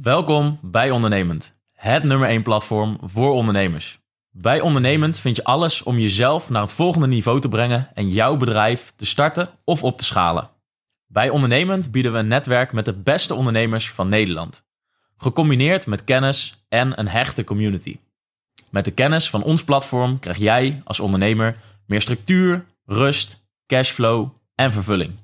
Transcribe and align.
Welkom 0.00 0.58
bij 0.62 0.90
Ondernemend, 0.90 1.54
het 1.72 2.02
nummer 2.02 2.28
1 2.28 2.42
platform 2.42 2.98
voor 3.02 3.32
ondernemers. 3.32 3.98
Bij 4.30 4.60
Ondernemend 4.60 5.18
vind 5.18 5.36
je 5.36 5.44
alles 5.44 5.82
om 5.82 5.98
jezelf 5.98 6.50
naar 6.50 6.62
het 6.62 6.72
volgende 6.72 7.06
niveau 7.06 7.40
te 7.40 7.48
brengen 7.48 7.90
en 7.94 8.08
jouw 8.08 8.36
bedrijf 8.36 8.92
te 8.96 9.06
starten 9.06 9.50
of 9.64 9.82
op 9.82 9.98
te 9.98 10.04
schalen. 10.04 10.50
Bij 11.06 11.30
Ondernemend 11.30 11.90
bieden 11.90 12.12
we 12.12 12.18
een 12.18 12.28
netwerk 12.28 12.72
met 12.72 12.84
de 12.84 12.92
beste 12.92 13.34
ondernemers 13.34 13.90
van 13.90 14.08
Nederland, 14.08 14.64
gecombineerd 15.16 15.86
met 15.86 16.04
kennis 16.04 16.64
en 16.68 16.98
een 16.98 17.08
hechte 17.08 17.44
community. 17.44 17.98
Met 18.70 18.84
de 18.84 18.92
kennis 18.92 19.30
van 19.30 19.42
ons 19.42 19.64
platform 19.64 20.18
krijg 20.18 20.36
jij 20.36 20.80
als 20.84 21.00
ondernemer 21.00 21.56
meer 21.86 22.00
structuur, 22.00 22.64
rust, 22.84 23.44
cashflow 23.66 24.28
en 24.54 24.72
vervulling. 24.72 25.23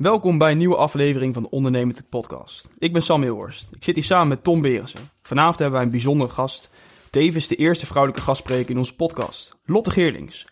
Welkom 0.00 0.38
bij 0.38 0.50
een 0.50 0.58
nieuwe 0.58 0.76
aflevering 0.76 1.34
van 1.34 1.42
de 1.42 1.50
Ondernemend 1.50 2.02
Podcast. 2.08 2.68
Ik 2.78 2.92
ben 2.92 3.02
Sam 3.02 3.22
Hilhorst. 3.22 3.68
Ik 3.72 3.84
zit 3.84 3.94
hier 3.94 4.04
samen 4.04 4.28
met 4.28 4.44
Tom 4.44 4.60
Berensen. 4.60 5.00
Vanavond 5.22 5.58
hebben 5.58 5.76
wij 5.76 5.86
een 5.86 5.92
bijzondere 5.92 6.30
gast. 6.30 6.70
Tevens 7.10 7.48
de 7.48 7.56
eerste 7.56 7.86
vrouwelijke 7.86 8.22
gastspreker 8.22 8.70
in 8.70 8.78
onze 8.78 8.96
podcast, 8.96 9.58
Lotte 9.64 9.90
Geerlings. 9.90 10.46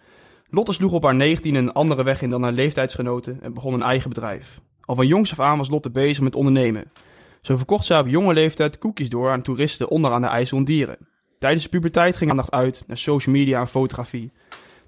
Lotte 0.51 0.73
sloeg 0.73 0.93
op 0.93 1.03
haar 1.03 1.15
19 1.15 1.55
een 1.55 1.73
andere 1.73 2.03
weg 2.03 2.23
in 2.23 2.31
dan 2.31 2.43
haar 2.43 2.53
leeftijdsgenoten 2.53 3.39
en 3.43 3.55
begon 3.55 3.75
een 3.75 3.83
eigen 3.83 4.09
bedrijf. 4.09 4.61
Al 4.81 4.95
van 4.95 5.07
jongs 5.07 5.31
af 5.31 5.41
aan 5.41 5.59
was 5.59 5.69
Lotte 5.69 5.91
bezig 5.91 6.23
met 6.23 6.37
ondernemen. 6.37 6.93
Zo 7.43 7.57
verkocht 7.57 7.87
zij 7.87 7.99
op 7.99 8.09
jonge 8.09 8.35
leeftijd 8.35 8.79
koekjes 8.79 9.09
door 9.09 9.31
aan 9.31 9.43
toeristen 9.43 9.89
onder 9.89 10.13
aan 10.13 10.23
de 10.23 10.29
IJssel 10.29 10.59
en 10.59 10.65
Dieren. 10.65 11.09
Tijdens 11.39 11.63
de 11.63 11.71
puberteit 11.71 12.17
ging 12.17 12.31
aandacht 12.31 12.51
uit 12.51 12.85
naar 12.87 12.99
social 12.99 13.35
media 13.35 13.61
en 13.61 13.69
fotografie. 13.69 14.33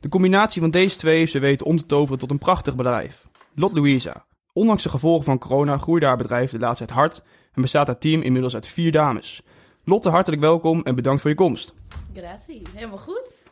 De 0.00 0.08
combinatie 0.08 0.60
van 0.60 0.70
deze 0.70 0.96
twee 0.96 1.18
heeft 1.18 1.32
ze 1.32 1.38
weten 1.38 1.66
om 1.66 1.76
te 1.76 1.86
toveren 1.86 2.18
tot 2.18 2.30
een 2.30 2.38
prachtig 2.38 2.76
bedrijf. 2.76 3.28
Lot 3.54 3.72
Louisa, 3.72 4.24
Ondanks 4.52 4.82
de 4.82 4.88
gevolgen 4.88 5.24
van 5.24 5.38
corona 5.38 5.76
groeide 5.78 6.06
haar 6.06 6.16
bedrijf 6.16 6.50
de 6.50 6.58
laatste 6.58 6.84
tijd 6.84 6.98
hard 6.98 7.22
en 7.54 7.62
bestaat 7.62 7.86
haar 7.86 7.98
team 7.98 8.22
inmiddels 8.22 8.54
uit 8.54 8.66
vier 8.66 8.92
dames. 8.92 9.42
Lotte, 9.84 10.08
hartelijk 10.08 10.42
welkom 10.42 10.82
en 10.82 10.94
bedankt 10.94 11.20
voor 11.20 11.30
je 11.30 11.36
komst. 11.36 11.74
Grazie, 12.14 12.62
helemaal 12.74 12.98
goed. 12.98 13.44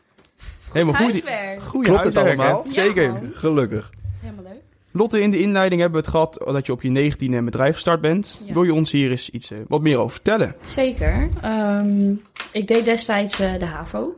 Helemaal 0.72 0.94
goed. 0.94 1.04
Huiswerk. 1.04 1.62
Goeie 1.62 1.88
Klopt 1.88 2.04
het 2.04 2.14
hè? 2.14 2.20
allemaal? 2.20 2.64
Ja, 2.66 2.72
Zeker. 2.72 3.20
Gelukkig. 3.32 3.90
Helemaal 4.20 4.44
leuk. 4.44 4.62
Lotte, 4.92 5.20
in 5.20 5.30
de 5.30 5.40
inleiding 5.40 5.80
hebben 5.80 6.00
we 6.00 6.06
het 6.06 6.14
gehad 6.14 6.52
dat 6.54 6.66
je 6.66 6.72
op 6.72 6.82
je 6.82 6.90
19 6.90 7.32
een 7.32 7.44
bedrijf 7.44 7.74
gestart 7.74 8.00
bent. 8.00 8.40
Ja. 8.44 8.52
Wil 8.52 8.62
je 8.62 8.74
ons 8.74 8.92
hier 8.92 9.10
eens 9.10 9.30
iets 9.30 9.50
eh, 9.50 9.58
wat 9.68 9.80
meer 9.80 9.98
over 9.98 10.12
vertellen? 10.12 10.54
Zeker. 10.64 11.28
Ehm, 11.42 12.10
ik 12.52 12.66
deed 12.68 12.84
destijds 12.84 13.40
eh, 13.40 13.58
de 13.58 13.64
HAVO. 13.64 14.12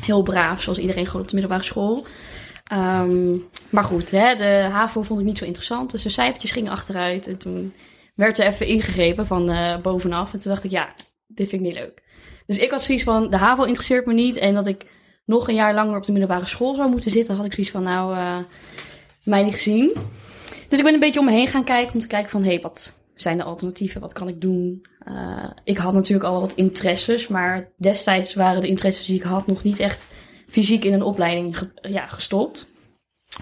Heel 0.00 0.22
braaf, 0.22 0.62
zoals 0.62 0.78
iedereen 0.78 1.06
gewoon 1.06 1.22
op 1.22 1.28
de 1.28 1.34
middelbare 1.34 1.64
school. 1.64 2.04
Ehm, 2.64 3.36
maar 3.70 3.84
goed, 3.84 4.10
hè, 4.10 4.34
de 4.34 4.68
HAVO 4.70 5.02
vond 5.02 5.20
ik 5.20 5.26
niet 5.26 5.38
zo 5.38 5.44
interessant. 5.44 5.90
Dus 5.90 6.02
de 6.02 6.08
cijfertjes 6.08 6.52
gingen 6.52 6.72
achteruit. 6.72 7.26
En 7.26 7.38
toen 7.38 7.72
werd 8.14 8.38
er 8.38 8.46
even 8.46 8.66
ingegrepen 8.66 9.26
van 9.26 9.50
eh, 9.50 9.78
bovenaf. 9.78 10.32
En 10.32 10.38
toen 10.38 10.52
dacht 10.52 10.64
ik, 10.64 10.70
ja, 10.70 10.94
dit 11.26 11.48
vind 11.48 11.62
ik 11.62 11.68
niet 11.68 11.78
leuk. 11.78 12.02
Dus 12.46 12.58
ik 12.58 12.70
had 12.70 12.82
zoiets 12.82 13.04
van, 13.04 13.30
de 13.30 13.36
HAVO 13.36 13.62
interesseert 13.62 14.06
me 14.06 14.12
niet. 14.12 14.36
En 14.36 14.54
dat 14.54 14.66
ik 14.66 14.86
nog 15.24 15.48
een 15.48 15.54
jaar 15.54 15.74
langer 15.74 15.96
op 15.96 16.04
de 16.04 16.12
middelbare 16.12 16.46
school 16.46 16.74
zou 16.74 16.90
moeten 16.90 17.10
zitten, 17.10 17.36
had 17.36 17.44
ik 17.44 17.54
zoiets 17.54 17.72
van, 17.72 17.82
nou, 17.82 18.14
eh, 18.16 18.36
mij 19.24 19.42
niet 19.42 19.54
gezien. 19.54 19.96
Dus 20.68 20.78
ik 20.78 20.84
ben 20.84 20.94
een 20.94 21.00
beetje 21.00 21.20
om 21.20 21.26
me 21.26 21.32
heen 21.32 21.46
gaan 21.46 21.64
kijken 21.64 21.94
om 21.94 22.00
te 22.00 22.06
kijken 22.06 22.30
van, 22.30 22.42
hé, 22.42 22.48
hey, 22.48 22.60
wat 22.60 23.02
zijn 23.14 23.36
de 23.36 23.44
alternatieven? 23.44 24.00
Wat 24.00 24.12
kan 24.12 24.28
ik 24.28 24.40
doen? 24.40 24.86
Eh, 24.98 25.50
ik 25.64 25.76
had 25.76 25.92
natuurlijk 25.92 26.28
al 26.28 26.40
wat 26.40 26.54
interesses, 26.54 27.28
maar 27.28 27.72
destijds 27.76 28.34
waren 28.34 28.60
de 28.60 28.68
interesses 28.68 29.06
die 29.06 29.16
ik 29.16 29.22
had 29.22 29.46
nog 29.46 29.62
niet 29.62 29.80
echt 29.80 30.08
fysiek 30.54 30.84
in 30.84 30.92
een 30.92 31.02
opleiding 31.02 31.58
ge- 31.58 31.72
ja, 31.88 32.06
gestopt. 32.06 32.72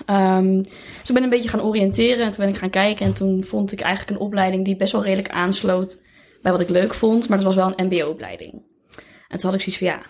Ehm, 0.06 0.56
dus 0.62 1.08
ik 1.08 1.14
ben 1.14 1.22
een 1.22 1.28
beetje 1.30 1.48
gaan 1.48 1.62
oriënteren 1.62 2.24
en 2.24 2.30
toen 2.30 2.44
ben 2.44 2.48
ik 2.54 2.56
gaan 2.60 2.70
kijken 2.70 3.06
en 3.06 3.12
toen 3.12 3.44
vond 3.44 3.72
ik 3.72 3.80
eigenlijk 3.80 4.10
een 4.18 4.26
opleiding 4.26 4.64
die 4.64 4.76
best 4.76 4.92
wel 4.92 5.02
redelijk 5.02 5.28
aansloot 5.34 6.00
bij 6.42 6.52
wat 6.52 6.60
ik 6.60 6.68
leuk 6.68 6.94
vond, 6.94 7.28
maar 7.28 7.38
dat 7.38 7.46
was 7.46 7.56
wel 7.56 7.72
een 7.76 7.86
mbo-opleiding. 7.86 8.52
En 9.28 9.38
toen 9.38 9.50
had 9.50 9.54
ik 9.54 9.60
zoiets 9.64 9.78
van, 9.78 9.86
ja, 9.86 10.00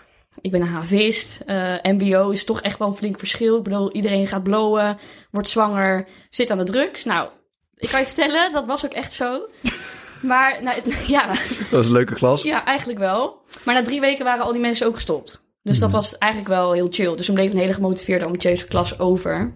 ik 0.41 0.51
ben 0.51 0.61
een 0.61 0.67
havist, 0.67 1.41
eh, 1.45 1.73
mbo 1.83 2.29
is 2.29 2.45
toch 2.45 2.61
echt 2.61 2.79
wel 2.79 2.87
een 2.87 2.95
flink 2.97 3.19
verschil. 3.19 3.57
Ik 3.57 3.63
bedoel, 3.63 3.91
iedereen 3.91 4.27
gaat 4.27 4.43
blowen, 4.43 4.97
wordt 5.31 5.47
zwanger, 5.47 6.07
zit 6.29 6.51
aan 6.51 6.57
de 6.57 6.63
drugs. 6.63 7.03
Nou, 7.05 7.29
ik 7.75 7.89
kan 7.89 7.99
je 7.99 8.05
vertellen, 8.05 8.51
dat 8.51 8.65
was 8.65 8.85
ook 8.85 8.93
echt 8.93 9.13
zo. 9.13 9.39
Maar, 10.21 10.57
nou, 10.63 10.75
het- 10.75 11.05
ja, 11.17 11.27
Dat 11.71 11.79
is 11.81 11.85
een 11.85 11.91
leuke 11.91 12.13
klas. 12.13 12.41
ja, 12.41 12.65
eigenlijk 12.65 12.99
wel. 12.99 13.41
Maar 13.65 13.75
na 13.75 13.83
drie 13.83 13.99
weken 13.99 14.25
waren 14.25 14.45
al 14.45 14.51
die 14.51 14.61
mensen 14.61 14.87
ook 14.87 14.93
gestopt. 14.95 15.42
Dus 15.63 15.79
dat 15.79 15.91
was 15.91 16.17
eigenlijk 16.17 16.53
wel 16.53 16.71
heel 16.71 16.87
chill. 16.89 17.15
Dus 17.15 17.25
toen 17.25 17.35
bleef 17.35 17.51
een 17.51 17.57
hele 17.57 17.73
gemotiveerde, 17.73 18.25
ambitieuze 18.25 18.67
klas 18.67 18.99
over. 18.99 19.53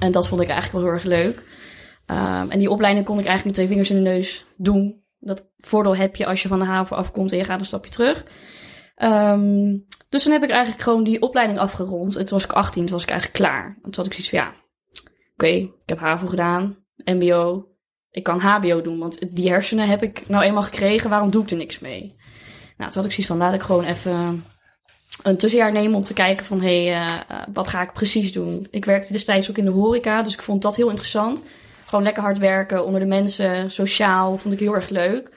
En 0.00 0.12
dat 0.12 0.28
vond 0.28 0.40
ik 0.40 0.48
eigenlijk 0.48 0.78
wel 0.78 0.84
heel 0.84 1.00
erg 1.00 1.04
leuk. 1.04 1.44
Ehm, 2.06 2.50
en 2.50 2.58
die 2.58 2.70
opleiding 2.70 3.06
kon 3.06 3.18
ik 3.18 3.26
eigenlijk 3.26 3.44
met 3.44 3.54
twee 3.54 3.66
vingers 3.66 3.90
in 3.90 4.04
de 4.04 4.10
neus 4.10 4.46
doen. 4.56 5.04
Dat 5.18 5.50
voordeel 5.58 5.96
heb 5.96 6.16
je 6.16 6.26
als 6.26 6.42
je 6.42 6.48
van 6.48 6.58
de 6.58 6.64
haven 6.64 6.96
afkomt 6.96 7.32
en 7.32 7.38
je 7.38 7.44
gaat 7.44 7.60
een 7.60 7.66
stapje 7.66 7.90
terug. 7.90 8.24
Ehm, 8.94 9.76
dus 10.08 10.22
toen 10.22 10.32
heb 10.32 10.42
ik 10.42 10.50
eigenlijk 10.50 10.82
gewoon 10.82 11.04
die 11.04 11.22
opleiding 11.22 11.58
afgerond. 11.58 12.16
En 12.16 12.24
toen 12.24 12.38
was 12.38 12.44
ik 12.44 12.52
18, 12.52 12.84
toen 12.84 12.94
was 12.94 13.02
ik 13.02 13.10
eigenlijk 13.10 13.38
klaar. 13.38 13.64
En 13.64 13.90
toen 13.90 14.04
had 14.04 14.06
ik 14.06 14.12
zoiets 14.12 14.30
van, 14.30 14.38
ja, 14.38 14.54
oké, 15.34 15.46
ik 15.46 15.88
heb 15.88 15.98
HAVO 15.98 16.26
gedaan, 16.26 16.76
mbo. 17.04 17.68
Ik 18.10 18.22
kan 18.22 18.40
hbo 18.40 18.82
doen, 18.82 18.98
want 18.98 19.36
die 19.36 19.48
hersenen 19.48 19.88
heb 19.88 20.02
ik 20.02 20.28
nou 20.28 20.44
eenmaal 20.44 20.62
gekregen. 20.62 21.10
Waarom 21.10 21.30
doe 21.30 21.42
ik 21.42 21.50
er 21.50 21.56
niks 21.56 21.78
mee? 21.78 22.14
Nou, 22.76 22.90
toen 22.90 23.02
had 23.02 23.04
ik 23.04 23.12
zoiets 23.12 23.26
van, 23.26 23.36
laat 23.36 23.54
ik 23.54 23.60
gewoon 23.60 23.84
even 23.84 24.44
een 25.22 25.36
tussenjaar 25.36 25.72
nemen 25.72 25.96
om 25.96 26.02
te 26.02 26.14
kijken 26.14 26.46
van, 26.46 26.60
hé, 26.60 26.84
hey, 26.84 26.94
eh, 26.94 27.06
eh, 27.06 27.42
wat 27.52 27.68
ga 27.68 27.82
ik 27.82 27.92
precies 27.92 28.32
doen? 28.32 28.66
Ik 28.70 28.84
werkte 28.84 29.12
destijds 29.12 29.50
ook 29.50 29.58
in 29.58 29.64
de 29.64 29.70
horeca, 29.70 30.22
dus 30.22 30.32
ik 30.32 30.42
vond 30.42 30.62
dat 30.62 30.76
heel 30.76 30.88
interessant. 30.88 31.42
Gewoon 31.84 32.04
lekker 32.04 32.22
hard 32.22 32.38
werken, 32.38 32.84
onder 32.84 33.00
de 33.00 33.06
mensen, 33.06 33.70
sociaal, 33.70 34.38
vond 34.38 34.54
ik 34.54 34.60
heel 34.60 34.74
erg 34.74 34.88
leuk. 34.88 35.30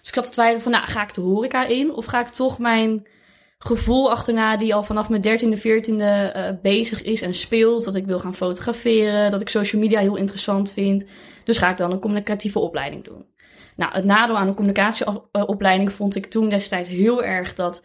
Dus 0.00 0.08
ik 0.08 0.14
had 0.14 0.24
te 0.24 0.30
twijfelen 0.30 0.62
van, 0.62 0.72
nou, 0.72 0.86
ga 0.86 1.02
ik 1.02 1.14
de 1.14 1.20
horeca 1.20 1.66
in? 1.66 1.94
Of 1.94 2.04
ga 2.04 2.20
ik 2.20 2.28
toch 2.28 2.58
mijn 2.58 3.06
gevoel 3.58 4.10
achterna, 4.10 4.56
die 4.56 4.74
al 4.74 4.82
vanaf 4.82 5.08
mijn 5.08 5.22
13e, 5.22 5.58
14e 5.58 5.96
eh, 5.98 6.50
bezig 6.62 7.02
is 7.02 7.22
en 7.22 7.34
speelt. 7.34 7.84
Dat 7.84 7.94
ik 7.94 8.06
wil 8.06 8.18
gaan 8.18 8.34
fotograferen, 8.34 9.30
dat 9.30 9.40
ik 9.40 9.48
social 9.48 9.82
media 9.82 10.00
heel 10.00 10.16
interessant 10.16 10.72
vind. 10.72 11.04
Dus 11.44 11.58
ga 11.58 11.70
ik 11.70 11.76
dan 11.76 11.92
een 11.92 12.00
communicatieve 12.00 12.58
opleiding 12.58 13.04
doen. 13.04 13.24
Nou, 13.76 13.92
het 13.92 14.04
nadeel 14.04 14.38
aan 14.38 14.48
een 14.48 14.54
communicatieopleiding 14.54 15.92
vond 15.92 16.16
ik 16.16 16.26
toen 16.26 16.48
destijds 16.48 16.88
heel 16.88 17.24
erg 17.24 17.54
dat 17.54 17.82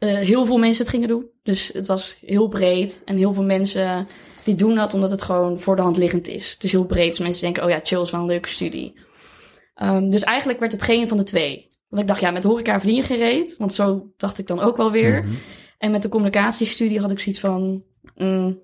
eh, 0.00 0.18
heel 0.18 0.44
veel 0.44 0.56
mensen 0.56 0.82
het 0.82 0.92
gingen 0.92 1.08
doen. 1.08 1.26
Dus 1.42 1.70
het 1.72 1.86
was 1.86 2.16
heel 2.26 2.48
breed 2.48 3.02
en 3.04 3.16
heel 3.16 3.34
veel 3.34 3.42
mensen 3.42 4.06
die 4.44 4.54
doen 4.54 4.74
dat 4.74 4.94
omdat 4.94 5.10
het 5.10 5.22
gewoon 5.22 5.60
voor 5.60 5.76
de 5.76 5.82
hand 5.82 5.96
liggend 5.96 6.28
is. 6.28 6.56
Is 6.60 6.72
heel 6.72 6.84
breed, 6.84 7.10
dus 7.10 7.18
mensen 7.18 7.42
denken, 7.42 7.64
oh 7.64 7.70
ja, 7.70 7.80
chill 7.82 8.02
is 8.02 8.10
wel 8.10 8.20
een 8.20 8.26
leuke 8.26 8.48
studie. 8.48 8.94
Ehm, 9.74 10.08
dus 10.08 10.22
eigenlijk 10.22 10.60
werd 10.60 10.72
het 10.72 10.82
geen 10.82 11.08
van 11.08 11.16
de 11.16 11.22
twee. 11.22 11.68
Want 11.88 12.02
ik 12.02 12.08
dacht, 12.08 12.20
ja, 12.20 12.30
met 12.30 12.44
horeca 12.44 12.80
verdien 12.80 13.04
je 13.08 13.16
reet. 13.16 13.56
Want 13.56 13.74
zo 13.74 14.12
dacht 14.16 14.38
ik 14.38 14.46
dan 14.46 14.60
ook 14.60 14.76
wel 14.76 14.90
weer. 14.90 15.24
En 15.78 15.90
met 15.90 16.02
de 16.02 16.08
communicatiestudie 16.08 17.00
had 17.00 17.10
ik 17.10 17.20
zoiets 17.20 17.40
van... 17.40 17.82
mm, 18.16 18.58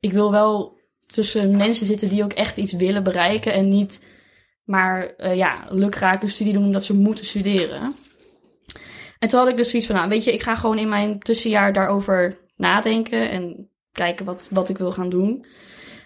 ik 0.00 0.12
wil 0.12 0.30
wel 0.30 0.78
tussen 1.06 1.56
mensen 1.56 1.86
zitten 1.86 2.08
die 2.08 2.24
ook 2.24 2.32
echt 2.32 2.56
iets 2.56 2.72
willen 2.72 3.02
bereiken. 3.02 3.52
En 3.52 3.68
niet 3.68 4.04
maar 4.70 5.14
eh, 5.16 5.36
ja, 5.36 5.54
lukraak 5.70 6.22
een 6.22 6.30
studie 6.30 6.52
doen 6.52 6.64
omdat 6.64 6.84
ze 6.84 6.94
moeten 6.94 7.26
studeren. 7.26 7.94
En 9.20 9.28
toen 9.28 9.38
had 9.38 9.48
ik 9.48 9.56
dus 9.56 9.70
zoiets 9.70 9.88
van, 9.88 9.96
nou 9.96 10.08
weet 10.08 10.24
je, 10.24 10.32
ik 10.32 10.42
ga 10.42 10.56
gewoon 10.56 10.78
in 10.78 10.88
mijn 10.88 11.18
tussenjaar 11.18 11.72
daarover 11.72 12.38
nadenken. 12.56 13.30
En 13.30 13.68
kijken 13.92 14.24
wat, 14.24 14.48
wat 14.50 14.68
ik 14.68 14.78
wil 14.78 14.92
gaan 14.92 15.08
doen. 15.08 15.46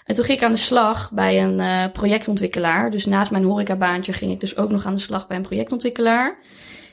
En 0.05 0.15
toen 0.15 0.25
ging 0.25 0.39
ik 0.39 0.45
aan 0.45 0.53
de 0.53 0.59
slag 0.59 1.11
bij 1.13 1.43
een 1.43 1.59
uh, 1.59 1.85
projectontwikkelaar. 1.93 2.91
Dus 2.91 3.07
naast 3.07 3.31
mijn 3.31 3.45
horecabaantje 3.45 4.13
ging 4.13 4.33
ik 4.33 4.41
dus 4.41 4.57
ook 4.57 4.71
nog 4.71 4.87
aan 4.87 4.95
de 4.95 5.01
slag 5.01 5.27
bij 5.27 5.37
een 5.37 5.43
projectontwikkelaar. 5.43 6.39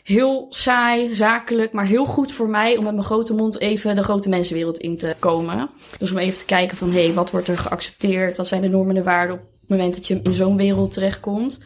Heel 0.04 0.46
saai, 0.50 1.16
zakelijk, 1.16 1.72
maar 1.72 1.86
heel 1.86 2.06
goed 2.06 2.32
voor 2.32 2.50
mij 2.50 2.78
om 2.78 2.84
met 2.84 2.94
mijn 2.94 3.06
grote 3.06 3.34
mond 3.34 3.60
even 3.60 3.96
de 3.96 4.04
grote 4.04 4.30
mensenwereld 4.30 4.78
in 4.78 4.98
te 4.98 5.16
komen. 5.20 5.70
Dus 6.00 6.12
om 6.12 6.18
even 6.18 6.40
te 6.40 6.46
kijken 6.46 6.78
van, 6.78 6.92
hé, 6.92 7.04
hey, 7.04 7.14
wat 7.14 7.32
wordt 7.32 7.48
er 7.48 7.58
geaccepteerd? 7.58 8.38
Wat 8.38 8.48
zijn 8.48 8.62
de 8.62 8.68
normen 8.68 8.98
en 8.98 9.04
waarden 9.04 9.36
op 9.36 9.42
het 9.60 9.70
moment 9.70 9.96
dat 9.96 10.08
je 10.08 10.20
in 10.24 10.34
zo'n 10.34 10.58
wereld 10.58 10.92
terechtkomt? 10.92 11.60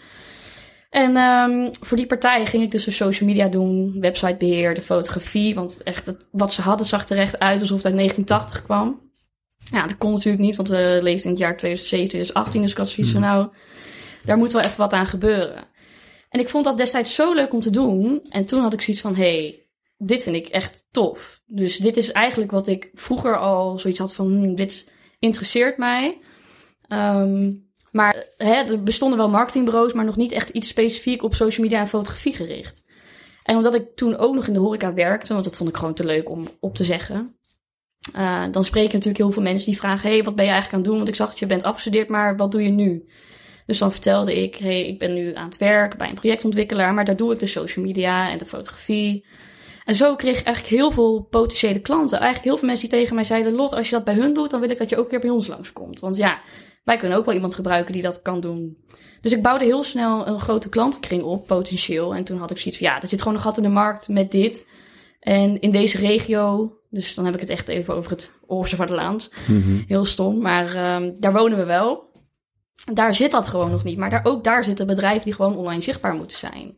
En 0.90 1.18
um, 1.18 1.70
voor 1.80 1.98
die 1.98 2.06
partij 2.06 2.46
ging 2.46 2.64
ik 2.64 2.72
dus 2.72 2.84
de 2.84 2.92
social 2.92 3.30
media 3.30 3.48
doen, 3.48 4.00
websitebeheer, 4.00 4.74
de 4.74 4.82
fotografie. 4.82 5.56
Want 5.56 5.84
echt, 5.84 6.06
het, 6.06 6.26
wat 6.32 6.54
ze 6.54 6.62
hadden 6.62 6.88
zag 6.88 7.10
er 7.10 7.18
echt 7.18 7.40
uit 7.40 7.62
alsof 7.62 7.78
het 7.78 7.86
uit 7.86 7.96
1980 7.96 8.64
kwam. 8.64 9.04
Ja, 9.72 9.88
dat 9.88 9.98
kon 9.98 10.12
natuurlijk 10.12 10.44
niet, 10.44 10.56
want 10.56 10.70
we 10.70 11.00
leefden 11.02 11.24
in 11.24 11.30
het 11.30 11.40
jaar 11.40 11.58
2017, 11.58 12.08
2018. 12.08 12.62
Dus 12.62 12.72
ik 12.72 12.78
had 12.78 12.90
zoiets 12.90 13.14
van, 13.14 13.22
mhm. 13.22 13.32
nou, 13.32 13.48
daar 14.26 14.38
moet 14.38 14.52
wel 14.52 14.62
even 14.62 14.78
wat 14.78 14.94
aan 14.94 15.08
gebeuren. 15.08 15.68
En 16.30 16.40
ik 16.40 16.50
vond 16.50 16.66
dat 16.66 16.78
destijds 16.78 17.16
zo 17.16 17.34
leuk 17.34 17.54
om 17.54 17.62
te 17.62 17.70
doen. 17.70 18.22
En 18.30 18.46
toen 18.46 18.62
had 18.62 18.74
ik 18.74 18.82
zoiets 18.82 19.02
van, 19.02 19.16
hey, 19.16 19.66
dit 19.98 20.24
vind 20.24 20.36
ik 20.36 20.48
echt 20.48 20.88
tof. 20.92 21.42
Dus 21.46 21.78
dit 21.78 21.98
is 21.98 22.12
eigenlijk 22.12 22.52
wat 22.52 22.68
ik 22.68 22.90
vroeger 22.94 23.38
al 23.38 23.80
zoiets 23.80 24.00
had 24.00 24.14
van, 24.14 24.28
hm, 24.28 24.56
dit 24.56 24.92
interesseert 25.20 25.78
mij. 25.78 26.22
Um, 26.90 27.65
maar 27.96 28.26
hè, 28.38 28.54
er 28.54 28.84
bestonden 28.84 29.18
wel 29.18 29.30
marketingbureaus, 29.30 29.94
maar 29.94 30.06
nog 30.06 30.16
niet 30.16 30.32
echt 30.32 30.50
iets 30.50 30.68
specifiek 30.68 31.24
op 31.24 31.36
social 31.36 31.66
media 31.66 31.80
en 31.80 31.88
fotografie 31.88 32.36
gericht. 32.36 32.84
En 33.44 33.56
omdat 33.56 33.76
ik 33.76 33.96
toen 33.96 34.18
ook 34.18 34.36
nog 34.36 34.48
in 34.48 34.54
de 34.54 34.60
horeca 34.60 34.94
werkte, 34.94 35.34
want 35.34 35.46
dat 35.46 35.58
vond 35.58 35.70
ik 35.70 35.78
gewoon 35.78 35.94
te 35.94 36.06
leuk 36.06 36.30
om 36.30 36.48
op 36.60 36.76
te 36.76 36.84
zeggen. 36.84 37.36
Uh, 38.16 38.44
dan 38.52 38.66
spreken 38.66 38.94
natuurlijk 38.94 39.24
heel 39.24 39.32
veel 39.32 39.42
mensen 39.42 39.70
die 39.70 39.80
vragen: 39.80 40.10
hey, 40.10 40.24
wat 40.24 40.36
ben 40.36 40.46
je 40.46 40.52
eigenlijk 40.52 40.74
aan 40.74 40.80
het 40.80 40.90
doen? 40.90 40.98
Want 40.98 41.10
ik 41.10 41.16
zag 41.16 41.30
dat 41.30 41.40
je 41.40 41.46
bent 41.46 41.64
afgestudeerd, 41.64 42.10
maar 42.10 42.38
wat 42.38 42.52
doe 42.52 42.64
je 42.64 42.70
nu? 42.70 43.10
Dus 43.66 43.78
dan 43.78 43.92
vertelde 43.92 44.42
ik: 44.44 44.56
hey, 44.56 44.88
ik 44.88 45.00
ben 45.00 45.14
nu 45.14 45.34
aan 45.34 45.48
het 45.48 45.58
werk 45.58 45.98
bij 45.98 46.10
een 46.10 46.16
projectontwikkelaar, 46.16 46.94
maar 46.94 47.06
daar 47.06 47.16
doe 47.16 47.34
ik 47.34 47.40
de 47.40 47.48
social 47.48 47.86
media 47.86 48.30
en 48.30 48.38
de 48.38 48.46
fotografie. 48.46 49.26
En 49.86 49.96
zo 49.96 50.16
kreeg 50.16 50.40
ik 50.40 50.46
eigenlijk 50.46 50.76
heel 50.76 50.92
veel 50.92 51.28
potentiële 51.30 51.80
klanten. 51.80 52.18
Eigenlijk 52.18 52.46
heel 52.46 52.58
veel 52.58 52.68
mensen 52.68 52.90
die 52.90 53.00
tegen 53.00 53.16
mij 53.16 53.24
zeiden: 53.24 53.54
Lot, 53.54 53.74
als 53.74 53.90
je 53.90 53.96
dat 53.96 54.04
bij 54.04 54.16
hun 54.16 54.34
doet, 54.34 54.50
dan 54.50 54.60
wil 54.60 54.70
ik 54.70 54.78
dat 54.78 54.90
je 54.90 54.98
ook 54.98 55.10
weer 55.10 55.20
bij 55.20 55.30
ons 55.30 55.48
langskomt. 55.48 56.00
Want 56.00 56.16
ja, 56.18 56.42
wij 56.86 56.98
kunnen 56.98 57.18
ook 57.18 57.26
wel 57.26 57.34
iemand 57.34 57.56
gebruiken 57.56 57.94
die 57.94 58.02
dat 58.02 58.22
kan 58.22 58.40
doen. 58.40 58.78
Dus 59.22 59.32
ik 59.32 59.42
bouwde 59.42 59.66
heel 59.66 59.84
snel 59.84 60.28
een 60.28 60.40
grote 60.40 60.70
klantenkring 60.70 61.24
op, 61.24 61.48
potentieel. 61.48 62.16
En 62.16 62.24
toen 62.24 62.38
had 62.38 62.52
ik 62.52 62.58
zoiets 62.58 62.80
van, 62.80 62.88
ja, 62.90 63.02
er 63.02 63.08
zit 63.08 63.22
gewoon 63.22 63.38
een 63.38 63.44
gat 63.44 63.58
in 63.58 63.64
de 63.64 63.70
markt 63.70 64.08
met 64.08 64.32
dit. 64.32 64.66
En 65.20 65.60
in 65.60 65.72
deze 65.72 65.98
regio, 65.98 66.78
dus 66.90 67.16
dan 67.16 67.26
heb 67.26 67.34
ik 67.34 67.40
het 67.40 67.50
echt 67.50 67.68
even 67.68 67.96
over 67.96 68.12
het 68.12 68.32
Oorse 68.48 68.76
Mm 69.48 69.84
Heel 69.88 70.06
stom, 70.06 70.42
maar 70.42 70.96
um, 70.96 71.16
daar 71.20 71.34
wonen 71.34 71.58
we 71.58 71.66
wel. 71.66 72.04
Daar 72.94 73.16
zit 73.16 73.32
dat 73.32 73.48
gewoon 73.48 73.72
nog 73.72 73.84
niet. 73.84 73.98
Maar 73.98 74.10
daar, 74.10 74.26
ook 74.26 74.44
daar 74.44 74.64
zitten 74.64 74.88
bedrijven 74.88 75.26
die 75.26 75.34
gewoon 75.34 75.58
online 75.58 75.82
zichtbaar 75.82 76.14
moeten 76.14 76.38
zijn. 76.38 76.78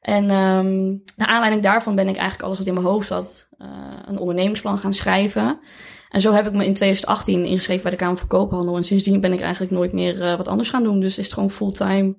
En 0.00 0.30
um, 0.30 1.02
naar 1.16 1.28
aanleiding 1.28 1.62
daarvan 1.62 1.94
ben 1.94 2.08
ik 2.08 2.16
eigenlijk 2.16 2.42
alles 2.42 2.58
wat 2.58 2.66
in 2.66 2.74
mijn 2.74 2.86
hoofd 2.86 3.06
zat, 3.06 3.48
uh, 3.58 3.68
een 4.04 4.18
ondernemingsplan 4.18 4.78
gaan 4.78 4.94
schrijven. 4.94 5.60
En 6.08 6.20
zo 6.20 6.32
heb 6.32 6.46
ik 6.46 6.52
me 6.52 6.64
in 6.64 6.74
2018 6.74 7.44
ingeschreven 7.44 7.82
bij 7.82 7.90
de 7.90 7.96
Kamer 7.96 8.18
van 8.18 8.28
Koophandel. 8.28 8.76
En 8.76 8.84
sindsdien 8.84 9.20
ben 9.20 9.32
ik 9.32 9.40
eigenlijk 9.40 9.72
nooit 9.72 9.92
meer 9.92 10.16
uh, 10.16 10.36
wat 10.36 10.48
anders 10.48 10.70
gaan 10.70 10.82
doen. 10.82 11.00
Dus 11.00 11.18
is 11.18 11.24
het 11.24 11.34
gewoon 11.34 11.50
fulltime 11.50 12.16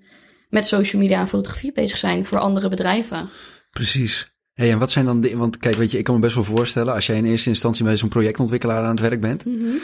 met 0.50 0.68
social 0.68 1.01
media 1.01 1.19
en 1.19 1.27
fotografie 1.27 1.71
bezig 1.71 1.97
zijn 1.97 2.25
voor 2.25 2.39
andere 2.39 2.69
bedrijven. 2.69 3.30
Precies. 3.71 4.33
Hey, 4.53 4.71
en 4.71 4.80
wat 4.80 4.91
zijn 4.91 5.06
dan 5.06 5.21
de, 5.21 5.38
want 5.38 5.57
kijk, 5.57 5.75
weet 5.75 5.91
je, 5.91 5.97
ik 5.97 6.03
kan 6.03 6.15
me 6.15 6.21
best 6.21 6.36
wel 6.36 6.44
voorstellen 6.44 6.94
als 6.94 7.06
jij 7.06 7.18
in 7.18 7.25
eerste 7.25 7.50
instantie 7.50 7.83
bij 7.83 7.97
zo'n 7.97 8.09
projectontwikkelaar 8.09 8.83
aan 8.83 8.89
het 8.89 9.00
werk 9.00 9.21
bent. 9.21 9.45
Mm 9.45 9.59
-hmm. 9.59 9.80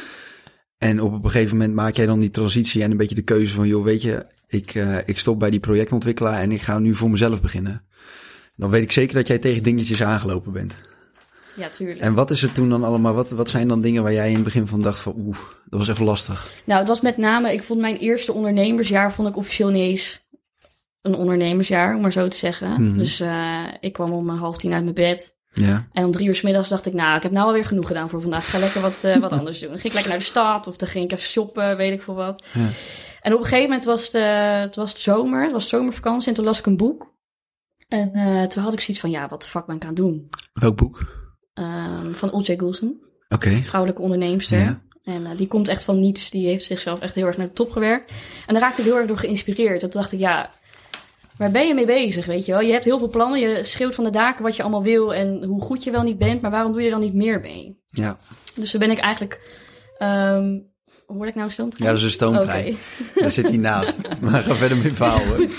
En 0.77 1.01
op 1.01 1.23
een 1.23 1.31
gegeven 1.31 1.57
moment 1.57 1.75
maak 1.75 1.95
jij 1.95 2.05
dan 2.05 2.19
die 2.19 2.29
transitie 2.29 2.83
en 2.83 2.91
een 2.91 2.97
beetje 2.97 3.15
de 3.15 3.21
keuze 3.21 3.53
van, 3.53 3.67
joh, 3.67 3.83
weet 3.83 4.01
je, 4.01 4.25
ik, 4.47 4.75
uh, 4.75 4.97
ik 5.07 5.19
stop 5.19 5.39
bij 5.39 5.49
die 5.49 5.59
projectontwikkelaar 5.59 6.41
en 6.41 6.51
ik 6.51 6.61
ga 6.61 6.79
nu 6.79 6.95
voor 6.95 7.09
mezelf 7.09 7.41
beginnen. 7.41 7.83
Dan 8.55 8.69
weet 8.69 8.81
ik 8.81 8.91
zeker 8.91 9.15
dat 9.15 9.27
jij 9.27 9.37
tegen 9.37 9.63
dingetjes 9.63 10.03
aangelopen 10.03 10.51
bent. 10.51 10.77
Ja, 11.55 11.69
tuurlijk. 11.69 11.99
En 11.99 12.13
wat 12.13 12.31
is 12.31 12.41
het 12.41 12.53
toen 12.53 12.69
dan 12.69 12.83
allemaal? 12.83 13.13
Wat, 13.13 13.29
wat 13.29 13.49
zijn 13.49 13.67
dan 13.67 13.81
dingen 13.81 14.03
waar 14.03 14.13
jij 14.13 14.27
in 14.27 14.35
het 14.35 14.43
begin 14.43 14.67
van 14.67 14.81
dacht 14.81 14.99
van 14.99 15.13
oeh, 15.17 15.37
dat 15.69 15.79
was 15.79 15.87
even 15.87 16.05
lastig? 16.05 16.51
Nou, 16.65 16.79
het 16.79 16.87
was 16.87 17.01
met 17.01 17.17
name, 17.17 17.53
ik 17.53 17.63
vond 17.63 17.79
mijn 17.79 17.97
eerste 17.97 18.33
ondernemersjaar 18.33 19.13
vond 19.13 19.27
ik 19.27 19.37
officieel 19.37 19.69
niet 19.69 19.83
eens 19.83 20.23
een 21.01 21.15
ondernemersjaar, 21.15 21.95
om 21.95 22.01
maar 22.01 22.11
zo 22.11 22.27
te 22.27 22.37
zeggen. 22.37 22.71
Mhm. 22.71 22.97
Dus 22.97 23.21
uh, 23.21 23.63
ik 23.79 23.93
kwam 23.93 24.11
om 24.11 24.29
half 24.29 24.57
tien 24.57 24.73
uit 24.73 24.83
mijn 24.83 24.95
bed. 24.95 25.35
Ja. 25.53 25.87
En 25.91 26.05
om 26.05 26.11
drie 26.11 26.27
uur 26.27 26.35
s 26.35 26.41
middags 26.41 26.69
dacht 26.69 26.85
ik, 26.85 26.93
nou, 26.93 27.15
ik 27.15 27.23
heb 27.23 27.31
nou 27.31 27.47
alweer 27.47 27.65
genoeg 27.65 27.87
gedaan 27.87 28.09
voor 28.09 28.21
vandaag. 28.21 28.43
Ik 28.43 28.49
ga 28.49 28.59
lekker 28.59 28.81
wat, 28.81 29.01
uh, 29.05 29.17
wat 29.17 29.31
anders 29.39 29.59
doen. 29.59 29.69
Dan 29.69 29.79
ging 29.79 29.87
ik 29.87 29.93
lekker 29.93 30.11
naar 30.11 30.21
de 30.21 30.25
stad 30.25 30.67
of 30.67 30.77
dan 30.77 30.87
ging 30.87 31.03
ik 31.03 31.11
even 31.11 31.29
shoppen, 31.29 31.77
weet 31.77 31.93
ik 31.93 32.01
veel 32.01 32.15
wat. 32.15 32.45
Ja. 32.53 32.67
En 33.21 33.33
op 33.33 33.39
een 33.39 33.45
gegeven 33.45 33.69
moment 33.69 33.83
was 33.83 34.03
het, 34.03 34.13
uh, 34.13 34.59
het, 34.59 34.75
was 34.75 34.91
het 34.91 34.99
zomer, 34.99 35.43
het 35.43 35.51
was 35.51 35.69
zomervakantie 35.69 36.27
en 36.27 36.33
toen 36.33 36.45
las 36.45 36.59
ik 36.59 36.65
een 36.65 36.77
boek. 36.77 37.13
En 37.87 38.11
uh, 38.13 38.43
toen 38.43 38.63
had 38.63 38.73
ik 38.73 38.79
zoiets 38.79 38.99
van, 38.99 39.11
ja, 39.11 39.27
wat 39.27 39.41
de 39.41 39.47
fuck 39.47 39.65
ben 39.65 39.75
ik 39.75 39.81
aan 39.81 39.87
het 39.87 39.97
doen? 39.97 40.29
Welk 40.53 40.75
boek? 40.75 41.24
Um, 41.59 42.15
van 42.15 42.31
Olcay 42.31 42.57
Goulson. 42.57 43.01
Okay. 43.29 43.63
Vrouwelijke 43.63 44.01
onderneemster. 44.01 44.59
Ja. 44.59 44.81
En 45.03 45.21
uh, 45.21 45.29
die 45.37 45.47
komt 45.47 45.67
echt 45.67 45.83
van 45.83 45.99
niets. 45.99 46.29
Die 46.29 46.47
heeft 46.47 46.65
zichzelf 46.65 46.99
echt 46.99 47.15
heel 47.15 47.25
erg 47.25 47.37
naar 47.37 47.47
de 47.47 47.53
top 47.53 47.71
gewerkt. 47.71 48.11
En 48.45 48.53
daar 48.53 48.63
raakte 48.63 48.81
ik 48.81 48.87
heel 48.87 48.97
erg 48.97 49.07
door 49.07 49.17
geïnspireerd. 49.17 49.79
Toen 49.79 49.89
dacht 49.89 50.11
ik, 50.11 50.19
ja, 50.19 50.49
waar 51.37 51.51
ben 51.51 51.67
je 51.67 51.73
mee 51.73 51.85
bezig, 51.85 52.25
weet 52.25 52.45
je 52.45 52.51
wel? 52.51 52.61
Je 52.61 52.71
hebt 52.71 52.85
heel 52.85 52.97
veel 52.97 53.09
plannen. 53.09 53.39
Je 53.39 53.63
schreeuwt 53.63 53.95
van 53.95 54.03
de 54.03 54.09
daken 54.09 54.43
wat 54.43 54.55
je 54.55 54.61
allemaal 54.61 54.83
wil 54.83 55.13
en 55.13 55.43
hoe 55.43 55.61
goed 55.61 55.83
je 55.83 55.91
wel 55.91 56.03
niet 56.03 56.17
bent. 56.17 56.41
Maar 56.41 56.51
waarom 56.51 56.71
doe 56.71 56.81
je 56.81 56.89
dan 56.89 56.99
niet 56.99 57.13
meer 57.13 57.39
mee? 57.39 57.79
Ja. 57.89 58.17
Dus 58.55 58.71
toen 58.71 58.79
ben 58.79 58.91
ik 58.91 58.99
eigenlijk... 58.99 59.41
Um, 59.99 60.73
Hoor 61.07 61.27
ik 61.27 61.35
nou 61.35 61.47
een 61.47 61.53
stoomtrein? 61.53 61.85
Ja, 61.85 61.89
dat 61.89 61.99
is 61.99 62.05
een 62.05 62.13
stoomtrein. 62.13 62.65
Okay. 62.65 62.77
Daar 63.23 63.31
zit 63.31 63.47
hij 63.47 63.57
naast. 63.57 63.95
maar 64.21 64.43
ga 64.43 64.55
verder 64.55 64.77
met 64.77 64.93
verhalen. 64.93 65.49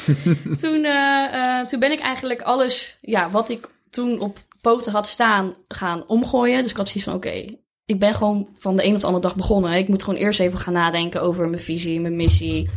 toen, 0.60 0.84
uh, 0.84 1.24
uh, 1.34 1.66
toen 1.66 1.80
ben 1.80 1.92
ik 1.92 2.00
eigenlijk 2.00 2.42
alles, 2.42 2.98
ja, 3.00 3.30
wat 3.30 3.48
ik 3.48 3.68
toen 3.90 4.20
op 4.20 4.38
poten 4.72 4.92
had 4.92 5.06
staan 5.06 5.54
gaan 5.68 6.06
omgooien. 6.06 6.62
Dus 6.62 6.70
ik 6.70 6.76
had 6.76 6.88
zoiets 6.88 7.04
van, 7.04 7.14
oké, 7.14 7.56
ik 7.84 7.98
ben 7.98 8.14
gewoon 8.14 8.48
van 8.54 8.76
de 8.76 8.84
een 8.84 8.94
op 8.94 9.00
de 9.00 9.06
andere 9.06 9.24
dag 9.24 9.36
begonnen. 9.36 9.72
Ik 9.72 9.88
moet 9.88 10.02
gewoon 10.02 10.20
eerst 10.20 10.40
even 10.40 10.58
gaan 10.58 10.72
nadenken 10.72 11.22
over 11.22 11.48
mijn 11.48 11.62
visie, 11.62 12.00
mijn 12.00 12.16
missie. 12.16 12.70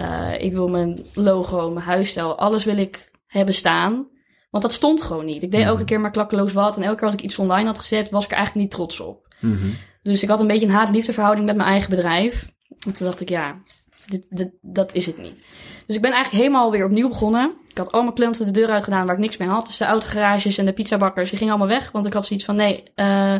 Uh, 0.00 0.40
ik 0.40 0.52
wil 0.52 0.68
mijn 0.68 1.04
logo, 1.14 1.70
mijn 1.70 1.86
huisstijl, 1.86 2.38
alles 2.38 2.64
wil 2.64 2.76
ik 2.76 3.10
hebben 3.26 3.54
staan. 3.54 4.08
Want 4.50 4.62
dat 4.62 4.72
stond 4.72 5.02
gewoon 5.02 5.24
niet. 5.24 5.42
Ik 5.42 5.50
deed 5.50 5.64
elke 5.64 5.84
keer 5.84 6.00
maar 6.00 6.10
klakkeloos 6.10 6.52
wat. 6.52 6.76
En 6.76 6.82
elke 6.82 6.96
keer 6.96 7.06
als 7.06 7.14
ik 7.14 7.22
iets 7.22 7.38
online 7.38 7.66
had 7.66 7.78
gezet, 7.78 8.10
was 8.10 8.24
ik 8.24 8.30
er 8.30 8.36
eigenlijk 8.36 8.66
niet 8.66 8.76
trots 8.76 9.00
op. 9.00 9.34
Mm 9.40 9.56
-hmm. 9.56 9.76
Dus 10.02 10.22
ik 10.22 10.28
had 10.28 10.40
een 10.40 10.46
beetje 10.46 10.66
een 10.66 10.72
haat-liefde 10.72 11.42
met 11.42 11.56
mijn 11.56 11.68
eigen 11.68 11.90
bedrijf. 11.90 12.48
En 12.86 12.94
toen 12.94 13.06
dacht 13.06 13.20
ik, 13.20 13.28
ja, 13.28 13.62
dit, 14.08 14.50
dat 14.60 14.94
is 14.94 15.06
het 15.06 15.18
niet. 15.18 15.44
Dus 15.86 15.96
ik 15.96 16.02
ben 16.02 16.12
eigenlijk 16.12 16.44
helemaal 16.44 16.70
weer 16.70 16.84
opnieuw 16.84 17.08
begonnen. 17.08 17.52
Ik 17.68 17.78
had 17.78 17.92
allemaal 17.92 18.12
klanten 18.12 18.46
de 18.46 18.52
deur 18.52 18.70
uit 18.70 18.84
gedaan 18.84 19.06
waar 19.06 19.14
ik 19.14 19.20
niks 19.20 19.36
mee 19.36 19.48
had. 19.48 19.66
Dus 19.66 19.76
de 19.76 19.84
autogarages 19.84 20.58
en 20.58 20.64
de 20.64 20.72
pizzabakkers, 20.72 21.30
die 21.30 21.38
gingen 21.38 21.54
allemaal 21.54 21.76
weg. 21.76 21.90
Want 21.90 22.06
ik 22.06 22.12
had 22.12 22.26
zoiets 22.26 22.44
van, 22.44 22.56
nee, 22.56 22.92
uh, 22.96 23.36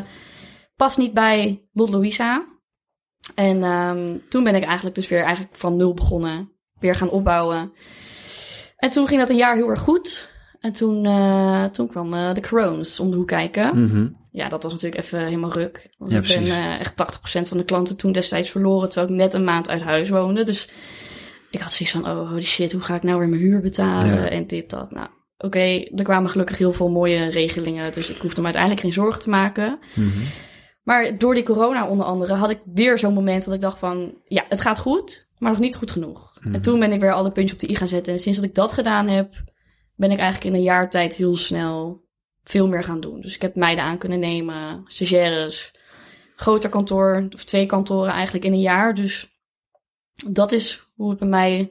pas 0.75 0.97
niet 0.97 1.13
bij 1.13 1.67
Lot 1.73 1.89
Louisa. 1.89 2.45
En 3.35 3.63
um, 3.63 4.21
toen 4.29 4.43
ben 4.43 4.55
ik 4.55 4.63
eigenlijk 4.63 4.95
dus 4.95 5.07
weer 5.07 5.23
eigenlijk 5.23 5.55
van 5.55 5.75
nul 5.75 5.93
begonnen. 5.93 6.51
Weer 6.79 6.95
gaan 6.95 7.09
opbouwen. 7.09 7.73
En 8.75 8.89
toen 8.89 9.07
ging 9.07 9.19
dat 9.19 9.29
een 9.29 9.35
jaar 9.35 9.55
heel 9.55 9.69
erg 9.69 9.79
goed. 9.79 10.29
En 10.59 10.73
toen, 10.73 11.05
uh, 11.05 11.63
toen 11.65 11.87
kwam 11.87 12.13
uh, 12.13 12.33
de 12.33 12.41
Crones 12.41 12.99
om 12.99 13.09
de 13.09 13.15
hoek 13.15 13.27
kijken. 13.27 13.77
Mm. 13.77 14.17
Ja, 14.31 14.49
dat 14.49 14.63
was 14.63 14.71
natuurlijk 14.71 15.01
even 15.01 15.25
helemaal 15.25 15.53
ruk. 15.53 15.89
Want 15.97 16.11
ja, 16.11 16.17
ik 16.19 16.27
ben 16.27 16.45
uh, 16.45 16.79
echt 16.79 16.93
80% 17.37 17.47
van 17.47 17.57
de 17.57 17.63
klanten 17.63 17.97
toen 17.97 18.11
destijds 18.11 18.49
verloren. 18.49 18.89
Terwijl 18.89 19.11
ik 19.11 19.19
net 19.19 19.33
een 19.33 19.43
maand 19.43 19.69
uit 19.69 19.81
huis 19.81 20.09
woonde. 20.09 20.43
Dus 20.43 20.69
ik 21.51 21.59
had 21.59 21.71
zoiets 21.71 21.95
van, 21.95 22.09
oh 22.09 22.29
holy 22.29 22.41
shit, 22.41 22.71
hoe 22.71 22.81
ga 22.81 22.95
ik 22.95 23.03
nou 23.03 23.19
weer 23.19 23.27
mijn 23.27 23.41
huur 23.41 23.61
betalen? 23.61 24.13
Ja. 24.13 24.29
En 24.29 24.47
dit, 24.47 24.69
dat. 24.69 24.91
Nou, 24.91 25.07
oké, 25.37 25.45
okay, 25.45 25.91
er 25.95 26.03
kwamen 26.03 26.29
gelukkig 26.29 26.57
heel 26.57 26.73
veel 26.73 26.89
mooie 26.89 27.29
regelingen. 27.29 27.91
Dus 27.93 28.09
ik 28.09 28.21
hoefde 28.21 28.39
me 28.39 28.45
uiteindelijk 28.45 28.83
geen 28.83 28.93
zorgen 28.93 29.21
te 29.21 29.29
maken. 29.29 29.79
Mm 29.93 30.09
-hmm. 30.09 30.23
Maar 30.83 31.17
door 31.17 31.33
die 31.33 31.43
corona 31.43 31.87
onder 31.87 32.05
andere 32.05 32.33
had 32.33 32.49
ik 32.49 32.59
weer 32.73 32.99
zo'n 32.99 33.13
moment 33.13 33.45
dat 33.45 33.53
ik 33.53 33.61
dacht 33.61 33.79
van... 33.79 34.13
Ja, 34.25 34.45
het 34.49 34.61
gaat 34.61 34.79
goed, 34.79 35.31
maar 35.37 35.51
nog 35.51 35.59
niet 35.59 35.75
goed 35.75 35.91
genoeg. 35.91 36.35
Mm 36.35 36.43
-hmm. 36.43 36.53
En 36.53 36.61
toen 36.61 36.79
ben 36.79 36.91
ik 36.91 37.01
weer 37.01 37.13
alle 37.13 37.31
puntjes 37.31 37.53
op 37.53 37.59
de 37.59 37.69
i 37.69 37.75
gaan 37.75 37.87
zetten. 37.87 38.13
En 38.13 38.19
sinds 38.19 38.39
dat 38.39 38.47
ik 38.47 38.55
dat 38.55 38.73
gedaan 38.73 39.07
heb, 39.07 39.33
ben 39.95 40.11
ik 40.11 40.19
eigenlijk 40.19 40.49
in 40.49 40.59
een 40.59 40.65
jaar 40.65 40.89
tijd 40.89 41.15
heel 41.15 41.37
snel 41.37 42.07
veel 42.49 42.67
meer 42.67 42.83
gaan 42.83 42.99
doen. 42.99 43.21
Dus 43.21 43.35
ik 43.35 43.41
heb 43.41 43.55
meiden 43.55 43.83
aan 43.83 43.97
kunnen 43.97 44.19
nemen, 44.19 44.83
stagiaires, 44.87 45.73
groter 46.35 46.69
kantoor, 46.69 47.27
of 47.35 47.43
twee 47.43 47.65
kantoren 47.65 48.11
eigenlijk 48.11 48.45
in 48.45 48.53
een 48.53 48.59
jaar. 48.59 48.95
Dus 48.95 49.41
dat 50.27 50.51
is 50.51 50.87
hoe 50.95 51.09
het 51.09 51.19
bij 51.19 51.27
mij 51.27 51.69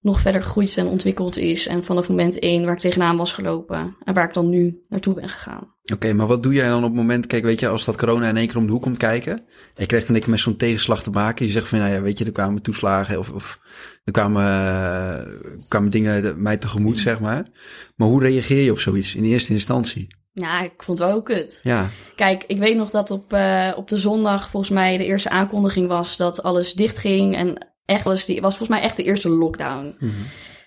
nog 0.00 0.20
verder 0.20 0.42
gegroeid 0.42 0.76
en 0.76 0.86
ontwikkeld 0.86 1.36
is. 1.36 1.66
En 1.66 1.84
vanaf 1.84 2.08
moment 2.08 2.38
één 2.38 2.64
waar 2.64 2.74
ik 2.74 2.80
tegenaan 2.80 3.16
was 3.16 3.32
gelopen. 3.32 3.96
En 4.04 4.14
waar 4.14 4.28
ik 4.28 4.34
dan 4.34 4.48
nu 4.48 4.84
naartoe 4.88 5.14
ben 5.14 5.28
gegaan. 5.28 5.74
Oké, 5.92 6.12
maar 6.12 6.26
wat 6.26 6.42
doe 6.42 6.52
jij 6.52 6.68
dan 6.68 6.78
op 6.78 6.90
het 6.90 6.94
moment, 6.94 7.26
kijk, 7.26 7.42
weet 7.42 7.60
je, 7.60 7.68
als 7.68 7.84
dat 7.84 7.96
corona 7.96 8.28
in 8.28 8.36
één 8.36 8.46
keer 8.46 8.56
om 8.56 8.66
de 8.66 8.72
hoek 8.72 8.82
komt 8.82 8.96
kijken. 8.96 9.32
En 9.32 9.44
je 9.74 9.86
krijgt 9.86 10.06
dan 10.06 10.20
keer 10.20 10.30
met 10.30 10.40
zo'n 10.40 10.56
tegenslag 10.56 11.02
te 11.02 11.10
maken. 11.10 11.46
Je 11.46 11.52
zegt 11.52 11.68
van, 11.68 11.78
nou 11.78 11.92
ja, 11.92 12.00
weet 12.00 12.18
je, 12.18 12.24
er 12.24 12.32
kwamen 12.32 12.62
toeslagen 12.62 13.18
of, 13.18 13.30
of 13.30 13.60
er 14.08 14.14
kwamen, 14.14 14.42
uh, 14.42 15.66
kwamen 15.68 15.90
dingen 15.90 16.42
mij 16.42 16.56
tegemoet, 16.56 16.98
zeg 16.98 17.20
maar. 17.20 17.46
Maar 17.96 18.08
hoe 18.08 18.22
reageer 18.22 18.62
je 18.62 18.70
op 18.70 18.78
zoiets 18.78 19.14
in 19.14 19.24
eerste 19.24 19.52
instantie? 19.52 20.06
Ja, 20.32 20.62
ik 20.62 20.72
vond 20.76 20.98
het 20.98 21.08
wel 21.08 21.22
kut. 21.22 21.60
Ja, 21.62 21.90
Kijk, 22.14 22.44
ik 22.46 22.58
weet 22.58 22.76
nog 22.76 22.90
dat 22.90 23.10
op, 23.10 23.32
eh, 23.32 23.70
op 23.76 23.88
de 23.88 23.98
zondag 23.98 24.50
volgens 24.50 24.72
mij 24.72 24.96
de 24.96 25.04
eerste 25.04 25.30
aankondiging 25.30 25.88
was 25.88 26.16
dat 26.16 26.42
alles 26.42 26.72
dichtging. 26.72 27.36
En 27.36 27.68
echt 27.84 28.06
alles, 28.06 28.24
die 28.24 28.40
was 28.40 28.56
volgens 28.56 28.78
mij 28.78 28.88
echt 28.88 28.96
de 28.96 29.04
eerste 29.04 29.28
lockdown. 29.28 29.96
Mhm. 29.98 30.12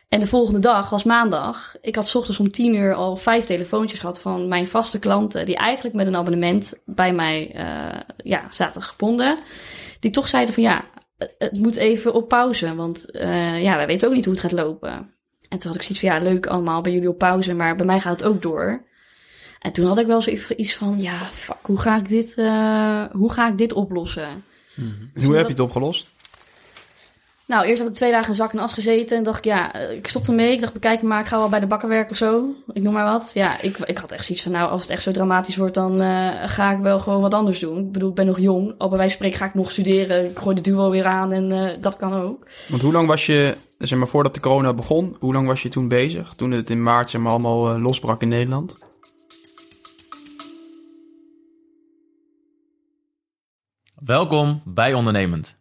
En 0.10 0.20
de 0.20 0.28
volgende 0.28 0.60
dag 0.60 0.90
was 0.90 1.04
maandag. 1.04 1.76
Ik 1.82 1.96
had 1.96 2.08
's 2.08 2.16
ochtends 2.16 2.40
om 2.40 2.52
tien 2.52 2.76
uur 2.76 2.94
al 2.94 3.18
vijf 3.18 3.46
telefoontjes 3.46 4.00
gehad 4.00 4.22
van 4.22 4.48
mijn 4.48 4.68
vaste 4.68 5.00
klanten. 5.00 5.46
Die 5.46 5.56
eigenlijk 5.56 5.96
met 5.96 6.08
een 6.08 6.16
abonnement 6.16 6.74
bij 6.86 7.14
mij 7.14 7.52
eh, 7.54 8.00
ja, 8.18 8.42
zaten 8.50 8.82
gebonden. 8.82 9.38
Die 10.00 10.12
toch 10.12 10.28
zeiden 10.28 10.54
van 10.54 10.64
ja, 10.64 10.84
het 11.38 11.60
moet 11.60 11.76
even 11.76 12.14
op 12.14 12.28
pauze. 12.28 12.76
Want 12.76 13.12
eh, 13.12 13.64
ja, 13.64 13.76
wij 13.76 13.88
weten 13.88 14.08
ook 14.08 14.14
niet 14.14 14.26
hoe 14.26 14.34
het 14.34 14.44
gaat 14.44 14.52
lopen. 14.52 14.92
En 15.50 15.60
toen 15.60 15.72
had 15.72 15.76
ik 15.76 15.82
zoiets 15.82 16.00
van 16.00 16.10
ja, 16.10 16.24
leuk 16.24 16.46
allemaal 16.46 16.82
bij 16.82 16.92
jullie 16.92 17.10
op 17.10 17.18
pauze. 17.18 17.54
Maar 17.54 17.76
bij 17.76 17.86
mij 17.86 18.00
gaat 18.00 18.20
het 18.20 18.30
ook 18.30 18.42
door. 18.42 18.90
En 19.60 19.72
toen 19.72 19.88
had 19.88 19.98
ik 19.98 20.08
wel 20.08 20.22
zoiets 20.22 20.76
van 20.76 21.02
ja, 21.02 21.26
fuck, 21.34 21.56
hoe 21.62 21.80
ga 21.80 21.98
ik 21.98 22.08
dit, 22.08 22.34
eh, 22.34 23.04
hoe 23.12 23.32
ga 23.32 23.50
ik 23.50 23.58
dit 23.58 23.74
oplossen? 23.74 24.44
En 25.14 25.24
hoe 25.24 25.36
heb 25.36 25.46
je 25.46 25.52
het 25.52 25.60
opgelost? 25.60 26.08
Nou, 27.52 27.66
eerst 27.66 27.80
heb 27.82 27.88
ik 27.88 27.96
twee 27.96 28.12
dagen 28.12 28.30
in 28.30 28.36
zak 28.36 28.52
en 28.52 28.60
as 28.60 28.74
gezeten 28.74 29.18
en 29.18 29.24
dacht 29.24 29.38
ik, 29.38 29.44
ja, 29.44 29.74
eh, 29.74 29.96
ik 29.98 30.08
stopte 30.08 30.30
ermee. 30.30 30.54
Ik 30.54 30.62
dacht, 30.62 30.74
bekijken 30.74 31.08
maar, 31.08 31.20
ik 31.20 31.28
ga 31.28 31.38
wel 31.38 31.50
bij 31.50 31.60
de 31.60 31.68
bakker 31.68 31.90
werken 31.90 32.12
of 32.12 32.18
zo. 32.18 32.56
Ik 32.74 32.82
noem 32.82 32.94
maar 32.94 33.06
wat. 33.06 33.32
Ja, 33.34 33.62
ik, 33.62 33.78
ik 33.78 33.98
had 33.98 34.12
echt 34.12 34.26
zoiets 34.26 34.44
van, 34.44 34.52
nou, 34.52 34.70
als 34.70 34.82
het 34.82 34.92
echt 34.92 35.04
zo 35.04 35.12
dramatisch 35.12 35.56
wordt, 35.56 35.74
dan 35.74 36.02
eh, 36.02 36.30
ga 36.46 36.72
ik 36.72 36.80
wel 36.80 37.00
gewoon 37.00 37.22
wat 37.22 37.34
anders 37.34 37.60
doen. 37.60 37.78
Ik 37.78 37.92
bedoel, 37.92 38.10
ik 38.10 38.16
ben 38.16 38.26
nog 38.26 38.40
jong. 38.40 38.74
Al 38.78 38.90
bij 38.90 38.98
wijze 38.98 39.18
van 39.18 39.26
spreken 39.26 39.38
ga 39.38 39.46
ik 39.46 39.54
nog 39.54 39.72
studeren. 39.72 40.26
Ik 40.26 40.38
gooi 40.38 40.56
de 40.56 40.62
duo 40.62 40.90
weer 40.90 41.06
aan 41.06 41.32
en 41.32 41.52
eh, 41.52 41.82
dat 41.82 41.98
kan 41.98 42.14
ook. 42.14 42.48
Want 42.68 42.82
hoe 42.82 42.92
lang 42.92 43.08
was 43.08 43.26
je, 43.26 43.56
zeg 43.78 44.00
maar 44.00 44.08
voordat 44.08 44.34
de 44.34 44.40
corona 44.40 44.74
begon, 44.74 45.16
hoe 45.20 45.34
lang 45.34 45.48
was 45.48 45.62
je 45.62 45.70
toen 45.70 45.88
bezig? 45.88 46.34
Toen 46.34 46.52
het 46.52 46.70
in 46.70 46.82
maart 46.82 47.10
zeg 47.10 47.22
maar, 47.22 47.32
allemaal 47.32 47.80
losbrak 47.80 48.22
in 48.22 48.28
Nederland? 48.28 48.76
Welkom 53.96 54.62
bij 54.66 54.94
Ondernemend, 54.94 55.61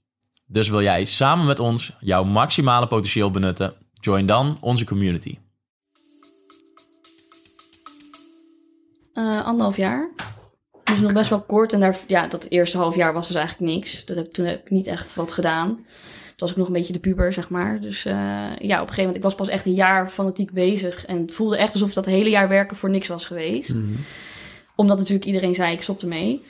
Dus 0.51 0.69
wil 0.69 0.81
jij 0.81 1.05
samen 1.05 1.45
met 1.45 1.59
ons 1.59 1.97
jouw 1.99 2.23
maximale 2.23 2.87
potentieel 2.87 3.31
benutten? 3.31 3.73
Join 3.93 4.25
dan 4.25 4.57
onze 4.61 4.85
community. 4.85 5.37
Eh, 9.13 9.45
anderhalf 9.45 9.77
jaar. 9.77 10.09
Dus 10.83 10.99
nog 10.99 11.13
best 11.13 11.29
wel 11.29 11.41
kort. 11.41 11.73
En 11.73 11.79
daar, 11.79 11.97
ja, 12.07 12.27
dat 12.27 12.45
eerste 12.49 12.77
half 12.77 12.95
jaar 12.95 13.13
was 13.13 13.27
dus 13.27 13.35
eigenlijk 13.35 13.73
niks. 13.73 14.05
Dat 14.05 14.15
heb, 14.15 14.31
toen 14.31 14.45
heb 14.45 14.61
ik 14.61 14.69
niet 14.69 14.87
echt 14.87 15.15
wat 15.15 15.33
gedaan. 15.33 15.67
Toen 15.67 16.35
was 16.35 16.51
ik 16.51 16.57
nog 16.57 16.67
een 16.67 16.73
beetje 16.73 16.93
de 16.93 16.99
puber, 16.99 17.33
zeg 17.33 17.49
maar. 17.49 17.81
Dus 17.81 18.05
eh, 18.05 18.13
ja, 18.57 18.81
op 18.81 18.87
een 18.87 18.93
gegeven 18.93 18.97
moment, 18.97 19.15
ik 19.15 19.23
was 19.23 19.35
pas 19.35 19.47
echt 19.47 19.65
een 19.65 19.73
jaar 19.73 20.09
fanatiek 20.09 20.51
bezig. 20.51 21.05
En 21.05 21.21
het 21.21 21.33
voelde 21.33 21.57
echt 21.57 21.73
alsof 21.73 21.93
dat 21.93 22.05
hele 22.05 22.29
jaar 22.29 22.47
werken 22.47 22.77
voor 22.77 22.89
niks 22.89 23.07
was 23.07 23.25
geweest. 23.25 23.73
Omdat 24.75 24.97
natuurlijk 24.97 25.25
iedereen 25.25 25.55
zei, 25.55 25.73
ik 25.73 25.81
stopte 25.81 26.07
mee. 26.07 26.45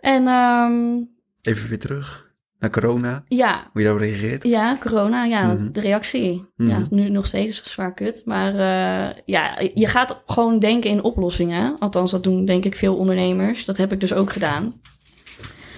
En 0.00 0.26
ehm, 0.26 1.02
even 1.42 1.68
weer 1.68 1.78
terug 1.78 2.29
naar 2.60 2.70
corona. 2.70 3.24
ja, 3.28 3.68
Hoe 3.72 3.82
je 3.82 3.88
daarop 3.88 4.02
reageert. 4.02 4.42
ja, 4.44 4.76
corona, 4.80 5.24
ja, 5.24 5.52
Mhm. 5.54 5.72
de 5.72 5.80
reactie. 5.80 6.44
Mhm. 6.56 6.68
Ja, 6.68 6.82
nu 6.90 7.08
nog 7.08 7.26
steeds 7.26 7.64
zwaar 7.70 7.94
kut. 7.94 8.22
Maar 8.24 8.52
eh, 8.54 9.16
ja, 9.24 9.58
je 9.74 9.86
gaat 9.86 10.22
gewoon 10.26 10.58
denken 10.58 10.90
in 10.90 11.02
oplossingen. 11.02 11.76
Althans, 11.78 12.10
dat 12.10 12.22
doen 12.24 12.44
denk 12.44 12.64
ik 12.64 12.76
veel 12.76 12.96
ondernemers. 12.96 13.64
Dat 13.64 13.76
heb 13.76 13.92
ik 13.92 14.00
dus 14.00 14.12
ook 14.12 14.32
gedaan. 14.32 14.80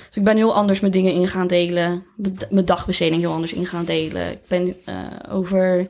Dus 0.07 0.17
ik 0.21 0.25
ben 0.25 0.37
heel 0.37 0.55
anders 0.55 0.81
met 0.81 0.93
dingen 0.93 1.13
in 1.13 1.29
gaan 1.29 1.47
delen. 1.47 2.05
Mijn 2.51 2.65
dagbesteding 2.65 3.21
heel 3.21 3.33
anders 3.33 3.53
in 3.53 3.67
gaan 3.67 3.85
delen. 3.85 4.31
Ik 4.31 4.39
ben 4.49 4.75
eh, 4.85 4.95
over 5.31 5.89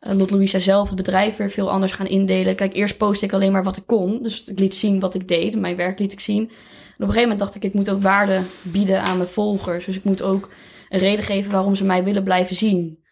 eh, 0.00 0.12
Lot 0.14 0.30
Louisa 0.30 0.58
zelf, 0.58 0.86
het 0.86 0.96
bedrijf, 0.96 1.36
weer 1.36 1.50
veel 1.50 1.70
anders 1.70 1.92
gaan 1.92 2.06
indelen. 2.06 2.54
Kijk, 2.54 2.74
eerst 2.74 2.96
postte 2.96 3.24
ik 3.26 3.32
alleen 3.32 3.52
maar 3.52 3.62
wat 3.64 3.76
ik 3.76 3.86
kon. 3.86 4.22
Dus 4.22 4.44
ik 4.44 4.58
liet 4.58 4.74
zien 4.74 5.00
wat 5.00 5.14
ik 5.14 5.28
deed. 5.28 5.56
Mijn 5.60 5.76
werk 5.76 5.98
liet 5.98 6.12
ik 6.12 6.20
zien. 6.20 6.50
En 6.96 7.04
op 7.04 7.08
een 7.08 7.14
gegeven 7.14 7.22
moment 7.22 7.38
dacht 7.38 7.54
ik, 7.54 7.64
ik 7.64 7.74
moet 7.74 7.90
ook 7.90 8.02
waarde 8.02 8.40
bieden 8.62 9.02
aan 9.02 9.16
mijn 9.16 9.28
volgers. 9.28 9.84
Dus 9.84 9.96
ik 9.96 10.04
moet 10.04 10.22
ook 10.22 10.48
een 10.88 10.98
reden 11.00 11.24
geven 11.24 11.52
waarom 11.52 11.74
ze 11.74 11.84
mij 11.84 12.04
willen 12.04 12.24
blijven 12.24 12.56
zien. 12.56 13.02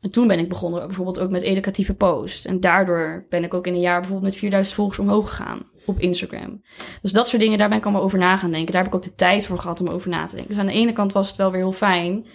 En 0.00 0.10
toen 0.10 0.26
ben 0.26 0.38
ik 0.38 0.48
begonnen 0.48 0.86
bijvoorbeeld 0.86 1.18
ook 1.18 1.30
met 1.30 1.42
educatieve 1.42 1.94
posts. 1.94 2.44
En 2.44 2.60
daardoor 2.60 3.26
ben 3.28 3.44
ik 3.44 3.54
ook 3.54 3.66
in 3.66 3.74
een 3.74 3.80
jaar 3.80 4.00
bijvoorbeeld 4.00 4.30
met 4.30 4.40
4000 4.40 4.76
volgers 4.76 4.98
omhoog 4.98 5.28
gegaan 5.28 5.62
op 5.86 6.00
Instagram. 6.00 6.62
Dus 7.02 7.12
dat 7.12 7.28
soort 7.28 7.42
dingen, 7.42 7.58
daar 7.58 7.68
ben 7.68 7.78
ik 7.78 7.84
allemaal 7.84 8.02
over 8.02 8.18
na 8.18 8.36
gaan 8.36 8.50
denken. 8.50 8.72
Daar 8.72 8.82
heb 8.82 8.90
ik 8.92 8.96
ook 8.96 9.04
de 9.04 9.14
tijd 9.14 9.46
voor 9.46 9.58
gehad 9.58 9.80
om 9.80 9.88
over 9.88 10.08
na 10.10 10.26
te 10.26 10.34
denken. 10.34 10.50
Dus 10.54 10.60
aan 10.60 10.66
de 10.70 10.72
ene 10.78 10.92
kant 10.92 11.12
was 11.12 11.28
het 11.28 11.36
wel 11.36 11.50
weer 11.50 11.60
heel 11.60 11.72
fijn. 11.72 12.26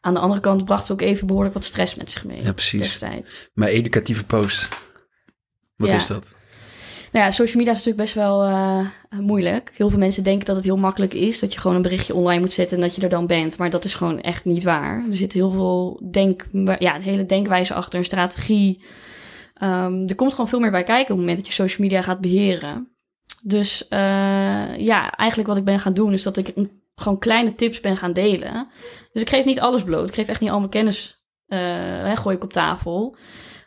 Aan 0.00 0.14
de 0.14 0.20
andere 0.20 0.40
kant 0.40 0.64
bracht 0.64 0.82
het 0.82 0.92
ook 0.92 1.00
even 1.08 1.26
behoorlijk 1.26 1.54
wat 1.54 1.64
stress 1.64 1.94
met 1.94 2.10
zich 2.10 2.24
mee. 2.24 2.42
Ja, 2.42 2.52
precies. 2.52 2.80
Destijds. 2.80 3.50
Maar 3.54 3.68
educatieve 3.68 4.24
post. 4.24 4.68
Wat 5.76 5.88
Ja. 5.88 5.94
is 5.96 6.06
dat? 6.06 6.26
Nou 7.14 7.26
ja, 7.26 7.32
social 7.32 7.56
media 7.56 7.72
is 7.72 7.84
natuurlijk 7.84 8.04
best 8.04 8.14
wel 8.14 8.44
eh, 8.44 8.86
moeilijk. 9.20 9.72
Heel 9.76 9.90
veel 9.90 9.98
mensen 9.98 10.22
denken 10.22 10.44
dat 10.44 10.56
het 10.56 10.64
heel 10.64 10.76
makkelijk 10.76 11.14
is. 11.14 11.38
Dat 11.38 11.52
je 11.52 11.60
gewoon 11.60 11.76
een 11.76 11.82
berichtje 11.82 12.14
online 12.14 12.40
moet 12.40 12.52
zetten 12.52 12.76
en 12.76 12.82
dat 12.82 12.94
je 12.94 13.02
er 13.02 13.08
dan 13.08 13.26
bent. 13.26 13.58
Maar 13.58 13.70
dat 13.70 13.84
is 13.84 13.94
gewoon 13.94 14.20
echt 14.20 14.44
niet 14.44 14.62
waar. 14.62 15.04
Er 15.10 15.16
zit 15.16 15.32
heel 15.32 15.50
veel 15.50 16.00
denk, 16.10 16.46
ja, 16.78 16.92
het 16.92 17.02
hele 17.02 17.26
denkwijze 17.26 17.74
achter, 17.74 17.98
een 17.98 18.04
strategie. 18.04 18.84
Ehm, 19.54 20.06
er 20.06 20.14
komt 20.14 20.30
gewoon 20.30 20.48
veel 20.48 20.60
meer 20.60 20.70
bij 20.70 20.82
kijken 20.82 21.02
op 21.02 21.08
het 21.08 21.18
moment 21.18 21.36
dat 21.36 21.46
je 21.46 21.52
social 21.52 21.86
media 21.86 22.02
gaat 22.02 22.20
beheren. 22.20 22.88
Dus 23.42 23.88
eh, 23.88 24.78
ja, 24.78 25.10
eigenlijk 25.10 25.48
wat 25.48 25.58
ik 25.58 25.64
ben 25.64 25.80
gaan 25.80 25.94
doen 25.94 26.12
is 26.12 26.22
dat 26.22 26.36
ik 26.36 26.52
gewoon 26.94 27.18
kleine 27.18 27.54
tips 27.54 27.80
ben 27.80 27.96
gaan 27.96 28.12
delen. 28.12 28.68
Dus 29.12 29.22
ik 29.22 29.28
geef 29.28 29.44
niet 29.44 29.60
alles 29.60 29.82
bloot. 29.82 30.08
Ik 30.08 30.14
geef 30.14 30.28
echt 30.28 30.40
niet 30.40 30.50
al 30.50 30.58
mijn 30.58 30.70
kennis, 30.70 31.24
eh, 31.46 31.58
hè, 32.02 32.16
gooi 32.16 32.36
ik 32.36 32.42
op 32.42 32.52
tafel. 32.52 33.16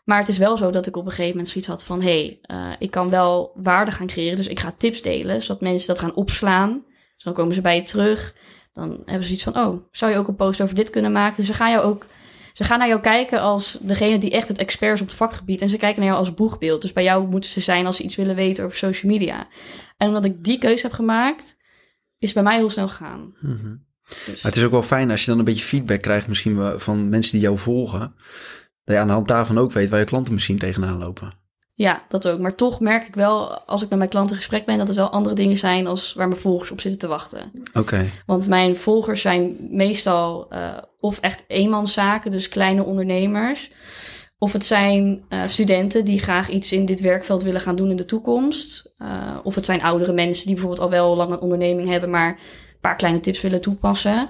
Maar 0.07 0.19
het 0.19 0.27
is 0.27 0.37
wel 0.37 0.57
zo 0.57 0.69
dat 0.69 0.87
ik 0.87 0.95
op 0.95 1.05
een 1.05 1.11
gegeven 1.11 1.31
moment 1.31 1.49
zoiets 1.49 1.69
had 1.69 1.83
van... 1.83 2.01
hé, 2.01 2.07
hey, 2.07 2.39
eh, 2.41 2.75
ik 2.79 2.91
kan 2.91 3.09
wel 3.09 3.51
waarde 3.55 3.91
gaan 3.91 4.07
creëren, 4.07 4.37
dus 4.37 4.47
ik 4.47 4.59
ga 4.59 4.73
tips 4.77 5.01
delen... 5.01 5.41
zodat 5.43 5.61
mensen 5.61 5.87
dat 5.87 5.99
gaan 5.99 6.13
opslaan. 6.13 6.83
Dus 7.15 7.23
dan 7.23 7.33
komen 7.33 7.55
ze 7.55 7.61
bij 7.61 7.75
je 7.75 7.81
terug. 7.81 8.35
Dan 8.73 8.89
hebben 8.89 9.23
ze 9.23 9.27
zoiets 9.27 9.43
van... 9.43 9.57
oh, 9.57 9.81
zou 9.91 10.11
je 10.11 10.17
ook 10.17 10.27
een 10.27 10.35
post 10.35 10.61
over 10.61 10.75
dit 10.75 10.89
kunnen 10.89 11.11
maken? 11.11 11.35
Dus 11.37 11.45
ze 11.45 11.53
gaan, 11.53 11.71
jou 11.71 11.83
ook, 11.83 12.05
ze 12.53 12.63
gaan 12.63 12.79
naar 12.79 12.87
jou 12.87 13.01
kijken 13.01 13.41
als 13.41 13.77
degene 13.81 14.17
die 14.17 14.31
echt 14.31 14.47
het 14.47 14.57
expert 14.57 14.93
is 14.93 15.01
op 15.01 15.07
het 15.07 15.15
vakgebied... 15.15 15.61
en 15.61 15.69
ze 15.69 15.77
kijken 15.77 15.99
naar 15.99 16.09
jou 16.09 16.19
als 16.19 16.33
boegbeeld. 16.33 16.81
Dus 16.81 16.93
bij 16.93 17.03
jou 17.03 17.27
moeten 17.27 17.49
ze 17.49 17.61
zijn 17.61 17.85
als 17.85 17.97
ze 17.97 18.03
iets 18.03 18.15
willen 18.15 18.35
weten 18.35 18.65
over 18.65 18.77
social 18.77 19.11
media. 19.11 19.47
En 19.97 20.07
omdat 20.07 20.25
ik 20.25 20.43
die 20.43 20.57
keuze 20.57 20.85
heb 20.85 20.95
gemaakt... 20.95 21.57
is 22.17 22.33
het 22.33 22.33
bij 22.33 22.43
mij 22.43 22.57
heel 22.57 22.69
snel 22.69 22.87
gegaan. 22.87 23.33
Mhm. 23.39 23.75
Dus, 24.07 24.25
Maar 24.25 24.51
het 24.51 24.55
is 24.55 24.63
ook 24.63 24.71
wel 24.71 24.83
fijn 24.83 25.11
als 25.11 25.21
je 25.21 25.27
dan 25.27 25.39
een 25.39 25.45
beetje 25.45 25.63
feedback 25.63 26.01
krijgt, 26.01 26.27
misschien 26.27 26.79
van 26.79 27.09
mensen 27.09 27.31
die 27.31 27.41
jou 27.41 27.57
volgen. 27.57 28.15
Dat 28.88 28.96
je 28.96 29.01
aan 29.01 29.08
de 29.08 29.13
hand 29.13 29.27
daarvan 29.27 29.58
ook 29.58 29.72
weet 29.72 29.89
waar 29.89 30.00
je 30.00 30.06
klanten 30.06 30.34
misschien 30.34 30.58
tegenaan 30.58 30.98
lopen. 30.98 31.34
Ja, 31.74 32.03
dat 32.10 32.27
ook. 32.27 32.39
Maar 32.39 32.56
toch 32.56 32.79
merk 32.79 33.08
ik 33.08 33.15
wel, 33.15 33.60
als 33.60 33.82
ik 33.82 33.89
met 33.89 33.98
mijn 33.98 34.10
klanten 34.10 34.36
in 34.36 34.41
gesprek 34.41 34.65
ben, 34.65 34.77
dat 34.77 34.88
het 34.88 34.96
wel 34.96 35.10
andere 35.10 35.36
dingen 35.36 35.58
zijn 35.58 35.88
als 35.88 36.13
waar 36.13 36.27
mijn 36.27 36.39
volgers 36.39 36.72
op 36.72 36.82
zitten 36.82 37.00
te 37.00 37.08
wachten. 37.08 37.51
Oké. 37.74 38.06
Want 38.25 38.48
mijn 38.48 38.77
volgers 38.77 39.22
zijn 39.22 39.56
meestal 39.70 40.50
eh, 40.50 40.77
of 41.00 41.20
echt 41.20 41.44
eenmanszaken, 41.48 42.32
dus 42.32 42.50
kleine 42.50 42.84
ondernemers. 42.84 43.72
Of 44.38 44.53
het 44.53 44.65
zijn 44.65 45.25
eh, 45.29 45.41
studenten 45.48 46.06
die 46.06 46.20
graag 46.20 46.50
iets 46.50 46.72
in 46.72 46.86
dit 46.86 47.01
werkveld 47.01 47.44
willen 47.44 47.62
gaan 47.62 47.75
doen 47.75 47.89
in 47.89 47.98
de 47.98 48.06
toekomst. 48.06 48.94
Eh, 48.98 49.38
of 49.44 49.56
het 49.56 49.65
zijn 49.65 49.82
oudere 49.82 50.13
mensen 50.13 50.46
die 50.46 50.56
bijvoorbeeld 50.56 50.84
al 50.84 50.89
wel 50.89 51.15
lang 51.15 51.32
een 51.32 51.39
onderneming 51.39 51.88
hebben, 51.88 52.10
maar 52.10 52.29
een 52.29 52.79
paar 52.82 52.96
kleine 52.96 53.20
tips 53.20 53.41
willen 53.41 53.62
toepassen. 53.62 54.29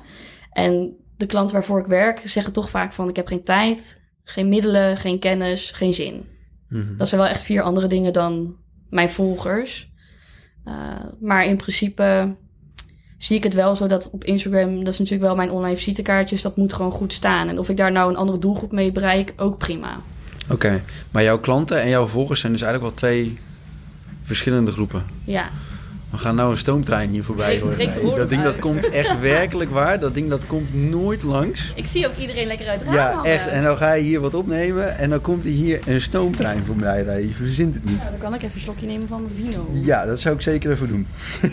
En 0.51 0.95
de 1.17 1.25
klanten 1.25 1.55
waarvoor 1.55 1.79
ik 1.79 1.85
werk 1.85 2.21
zeggen 2.23 2.53
toch 2.53 2.69
vaak 2.69 2.93
van 2.93 3.09
ik 3.09 3.15
heb 3.15 3.27
geen 3.27 3.43
tijd, 3.43 4.05
geen 4.29 4.49
middelen, 4.49 4.97
geen 4.97 5.19
kennis, 5.19 5.71
geen 5.71 5.93
zin. 5.93 6.25
Mhm. 6.69 6.97
Dat 6.97 7.07
zijn 7.07 7.21
wel 7.21 7.29
echt 7.29 7.41
vier 7.41 7.61
andere 7.61 7.87
dingen 7.87 8.13
dan 8.13 8.55
mijn 8.89 9.09
volgers. 9.09 9.91
Uh, 10.65 10.73
maar 11.19 11.45
in 11.45 11.57
principe 11.57 12.35
zie 13.17 13.37
ik 13.37 13.43
het 13.43 13.53
wel 13.53 13.75
zo 13.75 13.87
dat 13.87 14.09
op 14.11 14.23
Instagram, 14.23 14.83
dat 14.83 14.93
is 14.93 14.99
natuurlijk 14.99 15.27
wel 15.27 15.35
mijn 15.35 15.51
online 15.51 15.77
visitekaartjes, 15.77 16.41
dat 16.41 16.57
moet 16.57 16.73
gewoon 16.73 16.91
goed 16.91 17.13
staan. 17.13 17.47
En 17.47 17.59
of 17.59 17.69
ik 17.69 17.77
daar 17.77 17.91
nou 17.91 18.09
een 18.09 18.17
andere 18.17 18.39
doelgroep 18.39 18.71
mee 18.71 18.91
bereik, 18.91 19.33
ook 19.37 19.57
prima. 19.57 20.01
Oké. 20.49 20.83
Maar 21.11 21.23
jouw 21.23 21.39
klanten 21.39 21.81
en 21.81 21.89
jouw 21.89 22.05
volgers 22.05 22.39
zijn 22.39 22.51
dus 22.51 22.61
eigenlijk 22.61 22.91
wel 22.91 22.99
twee 22.99 23.37
verschillende 24.21 24.71
groepen. 24.71 25.05
Ja, 25.23 25.49
We 26.09 26.17
gaan 26.17 26.35
nou 26.35 26.51
een 26.51 26.57
stoomtrein 26.57 27.09
hier 27.09 27.23
voorbij 27.23 27.59
horen. 27.59 28.17
Dat 28.17 28.29
ding 28.29 28.43
dat 28.43 28.59
komt 28.59 28.89
echt 28.89 29.19
werkelijk 29.35 29.69
waar. 29.71 29.99
Dat 29.99 30.13
ding 30.13 30.29
dat 30.29 30.45
komt 30.47 30.73
nooit 30.73 31.23
langs. 31.23 31.71
Ik 31.75 31.85
zie 31.87 32.07
ook 32.07 32.15
iedereen 32.17 32.47
lekker 32.47 32.67
uit 32.67 32.79
het 32.79 32.87
raam 32.87 32.95
Ja, 32.97 33.11
hangen. 33.13 33.31
echt. 33.31 33.47
En 33.47 33.63
dan 33.63 33.77
ga 33.77 33.93
je 33.93 34.03
hier 34.03 34.19
wat 34.19 34.33
opnemen 34.33 34.97
en 34.97 35.09
dan 35.09 35.21
komt 35.21 35.45
er 35.45 35.51
hier 35.51 35.79
een 35.85 36.01
stoomtrein 36.01 36.63
voorbij 36.65 37.03
rijden. 37.03 37.27
Je 37.27 37.33
verzint 37.33 37.73
het 37.73 37.85
niet. 37.85 37.97
Nou, 37.97 38.09
dan 38.09 38.19
kan 38.19 38.33
ik 38.33 38.41
even 38.41 38.55
een 38.55 38.61
slokje 38.61 38.85
nemen 38.85 39.07
van 39.07 39.21
mijn 39.21 39.33
vino. 39.35 39.69
Ja, 39.73 40.05
dat 40.05 40.19
zou 40.19 40.35
ik 40.35 40.41
zeker 40.41 40.71
even 40.71 40.87
doen. 40.87 41.07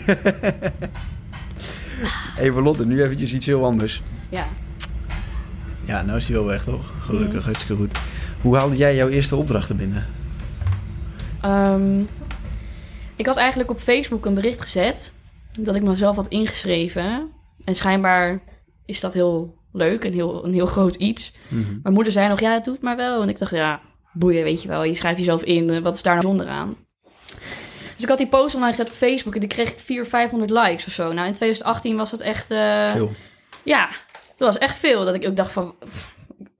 Even 2.39 2.63
Lotte, 2.63 2.85
nu 2.85 3.03
eventjes 3.03 3.33
iets 3.33 3.45
heel 3.45 3.65
anders. 3.65 4.03
Ja. 4.29 4.45
Ja, 5.85 6.01
nou 6.01 6.17
is 6.17 6.27
hij 6.27 6.35
wel 6.35 6.45
weg 6.45 6.63
toch? 6.63 6.91
Gelukkig, 7.05 7.33
Mhm. 7.35 7.43
hartstikke 7.45 7.75
goed. 7.75 7.97
Hoe 8.41 8.57
haalde 8.57 8.75
jij 8.77 8.95
jouw 8.95 9.07
eerste 9.09 9.35
opdrachten 9.35 9.77
binnen? 9.77 10.05
Ehm, 11.41 11.81
ik 13.15 13.25
had 13.25 13.37
eigenlijk 13.37 13.69
op 13.69 13.79
Facebook 13.79 14.25
een 14.25 14.33
bericht 14.33 14.61
gezet 14.61 15.13
dat 15.59 15.75
ik 15.75 15.81
mezelf 15.83 16.15
had 16.15 16.27
ingeschreven. 16.27 17.31
En 17.65 17.75
schijnbaar 17.75 18.41
is 18.85 18.99
dat 18.99 19.13
heel 19.13 19.55
leuk 19.71 20.03
en 20.03 20.13
heel, 20.13 20.45
een 20.45 20.53
heel 20.53 20.65
groot 20.65 20.95
iets. 20.95 21.33
Mhm. 21.47 21.63
Mijn 21.83 21.93
moeder 21.95 22.13
zei 22.13 22.27
nog, 22.27 22.39
ja, 22.39 22.53
het 22.53 22.63
doet 22.65 22.81
maar 22.81 22.95
wel. 22.95 23.21
En 23.21 23.29
ik 23.29 23.37
dacht, 23.39 23.51
ja, 23.51 23.81
boeien, 24.13 24.43
weet 24.43 24.61
je 24.61 24.67
wel. 24.67 24.83
Je 24.83 24.95
schrijft 24.95 25.17
jezelf 25.19 25.43
in, 25.43 25.69
eh, 25.69 25.79
wat 25.79 25.95
is 25.95 26.01
daar 26.01 26.15
nou 26.15 26.25
bijzonder 26.27 26.55
aan? 26.55 26.75
Dus 27.93 28.03
ik 28.03 28.09
had 28.09 28.17
die 28.17 28.27
post 28.27 28.55
online 28.55 28.71
gezet 28.75 28.89
op 28.89 28.95
Facebook 28.97 29.33
en 29.33 29.39
die 29.39 29.49
kreeg 29.49 29.69
ik 29.69 29.79
400, 29.79 30.09
500 30.09 30.51
likes 30.51 30.85
of 30.87 30.93
zo. 30.93 31.03
Nou, 31.13 31.27
in 31.27 31.33
2018 31.33 31.95
was 31.97 32.11
dat 32.11 32.19
echt... 32.19 32.51
eh, 32.51 32.91
Veel. 32.91 33.11
Ja, 33.63 33.89
dat 34.37 34.47
was 34.47 34.57
echt 34.57 34.77
veel. 34.77 35.05
Dat 35.05 35.15
ik 35.15 35.27
ook 35.27 35.35
dacht 35.35 35.51
van, 35.51 35.75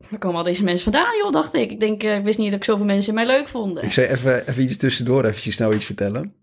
waar 0.09 0.19
komen 0.19 0.37
al 0.37 0.43
deze 0.43 0.63
mensen 0.63 0.91
vandaan, 0.91 1.17
joh, 1.17 1.31
dacht 1.31 1.53
ik. 1.53 1.71
Ik 1.71 1.79
denk, 1.79 2.03
eh, 2.03 2.15
ik 2.17 2.23
wist 2.23 2.37
niet 2.37 2.49
dat 2.51 2.59
ik 2.59 2.65
zoveel 2.65 2.85
mensen 2.85 3.13
mij 3.13 3.25
leuk 3.25 3.47
vonden. 3.47 3.83
Ik 3.83 3.91
zei 3.91 4.07
even, 4.07 4.47
even 4.47 4.63
iets 4.63 4.77
tussendoor, 4.77 5.25
even 5.25 5.51
snel 5.53 5.73
iets 5.73 5.85
vertellen. 5.85 6.33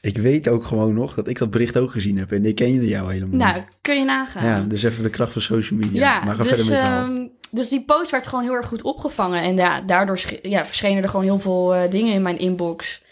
Ik 0.00 0.16
weet 0.16 0.48
ook 0.48 0.64
gewoon 0.64 0.94
nog 0.94 1.14
dat 1.14 1.28
ik 1.28 1.38
dat 1.38 1.50
bericht 1.50 1.78
ook 1.78 1.90
gezien 1.90 2.18
heb 2.18 2.32
en 2.32 2.44
ik 2.46 2.54
kende 2.54 2.88
jou 2.88 3.12
helemaal 3.12 3.36
Nou, 3.38 3.54
niet. 3.54 3.64
kun 3.80 3.98
je 3.98 4.04
nagaan. 4.04 4.44
Ja, 4.46 4.64
dus 4.68 4.82
even 4.82 5.02
de 5.02 5.10
kracht 5.10 5.32
van 5.32 5.42
social 5.42 5.78
media. 5.78 6.00
Ja, 6.00 6.24
maar 6.24 6.34
ga 6.34 6.42
dus, 6.42 6.48
verder 6.48 6.66
met 6.66 6.74
het 6.74 6.84
verhaal. 6.84 7.04
ehm, 7.06 7.26
dus 7.50 7.68
die 7.68 7.84
post 7.84 8.10
werd 8.10 8.26
gewoon 8.26 8.44
heel 8.44 8.54
erg 8.54 8.66
goed 8.66 8.82
opgevangen. 8.82 9.42
En 9.42 9.56
ja, 9.56 9.80
daardoor 9.80 10.20
ja, 10.42 10.64
verschenen 10.64 11.02
er 11.02 11.08
gewoon 11.08 11.24
heel 11.24 11.40
veel 11.40 11.74
eh, 11.74 11.90
dingen 11.90 12.14
in 12.14 12.22
mijn 12.22 12.38
inbox. 12.38 13.02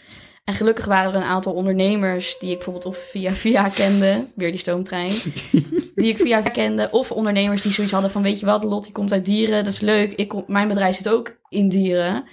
En 0.47 0.53
gelukkig 0.53 0.85
waren 0.85 1.11
er 1.11 1.17
een 1.17 1.27
aantal 1.27 1.53
ondernemers 1.53 2.35
die 2.39 2.49
ik 2.49 2.55
bijvoorbeeld 2.55 2.85
of 2.85 2.97
via 2.97 3.31
via 3.33 3.69
kende. 3.69 4.25
Weer 4.35 4.51
die 4.51 4.59
stoomtrein. 4.59 5.13
die 5.95 6.07
ik 6.07 6.17
via 6.17 6.41
via 6.41 6.49
kende. 6.51 6.87
Of 6.91 7.11
ondernemers 7.11 7.61
die 7.61 7.71
zoiets 7.71 7.93
hadden 7.93 8.11
van, 8.11 8.21
weet 8.21 8.39
je 8.39 8.45
wat, 8.45 8.63
Lot 8.63 8.83
die 8.83 8.91
komt 8.91 9.11
uit 9.11 9.25
dieren. 9.25 9.63
Dat 9.63 9.73
is 9.73 9.79
leuk. 9.79 10.13
Ik 10.13 10.27
kom, 10.27 10.43
mijn 10.47 10.67
bedrijf 10.67 10.95
zit 10.95 11.09
ook 11.09 11.35
in 11.49 11.69
dieren. 11.69 12.23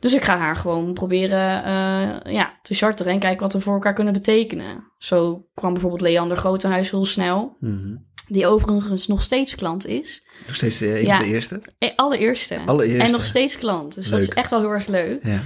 Dus 0.00 0.14
ik 0.14 0.22
ga 0.22 0.36
haar 0.38 0.56
gewoon 0.56 0.92
proberen 0.94 1.64
eh, 1.64 2.32
ja, 2.32 2.58
te 2.62 2.74
charteren 2.74 3.12
en 3.12 3.18
kijken 3.18 3.40
wat 3.42 3.52
we 3.52 3.60
voor 3.60 3.74
elkaar 3.74 3.94
kunnen 3.94 4.12
betekenen. 4.12 4.84
Zo 4.98 5.46
kwam 5.54 5.72
bijvoorbeeld 5.72 6.02
Leander 6.02 6.36
Grotenhuis 6.36 6.90
heel 6.90 7.04
snel. 7.04 7.56
Mhm. 7.60 7.94
Die 8.28 8.46
overigens 8.46 9.06
nog 9.06 9.22
steeds 9.22 9.54
klant 9.54 9.86
is. 9.86 10.22
Nog 10.46 10.54
steeds 10.56 10.78
de, 10.78 10.86
Ja. 11.04 11.16
van 11.16 11.26
de 11.26 11.32
eerste? 11.34 11.60
Eh, 11.78 11.90
Allereerste. 11.96 12.58
Allereerste. 12.66 13.04
En 13.06 13.10
nog 13.10 13.24
steeds 13.24 13.58
klant. 13.58 13.94
Dus 13.94 14.08
dat 14.08 14.20
is 14.20 14.28
echt 14.28 14.50
wel 14.50 14.60
heel 14.60 14.70
erg 14.70 14.86
leuk. 14.86 15.26
Ja. 15.26 15.40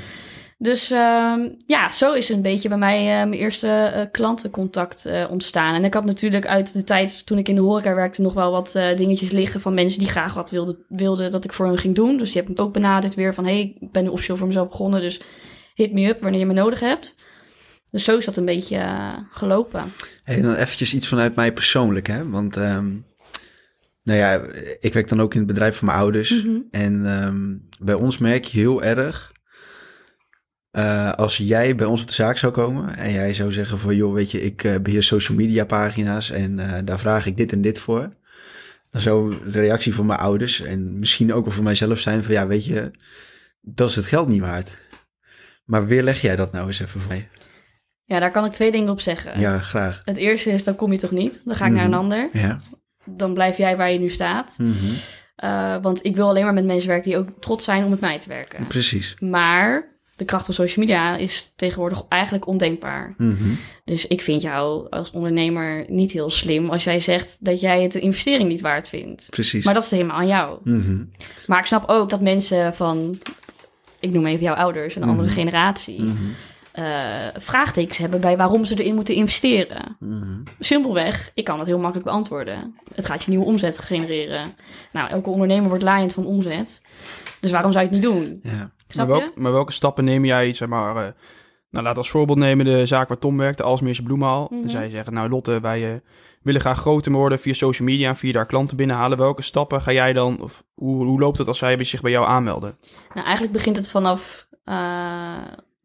Dus 0.59 0.91
ehm, 0.91 1.49
ja, 1.67 1.93
zo 1.93 2.13
is 2.13 2.29
een 2.29 2.43
beetje 2.43 2.69
bij 2.69 2.79
mij 2.79 2.99
eh, 2.99 3.29
mijn 3.29 3.33
eerste 3.33 3.69
eh, 3.69 4.05
klantencontact 4.11 5.07
eh, 5.07 5.27
ontstaan. 5.31 5.75
En 5.75 5.85
ik 5.85 5.95
had 5.95 6.05
natuurlijk 6.05 6.47
uit 6.47 6.73
de 6.73 6.85
tijd 6.85 7.27
toen 7.27 7.39
ik 7.39 7.49
in 7.49 7.55
de 7.55 7.61
horeca 7.61 7.95
werkte 7.95 8.23
nog 8.23 8.35
wel 8.35 8.51
wat 8.51 8.79
dingetjes 8.97 9.31
liggen 9.31 9.61
van 9.61 9.75
mensen 9.75 9.99
die 9.99 10.09
graag 10.09 10.35
wat 10.35 10.51
wilden, 10.51 10.79
wilden 10.89 11.31
dat 11.31 11.45
ik 11.45 11.53
voor 11.53 11.67
hen 11.67 11.79
ging 11.79 11.95
doen. 11.95 12.17
Dus 12.17 12.33
die 12.33 12.43
heb 12.43 12.51
ik 12.51 12.61
ook 12.61 12.73
benaderd 12.73 13.15
weer 13.15 13.35
van 13.35 13.45
hey, 13.45 13.77
ik 13.81 13.93
ben 13.93 14.09
officieel 14.09 14.37
voor 14.37 14.47
mezelf 14.47 14.69
begonnen, 14.69 15.01
dus 15.01 15.21
hit 15.75 15.93
me 15.93 16.09
up 16.09 16.21
wanneer 16.21 16.41
je 16.41 16.47
me 16.47 16.53
nodig 16.53 16.81
hebt. 16.81 17.15
Dus 17.91 18.05
zo 18.05 18.17
is 18.17 18.25
dat 18.25 18.37
een 18.37 18.45
beetje 18.45 18.85
gelopen. 19.31 19.93
Hey, 20.23 20.41
dan 20.41 20.55
eventjes 20.55 20.95
iets 20.95 21.09
vanuit 21.09 21.35
mij 21.35 21.53
persoonlijk, 21.53 22.07
hè. 22.07 22.29
Want, 22.29 22.57
ehm, 22.57 22.89
nou 24.03 24.19
ja, 24.19 24.41
ik 24.81 24.93
werk 24.93 25.09
dan 25.09 25.21
ook 25.21 25.33
in 25.33 25.39
het 25.39 25.49
bedrijf 25.49 25.77
van 25.77 25.87
mijn 25.87 25.99
ouders. 25.99 26.43
Mhm. 26.43 26.57
En 26.71 27.07
ehm, 27.07 27.57
bij 27.79 27.95
ons 27.95 28.19
merk 28.19 28.45
je 28.45 28.59
heel 28.59 28.83
erg... 28.83 29.35
eh, 30.77 31.13
als 31.13 31.37
jij 31.37 31.75
bij 31.75 31.87
ons 31.87 32.01
op 32.03 32.09
de 32.09 32.15
zaak 32.15 32.39
zou 32.39 32.53
komen 32.53 32.97
en 32.97 33.13
jij 33.13 33.35
zou 33.35 33.53
zeggen 33.53 33.79
van... 33.79 33.97
joh, 33.97 34.15
weet 34.15 34.31
je, 34.31 34.43
ik 34.43 34.65
eh, 34.65 34.77
beheer 34.77 35.03
social 35.03 35.37
media 35.37 35.65
pagina's 35.65 36.31
en 36.31 36.59
eh, 36.59 36.79
daar 36.85 36.99
vraag 36.99 37.27
ik 37.27 37.37
dit 37.37 37.53
en 37.53 37.61
dit 37.61 37.79
voor. 37.79 38.13
Dan 38.91 39.01
zou 39.01 39.35
de 39.51 39.61
reactie 39.61 39.95
van 39.95 40.07
mijn 40.07 40.19
ouders 40.19 40.61
en 40.61 40.99
misschien 40.99 41.33
ook 41.33 41.45
wel 41.45 41.55
voor 41.55 41.65
mijzelf 41.65 41.99
zijn 41.99 42.23
van... 42.25 42.35
ja, 42.35 42.47
weet 42.47 42.65
je, 42.65 42.91
dat 43.61 43.89
is 43.91 43.97
het 43.97 44.07
geld 44.07 44.29
niet 44.29 44.41
waard. 44.41 44.77
Maar 45.65 45.87
weer 45.87 46.03
leg 46.03 46.21
jij 46.21 46.37
dat 46.37 46.53
nou 46.53 46.67
eens 46.67 46.81
even 46.81 47.01
voor 47.01 47.09
mij? 47.11 47.29
Ja, 48.05 48.21
daar 48.21 48.31
kan 48.31 48.45
ik 48.45 48.53
twee 48.53 48.73
dingen 48.73 48.91
op 48.91 49.01
zeggen. 49.01 49.41
Ja, 49.41 49.59
graag. 49.59 50.01
Het 50.05 50.17
eerste 50.17 50.51
is, 50.51 50.65
dan 50.65 50.77
kom 50.77 50.93
je 50.93 50.99
toch 50.99 51.11
niet. 51.11 51.41
Dan 51.45 51.57
ga 51.57 51.67
ik 51.67 51.73
naar 51.73 51.85
een 51.85 51.91
Mhm. 51.91 51.99
ander. 51.99 52.29
Ja. 52.33 52.59
Dan 53.05 53.35
blijf 53.35 53.57
jij 53.57 53.77
waar 53.77 53.93
je 53.93 53.99
nu 53.99 54.09
staat. 54.09 54.55
Mhm. 54.59 55.83
Want 55.83 56.05
ik 56.05 56.17
wil 56.17 56.29
alleen 56.29 56.45
maar 56.45 56.55
met 56.55 56.65
mensen 56.65 56.89
werken 56.89 57.11
die 57.11 57.19
ook 57.19 57.29
trots 57.41 57.65
zijn 57.65 57.85
om 57.85 57.91
met 57.91 58.01
mij 58.01 58.19
te 58.19 58.29
werken. 58.29 58.67
Precies. 58.67 59.17
Maar 59.21 59.96
de 60.17 60.25
kracht 60.25 60.45
van 60.45 60.55
social 60.55 60.87
media 60.87 61.17
is 61.17 61.53
tegenwoordig 61.57 62.03
eigenlijk 62.09 62.47
ondenkbaar. 62.47 63.15
Mhm. 63.17 63.35
Dus 63.85 64.07
ik 64.07 64.21
vind 64.21 64.43
jou 64.43 64.87
als 64.91 65.11
ondernemer 65.11 65.85
niet 65.89 66.11
heel 66.11 66.31
slim 66.31 66.71
als 66.71 66.85
jij 66.85 67.01
zegt 67.01 67.37
dat 67.41 67.61
jij 67.61 67.83
het 67.83 67.95
een 67.95 68.01
investering 68.01 68.49
niet 68.49 68.61
waard 68.61 68.89
vindt. 68.89 69.27
Precies. 69.31 69.65
Maar 69.65 69.75
dat 69.75 69.85
is 69.85 69.91
helemaal 69.91 70.17
aan 70.17 70.27
jou. 70.27 70.59
Mhm. 70.65 71.05
Maar 71.47 71.59
ik 71.59 71.67
snap 71.67 71.89
ook 71.89 72.11
dat 72.11 72.21
mensen 72.21 72.75
van, 72.75 73.19
ik 74.01 74.11
noem 74.11 74.27
even 74.27 74.45
jouw 74.45 74.55
ouders, 74.55 74.97
een 74.97 75.03
andere 75.03 75.29
Mhm. 75.29 75.37
generatie, 75.39 76.05
eh, 76.73 76.85
vraagtekens 77.39 77.99
hebben 77.99 78.21
bij 78.21 78.37
waarom 78.37 78.65
ze 78.65 78.81
erin 78.81 78.95
moeten 78.95 79.15
investeren. 79.15 79.97
Simpelweg, 80.61 81.31
ik 81.35 81.45
kan 81.45 81.59
dat 81.59 81.67
heel 81.67 81.79
makkelijk 81.79 82.07
beantwoorden. 82.09 82.75
Het 82.95 83.07
gaat 83.07 83.23
je 83.25 83.31
nieuwe 83.31 83.45
omzet 83.47 83.79
genereren. 83.79 84.55
Nou, 84.93 85.09
elke 85.11 85.31
ondernemer 85.31 85.69
wordt 85.69 85.85
laaiend 85.85 86.13
van 86.13 86.27
omzet. 86.27 86.83
Dus 87.41 87.51
waarom 87.51 87.73
zou 87.73 87.85
je 87.85 87.91
het 87.91 88.01
niet 88.01 88.11
doen? 88.13 88.41
Ja. 88.43 88.71
Snap 88.89 89.09
maar, 89.09 89.17
je? 89.17 89.23
welk- 89.23 89.37
maar 89.39 89.53
welke 89.53 89.73
stappen 89.73 90.05
neem 90.05 90.25
jij, 90.25 90.53
zeg 90.53 90.69
maar... 90.69 90.97
eh, 90.97 91.13
nou, 91.71 91.85
laat 91.85 91.97
als 91.97 92.11
voorbeeld 92.11 92.39
nemen 92.39 92.65
de 92.65 92.87
zaak 92.87 93.09
waar 93.09 93.19
Tom 93.19 93.37
werkt, 93.37 93.57
de 93.59 93.63
Alsmeerse 93.65 94.03
Bloemenhaal. 94.03 94.49
Mhm. 94.51 94.63
En 94.63 94.71
zij 94.71 94.91
zeggen, 94.91 95.13
nou 95.13 95.29
Lotte, 95.29 95.61
wij 95.61 95.91
eh, 95.93 95.99
willen 96.43 96.61
graag 96.61 96.79
groter 96.79 97.13
worden 97.13 97.39
via 97.39 97.53
social 97.53 97.89
media 97.89 98.09
en 98.09 98.17
via 98.17 98.33
daar 98.33 98.47
klanten 98.47 98.77
binnenhalen. 98.77 99.19
Welke 99.19 99.43
stappen 99.43 99.83
ga 99.83 99.93
jij 99.93 100.13
dan, 100.13 100.43
of 100.43 100.65
hoe, 100.75 101.05
hoe 101.05 101.21
loopt 101.21 101.39
het 101.39 101.47
als 101.49 101.59
zij 101.59 101.85
zich 101.85 102.01
bij 102.01 102.11
jou 102.11 102.27
aanmelden? 102.27 102.77
Nou, 103.15 103.25
eigenlijk 103.27 103.53
begint 103.57 103.77
het 103.77 103.91
vanaf. 103.91 104.49
eh, 104.65 104.75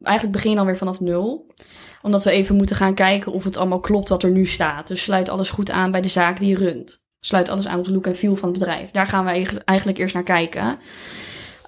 eigenlijk 0.04 0.32
begin 0.36 0.50
je 0.50 0.56
dan 0.56 0.66
weer 0.66 0.78
vanaf 0.78 1.00
nul. 1.00 1.54
Omdat 2.02 2.24
we 2.24 2.32
even 2.32 2.56
moeten 2.56 2.76
gaan 2.76 2.94
kijken 2.94 3.32
of 3.32 3.44
het 3.44 3.58
allemaal 3.58 3.80
klopt 3.80 4.10
wat 4.10 4.24
er 4.24 4.32
nu 4.32 4.46
staat. 4.46 4.88
Dus 4.88 5.04
sluit 5.04 5.30
alles 5.30 5.50
goed 5.50 5.72
aan 5.72 5.92
bij 5.92 6.02
de 6.02 6.10
zaak 6.10 6.40
die 6.40 6.50
je 6.50 6.56
runt. 6.56 7.04
Sluit 7.20 7.50
alles 7.50 7.68
aan 7.68 7.80
op 7.80 7.86
de 7.86 7.92
look 7.92 8.06
en 8.06 8.16
feel 8.16 8.36
van 8.36 8.50
het 8.50 8.58
bedrijf. 8.60 8.92
Daar 8.92 9.08
gaan 9.08 9.26
we 9.26 9.62
eigenlijk 9.66 9.98
eerst 9.98 10.14
naar 10.14 10.24
kijken. 10.24 10.78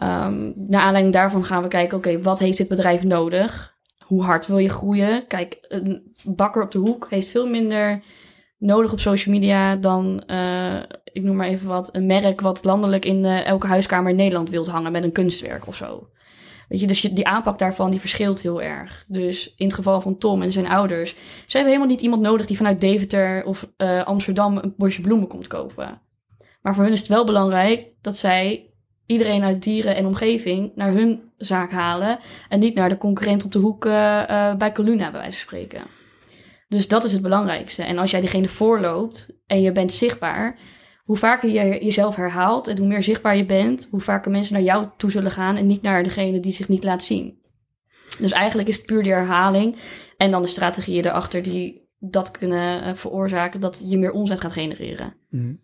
Ehm 0.04 0.52
naar 0.56 0.82
aanleiding 0.82 1.14
daarvan 1.14 1.44
gaan 1.44 1.62
we 1.62 1.68
kijken, 1.68 1.98
oké, 1.98 2.22
wat 2.22 2.40
heeft 2.40 2.58
dit 2.58 2.68
bedrijf 2.68 3.04
nodig? 3.04 3.76
Hoe 4.06 4.24
hard 4.24 4.48
wil 4.48 4.58
je 4.58 4.70
groeien? 4.70 5.28
Kijk, 5.28 5.58
een 5.68 6.14
bakker 6.36 6.64
op 6.64 6.72
de 6.72 6.78
hoek 6.78 7.08
heeft 7.10 7.30
veel 7.30 7.48
minder 7.48 8.04
nodig 8.58 8.92
op 8.92 9.00
social 9.00 9.36
media 9.36 9.76
dan, 9.76 10.24
eh, 10.26 10.76
ik 11.04 11.24
noem 11.24 11.36
maar 11.36 11.48
even 11.48 11.68
wat, 11.68 11.96
een 11.96 12.06
merk 12.06 12.42
wat 12.42 12.66
landelijk 12.66 13.06
in 13.06 13.26
eh, 13.26 13.46
elke 13.46 13.68
huiskamer 13.68 14.10
in 14.10 14.16
Nederland 14.16 14.50
wilt 14.50 14.68
hangen 14.68 14.92
met 14.92 15.04
een 15.04 15.12
kunstwerk 15.12 15.68
of 15.68 15.76
zo. 15.76 16.08
Weet 16.68 16.80
je, 16.80 16.88
dus 16.88 17.02
die 17.02 17.28
aanpak 17.28 17.60
daarvan 17.60 17.90
die 17.90 18.00
verschilt 18.00 18.42
heel 18.42 18.62
erg. 18.62 19.06
Dus 19.08 19.56
in 19.56 19.66
het 19.66 19.76
geval 19.76 20.02
van 20.02 20.18
Tom 20.18 20.42
en 20.42 20.52
zijn 20.52 20.68
ouders, 20.68 21.10
ze 21.46 21.58
hebben 21.58 21.74
helemaal 21.74 21.94
niet 21.94 22.02
iemand 22.02 22.22
nodig 22.22 22.46
die 22.46 22.58
vanuit 22.58 22.82
Deventer 22.82 23.46
of 23.46 23.72
eh, 23.78 24.04
Amsterdam 24.04 24.58
een 24.58 24.74
bosje 24.78 25.02
bloemen 25.02 25.28
komt 25.28 25.48
kopen. 25.48 26.02
Maar 26.62 26.76
voor 26.76 26.84
hun 26.84 26.94
is 26.94 27.00
het 27.00 27.10
wel 27.10 27.26
belangrijk 27.26 27.92
dat 28.02 28.18
zij 28.18 28.73
iedereen 29.06 29.44
uit 29.44 29.64
dieren 29.64 29.96
en 29.96 30.06
omgeving 30.06 30.72
naar 30.76 30.92
hun 30.92 31.22
zaak 31.38 31.72
halen 31.72 32.20
en 32.48 32.60
niet 32.60 32.76
naar 32.76 32.90
de 32.90 32.98
concurrent 32.98 33.44
op 33.44 33.52
de 33.52 33.60
hoek 33.60 33.86
eh, 33.86 34.30
eh, 34.30 34.58
bij 34.58 34.72
Coluna, 34.72 35.12
bij 35.12 35.20
wijze 35.20 35.38
van 35.38 35.48
spreken. 35.48 35.82
Dus 36.68 36.88
dat 36.88 37.04
is 37.04 37.14
het 37.14 37.22
belangrijkste. 37.22 37.84
En 37.84 37.98
als 37.98 38.12
jij 38.12 38.20
diegene 38.20 38.48
voorloopt 38.48 39.30
en 39.46 39.62
je 39.62 39.72
bent 39.72 39.94
zichtbaar, 39.94 40.60
hoe 41.04 41.18
vaker 41.18 41.50
je 41.50 41.84
jezelf 41.84 42.16
herhaalt 42.16 42.68
en 42.68 42.78
hoe 42.78 42.88
meer 42.88 43.04
zichtbaar 43.04 43.38
je 43.38 43.46
bent, 43.46 43.88
hoe 43.92 44.02
vaker 44.02 44.32
mensen 44.32 44.54
naar 44.54 44.64
jou 44.64 44.88
toe 44.98 45.12
zullen 45.12 45.32
gaan 45.32 45.58
en 45.58 45.68
niet 45.68 45.82
naar 45.82 46.04
degene 46.04 46.40
die 46.40 46.54
zich 46.54 46.68
niet 46.68 46.84
laat 46.84 47.04
zien. 47.04 47.42
Dus 48.20 48.32
eigenlijk 48.32 48.68
is 48.68 48.78
het 48.78 48.86
puur 48.86 49.04
die 49.04 49.12
herhaling 49.12 49.76
en 50.18 50.32
dan 50.32 50.42
de 50.42 50.48
strategieën 50.48 51.06
erachter 51.06 51.44
die 51.44 51.82
dat 52.00 52.32
kunnen 52.32 52.84
eh, 52.84 52.94
veroorzaken 52.94 53.60
dat 53.60 53.82
je 53.84 53.98
meer 53.98 54.12
omzet 54.12 54.40
gaat 54.40 54.52
genereren. 54.52 55.14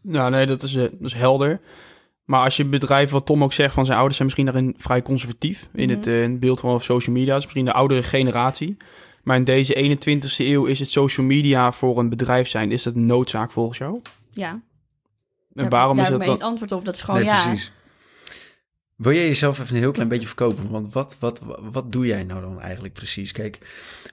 Nou, 0.02 0.32
nee, 0.32 0.46
dat 0.46 0.64
is, 0.64 0.74
dat 0.74 0.92
is 1.02 1.14
helder. 1.14 1.60
Maar 2.30 2.44
als 2.44 2.58
je 2.58 2.66
bedrijf, 2.66 3.10
wat 3.10 3.26
Tom 3.26 3.44
ook 3.44 3.54
zegt, 3.54 3.74
van 3.74 3.86
zijn 3.86 3.98
ouders 3.98 4.18
zijn 4.18 4.28
misschien 4.28 4.52
daarin 4.54 4.74
vrij 4.78 5.02
conservatief. 5.02 5.70
In, 5.74 5.88
Mhm. 5.88 5.98
het, 5.98 6.08
eh, 6.08 6.24
in 6.24 6.32
het 6.32 6.40
beeld 6.40 6.60
van 6.60 6.82
social 6.82 7.16
media. 7.16 7.34
Dus 7.34 7.44
misschien 7.44 7.66
de 7.66 7.74
oudere 7.74 8.04
generatie. 8.04 8.78
Maar 9.24 9.36
in 9.36 9.44
deze 9.44 9.76
21ste 9.76 10.46
eeuw 10.48 10.66
is 10.66 10.80
het 10.80 10.90
social 10.90 11.26
media 11.26 11.72
voor 11.72 12.00
een 12.00 12.10
bedrijf 12.10 12.48
zijn. 12.48 12.72
Is 12.72 12.84
dat 12.84 12.96
een 12.96 13.06
noodzaak 13.06 13.52
volgens 13.52 13.78
jou? 13.78 14.00
Ja, 14.32 14.50
En 14.50 14.62
daar, 15.54 15.70
waarom 15.70 15.96
daar 15.96 16.06
is 16.06 16.12
heb 16.12 16.20
dat 16.20 16.28
dan? 16.28 16.38
het 16.38 16.46
antwoord 16.46 16.72
op. 16.72 16.86
Dat 16.86 16.96
is 16.96 17.02
gewoon 17.02 17.20
nee, 17.20 17.30
ja. 17.30 17.44
precies. 17.44 17.72
Wil 18.96 19.14
jij 19.14 19.28
jezelf 19.28 19.60
even 19.60 19.76
een 19.76 19.82
heel 19.82 19.92
klein 19.92 20.08
beetje 20.10 20.28
verkopen? 20.28 20.70
Want 20.70 20.94
wat, 20.94 21.16
wat, 21.20 21.40
wat 21.72 21.92
doe 21.92 22.06
jij 22.06 22.24
nou 22.24 22.42
dan 22.42 22.62
eigenlijk 22.62 22.94
precies? 22.94 23.32
Kijk, 23.32 23.60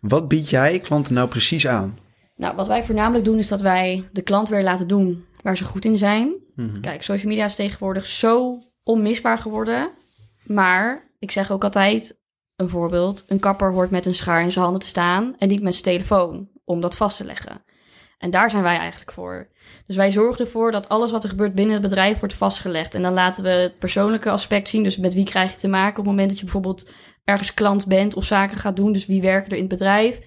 wat 0.01 0.29
bied 0.29 0.51
jij 0.51 0.79
klanten 0.79 1.15
nou 1.15 1.29
precies 1.29 1.67
aan? 1.67 1.99
Nou, 2.37 2.57
wat 2.57 2.67
wij 2.67 2.85
voornamelijk 2.85 3.25
doen 3.25 3.39
is 3.39 3.49
dat 3.49 3.61
wij 3.61 4.09
de 4.13 4.23
klant 4.23 4.49
weer 4.49 4.63
laten 4.63 4.89
doen 4.89 5.25
waar 5.43 5.57
ze 5.57 5.65
goed 5.65 5.85
in 5.85 5.99
zijn. 5.99 6.33
Mhm. 6.57 6.81
Kijk, 6.81 7.03
social 7.03 7.29
media 7.29 7.45
is 7.45 7.55
tegenwoordig 7.55 8.07
zo 8.07 8.63
onmisbaar 8.83 9.39
geworden. 9.39 9.91
Maar 10.45 11.03
ik 11.19 11.31
zeg 11.31 11.51
ook 11.51 11.65
altijd 11.65 12.19
een 12.57 12.69
voorbeeld. 12.69 13.25
Een 13.29 13.41
kapper 13.41 13.73
hoort 13.73 13.91
met 13.91 14.07
een 14.07 14.15
schaar 14.15 14.43
in 14.43 14.53
zijn 14.53 14.65
handen 14.65 14.83
te 14.83 14.89
staan 14.89 15.35
en 15.39 15.49
niet 15.49 15.63
met 15.63 15.73
zijn 15.73 15.85
telefoon 15.85 16.49
om 16.65 16.81
dat 16.81 16.97
vast 16.97 17.17
te 17.17 17.25
leggen. 17.25 17.65
En 18.19 18.31
daar 18.31 18.51
zijn 18.51 18.63
wij 18.63 18.79
eigenlijk 18.79 19.13
voor. 19.13 19.49
Dus 19.87 19.97
wij 19.97 20.11
zorgen 20.11 20.45
ervoor 20.45 20.73
dat 20.73 20.89
alles 20.89 21.11
wat 21.11 21.23
er 21.23 21.29
gebeurt 21.29 21.55
binnen 21.55 21.75
het 21.75 21.83
bedrijf 21.83 22.19
wordt 22.19 22.35
vastgelegd. 22.35 22.95
En 22.95 23.03
dan 23.03 23.13
laten 23.13 23.43
we 23.43 23.49
het 23.49 23.79
persoonlijke 23.79 24.31
aspect 24.31 24.69
zien. 24.69 24.83
Dus 24.83 24.97
met 24.97 25.15
wie 25.15 25.25
krijg 25.25 25.51
je 25.51 25.57
te 25.57 25.69
maken 25.69 25.91
op 25.91 25.97
het 25.97 26.07
moment 26.07 26.29
dat 26.29 26.39
je 26.39 26.45
bijvoorbeeld 26.45 26.91
ergens 27.25 27.55
klant 27.55 27.87
bent 27.87 28.15
of 28.15 28.25
zaken 28.25 28.57
gaat 28.57 28.77
doen. 28.77 28.93
Dus 28.93 29.07
wie 29.07 29.21
werken 29.21 29.51
er 29.51 29.57
in 29.57 29.63
het 29.63 29.73
bedrijf. 29.73 30.19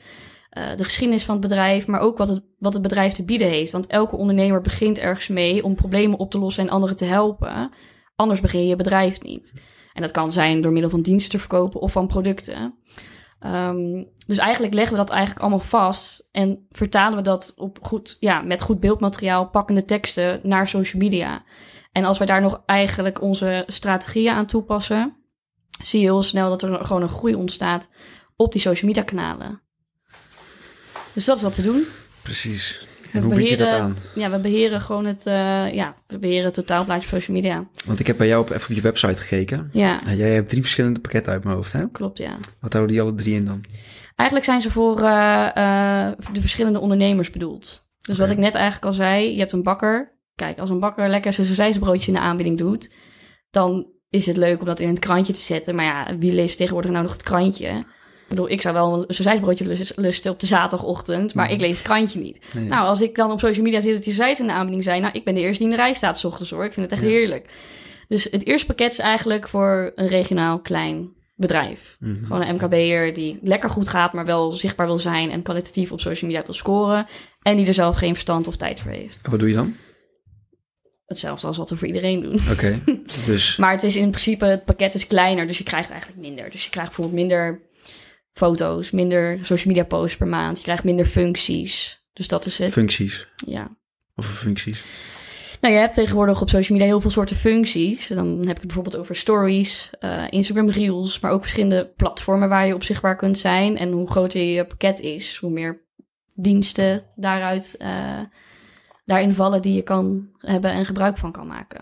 Eh, 0.50 0.76
de 0.76 0.84
geschiedenis 0.84 1.26
van 1.26 1.36
het 1.36 1.48
bedrijf, 1.48 1.88
maar 1.88 2.00
ook 2.00 2.18
wat 2.18 2.30
het, 2.30 2.44
wat 2.58 2.74
het 2.74 2.82
bedrijf 2.82 3.14
te 3.14 3.26
bieden 3.26 3.48
heeft. 3.48 3.72
Want 3.72 3.88
elke 3.88 4.16
ondernemer 4.16 4.62
begint 4.62 4.98
ergens 4.98 5.28
mee 5.28 5.64
om 5.64 5.76
problemen 5.76 6.20
op 6.20 6.32
te 6.32 6.40
lossen 6.40 6.64
en 6.64 6.70
anderen 6.70 6.96
te 6.96 7.06
helpen. 7.06 7.72
Anders 8.16 8.42
begin 8.42 8.68
je 8.68 8.76
bedrijf 8.76 9.22
niet. 9.22 9.54
En 9.94 10.02
dat 10.02 10.12
kan 10.12 10.32
zijn 10.32 10.62
door 10.62 10.72
middel 10.72 10.90
van 10.90 11.02
diensten 11.02 11.32
te 11.32 11.40
verkopen 11.40 11.82
of 11.82 11.92
van 11.92 12.08
producten. 12.08 12.76
Ehm, 13.40 14.04
dus 14.28 14.38
eigenlijk 14.38 14.74
leggen 14.74 14.94
we 14.94 15.00
dat 15.00 15.10
eigenlijk 15.10 15.42
allemaal 15.42 15.60
vast 15.60 16.28
en 16.32 16.66
vertalen 16.70 17.18
we 17.18 17.24
dat 17.24 17.54
op 17.56 17.78
goed, 17.82 18.18
ja, 18.20 18.42
met 18.42 18.62
goed 18.62 18.80
beeldmateriaal, 18.80 19.50
pakkende 19.50 19.86
teksten 19.86 20.40
naar 20.44 20.68
social 20.68 21.02
media. 21.02 21.44
En 21.92 22.06
als 22.06 22.18
wij 22.18 22.28
daar 22.28 22.42
nog 22.42 22.64
eigenlijk 22.66 23.22
onze 23.22 23.64
strategieën 23.68 24.34
aan 24.34 24.46
toepassen, 24.46 25.16
zie 25.82 26.00
je 26.00 26.06
heel 26.06 26.24
snel 26.24 26.50
dat 26.50 26.62
er 26.62 26.86
gewoon 26.86 27.02
een 27.02 27.10
groei 27.10 27.36
ontstaat 27.36 27.90
op 28.36 28.52
die 28.52 28.62
social 28.62 28.88
media 28.88 29.04
kanalen. 29.04 29.62
Dus 31.20 31.28
dat 31.28 31.38
is 31.38 31.44
wat 31.44 31.56
we 31.56 31.62
doen. 31.62 31.86
Precies. 32.22 32.88
We 33.02 33.18
En 33.18 33.24
hoe 33.24 33.36
bied 33.36 33.50
je 33.50 33.58
dat 33.58 33.68
aan? 33.68 33.98
Ja, 34.16 34.30
we 34.30 34.40
beheren 34.40 34.82
gewoon 34.82 35.06
het, 35.06 35.26
eh, 35.26 35.74
ja, 35.74 35.96
we 36.08 36.20
beheren 36.20 36.46
het 36.46 36.54
totaalplaatje 36.54 37.04
op 37.04 37.10
social 37.10 37.36
media. 37.38 37.68
Want 37.86 38.00
ik 38.00 38.08
heb 38.08 38.18
bij 38.18 38.28
jou 38.28 38.42
op, 38.42 38.50
even 38.50 38.70
op 38.70 38.76
je 38.76 38.82
website 38.82 39.16
gekeken. 39.16 39.70
Ja, 39.74 39.98
jij 40.16 40.34
hebt 40.34 40.50
drie 40.50 40.62
verschillende 40.62 41.00
pakketten 41.00 41.34
uit 41.34 41.44
mijn 41.44 41.56
hoofd, 41.56 41.72
hè? 41.72 41.90
klopt, 41.92 42.18
ja. 42.18 42.38
Wat 42.60 42.74
houden 42.74 42.94
die 42.94 43.02
alle 43.04 43.16
drie 43.16 43.36
in 43.36 43.46
dan? 43.46 43.64
Eigenlijk 44.16 44.50
zijn 44.50 44.62
ze 44.62 44.72
voor 44.72 45.02
eh, 45.02 45.48
eh, 45.48 46.14
de 46.34 46.42
verschillende 46.42 46.80
ondernemers 46.80 47.30
bedoeld. 47.30 47.88
Dus 48.02 48.18
wat 48.18 48.30
ik 48.30 48.38
net 48.38 48.54
eigenlijk 48.54 48.86
al 48.86 48.94
zei, 48.94 49.32
je 49.32 49.40
hebt 49.40 49.52
een 49.52 49.64
bakker. 49.64 50.18
Kijk, 50.36 50.60
als 50.60 50.70
een 50.70 50.80
bakker 50.80 51.10
lekker 51.10 51.34
zijn 51.34 51.48
sausijsbroodje 51.48 52.08
in 52.08 52.18
de 52.18 52.24
aanbieding 52.24 52.58
doet, 52.58 52.94
dan 53.50 53.88
is 54.10 54.26
het 54.26 54.38
leuk 54.38 54.60
om 54.60 54.66
dat 54.66 54.80
in 54.80 54.88
het 54.88 55.00
krantje 55.00 55.34
te 55.34 55.42
zetten. 55.42 55.76
Maar 55.76 55.86
ja, 55.86 56.18
wie 56.18 56.34
leest 56.34 56.58
tegenwoordig 56.58 56.92
nou 56.92 57.04
nog 57.04 57.14
het 57.14 57.24
krantje? 57.24 57.86
Ik 58.30 58.36
bedoel, 58.36 58.50
ik 58.52 58.62
zou 58.62 58.74
wel 58.74 58.94
een 59.08 59.14
sausijsbroodje 59.14 59.66
lus- 59.66 59.92
lusten 59.96 60.32
op 60.32 60.40
de 60.40 60.46
zaterdagochtend, 60.48 61.34
maar 61.34 61.52
ik 61.52 61.60
lees 61.62 61.78
het 61.78 61.82
krantje 61.82 62.20
niet. 62.20 62.40
Nee. 62.54 62.68
Nou, 62.68 62.88
als 62.88 63.02
ik 63.02 63.16
dan 63.16 63.32
op 63.32 63.40
social 63.40 63.64
media 63.64 63.82
zie 63.82 63.94
dat 63.94 64.04
die 64.04 64.14
sausijs 64.14 64.40
in 64.40 64.48
de 64.48 64.54
aanbieding 64.54 64.84
zijn, 64.84 65.02
nou, 65.02 65.14
ik 65.14 65.24
ben 65.24 65.34
de 65.36 65.40
eerste 65.40 65.64
die 65.64 65.72
in 65.72 65.78
de 65.78 65.82
rij 65.84 65.94
staat 65.94 66.20
's 66.20 66.24
ochtends 66.24 66.52
hoor. 66.52 66.66
Ik 66.66 66.74
vind 66.74 66.86
het 66.92 67.00
echt 67.00 67.10
Ja. 67.10 67.16
heerlijk. 67.18 67.50
Dus 68.08 68.24
het 68.32 68.46
eerste 68.46 68.66
pakket 68.68 68.92
is 68.92 68.98
eigenlijk 69.00 69.48
voor 69.48 69.92
een 69.96 70.08
regionaal 70.08 70.60
klein 70.60 71.10
bedrijf. 71.36 71.98
Mhm. 72.00 72.26
Gewoon 72.26 72.42
een 72.42 72.56
MKB'er 72.56 73.14
die 73.14 73.40
lekker 73.42 73.70
goed 73.70 73.88
gaat, 73.88 74.14
maar 74.14 74.26
wel 74.26 74.52
zichtbaar 74.52 74.86
wil 74.88 75.00
zijn 75.00 75.32
en 75.32 75.42
kwalitatief 75.42 75.92
op 75.92 76.00
social 76.02 76.30
media 76.32 76.46
wil 76.46 76.56
scoren. 76.56 77.08
En 77.42 77.58
die 77.58 77.68
er 77.68 77.74
zelf 77.74 77.96
geen 77.96 78.14
verstand 78.14 78.48
of 78.48 78.56
tijd 78.56 78.80
voor 78.80 78.92
heeft. 78.92 79.20
En 79.24 79.30
Wat 79.32 79.40
doe 79.40 79.50
je 79.50 79.56
dan? 79.56 79.76
Hetzelfde 81.06 81.48
als 81.48 81.58
wat 81.58 81.70
we 81.70 81.76
voor 81.78 81.88
iedereen 81.88 82.22
doen. 82.22 82.40
Oké, 82.52 82.80
dus 83.26 83.58
Maar 83.58 83.72
het 83.72 83.84
is 83.84 83.96
in 83.96 84.10
principe, 84.10 84.46
het 84.46 84.66
pakket 84.66 84.96
is 84.96 85.08
kleiner, 85.08 85.48
dus 85.48 85.58
je 85.58 85.64
krijgt 85.64 85.90
eigenlijk 85.90 86.22
minder. 86.22 86.50
Dus 86.52 86.64
je 86.64 86.70
krijgt 86.70 86.96
bijvoorbeeld 86.96 87.20
minder 87.28 87.62
foto's, 88.40 88.92
minder 88.92 89.40
social 89.42 89.74
media 89.74 89.84
posts 89.84 90.18
per 90.18 90.28
maand. 90.28 90.58
Je 90.58 90.64
krijgt 90.64 90.84
minder 90.84 91.06
functies. 91.06 92.04
Dus 92.14 92.28
dat 92.28 92.46
is 92.46 92.58
het. 92.58 92.72
functies. 92.72 93.28
ja. 93.36 93.78
Of 94.16 94.26
functies. 94.26 94.84
Nou, 95.62 95.74
je 95.74 95.80
hebt 95.80 95.94
tegenwoordig 95.94 96.42
op 96.42 96.50
social 96.50 96.78
media 96.78 96.92
heel 96.92 97.02
veel 97.02 97.12
soorten 97.12 97.36
functies. 97.36 98.08
Dan 98.08 98.28
heb 98.28 98.56
ik 98.56 98.58
het 98.58 98.66
bijvoorbeeld 98.66 98.98
over 98.98 99.16
stories, 99.16 99.90
eh, 100.00 100.24
Instagram 100.30 100.70
Reels, 100.70 101.20
maar 101.20 101.32
ook 101.32 101.42
verschillende 101.42 101.94
platformen 101.96 102.50
waar 102.50 102.68
je 102.68 102.74
op 102.74 102.84
zichtbaar 102.84 103.16
kunt 103.16 103.38
zijn. 103.38 103.78
En 103.78 103.92
hoe 103.92 104.12
groter 104.12 104.42
je 104.42 104.66
pakket 104.66 105.00
is, 105.00 105.38
hoe 105.42 105.52
meer 105.52 105.82
diensten 106.34 107.04
daaruit 107.16 107.76
eh, 107.78 108.20
daarin 109.06 109.34
vallen 109.34 109.62
die 109.62 109.74
je 109.74 109.82
kan 109.82 110.30
hebben 110.38 110.72
en 110.72 110.86
gebruik 110.86 111.18
van 111.18 111.32
kan 111.32 111.48
maken. 111.48 111.82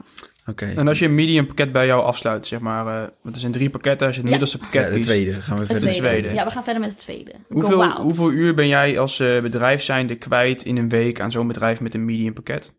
Oké. 0.49 0.73
En 0.75 0.87
als 0.87 0.99
je 0.99 1.05
een 1.05 1.15
medium 1.15 1.45
pakket 1.47 1.71
bij 1.71 1.85
jou 1.85 2.03
afsluit, 2.03 2.47
zeg 2.47 2.59
maar, 2.59 2.87
eh 2.87 3.07
want 3.21 3.35
er 3.35 3.41
zijn 3.41 3.51
drie 3.51 3.69
pakketten. 3.69 4.07
Als 4.07 4.15
je 4.15 4.21
het 4.21 4.31
Ja. 4.31 4.37
middelste 4.37 4.57
pakket 4.65 4.81
Ja, 4.83 4.87
de 4.89 4.95
kiest, 4.95 5.07
tweede. 5.07 5.31
Gaan 5.33 5.57
we 5.59 5.65
verder. 5.65 5.83
tweede. 5.83 6.01
tweede. 6.07 6.33
Ja, 6.33 6.45
we 6.45 6.51
gaan 6.51 6.63
verder 6.63 6.81
met 6.81 6.89
het 6.91 6.99
tweede. 6.99 7.31
Hoeveel, 7.49 7.91
hoeveel 7.91 8.31
uur 8.31 8.53
ben 8.55 8.67
jij 8.67 8.99
als 8.99 9.19
eh, 9.19 9.39
bedrijf 9.41 9.81
zijnde 9.81 10.15
kwijt 10.15 10.63
in 10.63 10.77
een 10.77 10.89
week 10.89 11.19
aan 11.19 11.31
zo'n 11.31 11.47
bedrijf 11.47 11.81
met 11.81 11.93
een 11.93 12.05
medium 12.05 12.33
pakket? 12.33 12.75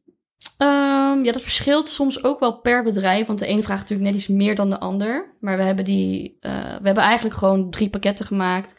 Ehm, 0.59 1.24
ja, 1.24 1.33
dat 1.33 1.42
verschilt 1.42 1.88
soms 1.88 2.24
ook 2.24 2.40
wel 2.40 2.52
per 2.61 2.83
bedrijf. 2.83 3.26
Want 3.26 3.38
de 3.38 3.48
een 3.48 3.62
vraagt 3.62 3.81
natuurlijk 3.81 4.09
net 4.11 4.18
iets 4.18 4.28
meer 4.28 4.54
dan 4.54 4.70
de 4.70 4.81
ander. 4.81 5.37
Maar 5.40 5.57
we 5.57 5.62
hebben, 5.62 5.85
die, 5.85 6.37
eh, 6.40 6.52
we 6.52 6.87
hebben 6.87 7.04
eigenlijk 7.04 7.37
gewoon 7.37 7.70
drie 7.70 7.90
pakketten 7.90 8.26
gemaakt. 8.26 8.76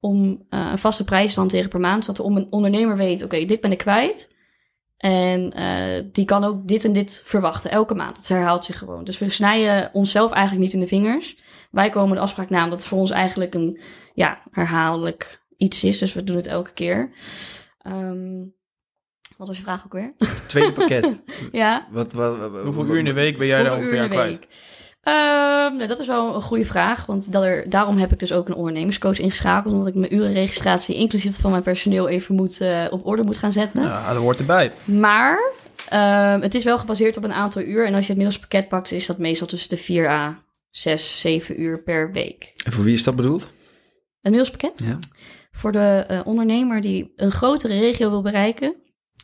Om 0.00 0.44
eh, 0.48 0.68
een 0.72 0.78
vaste 0.78 1.04
prijs 1.04 1.32
te 1.34 1.40
hanteren 1.40 1.68
per 1.68 1.80
maand. 1.80 2.04
Zodat 2.04 2.26
de 2.26 2.46
ondernemer 2.50 2.96
weet, 2.96 3.22
oké, 3.22 3.44
dit 3.44 3.60
ben 3.60 3.72
ik 3.72 3.78
kwijt. 3.78 4.36
En 4.98 5.52
eh, 5.52 6.04
die 6.12 6.24
kan 6.24 6.44
ook 6.44 6.68
dit 6.68 6.84
en 6.84 6.92
dit 6.92 7.22
verwachten 7.24 7.70
elke 7.70 7.94
maand. 7.94 8.16
Het 8.16 8.28
herhaalt 8.28 8.64
zich 8.64 8.78
gewoon. 8.78 9.04
Dus 9.04 9.18
we 9.18 9.28
snijden 9.30 9.90
onszelf 9.92 10.32
eigenlijk 10.32 10.64
niet 10.64 10.74
in 10.74 10.80
de 10.80 10.86
vingers. 10.86 11.38
Wij 11.70 11.90
komen 11.90 12.16
de 12.16 12.22
afspraak 12.22 12.50
na 12.50 12.64
omdat 12.64 12.78
het 12.78 12.88
voor 12.88 12.98
ons 12.98 13.10
eigenlijk 13.10 13.54
een 13.54 13.80
ja, 14.14 14.42
herhaaldelijk 14.50 15.42
iets 15.56 15.84
is. 15.84 15.98
Dus 15.98 16.12
we 16.12 16.24
doen 16.24 16.36
het 16.36 16.46
elke 16.46 16.72
keer. 16.72 17.12
Ehm, 17.78 18.44
wat 19.36 19.48
was 19.48 19.56
je 19.56 19.62
vraag 19.62 19.84
ook 19.84 19.92
weer? 19.92 20.14
Tweede 20.46 20.72
pakket. 20.72 21.22
ja. 21.52 21.86
Wat, 21.90 22.12
wat, 22.12 22.38
wat- 22.38 22.62
Hoeveel 22.64 22.84
uur 22.86 22.98
in 22.98 23.04
de 23.04 23.12
week 23.12 23.38
ben 23.38 23.46
jij 23.46 23.62
daar 23.62 23.76
ongeveer 23.76 23.92
uur 23.92 23.98
aan 23.98 24.04
in 24.04 24.10
de 24.10 24.16
kwijt? 24.16 24.46
Ehm, 25.08 25.76
nou, 25.76 25.88
dat 25.88 25.98
is 25.98 26.06
wel 26.06 26.34
een 26.34 26.42
goede 26.42 26.64
vraag. 26.64 27.06
Want 27.06 27.32
dat 27.32 27.42
er, 27.42 27.70
daarom 27.70 27.98
heb 27.98 28.12
ik 28.12 28.18
dus 28.18 28.32
ook 28.32 28.48
een 28.48 28.54
ondernemerscoach 28.54 29.18
ingeschakeld. 29.18 29.72
Omdat 29.74 29.88
ik 29.88 29.94
mijn 29.94 30.14
urenregistratie, 30.14 30.96
inclusief 30.96 31.40
van 31.40 31.50
mijn 31.50 31.62
personeel, 31.62 32.08
even 32.08 32.34
moet, 32.34 32.60
eh, 32.60 32.84
op 32.90 33.06
orde 33.06 33.22
moet 33.22 33.38
gaan 33.38 33.52
zetten. 33.52 33.82
Ja, 33.82 34.12
dat 34.12 34.22
hoort 34.22 34.38
erbij. 34.38 34.72
Maar 34.84 35.52
ehm, 35.88 36.40
het 36.40 36.54
is 36.54 36.64
wel 36.64 36.78
gebaseerd 36.78 37.16
op 37.16 37.24
een 37.24 37.32
aantal 37.32 37.62
uur. 37.62 37.86
En 37.86 37.94
als 37.94 38.06
je 38.06 38.12
het 38.12 38.22
middelste 38.22 38.40
pakket 38.40 38.68
pakt, 38.68 38.92
is 38.92 39.06
dat 39.06 39.18
meestal 39.18 39.46
tussen 39.46 39.68
de 39.68 39.76
4 39.76 40.08
à 40.08 40.42
6, 40.70 41.20
7 41.20 41.60
uur 41.60 41.82
per 41.82 42.12
week. 42.12 42.52
En 42.64 42.72
voor 42.72 42.84
wie 42.84 42.94
is 42.94 43.04
dat 43.04 43.16
bedoeld? 43.16 43.42
Een 44.22 44.30
middelste 44.30 44.56
pakket? 44.56 44.86
Ja. 44.86 44.98
Voor 45.52 45.72
de 45.72 46.04
eh, 46.08 46.20
ondernemer 46.24 46.80
die 46.80 47.12
een 47.16 47.30
grotere 47.30 47.78
regio 47.78 48.10
wil 48.10 48.22
bereiken. 48.22 48.74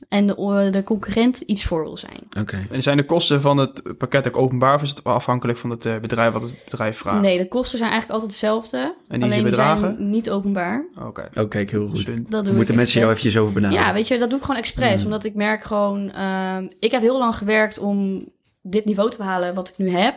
En 0.09 0.27
de, 0.27 0.69
de 0.71 0.83
concurrent 0.85 1.41
iets 1.41 1.65
voor 1.65 1.83
wil 1.83 1.97
zijn. 1.97 2.19
Oké. 2.41 2.67
En 2.71 2.83
zijn 2.83 2.97
de 2.97 3.05
kosten 3.05 3.41
van 3.41 3.57
het 3.57 3.99
pakket 3.99 4.27
ook 4.29 4.37
openbaar 4.37 4.75
of 4.75 4.83
is 4.83 4.91
het 4.91 5.05
afhankelijk 5.05 5.59
van 5.59 5.71
het 5.71 5.87
eh, 5.87 5.97
bedrijf 5.97 6.33
wat 6.33 6.43
het 6.43 6.55
bedrijf 6.65 6.97
vraagt? 6.99 7.21
Nee, 7.21 7.39
de 7.39 7.49
kosten 7.49 7.79
zijn 7.79 7.91
eigenlijk 7.91 8.21
altijd 8.21 8.41
hetzelfde. 8.41 8.79
En 8.79 8.95
die 9.09 9.23
alleen 9.23 9.31
zijn 9.31 9.45
die 9.45 9.55
zijn 9.55 9.75
bedragen? 9.75 10.11
niet 10.11 10.31
openbaar. 10.31 10.85
Oké. 11.07 11.29
Oh, 11.35 11.49
kijk, 11.49 11.71
heel 11.71 11.89
goed. 11.89 12.07
Dat 12.07 12.31
Dan 12.31 12.45
doe 12.45 12.55
moeten 12.55 12.75
mensen 12.75 12.99
jou 13.01 13.11
eventjes 13.11 13.37
over 13.37 13.53
benaderen. 13.53 13.85
Ja, 13.85 13.93
weet 13.93 14.09
je, 14.09 14.19
dat 14.19 14.31
doe 14.31 14.39
ik 14.39 14.45
gewoon 14.45 14.61
expres. 14.61 14.99
Mm. 14.99 15.05
Omdat 15.05 15.25
ik 15.25 15.35
merk 15.35 15.65
gewoon... 15.65 16.11
ehm, 16.11 16.67
ik 16.79 16.91
heb 16.91 17.01
heel 17.01 17.19
lang 17.19 17.37
gewerkt 17.37 17.79
om 17.79 18.29
dit 18.63 18.85
niveau 18.85 19.11
te 19.11 19.17
behalen 19.17 19.55
wat 19.55 19.69
ik 19.69 19.75
nu 19.77 19.91
heb. 19.91 20.15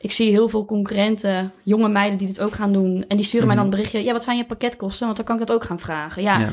Ik 0.00 0.12
zie 0.12 0.30
heel 0.30 0.48
veel 0.48 0.64
concurrenten, 0.64 1.52
jonge 1.62 1.88
meiden 1.88 2.18
die 2.18 2.26
dit 2.26 2.40
ook 2.40 2.52
gaan 2.52 2.72
doen. 2.72 3.04
En 3.08 3.16
die 3.16 3.26
sturen 3.26 3.46
mij 3.46 3.56
dan 3.56 3.64
een 3.64 3.70
berichtje. 3.70 4.04
Ja, 4.04 4.12
wat 4.12 4.24
zijn 4.24 4.36
je 4.36 4.44
pakketkosten? 4.44 5.04
Want 5.04 5.16
dan 5.16 5.26
kan 5.26 5.40
ik 5.40 5.46
dat 5.46 5.56
ook 5.56 5.64
gaan 5.64 5.80
vragen. 5.80 6.22
Ja, 6.22 6.38
Ja. 6.38 6.50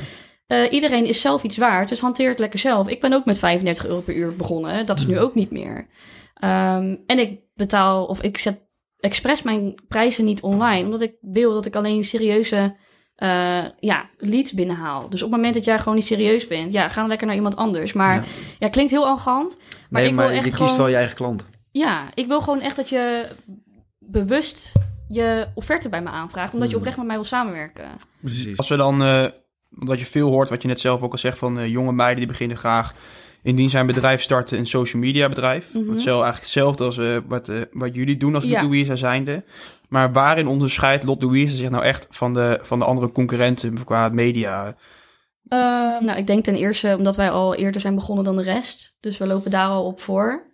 Eh, 0.47 0.71
iedereen 0.71 1.05
is 1.05 1.21
zelf 1.21 1.43
iets 1.43 1.57
waard. 1.57 1.89
Dus 1.89 1.99
hanteer 1.99 2.29
het 2.29 2.39
lekker 2.39 2.59
zelf. 2.59 2.87
Ik 2.87 3.01
ben 3.01 3.13
ook 3.13 3.25
met 3.25 3.39
35 3.39 3.85
euro 3.87 3.99
per 4.01 4.15
uur 4.15 4.35
begonnen. 4.35 4.85
Dat 4.85 4.99
is 4.99 5.07
nu 5.07 5.19
ook 5.19 5.35
niet 5.35 5.51
meer. 5.51 5.87
Ehm, 6.33 6.95
en 7.05 7.19
ik 7.19 7.39
betaal, 7.55 8.05
of 8.05 8.21
ik 8.21 8.37
zet 8.37 8.65
expres 8.99 9.41
mijn 9.41 9.81
prijzen 9.87 10.25
niet 10.25 10.41
online. 10.41 10.85
Omdat 10.85 11.01
ik 11.01 11.13
wil 11.21 11.53
dat 11.53 11.65
ik 11.65 11.75
alleen 11.75 12.05
serieuze 12.05 12.75
eh, 13.15 13.63
ja, 13.79 14.09
leads 14.17 14.53
binnenhaal. 14.53 15.09
Dus 15.09 15.23
op 15.23 15.27
het 15.27 15.35
moment 15.37 15.53
dat 15.55 15.65
jij 15.65 15.79
gewoon 15.79 15.95
niet 15.95 16.05
serieus 16.05 16.47
bent, 16.47 16.73
ja, 16.73 16.89
ga 16.89 16.99
dan 16.99 17.09
lekker 17.09 17.27
naar 17.27 17.35
iemand 17.35 17.55
anders. 17.55 17.93
Maar 17.93 18.15
Ja. 18.15 18.23
ja, 18.59 18.69
klinkt 18.69 18.91
heel 18.91 19.05
arrogant. 19.05 19.57
Maar 19.89 20.01
nee, 20.01 20.09
ik 20.09 20.15
maar 20.15 20.27
wil 20.27 20.35
echt 20.35 20.45
je 20.45 20.51
gewoon, 20.51 20.67
kiest 20.67 20.79
wel 20.79 20.87
je 20.87 20.95
eigen 20.95 21.15
klant. 21.15 21.45
Ja, 21.71 22.03
ik 22.13 22.27
wil 22.27 22.41
gewoon 22.41 22.61
echt 22.61 22.75
dat 22.75 22.89
je 22.89 23.25
bewust 23.99 24.71
je 25.07 25.47
offerte 25.53 25.89
bij 25.89 26.01
me 26.01 26.09
aanvraagt. 26.09 26.53
Omdat 26.53 26.67
je 26.67 26.73
Hmm. 26.73 26.81
oprecht 26.81 26.97
met 26.97 27.07
mij 27.07 27.15
wil 27.15 27.25
samenwerken. 27.25 27.85
Precies. 28.21 28.57
Als 28.57 28.69
we 28.69 28.75
dan, 28.75 29.03
eh 29.03 29.25
wat 29.69 29.99
je 29.99 30.05
veel 30.05 30.29
hoort, 30.29 30.49
wat 30.49 30.61
je 30.61 30.67
net 30.67 30.79
zelf 30.79 31.01
ook 31.01 31.11
al 31.11 31.17
zegt 31.17 31.37
van 31.37 31.59
eh, 31.59 31.67
jonge 31.67 31.91
meiden 31.91 32.17
die 32.17 32.27
beginnen 32.27 32.57
graag 32.57 32.93
indien 33.43 33.69
zijn 33.69 33.85
bedrijf 33.85 34.21
starten, 34.21 34.57
een 34.57 34.67
social 34.67 35.01
media 35.01 35.27
bedrijf. 35.27 35.73
Mhm. 35.73 35.85
Wat 35.85 36.01
zo 36.01 36.11
eigenlijk 36.11 36.43
hetzelfde 36.43 36.83
als 36.83 36.97
eh, 36.97 37.17
wat, 37.27 37.49
eh, 37.49 37.55
wat 37.71 37.95
jullie 37.95 38.17
doen 38.17 38.35
als 38.35 38.43
Ja. 38.43 38.61
Lot 38.61 38.61
Louise 38.61 38.95
zijnde. 38.95 39.43
Maar 39.89 40.11
waarin 40.11 40.47
onderscheidt 40.47 41.03
Lot 41.03 41.23
Louise 41.23 41.55
zich 41.55 41.69
nou 41.69 41.83
echt 41.83 42.07
van 42.09 42.33
de, 42.33 42.59
van 42.61 42.79
de 42.79 42.85
andere 42.85 43.11
concurrenten 43.11 43.83
qua 43.83 44.09
media? 44.09 44.75
Ehm, 45.47 46.05
nou, 46.05 46.17
ik 46.17 46.27
denk 46.27 46.43
ten 46.43 46.55
eerste 46.55 46.95
omdat 46.97 47.15
wij 47.15 47.31
al 47.31 47.55
eerder 47.55 47.81
zijn 47.81 47.95
begonnen 47.95 48.23
dan 48.23 48.35
de 48.35 48.43
rest. 48.43 48.95
Dus 48.99 49.17
we 49.17 49.27
lopen 49.27 49.51
daar 49.51 49.67
al 49.67 49.85
op 49.85 50.01
voor. 50.01 50.46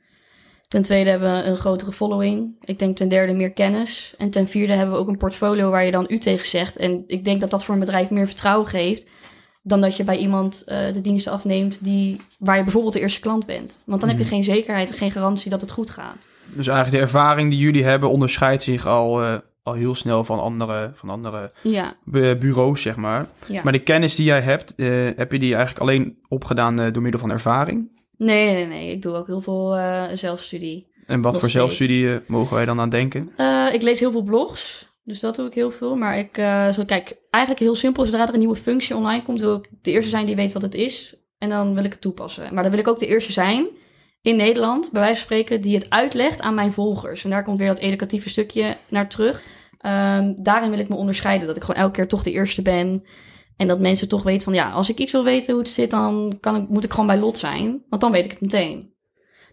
Ten 0.67 0.81
tweede 0.81 1.09
hebben 1.09 1.35
we 1.37 1.43
een 1.43 1.57
grotere 1.57 1.91
following. 1.91 2.55
Ik 2.63 2.79
denk 2.79 2.97
ten 2.97 3.09
derde 3.09 3.33
meer 3.33 3.51
kennis. 3.51 4.13
En 4.17 4.29
ten 4.29 4.47
vierde 4.47 4.73
hebben 4.73 4.95
we 4.95 5.01
ook 5.01 5.07
een 5.07 5.17
portfolio 5.17 5.69
waar 5.69 5.85
je 5.85 5.91
dan 5.91 6.05
u 6.09 6.17
tegen 6.17 6.47
zegt. 6.47 6.77
En 6.77 7.03
ik 7.07 7.25
denk 7.25 7.41
dat 7.41 7.49
dat 7.49 7.63
voor 7.63 7.73
een 7.73 7.79
bedrijf 7.79 8.09
meer 8.09 8.27
vertrouwen 8.27 8.67
geeft. 8.67 9.05
dan 9.65 9.81
dat 9.81 9.97
je 9.97 10.03
bij 10.03 10.17
iemand 10.17 10.63
eh, 10.65 10.93
de 10.93 11.01
diensten 11.01 11.31
afneemt 11.31 11.83
die, 11.83 12.21
waar 12.39 12.57
je 12.57 12.63
bijvoorbeeld 12.63 12.93
de 12.93 12.99
eerste 12.99 13.19
klant 13.19 13.45
bent. 13.45 13.83
Want 13.85 14.01
dan 14.01 14.09
heb 14.09 14.19
je 14.19 14.25
geen 14.25 14.43
zekerheid 14.43 14.91
en 14.91 14.97
geen 14.97 15.11
garantie 15.11 15.49
dat 15.51 15.61
het 15.61 15.71
goed 15.71 15.89
gaat. 15.89 16.15
Dus 16.53 16.67
eigenlijk 16.67 16.97
de 16.97 17.03
ervaring 17.03 17.49
die 17.49 17.59
jullie 17.59 17.83
hebben 17.83 18.09
onderscheidt 18.09 18.63
zich 18.63 18.85
al, 18.87 19.21
eh, 19.21 19.35
al 19.63 19.73
heel 19.73 19.95
snel 19.95 20.23
van 20.23 20.39
andere, 20.39 20.91
van 20.93 21.09
andere 21.09 21.51
Ja, 21.61 21.95
bu- 22.03 22.35
bureaus, 22.35 22.81
zeg 22.81 22.95
maar. 22.95 23.25
ja. 23.47 23.61
Maar 23.63 23.71
de 23.73 23.79
kennis 23.83 24.15
die 24.15 24.25
jij 24.25 24.41
hebt, 24.41 24.75
eh, 24.75 24.87
heb 25.15 25.31
je 25.31 25.39
die 25.39 25.55
eigenlijk 25.55 25.81
alleen 25.81 26.17
opgedaan 26.27 26.75
door 26.75 27.01
middel 27.01 27.19
van 27.21 27.31
ervaring? 27.31 27.89
Nee, 28.17 28.53
nee, 28.53 28.65
nee. 28.65 28.91
Ik 28.91 29.01
doe 29.01 29.15
ook 29.15 29.27
heel 29.27 29.41
veel 29.41 29.75
eh, 29.75 30.03
zelfstudie. 30.13 30.87
En 31.05 31.21
wat 31.21 31.31
Nog 31.31 31.41
voor 31.41 31.49
steeds. 31.49 31.63
zelfstudie 31.65 32.13
eh, 32.13 32.19
mogen 32.25 32.55
wij 32.55 32.65
dan 32.65 32.79
aan 32.79 32.89
denken? 32.89 33.31
Eh, 33.37 33.67
ik 33.71 33.81
lees 33.81 33.99
heel 33.99 34.11
veel 34.11 34.21
blogs. 34.21 34.91
Dus 35.03 35.19
dat 35.19 35.35
doe 35.35 35.47
ik 35.47 35.53
heel 35.53 35.71
veel. 35.71 35.95
Maar 35.95 36.17
ik, 36.17 36.35
zo, 36.73 36.83
kijk, 36.85 37.17
eigenlijk 37.29 37.63
heel 37.63 37.75
simpel. 37.75 38.05
Zodra 38.05 38.27
er 38.27 38.33
een 38.33 38.39
nieuwe 38.39 38.55
functie 38.55 38.95
online 38.95 39.23
komt, 39.23 39.41
wil 39.41 39.55
ik 39.55 39.69
de 39.81 39.91
eerste 39.91 40.09
zijn 40.09 40.25
die 40.25 40.35
weet 40.35 40.53
wat 40.53 40.61
het 40.61 40.75
is. 40.75 41.15
En 41.37 41.49
dan 41.49 41.73
wil 41.73 41.83
ik 41.83 41.91
het 41.91 42.01
toepassen. 42.01 42.53
Maar 42.53 42.63
dan 42.63 42.71
wil 42.71 42.81
ik 42.81 42.87
ook 42.87 42.99
de 42.99 43.07
eerste 43.07 43.31
zijn 43.31 43.67
in 44.23 44.35
Nederland, 44.35 44.91
bij 44.91 45.01
wijze 45.01 45.15
van 45.15 45.23
spreken, 45.23 45.61
die 45.61 45.75
het 45.75 45.89
uitlegt 45.89 46.41
aan 46.41 46.53
mijn 46.53 46.73
volgers. 46.73 47.23
En 47.23 47.29
daar 47.29 47.43
komt 47.43 47.57
weer 47.59 47.67
dat 47.67 47.79
educatieve 47.79 48.29
stukje 48.29 48.75
naar 48.87 49.09
terug. 49.09 49.41
Ehm, 49.79 50.33
daarin 50.37 50.69
wil 50.69 50.79
ik 50.79 50.89
me 50.89 50.95
onderscheiden. 50.95 51.47
Dat 51.47 51.55
ik 51.55 51.63
gewoon 51.63 51.81
elke 51.81 51.95
keer 51.95 52.07
toch 52.07 52.23
de 52.23 52.31
eerste 52.31 52.61
ben. 52.61 53.03
En 53.57 53.67
dat 53.67 53.79
mensen 53.79 54.07
toch 54.07 54.23
weten 54.23 54.43
van 54.43 54.53
ja, 54.53 54.71
als 54.71 54.89
ik 54.89 54.97
iets 54.97 55.11
wil 55.11 55.23
weten 55.23 55.53
hoe 55.53 55.61
het 55.61 55.71
zit, 55.71 55.91
dan 55.91 56.37
kan 56.39 56.55
ik, 56.55 56.69
moet 56.69 56.83
ik 56.83 56.91
gewoon 56.91 57.07
bij 57.07 57.17
Lot 57.17 57.37
zijn. 57.37 57.83
Want 57.89 58.01
dan 58.01 58.11
weet 58.11 58.25
ik 58.25 58.31
het 58.31 58.41
meteen. 58.41 58.93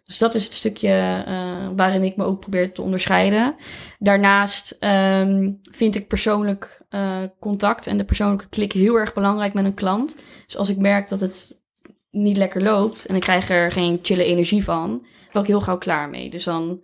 Dus 0.05 0.19
dat 0.19 0.35
is 0.35 0.45
het 0.45 0.55
stukje 0.55 1.23
eh, 1.27 1.69
waarin 1.77 2.03
ik 2.03 2.17
me 2.17 2.25
ook 2.25 2.41
probeer 2.41 2.73
te 2.73 2.83
onderscheiden. 2.83 3.55
Daarnaast 3.99 4.77
ehm, 4.79 5.51
vind 5.63 5.95
ik 5.95 6.09
persoonlijk 6.09 6.83
eh, 6.89 7.19
contact 7.41 7.87
en 7.87 7.99
de 7.99 8.05
persoonlijke 8.05 8.49
klik 8.49 8.73
heel 8.73 8.95
erg 8.95 9.15
belangrijk 9.15 9.55
met 9.55 9.65
een 9.65 9.75
klant. 9.75 10.17
Dus 10.47 10.57
als 10.57 10.69
ik 10.69 10.77
merk 10.77 11.09
dat 11.09 11.21
het 11.21 11.61
niet 12.11 12.37
lekker 12.37 12.63
loopt 12.63 13.07
en 13.07 13.15
ik 13.15 13.21
krijg 13.21 13.51
er 13.51 13.73
geen 13.73 13.99
chille 14.03 14.25
energie 14.25 14.65
van, 14.65 15.07
ben 15.33 15.43
ik 15.43 15.49
heel 15.49 15.61
gauw 15.61 15.79
klaar 15.79 16.09
mee. 16.09 16.31
Dus 16.31 16.45
dan 16.45 16.83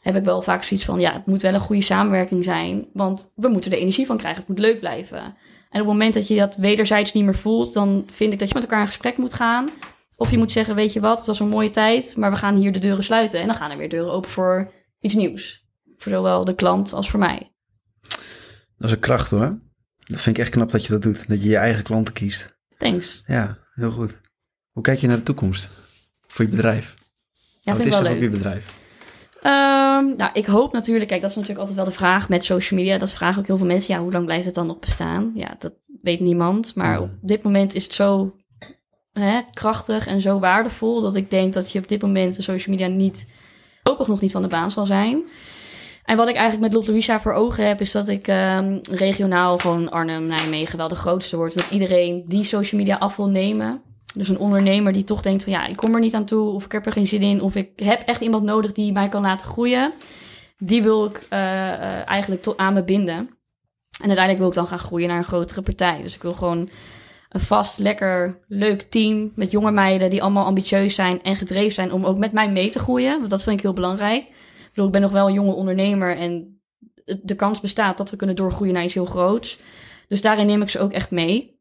heb 0.00 0.16
ik 0.16 0.24
wel 0.24 0.42
vaak 0.42 0.62
zoiets 0.62 0.86
van, 0.86 1.00
ja, 1.00 1.12
het 1.12 1.26
moet 1.26 1.42
wel 1.42 1.54
een 1.54 1.60
goede 1.60 1.82
samenwerking 1.82 2.44
zijn, 2.44 2.88
want 2.92 3.32
we 3.36 3.48
moeten 3.48 3.72
er 3.72 3.78
energie 3.78 4.06
van 4.06 4.16
krijgen. 4.16 4.40
Het 4.40 4.48
moet 4.48 4.58
leuk 4.58 4.78
blijven. 4.78 5.36
En 5.72 5.80
op 5.80 5.86
het 5.86 5.96
moment 5.96 6.14
dat 6.14 6.28
je 6.28 6.36
dat 6.36 6.56
wederzijds 6.56 7.12
niet 7.12 7.24
meer 7.24 7.36
voelt, 7.36 7.74
dan 7.74 8.06
vind 8.10 8.32
ik 8.32 8.38
dat 8.38 8.48
je 8.48 8.54
met 8.54 8.62
elkaar 8.62 8.80
in 8.80 8.86
gesprek 8.86 9.16
moet 9.16 9.34
gaan. 9.34 9.68
Of 10.16 10.30
je 10.30 10.38
moet 10.38 10.52
zeggen, 10.52 10.74
weet 10.74 10.92
je 10.92 11.00
wat, 11.00 11.18
het 11.18 11.26
was 11.26 11.40
een 11.40 11.48
mooie 11.48 11.70
tijd, 11.70 12.16
maar 12.16 12.30
we 12.30 12.36
gaan 12.36 12.56
hier 12.56 12.72
de 12.72 12.78
deuren 12.78 13.04
sluiten. 13.04 13.40
En 13.40 13.46
dan 13.46 13.56
gaan 13.56 13.70
er 13.70 13.76
weer 13.76 13.88
deuren 13.88 14.12
open 14.12 14.30
voor 14.30 14.72
iets 15.00 15.14
nieuws. 15.14 15.64
Voor 15.96 16.12
zowel 16.12 16.44
de 16.44 16.54
klant 16.54 16.92
als 16.92 17.10
voor 17.10 17.18
mij. 17.18 17.52
Dat 18.76 18.90
is 18.90 18.90
een 18.90 18.98
kracht 18.98 19.30
hoor. 19.30 19.60
Dat 19.98 20.20
vind 20.20 20.36
ik 20.36 20.42
echt 20.42 20.52
knap 20.52 20.70
dat 20.70 20.84
je 20.84 20.92
dat 20.92 21.02
doet. 21.02 21.28
Dat 21.28 21.42
je 21.42 21.48
je 21.48 21.56
eigen 21.56 21.82
klanten 21.82 22.12
kiest. 22.14 22.58
Thanks. 22.78 23.22
Ja, 23.26 23.58
heel 23.74 23.90
goed. 23.90 24.20
Hoe 24.70 24.82
kijk 24.82 24.98
je 24.98 25.06
naar 25.06 25.16
de 25.16 25.22
toekomst? 25.22 25.68
Voor 26.26 26.44
je 26.44 26.50
bedrijf? 26.50 26.94
Ja, 27.60 27.76
Wat 27.76 27.86
is 27.86 27.94
er 27.94 28.10
op 28.10 28.20
je 28.20 28.28
bedrijf? 28.28 28.80
Ehm, 29.42 30.16
nou, 30.16 30.30
ik 30.32 30.46
hoop 30.46 30.72
natuurlijk, 30.72 31.08
kijk, 31.08 31.20
dat 31.20 31.30
is 31.30 31.36
natuurlijk 31.36 31.68
altijd 31.68 31.84
wel 31.84 31.94
de 31.94 32.00
vraag 32.00 32.28
met 32.28 32.44
social 32.44 32.80
media. 32.80 32.98
Dat 32.98 33.12
vragen 33.12 33.40
ook 33.40 33.46
heel 33.46 33.56
veel 33.56 33.66
mensen. 33.66 33.94
Ja, 33.94 34.00
hoe 34.00 34.12
lang 34.12 34.24
blijft 34.24 34.44
het 34.44 34.54
dan 34.54 34.66
nog 34.66 34.78
bestaan? 34.78 35.30
Ja, 35.34 35.56
dat 35.58 35.72
weet 36.02 36.20
niemand. 36.20 36.74
Maar 36.74 36.92
Mhm. 36.94 37.02
op 37.02 37.10
dit 37.22 37.42
moment 37.42 37.74
is 37.74 37.84
het 37.84 37.92
zo 37.92 38.34
hè, 39.12 39.40
krachtig 39.52 40.06
en 40.06 40.20
zo 40.20 40.38
waardevol 40.38 41.00
dat 41.00 41.14
ik 41.16 41.30
denk 41.30 41.52
dat 41.52 41.72
je 41.72 41.78
op 41.78 41.88
dit 41.88 42.02
moment 42.02 42.36
de 42.36 42.42
social 42.42 42.76
media 42.76 42.94
niet, 42.94 43.28
ook 43.82 44.06
nog 44.06 44.20
niet 44.20 44.32
van 44.32 44.42
de 44.42 44.48
baan 44.48 44.70
zal 44.70 44.86
zijn. 44.86 45.22
En 46.04 46.16
wat 46.16 46.28
ik 46.28 46.34
eigenlijk 46.36 46.64
met 46.66 46.72
Lot 46.72 46.86
Louisa 46.88 47.20
voor 47.20 47.32
ogen 47.32 47.66
heb, 47.68 47.80
is 47.80 47.92
dat 47.92 48.08
ik 48.08 48.28
ehm, 48.28 48.78
regionaal 48.90 49.58
gewoon 49.58 49.90
Arnhem, 49.90 50.26
Nijmegen 50.26 50.78
wel 50.78 50.88
de 50.88 50.94
grootste 50.94 51.36
word. 51.36 51.54
Dat 51.54 51.70
iedereen 51.70 52.24
die 52.26 52.44
social 52.44 52.80
media 52.80 52.96
af 52.96 53.16
wil 53.16 53.28
nemen. 53.28 53.82
Dus 54.14 54.28
een 54.28 54.38
ondernemer 54.38 54.92
die 54.92 55.04
toch 55.04 55.22
denkt 55.22 55.42
van 55.42 55.52
ja, 55.52 55.66
ik 55.66 55.76
kom 55.76 55.94
er 55.94 56.00
niet 56.00 56.14
aan 56.14 56.24
toe, 56.24 56.50
of 56.50 56.64
ik 56.64 56.72
heb 56.72 56.86
er 56.86 56.92
geen 56.92 57.06
zin 57.06 57.22
in, 57.22 57.40
of 57.40 57.54
ik 57.54 57.70
heb 57.76 58.00
echt 58.06 58.20
iemand 58.20 58.44
nodig 58.44 58.72
die 58.72 58.92
mij 58.92 59.08
kan 59.08 59.22
laten 59.22 59.46
groeien. 59.46 59.92
Die 60.58 60.82
wil 60.82 61.04
ik 61.04 61.26
eh, 61.28 61.72
eh, 61.72 62.08
eigenlijk 62.08 62.42
tot 62.42 62.56
aan 62.56 62.74
me 62.74 62.84
binden. 62.84 63.16
En 64.00 64.08
uiteindelijk 64.08 64.38
wil 64.38 64.48
ik 64.48 64.54
dan 64.54 64.66
gaan 64.66 64.78
groeien 64.78 65.08
naar 65.08 65.18
een 65.18 65.24
grotere 65.24 65.62
partij. 65.62 66.02
Dus 66.02 66.14
ik 66.14 66.22
wil 66.22 66.34
gewoon 66.34 66.68
een 67.28 67.40
vast, 67.40 67.78
lekker, 67.78 68.40
leuk 68.48 68.82
team 68.82 69.32
met 69.34 69.50
jonge 69.50 69.70
meiden 69.70 70.10
die 70.10 70.22
allemaal 70.22 70.44
ambitieus 70.44 70.94
zijn 70.94 71.22
en 71.22 71.36
gedreven 71.36 71.72
zijn 71.72 71.92
om 71.92 72.06
ook 72.06 72.18
met 72.18 72.32
mij 72.32 72.50
mee 72.50 72.70
te 72.70 72.78
groeien. 72.78 73.18
Want 73.18 73.30
dat 73.30 73.42
vind 73.42 73.56
ik 73.56 73.62
heel 73.62 73.72
belangrijk. 73.72 74.22
Ik 74.22 74.68
bedoel, 74.68 74.86
ik 74.86 74.92
ben 74.92 75.00
nog 75.00 75.10
wel 75.10 75.26
een 75.26 75.34
jonge 75.34 75.52
ondernemer 75.52 76.16
en 76.16 76.60
de 77.22 77.36
kans 77.36 77.60
bestaat 77.60 77.96
dat 77.96 78.10
we 78.10 78.16
kunnen 78.16 78.36
doorgroeien 78.36 78.74
naar 78.74 78.84
iets 78.84 78.94
heel 78.94 79.04
groots. 79.04 79.58
Dus 80.08 80.20
daarin 80.20 80.46
neem 80.46 80.62
ik 80.62 80.70
ze 80.70 80.78
ook 80.78 80.92
echt 80.92 81.10
mee. 81.10 81.60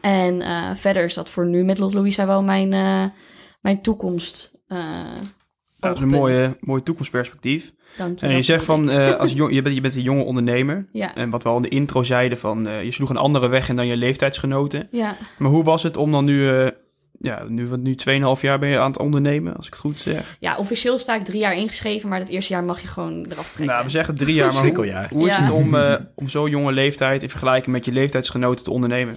En 0.00 0.40
eh, 0.42 0.70
verder 0.74 1.04
is 1.04 1.14
dat 1.14 1.30
voor 1.30 1.46
nu 1.46 1.64
met 1.64 1.78
Lot 1.78 1.94
Louisa 1.94 2.26
wel 2.26 2.42
mijn, 2.42 2.72
eh, 2.72 3.04
mijn 3.60 3.82
toekomst. 3.82 4.52
eh, 4.68 4.78
Ja, 4.78 5.88
dat 5.88 5.96
is 5.96 6.02
een 6.02 6.08
mooie, 6.08 6.56
mooi 6.60 6.82
toekomstperspectief. 6.82 7.72
Dank 7.96 8.18
je. 8.18 8.24
En 8.26 8.30
je 8.30 8.36
dat 8.36 8.44
zegt 8.44 8.64
van, 8.64 8.90
eh, 8.90 9.16
als 9.16 9.32
jong, 9.40 9.52
je, 9.54 9.62
bent, 9.62 9.74
je 9.74 9.80
bent 9.80 9.94
een 9.96 10.02
jonge 10.02 10.22
ondernemer. 10.24 10.88
Ja, 10.92 11.14
En 11.14 11.30
wat 11.30 11.42
we 11.42 11.48
al 11.48 11.56
in 11.56 11.62
de 11.62 11.68
intro 11.68 12.02
zeiden, 12.02 12.38
van, 12.38 12.66
eh, 12.68 12.82
je 12.84 12.92
sloeg 12.92 13.10
een 13.10 13.16
andere 13.16 13.48
weg 13.48 13.68
in 13.68 13.76
dan 13.76 13.86
je 13.86 13.96
leeftijdsgenoten. 13.96 14.88
ja. 14.90 15.16
Maar 15.38 15.50
hoe 15.50 15.64
was 15.64 15.82
het 15.82 15.96
om 15.96 16.12
dan 16.12 16.24
nu, 16.24 16.48
eh 16.48 16.66
ja, 17.20 17.44
nu, 17.48 17.66
wat 17.68 17.78
nu 17.80 17.94
2,5 17.94 18.40
jaar 18.40 18.58
ben 18.58 18.68
je 18.68 18.78
aan 18.78 18.90
het 18.90 19.00
ondernemen, 19.00 19.56
als 19.56 19.66
ik 19.66 19.72
het 19.72 19.80
goed 19.82 20.00
zeg? 20.00 20.36
ja, 20.40 20.56
officieel 20.56 20.98
sta 20.98 21.14
ik 21.14 21.22
drie 21.24 21.38
jaar 21.40 21.54
ingeschreven, 21.54 22.08
maar 22.08 22.18
het 22.18 22.28
eerste 22.28 22.52
jaar 22.52 22.64
mag 22.64 22.80
je 22.80 22.86
gewoon 22.88 23.24
eraf 23.30 23.46
trekken. 23.52 23.66
Nou, 23.66 23.84
we 23.84 23.90
zeggen 23.90 24.14
drie 24.14 24.34
jaar, 24.34 24.52
maar 24.52 24.66
hoe, 24.66 25.06
hoe 25.10 25.26
is 25.28 25.36
Ja. 25.36 25.40
het 25.42 25.50
om, 25.50 25.74
eh, 25.76 25.94
om 26.14 26.28
zo'n 26.28 26.50
jonge 26.50 26.72
leeftijd 26.72 27.22
in 27.22 27.30
vergelijking 27.30 27.74
met 27.76 27.84
je 27.84 27.92
leeftijdsgenoten 27.92 28.64
te 28.64 28.70
ondernemen? 28.70 29.16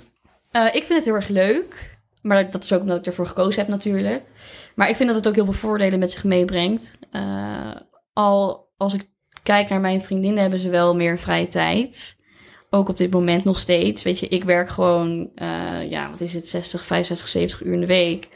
Eh, 0.56 0.65
ik 0.65 0.84
vind 0.84 0.89
het 0.89 1.06
heel 1.06 1.13
erg 1.13 1.28
leuk. 1.28 1.98
Maar 2.22 2.52
dat 2.52 2.63
is 2.63 2.74
ook 2.74 2.82
omdat 2.82 2.98
ik 2.98 3.06
ervoor 3.06 3.28
gekozen 3.28 3.60
heb 3.60 3.68
natuurlijk. 3.68 4.24
Maar 4.76 4.89
ik 4.89 4.96
vind 4.96 5.10
dat 5.10 5.18
het 5.18 5.28
ook 5.28 5.36
heel 5.36 5.44
veel 5.44 5.54
voordelen 5.54 6.00
met 6.00 6.12
zich 6.12 6.24
meebrengt. 6.24 6.98
Eh, 7.12 7.76
al 8.13 8.70
als 8.78 8.94
ik 8.94 9.10
kijk 9.44 9.70
naar 9.70 9.80
mijn 9.80 10.02
vriendinnen, 10.02 10.41
hebben 10.41 10.60
ze 10.60 10.70
wel 10.70 10.96
meer 10.96 11.20
vrije 11.20 11.48
tijd. 11.48 12.22
Ook 12.70 12.89
op 12.89 12.98
dit 12.98 13.12
moment 13.12 13.44
nog 13.44 13.60
steeds. 13.60 14.04
Weet 14.04 14.20
je, 14.20 14.28
ik 14.28 14.44
werk 14.44 14.70
gewoon, 14.70 15.32
eh, 15.36 15.89
ja, 15.89 16.10
wat 16.10 16.22
is 16.22 16.34
het, 16.34 16.48
60, 16.48 16.86
65, 16.86 17.28
70 17.28 17.62
uur 17.62 17.74
in 17.74 17.80
de 17.80 17.86
week. 17.86 18.30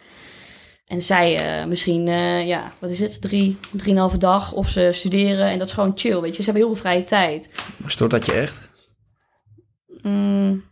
En 0.86 1.02
zij 1.02 1.66
misschien, 1.68 2.08
ja, 2.48 2.72
wat 2.80 2.90
is 2.90 3.00
het, 3.00 3.22
drie, 3.22 3.58
drieënhalve 3.72 4.18
dag. 4.18 4.54
Of 4.54 4.70
ze 4.70 4.90
studeren 4.92 5.48
en 5.48 5.60
dat 5.60 5.68
is 5.68 5.74
gewoon 5.74 5.92
chill, 5.96 6.20
weet 6.20 6.36
je. 6.36 6.44
Ze 6.44 6.50
hebben 6.52 6.64
heel 6.64 6.74
veel 6.74 6.84
vrije 6.84 7.04
tijd. 7.04 7.50
Maar 7.78 7.92
stoort 7.92 8.12
dat 8.12 8.26
je 8.26 8.32
echt? 8.32 8.70
Mm, 10.02 10.69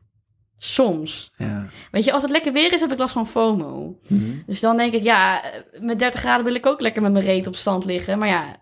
soms. 0.58 1.34
Ja. 1.38 1.68
Weet 1.92 2.04
je, 2.04 2.12
als 2.12 2.24
het 2.24 2.32
lekker 2.32 2.54
weer 2.54 2.74
is, 2.74 2.82
heb 2.82 2.92
ik 2.92 2.98
last 2.98 3.14
van 3.14 3.28
FOMO. 3.28 4.00
Mhm. 4.08 4.32
Dus 4.46 4.60
dan 4.60 4.78
denk 4.78 4.94
ik, 4.94 5.04
ja, 5.04 5.42
met 5.80 6.00
30 6.00 6.20
graden 6.20 6.46
wil 6.46 6.56
ik 6.56 6.66
ook 6.66 6.82
lekker 6.82 7.02
met 7.02 7.12
mijn 7.12 7.26
reet 7.26 7.48
op 7.48 7.56
stand 7.56 7.86
liggen. 7.86 8.20
Maar 8.20 8.28
ja, 8.28 8.56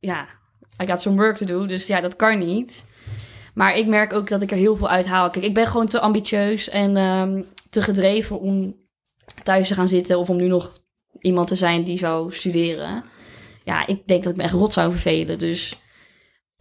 ja, 0.00 0.26
I 0.82 0.86
got 0.86 1.00
some 1.00 1.16
work 1.16 1.36
to 1.36 1.46
do, 1.46 1.66
dus 1.66 1.86
ja, 1.86 2.00
dat 2.00 2.16
kan 2.16 2.38
niet. 2.38 2.84
Maar 3.54 3.76
ik 3.76 3.86
merk 3.86 4.12
ook 4.12 4.28
dat 4.28 4.42
ik 4.42 4.50
er 4.50 4.56
heel 4.56 4.76
veel 4.76 4.88
uit 4.88 5.06
haal. 5.06 5.30
Kijk, 5.30 5.44
ik 5.44 5.54
ben 5.54 5.66
gewoon 5.66 5.86
te 5.86 6.00
ambitieus 6.00 6.68
en 6.68 6.96
ehm, 6.96 7.42
te 7.70 7.82
gedreven 7.82 8.40
om 8.40 8.76
thuis 9.42 9.68
te 9.68 9.74
gaan 9.74 9.88
zitten... 9.88 10.18
of 10.18 10.30
om 10.30 10.36
nu 10.36 10.46
nog 10.46 10.72
iemand 11.20 11.48
te 11.48 11.56
zijn 11.56 11.84
die 11.84 11.98
zou 11.98 12.34
studeren. 12.34 13.04
Ja, 13.64 13.86
ik 13.86 14.06
denk 14.06 14.22
dat 14.22 14.32
ik 14.32 14.38
me 14.38 14.44
echt 14.44 14.52
rot 14.52 14.72
zou 14.72 14.90
vervelen, 14.90 15.38
dus... 15.38 15.80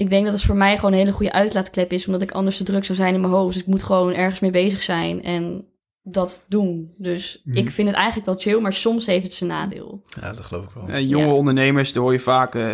Ik 0.01 0.09
denk 0.09 0.23
dat 0.25 0.33
het 0.33 0.43
voor 0.43 0.55
mij 0.55 0.75
gewoon 0.75 0.91
een 0.91 0.97
hele 0.97 1.11
goede 1.11 1.31
uitlaatklep 1.31 1.91
is, 1.91 2.05
omdat 2.05 2.21
ik 2.21 2.31
anders 2.31 2.57
te 2.57 2.63
druk 2.63 2.85
zou 2.85 2.97
zijn 2.97 3.13
in 3.13 3.21
mijn 3.21 3.33
hoofd. 3.33 3.53
Dus 3.53 3.61
ik 3.61 3.67
moet 3.67 3.83
gewoon 3.83 4.13
ergens 4.13 4.39
mee 4.39 4.51
bezig 4.51 4.81
zijn 4.81 5.23
en 5.23 5.65
dat 6.03 6.45
doen. 6.49 6.93
Dus 6.97 7.41
Mhm. 7.43 7.57
ik 7.57 7.71
vind 7.71 7.87
het 7.87 7.97
eigenlijk 7.97 8.25
wel 8.25 8.37
chill, 8.39 8.59
maar 8.61 8.73
soms 8.73 9.05
heeft 9.05 9.23
het 9.23 9.33
zijn 9.33 9.49
nadeel. 9.49 10.01
ja, 10.21 10.33
dat 10.33 10.45
geloof 10.45 10.63
ik 10.63 10.69
wel. 10.73 10.87
Eh, 10.87 11.09
jonge 11.09 11.25
Ja. 11.25 11.33
ondernemers, 11.33 11.93
daar 11.93 12.03
hoor 12.03 12.11
je 12.11 12.19
vaak 12.19 12.55
eh, 12.55 12.73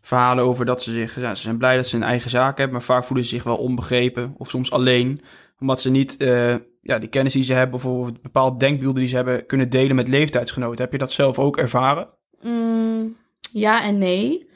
verhalen 0.00 0.44
over 0.44 0.64
dat 0.64 0.82
ze 0.82 0.92
zich... 0.92 1.20
Ja, 1.20 1.34
ze 1.34 1.42
zijn 1.42 1.58
blij 1.58 1.76
dat 1.76 1.86
ze 1.86 1.96
een 1.96 2.02
eigen 2.02 2.30
zaak 2.30 2.56
hebben, 2.58 2.76
maar 2.76 2.86
vaak 2.86 3.04
voelen 3.04 3.24
ze 3.24 3.30
zich 3.34 3.42
wel 3.42 3.56
onbegrepen. 3.56 4.34
Of 4.38 4.48
soms 4.50 4.70
alleen, 4.70 5.20
omdat 5.60 5.80
ze 5.80 5.90
niet 5.90 6.16
eh, 6.16 6.54
ja, 6.82 6.98
die 6.98 7.08
kennis 7.08 7.32
die 7.32 7.42
ze 7.42 7.52
hebben... 7.52 7.74
of 7.76 7.82
bijvoorbeeld 7.82 8.22
bepaalde 8.22 8.58
denkbeelden 8.58 9.00
die 9.00 9.08
ze 9.08 9.16
hebben 9.16 9.46
kunnen 9.46 9.70
delen 9.70 9.96
met 9.96 10.08
leeftijdsgenoten. 10.08 10.82
Heb 10.84 10.92
je 10.92 10.98
dat 10.98 11.12
zelf 11.12 11.38
ook 11.38 11.56
ervaren? 11.56 12.08
Mm, 12.42 13.16
ja 13.52 13.82
en 13.82 13.98
nee. 13.98 14.47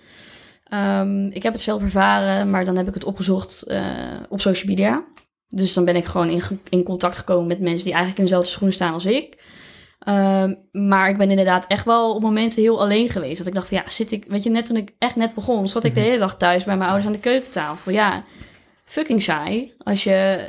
Ehm, 0.72 1.26
ik 1.26 1.42
heb 1.42 1.52
het 1.52 1.62
zelf 1.62 1.82
ervaren, 1.82 2.50
maar 2.50 2.64
dan 2.64 2.76
heb 2.76 2.88
ik 2.88 2.94
het 2.94 3.04
opgezocht 3.04 3.62
eh, 3.62 3.84
op 4.28 4.40
social 4.40 4.68
media. 4.68 5.04
Dus 5.48 5.72
dan 5.72 5.84
ben 5.84 5.96
ik 5.96 6.04
gewoon 6.04 6.28
in, 6.28 6.42
in 6.68 6.82
contact 6.82 7.18
gekomen 7.18 7.46
met 7.46 7.60
mensen 7.60 7.84
die 7.84 7.92
eigenlijk 7.92 8.18
in 8.18 8.24
dezelfde 8.24 8.50
schoenen 8.50 8.74
staan 8.74 8.92
als 8.92 9.04
ik. 9.04 9.36
Ehm, 9.98 10.54
maar 10.72 11.08
ik 11.08 11.18
ben 11.18 11.30
inderdaad 11.30 11.66
echt 11.66 11.84
wel 11.84 12.14
op 12.14 12.22
momenten 12.22 12.62
heel 12.62 12.80
alleen 12.80 13.08
geweest. 13.10 13.38
Dat 13.38 13.46
ik 13.46 13.54
dacht 13.54 13.68
van 13.68 13.76
ja, 13.76 13.88
zit 13.88 14.12
ik... 14.12 14.24
Weet 14.28 14.42
je, 14.42 14.50
net 14.50 14.66
toen 14.66 14.76
ik 14.76 14.92
echt 14.98 15.16
net 15.16 15.34
begon, 15.34 15.68
zat 15.68 15.84
ik 15.84 15.94
de 15.94 16.00
hele 16.00 16.18
dag 16.18 16.36
thuis 16.36 16.64
bij 16.64 16.76
mijn 16.76 16.88
ouders 16.88 17.08
aan 17.08 17.16
de 17.16 17.20
keukentafel. 17.20 17.92
Ja, 17.92 18.24
fucking 18.84 19.22
saai. 19.22 19.72
Als 19.82 20.04
je 20.04 20.48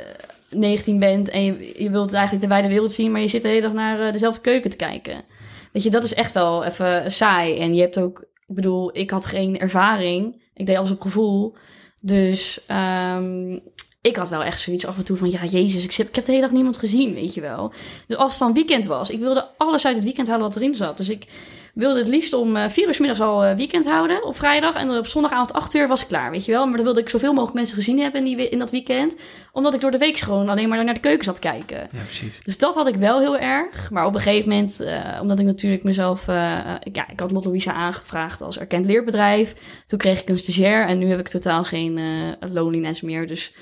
19 0.50 0.98
bent 0.98 1.28
en 1.28 1.44
je, 1.44 1.82
je 1.82 1.90
wilt 1.90 2.12
eigenlijk 2.12 2.42
de 2.42 2.50
wijde 2.50 2.68
wereld 2.68 2.92
zien... 2.92 3.12
maar 3.12 3.20
je 3.20 3.28
zit 3.28 3.42
de 3.42 3.48
hele 3.48 3.60
dag 3.60 3.72
naar 3.72 4.00
eh, 4.00 4.12
dezelfde 4.12 4.40
keuken 4.40 4.70
te 4.70 4.76
kijken. 4.76 5.24
Weet 5.72 5.82
je, 5.82 5.90
dat 5.90 6.04
is 6.04 6.14
echt 6.14 6.32
wel 6.32 6.64
even 6.64 7.12
saai. 7.12 7.58
En 7.58 7.74
je 7.74 7.80
hebt 7.80 7.98
ook... 7.98 8.32
Ik 8.46 8.54
bedoel, 8.54 8.96
ik 8.96 9.10
had 9.10 9.26
geen 9.26 9.58
ervaring. 9.58 10.42
Ik 10.54 10.66
deed 10.66 10.76
alles 10.76 10.90
op 10.90 11.00
gevoel. 11.00 11.54
Dus 12.02 12.60
ehm, 12.66 13.58
ik 14.00 14.16
had 14.16 14.28
wel 14.28 14.42
echt 14.42 14.60
zoiets 14.60 14.86
af 14.86 14.96
en 14.96 15.04
toe 15.04 15.16
van, 15.16 15.30
ja, 15.30 15.44
jezus, 15.44 15.84
ik 15.84 15.94
heb, 15.94 16.08
ik 16.08 16.14
heb 16.14 16.24
de 16.24 16.30
hele 16.30 16.44
dag 16.44 16.54
niemand 16.54 16.76
gezien, 16.76 17.14
weet 17.14 17.34
je 17.34 17.40
wel. 17.40 17.72
Dus 18.06 18.16
als 18.16 18.30
het 18.30 18.40
dan 18.40 18.54
weekend 18.54 18.86
was, 18.86 19.10
ik 19.10 19.18
wilde 19.18 19.48
alles 19.56 19.86
uit 19.86 19.96
het 19.96 20.04
weekend 20.04 20.28
halen 20.28 20.42
wat 20.42 20.56
erin 20.56 20.76
zat. 20.76 20.96
Dus 20.96 21.08
ik 21.08 21.26
wilde 21.74 21.98
het 21.98 22.08
liefst 22.08 22.32
om 22.32 22.56
eh, 22.56 22.68
vier 22.68 22.88
uur 22.88 22.96
middags 22.98 23.20
al 23.20 23.44
eh, 23.44 23.56
weekend 23.56 23.86
houden 23.86 24.24
op 24.24 24.36
vrijdag. 24.36 24.74
En 24.74 24.86
dan 24.88 24.98
op 24.98 25.06
zondagavond 25.06 25.52
acht 25.52 25.74
uur 25.74 25.88
was 25.88 26.02
ik 26.02 26.08
klaar, 26.08 26.30
weet 26.30 26.44
je 26.44 26.52
wel. 26.52 26.64
Maar 26.66 26.74
dan 26.76 26.84
wilde 26.84 27.00
ik 27.00 27.08
zoveel 27.08 27.32
mogelijk 27.32 27.54
mensen 27.56 27.76
gezien 27.76 27.98
hebben 28.00 28.26
in, 28.26 28.36
die, 28.36 28.48
in 28.48 28.58
dat 28.58 28.70
weekend. 28.70 29.14
Omdat 29.52 29.74
ik 29.74 29.80
door 29.80 29.90
de 29.90 29.98
week 29.98 30.16
gewoon 30.16 30.48
alleen 30.48 30.68
maar 30.68 30.84
naar 30.84 30.94
de 30.94 31.00
keuken 31.00 31.24
zat 31.24 31.38
kijken. 31.38 31.76
Ja, 31.76 32.00
precies. 32.04 32.40
Dus 32.44 32.58
dat 32.58 32.74
had 32.74 32.86
ik 32.86 32.94
wel 32.96 33.20
heel 33.20 33.38
erg. 33.38 33.90
Maar 33.90 34.06
op 34.06 34.14
een 34.14 34.20
gegeven 34.20 34.48
moment, 34.48 34.80
eh, 34.80 35.18
omdat 35.20 35.38
ik 35.38 35.44
natuurlijk 35.46 35.82
mezelf... 35.82 36.28
eh, 36.28 36.58
eh, 36.58 36.74
ja, 36.92 37.08
ik 37.10 37.20
had 37.20 37.30
Lot 37.30 37.44
Louisa 37.44 37.72
aangevraagd 37.72 38.42
als 38.42 38.58
erkend 38.58 38.84
leerbedrijf. 38.86 39.54
Toen 39.86 39.98
kreeg 39.98 40.20
ik 40.20 40.28
een 40.28 40.38
stagiair 40.38 40.86
en 40.86 40.98
nu 40.98 41.08
heb 41.08 41.18
ik 41.18 41.28
totaal 41.28 41.64
geen 41.64 41.98
eh, 41.98 42.50
loneliness 42.52 43.00
meer. 43.00 43.26
Dus 43.26 43.52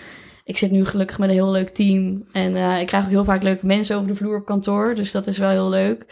ik 0.45 0.59
zit 0.59 0.71
nu 0.71 0.85
gelukkig 0.87 1.19
met 1.19 1.29
een 1.29 1.35
heel 1.35 1.51
leuk 1.51 1.69
team. 1.69 2.25
En 2.33 2.57
eh, 2.57 2.81
ik 2.81 2.87
krijg 2.87 3.05
ook 3.05 3.11
heel 3.11 3.25
vaak 3.25 3.43
leuke 3.43 3.67
mensen 3.67 3.97
over 3.97 4.09
de 4.09 4.15
vloer 4.15 4.37
op 4.39 4.45
kantoor. 4.47 4.95
Dus 4.95 5.11
dat 5.13 5.27
is 5.27 5.39
wel 5.39 5.51
heel 5.51 5.69
leuk. 5.69 6.05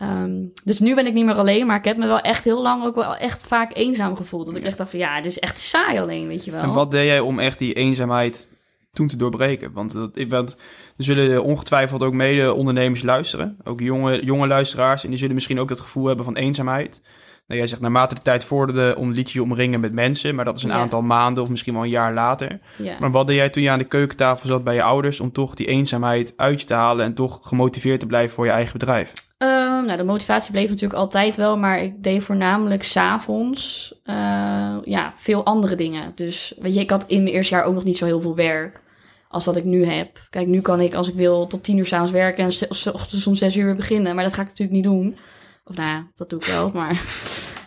Ehm, 0.00 0.30
dus 0.64 0.78
nu 0.78 0.94
ben 0.94 1.06
ik 1.06 1.12
niet 1.14 1.24
meer 1.24 1.34
alleen, 1.34 1.66
maar 1.66 1.76
ik 1.76 1.84
heb 1.84 1.96
me 1.96 2.06
wel 2.06 2.20
echt 2.20 2.44
heel 2.44 2.62
lang 2.62 2.84
ook 2.84 2.94
wel 2.94 3.16
echt 3.16 3.46
vaak 3.46 3.70
eenzaam 3.76 4.16
gevoeld. 4.16 4.46
Dat 4.46 4.56
ik 4.56 4.64
echt 4.64 4.78
dacht 4.78 4.90
van 4.90 4.98
ja, 4.98 5.16
dit 5.16 5.30
is 5.30 5.38
echt 5.38 5.58
saai 5.58 5.98
alleen, 5.98 6.26
weet 6.26 6.44
je 6.44 6.50
wel. 6.50 6.62
En 6.62 6.72
wat 6.72 6.90
deed 6.90 7.04
jij 7.04 7.20
om 7.20 7.38
echt 7.38 7.58
die 7.58 7.72
eenzaamheid 7.74 8.48
toen 8.92 9.06
te 9.06 9.16
doorbreken? 9.16 9.72
Want, 9.72 9.92
dat, 9.92 10.10
want 10.28 10.56
er 10.96 11.04
zullen 11.04 11.42
ongetwijfeld 11.44 12.02
ook 12.02 12.12
mede-ondernemers 12.12 13.02
luisteren. 13.02 13.56
Ook 13.64 13.80
jonge, 13.80 14.24
jonge 14.24 14.46
luisteraars. 14.46 15.02
En 15.02 15.08
die 15.08 15.18
zullen 15.18 15.34
misschien 15.34 15.60
ook 15.60 15.68
dat 15.68 15.80
gevoel 15.80 16.06
hebben 16.06 16.24
van 16.24 16.36
eenzaamheid. 16.36 17.02
Nou, 17.46 17.60
jij 17.60 17.68
zegt, 17.70 17.80
naarmate 17.80 18.14
de 18.14 18.22
tijd 18.22 18.44
vorderde, 18.44 18.94
om 18.98 19.10
liet 19.12 19.30
je 19.30 19.38
je 19.38 19.44
omringen 19.44 19.80
met 19.80 19.92
mensen. 19.92 20.34
Maar 20.34 20.44
dat 20.44 20.56
is 20.56 20.62
een 20.62 20.70
Ja. 20.70 20.76
aantal 20.76 21.02
maanden 21.02 21.42
of 21.42 21.50
misschien 21.50 21.74
wel 21.74 21.82
een 21.82 21.88
jaar 21.88 22.12
later. 22.14 22.58
Ja. 22.76 22.96
Maar 23.00 23.10
wat 23.10 23.26
deed 23.26 23.36
jij 23.36 23.50
toen 23.50 23.62
je 23.62 23.70
aan 23.70 23.78
de 23.78 23.84
keukentafel 23.84 24.48
zat 24.48 24.64
bij 24.64 24.74
je 24.74 24.82
ouders... 24.82 25.20
om 25.20 25.32
toch 25.32 25.54
die 25.54 25.66
eenzaamheid 25.66 26.32
uit 26.36 26.60
je 26.60 26.66
te 26.66 26.74
halen... 26.74 27.04
en 27.04 27.14
toch 27.14 27.38
gemotiveerd 27.42 28.00
te 28.00 28.06
blijven 28.06 28.34
voor 28.34 28.44
je 28.44 28.50
eigen 28.50 28.78
bedrijf? 28.78 29.12
Ehm, 29.40 29.84
nou, 29.84 29.96
de 29.96 30.04
motivatie 30.04 30.50
bleef 30.50 30.68
natuurlijk 30.68 31.00
altijd 31.00 31.36
wel, 31.36 31.56
maar 31.56 31.82
ik 31.82 32.02
deed 32.02 32.24
voornamelijk 32.24 32.82
s'avonds 32.82 33.94
eh 34.04 34.76
ja, 34.84 35.14
veel 35.16 35.44
andere 35.44 35.74
dingen. 35.74 36.12
Dus 36.14 36.54
weet 36.58 36.74
je, 36.74 36.80
ik 36.80 36.90
had 36.90 37.04
in 37.06 37.22
mijn 37.22 37.34
eerste 37.34 37.54
jaar 37.54 37.64
ook 37.64 37.74
nog 37.74 37.84
niet 37.84 37.96
zo 37.96 38.04
heel 38.04 38.20
veel 38.20 38.34
werk 38.34 38.80
als 39.28 39.44
dat 39.44 39.56
ik 39.56 39.64
nu 39.64 39.84
heb. 39.84 40.26
Kijk, 40.30 40.46
nu 40.46 40.60
kan 40.60 40.80
ik 40.80 40.94
als 40.94 41.08
ik 41.08 41.14
wil 41.14 41.46
tot 41.46 41.64
tien 41.64 41.78
uur 41.78 41.86
s'avonds 41.86 42.12
werken 42.12 42.44
en 42.44 42.68
ochtends 42.92 43.26
om 43.26 43.34
zes 43.34 43.56
uur 43.56 43.64
weer 43.64 43.76
beginnen, 43.76 44.14
maar 44.14 44.24
dat 44.24 44.34
ga 44.34 44.42
ik 44.42 44.48
natuurlijk 44.48 44.76
niet 44.76 44.84
doen. 44.84 45.16
Of 45.64 45.76
nou 45.76 45.88
ja, 45.88 46.06
dat 46.14 46.30
doe 46.30 46.40
ik 46.40 46.46
wel, 46.46 46.70
maar... 46.74 47.02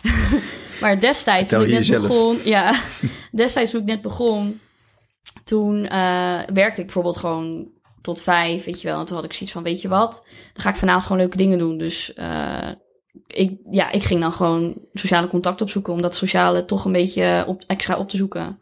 maar 0.80 1.00
destijds, 1.00 1.48
Vertel 1.48 1.58
toen 1.58 1.68
ik 1.68 1.74
net 1.74 1.86
jezelf. 1.86 2.06
begon... 2.06 2.38
Ja, 2.44 2.80
destijds 3.32 3.70
toen 3.70 3.80
ik 3.80 3.86
net 3.86 4.02
begon, 4.02 4.60
toen 5.44 5.86
eh, 5.86 6.40
werkte 6.52 6.80
ik 6.80 6.86
bijvoorbeeld 6.86 7.16
gewoon 7.16 7.68
tot 8.04 8.22
vijf, 8.22 8.64
weet 8.64 8.80
je 8.80 8.88
wel. 8.88 9.00
En 9.00 9.06
toen 9.06 9.16
had 9.16 9.24
ik 9.24 9.32
zoiets 9.32 9.52
van, 9.52 9.62
weet 9.62 9.80
je 9.80 9.88
wat, 9.88 10.26
dan 10.52 10.62
ga 10.62 10.70
ik 10.70 10.76
vanavond 10.76 11.02
gewoon 11.02 11.20
leuke 11.20 11.36
dingen 11.36 11.58
doen. 11.58 11.78
Dus 11.78 12.14
eh, 12.14 12.68
ik, 13.26 13.58
ja, 13.70 13.90
ik 13.90 14.02
ging 14.02 14.20
dan 14.20 14.32
gewoon 14.32 14.74
sociale 14.92 15.28
contact 15.28 15.60
opzoeken, 15.60 15.92
om 15.92 16.02
dat 16.02 16.14
sociale 16.14 16.64
toch 16.64 16.84
een 16.84 16.92
beetje 16.92 17.44
op, 17.46 17.62
extra 17.66 17.96
op 17.96 18.08
te 18.08 18.16
zoeken. 18.16 18.58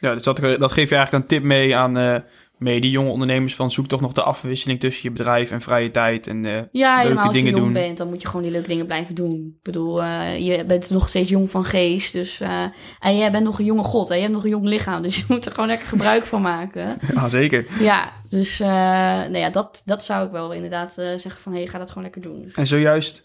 Ja, 0.00 0.14
dus 0.14 0.22
dat, 0.22 0.36
dat 0.36 0.72
geef 0.72 0.88
je 0.88 0.94
eigenlijk 0.94 1.12
een 1.12 1.28
tip 1.28 1.42
mee 1.42 1.76
aan 1.76 1.96
eh 1.96 2.14
mee 2.58 2.80
die 2.80 2.90
jonge 2.90 3.10
ondernemers... 3.10 3.54
van 3.54 3.70
zoek 3.70 3.86
toch 3.86 4.00
nog 4.00 4.12
de 4.12 4.22
afwisseling 4.22 4.80
tussen 4.80 5.02
je 5.02 5.10
bedrijf 5.16 5.50
en 5.50 5.60
vrije 5.60 5.90
tijd... 5.90 6.26
en 6.26 6.44
eh, 6.44 6.52
Ja, 6.72 6.90
leuke 6.94 7.02
helemaal 7.02 7.24
als 7.26 7.36
je 7.36 7.42
dingen 7.42 7.50
jong 7.58 7.64
doen. 7.64 7.82
bent, 7.82 7.96
dan 7.98 8.08
moet 8.08 8.20
je 8.22 8.26
gewoon 8.28 8.42
die 8.42 8.52
leuke 8.52 8.68
dingen 8.68 8.86
blijven 8.86 9.14
doen. 9.14 9.52
Ik 9.56 9.62
bedoel, 9.62 10.02
eh, 10.02 10.38
je 10.46 10.64
bent 10.64 10.90
nog 10.90 11.08
steeds 11.08 11.30
jong 11.30 11.50
van 11.50 11.64
geest, 11.64 12.12
dus... 12.12 12.40
eh, 12.40 12.64
en 13.00 13.16
jij 13.18 13.30
bent 13.30 13.44
nog 13.44 13.58
een 13.58 13.64
jonge 13.64 13.82
god, 13.82 14.10
en 14.10 14.16
je 14.16 14.22
hebt 14.22 14.34
nog 14.34 14.44
een 14.44 14.50
jong 14.50 14.64
lichaam, 14.64 15.02
dus 15.02 15.16
je 15.16 15.24
moet 15.28 15.46
er 15.46 15.52
gewoon 15.52 15.68
lekker 15.68 15.88
gebruik 15.88 16.22
van 16.24 16.42
maken. 16.42 16.96
Ja, 17.14 17.28
zeker. 17.28 17.66
Ja, 17.80 18.12
dus 18.28 18.58
nou 18.58 19.36
ja, 19.36 19.50
dat, 19.50 19.82
dat 19.84 20.04
zou 20.04 20.26
ik 20.26 20.30
wel 20.32 20.52
inderdaad 20.52 20.92
zeggen 20.92 21.40
van... 21.42 21.52
hé, 21.52 21.58
hey, 21.58 21.66
ga 21.68 21.78
dat 21.78 21.88
gewoon 21.88 22.02
lekker 22.02 22.22
doen. 22.22 22.50
En 22.54 22.66
zojuist 22.66 23.22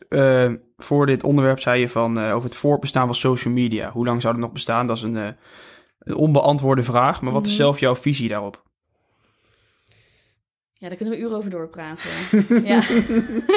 voor 0.78 1.06
dit 1.06 1.24
onderwerp 1.24 1.60
zei 1.60 1.80
je 1.80 1.90
van 1.90 2.20
over 2.32 2.50
het 2.50 2.58
voortbestaan 2.58 3.06
van 3.06 3.16
social 3.16 3.54
media. 3.54 3.92
Hoe 3.92 4.06
lang 4.06 4.22
zou 4.22 4.34
het 4.34 4.44
nog 4.44 4.52
bestaan? 4.52 4.88
Dat 4.88 4.98
is 4.98 5.04
een, 5.04 5.16
een 6.00 6.16
onbeantwoorde 6.16 6.84
vraag. 6.84 7.22
Maar 7.22 7.34
wat 7.34 7.46
is 7.46 7.52
Mhm. 7.52 7.62
zelf 7.62 7.80
jouw 7.80 7.96
visie 7.96 8.30
daarop? 8.30 8.64
Ja, 10.84 10.90
daar 10.90 10.98
kunnen 10.98 11.18
we 11.18 11.24
uren 11.24 11.38
over 11.38 11.50
doorpraten. 11.50 12.10
ja. 12.72 12.82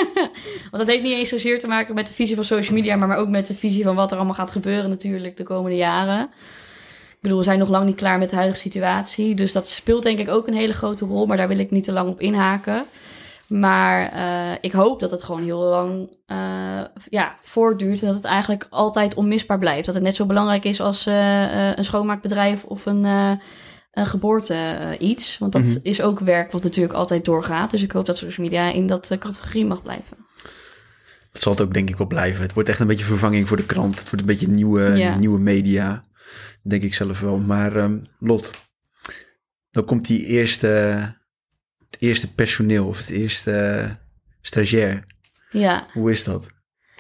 Want 0.71 0.77
dat 0.77 0.87
heeft 0.87 1.03
niet 1.03 1.13
eens 1.13 1.29
zozeer 1.29 1.59
te 1.59 1.67
maken 1.67 1.95
met 1.95 2.07
de 2.07 2.15
visie 2.15 2.35
van 2.35 2.45
social 2.45 2.75
media... 2.75 2.97
maar 2.97 3.19
ook 3.19 3.29
met 3.29 3.47
de 3.47 3.55
visie 3.55 3.85
van 3.85 3.95
wat 3.95 4.11
er 4.11 4.17
allemaal 4.17 4.35
gaat 4.35 4.51
gebeuren 4.51 4.91
natuurlijk 4.91 5.37
de 5.37 5.43
komende 5.43 5.77
jaren. 5.77 6.23
Ik 7.11 7.19
bedoel, 7.21 7.39
we 7.39 7.45
zijn 7.45 7.59
nog 7.59 7.69
lang 7.69 7.87
niet 7.87 7.97
klaar 7.97 8.19
met 8.19 8.31
de 8.31 8.37
huidige 8.37 8.61
situatie. 8.61 9.35
Dus 9.35 9.53
dat 9.53 9.69
speelt 9.69 10.03
denk 10.03 10.19
ik 10.19 10.29
ook 10.29 10.47
een 10.47 10.55
hele 10.55 10.73
grote 10.73 11.05
rol. 11.05 11.27
Maar 11.27 11.37
daar 11.37 11.49
wil 11.49 11.59
ik 11.59 11.71
niet 11.71 11.85
te 11.85 11.93
lang 11.93 12.09
op 12.09 12.21
inhaken. 12.21 12.85
Maar 13.49 14.13
eh, 14.13 14.59
ik 14.61 14.73
hoop 14.73 15.01
dat 15.01 15.11
het 15.11 15.23
gewoon 15.23 15.43
heel 15.43 15.63
lang 15.63 16.17
eh, 16.27 16.37
ja, 17.09 17.37
voortduurt. 17.43 18.01
En 18.01 18.07
dat 18.07 18.17
het 18.17 18.25
eigenlijk 18.25 18.67
altijd 18.71 19.15
onmisbaar 19.15 19.59
blijft. 19.59 19.87
Dat 19.87 19.95
het 19.95 20.05
net 20.05 20.17
zo 20.17 20.27
belangrijk 20.27 20.65
is 20.65 20.81
als 20.81 21.07
eh, 21.07 21.77
een 21.77 21.85
schoonmaakbedrijf 21.85 22.65
of 22.65 22.87
een, 22.87 23.05
een 23.97 24.07
geboorte 24.07 24.55
eh, 24.55 25.09
iets. 25.09 25.39
Want 25.39 25.53
dat 25.53 25.63
Mhm. 25.63 25.79
is 25.83 26.03
ook 26.03 26.19
werk 26.21 26.53
wat 26.53 26.63
natuurlijk 26.63 26.95
altijd 26.95 27.25
doorgaat. 27.25 27.71
Dus 27.71 27.83
ik 27.83 27.93
hoop 27.93 28.07
dat 28.07 28.19
social 28.19 28.47
media 28.47 28.73
in 28.73 28.87
dat 28.87 29.11
eh, 29.11 29.19
categorie 29.19 29.65
mag 29.67 29.83
blijven. 29.83 30.17
Dat 31.33 31.43
zal 31.43 31.53
het 31.53 31.61
ook 31.61 31.75
denk 31.75 31.89
ik 31.91 31.97
wel 31.97 32.07
blijven. 32.07 32.43
Het 32.43 32.53
wordt 32.53 32.69
echt 32.69 32.79
een 32.79 32.87
beetje 32.87 33.05
vervanging 33.05 33.47
voor 33.47 33.57
de 33.57 33.67
krant. 33.67 33.95
Het 33.95 34.03
wordt 34.05 34.21
een 34.21 34.27
beetje 34.27 34.49
nieuwe, 34.49 34.83
Ja. 34.97 35.19
nieuwe 35.19 35.39
media. 35.41 36.05
Denk 36.63 36.83
ik 36.83 36.95
zelf 36.95 37.21
wel. 37.21 37.39
Maar 37.39 37.77
ehm, 37.77 37.99
Lot, 38.19 38.51
dan 39.71 39.85
komt 39.85 40.07
die 40.07 40.25
eerste, 40.27 40.67
het 41.91 41.97
eerste 41.99 42.35
personeel 42.35 42.87
of 42.87 42.99
het 42.99 43.09
eerste 43.09 43.53
eh, 43.53 43.91
stagiair. 44.41 45.05
Ja, 45.51 45.87
Hoe 45.93 46.11
is 46.11 46.25
dat? 46.25 46.47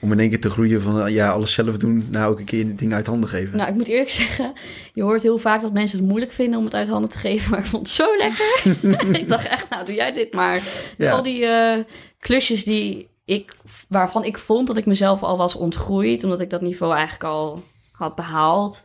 Om 0.02 0.12
in 0.12 0.18
één 0.18 0.28
keer 0.28 0.40
te 0.40 0.50
groeien 0.50 0.82
van 0.82 1.02
eh, 1.02 1.14
ja, 1.14 1.30
alles 1.30 1.52
zelf 1.52 1.76
doen, 1.76 2.04
nou 2.10 2.30
ook 2.30 2.38
een 2.38 2.44
keer 2.44 2.76
ding 2.76 2.92
uit 2.92 3.06
handen 3.06 3.28
geven. 3.28 3.56
nou 3.56 3.68
ik 3.68 3.74
moet 3.74 3.86
eerlijk 3.86 4.10
zeggen, 4.22 4.52
je 4.92 5.02
hoort 5.02 5.22
heel 5.22 5.38
vaak 5.38 5.62
dat 5.62 5.72
mensen 5.72 5.98
het 5.98 6.08
moeilijk 6.08 6.32
vinden 6.32 6.58
om 6.58 6.64
het 6.64 6.74
uit 6.74 6.88
handen 6.88 7.10
te 7.10 7.18
geven. 7.18 7.50
Maar 7.50 7.60
ik 7.60 7.66
vond 7.66 7.86
het 7.86 7.96
zo 7.96 8.16
lekker. 8.16 8.76
ik 9.20 9.28
dacht 9.28 9.48
echt, 9.48 9.70
nou 9.70 9.84
doe 9.84 9.94
jij 9.94 10.12
dit 10.12 10.32
maar. 10.32 10.62
Ja. 10.98 11.12
Al 11.12 11.22
die 11.22 11.46
eh, 11.46 11.84
klusjes 12.18 12.64
die 12.64 13.08
ik, 13.24 13.54
waarvan 13.88 14.24
ik 14.24 14.38
vond 14.38 14.66
dat 14.66 14.76
ik 14.76 14.86
mezelf 14.86 15.22
al 15.22 15.36
was 15.36 15.54
ontgroeid, 15.54 16.24
omdat 16.24 16.40
ik 16.40 16.50
dat 16.50 16.60
niveau 16.60 16.94
eigenlijk 16.94 17.24
al 17.24 17.62
had 17.92 18.14
behaald, 18.14 18.84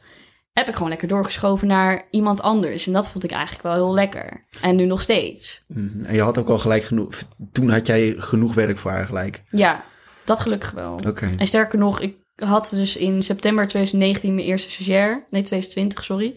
heb 0.54 0.68
ik 0.68 0.74
gewoon 0.74 0.90
lekker 0.90 1.08
doorgeschoven 1.08 1.68
naar 1.68 2.08
iemand 2.12 2.42
anders. 2.42 2.88
En 2.88 2.94
dat 2.94 3.10
vond 3.10 3.24
ik 3.24 3.32
eigenlijk 3.32 3.64
wel 3.64 3.74
heel 3.74 3.94
lekker. 3.94 4.46
En 4.62 4.76
nu 4.76 4.86
nog 4.86 5.02
steeds. 5.02 5.64
Mhm. 5.68 6.04
En 6.04 6.16
je 6.16 6.22
had 6.22 6.38
ook 6.38 6.50
al 6.50 6.60
gelijk 6.60 6.84
genoeg, 6.84 7.14
toen 7.52 7.70
had 7.70 7.88
jij 7.88 8.16
genoeg 8.18 8.54
werk 8.54 8.78
voor 8.78 8.92
haar 8.92 9.06
gelijk. 9.06 9.44
Ja, 9.50 9.84
dat 10.26 10.40
gelukkig 10.40 10.72
wel. 10.72 11.00
En 11.38 11.48
sterker 11.48 11.80
nog, 11.80 12.00
ik 12.00 12.18
had 12.36 12.70
dus 12.70 12.98
in 12.98 13.24
september 13.24 13.68
2019 13.68 14.36
mijn 14.36 14.48
eerste 14.48 14.72
stagiair. 14.72 15.28
Nee, 15.30 15.42
2020, 15.42 16.04
sorry. 16.04 16.36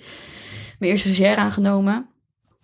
Mijn 0.78 0.92
eerste 0.92 1.08
stagiair 1.08 1.36
aangenomen. 1.36 2.08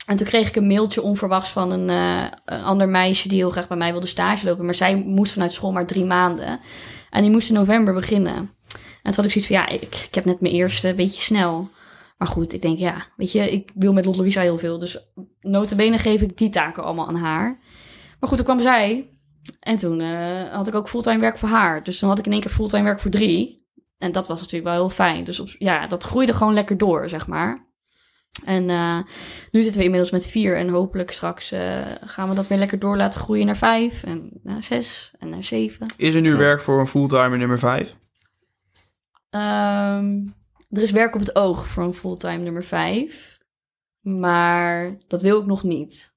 En 0.06 0.16
toen 0.16 0.26
kreeg 0.26 0.48
ik 0.48 0.56
een 0.56 0.66
mailtje 0.66 1.02
onverwachts 1.02 1.50
van 1.50 1.70
een, 1.70 1.90
eh, 1.90 2.24
een 2.44 2.62
ander 2.62 2.88
meisje 2.88 3.28
die 3.28 3.38
heel 3.38 3.50
graag 3.50 3.68
bij 3.68 3.76
mij 3.76 3.92
wilde 3.92 4.06
stage 4.06 4.46
lopen. 4.46 4.64
Maar 4.64 4.74
zij 4.74 4.96
moest 4.96 5.32
vanuit 5.32 5.52
school 5.52 5.72
maar 5.72 5.86
drie 5.86 6.04
maanden. 6.04 6.60
En 7.10 7.22
die 7.22 7.30
moest 7.30 7.48
in 7.48 7.54
november 7.54 7.94
beginnen. 7.94 8.34
En 9.02 9.12
toen 9.12 9.14
had 9.14 9.24
ik 9.24 9.30
zoiets 9.30 9.50
van, 9.50 9.56
ja, 9.56 9.68
ik, 9.68 10.04
ik 10.08 10.14
heb 10.14 10.24
net 10.24 10.40
mijn 10.40 10.54
eerste, 10.54 10.88
een 10.88 10.96
beetje 10.96 11.22
snel. 11.22 11.70
Maar 12.18 12.28
goed, 12.28 12.52
ik 12.52 12.62
denk, 12.62 12.78
ja, 12.78 13.06
weet 13.16 13.32
je, 13.32 13.50
ik 13.50 13.70
wil 13.74 13.92
met 13.92 14.04
Lot 14.04 14.16
Louisa 14.16 14.40
heel 14.40 14.58
veel. 14.58 14.78
Dus 14.78 14.98
notabene 15.40 15.98
geef 15.98 16.20
ik 16.20 16.38
die 16.38 16.50
taken 16.50 16.84
allemaal 16.84 17.08
aan 17.08 17.16
haar. 17.16 17.58
Maar 18.20 18.28
goed, 18.28 18.36
toen 18.36 18.46
kwam 18.46 18.60
zij. 18.60 19.10
En 19.60 19.76
toen 19.76 20.00
eh, 20.00 20.52
had 20.52 20.66
ik 20.66 20.74
ook 20.74 20.88
fulltime 20.88 21.18
werk 21.20 21.38
voor 21.38 21.48
haar. 21.48 21.82
Dus 21.82 21.98
toen 21.98 22.08
had 22.08 22.18
ik 22.18 22.26
in 22.26 22.32
één 22.32 22.40
keer 22.40 22.50
fulltime 22.50 22.82
werk 22.82 23.00
voor 23.00 23.10
drie. 23.10 23.68
En 23.98 24.12
dat 24.12 24.28
was 24.28 24.40
natuurlijk 24.40 24.70
wel 24.70 24.80
heel 24.80 24.90
fijn. 24.90 25.24
Dus 25.24 25.40
op, 25.40 25.48
ja, 25.58 25.86
dat 25.86 26.04
groeide 26.04 26.32
gewoon 26.32 26.54
lekker 26.54 26.78
door, 26.78 27.08
zeg 27.08 27.26
maar. 27.26 27.68
En 28.44 28.70
eh, 28.70 28.98
nu 29.50 29.62
zitten 29.62 29.78
we 29.78 29.84
inmiddels 29.84 30.10
met 30.10 30.26
vier. 30.26 30.56
En 30.56 30.68
hopelijk 30.68 31.10
straks 31.10 31.52
eh, 31.52 31.80
gaan 32.00 32.28
we 32.28 32.34
dat 32.34 32.46
weer 32.46 32.58
lekker 32.58 32.78
door 32.78 32.96
laten 32.96 33.20
groeien 33.20 33.46
naar 33.46 33.56
vijf. 33.56 34.02
En 34.02 34.30
naar 34.42 34.62
zes. 34.62 35.14
En 35.18 35.28
naar 35.28 35.44
zeven. 35.44 35.86
Is 35.96 36.14
er 36.14 36.20
nu 36.20 36.36
werk 36.36 36.60
voor 36.60 36.80
een 36.80 36.86
fulltimer 36.86 37.38
nummer 37.38 37.58
5? 37.58 37.96
Ehm, 39.30 40.26
er 40.70 40.82
is 40.82 40.90
werk 40.90 41.14
op 41.14 41.20
het 41.20 41.36
oog 41.36 41.66
voor 41.66 41.82
een 41.82 41.94
fulltime 41.94 42.42
nummer 42.42 42.64
vijf. 42.64 43.38
Maar 44.00 44.98
dat 45.08 45.22
wil 45.22 45.40
ik 45.40 45.46
nog 45.46 45.62
niet. 45.62 46.14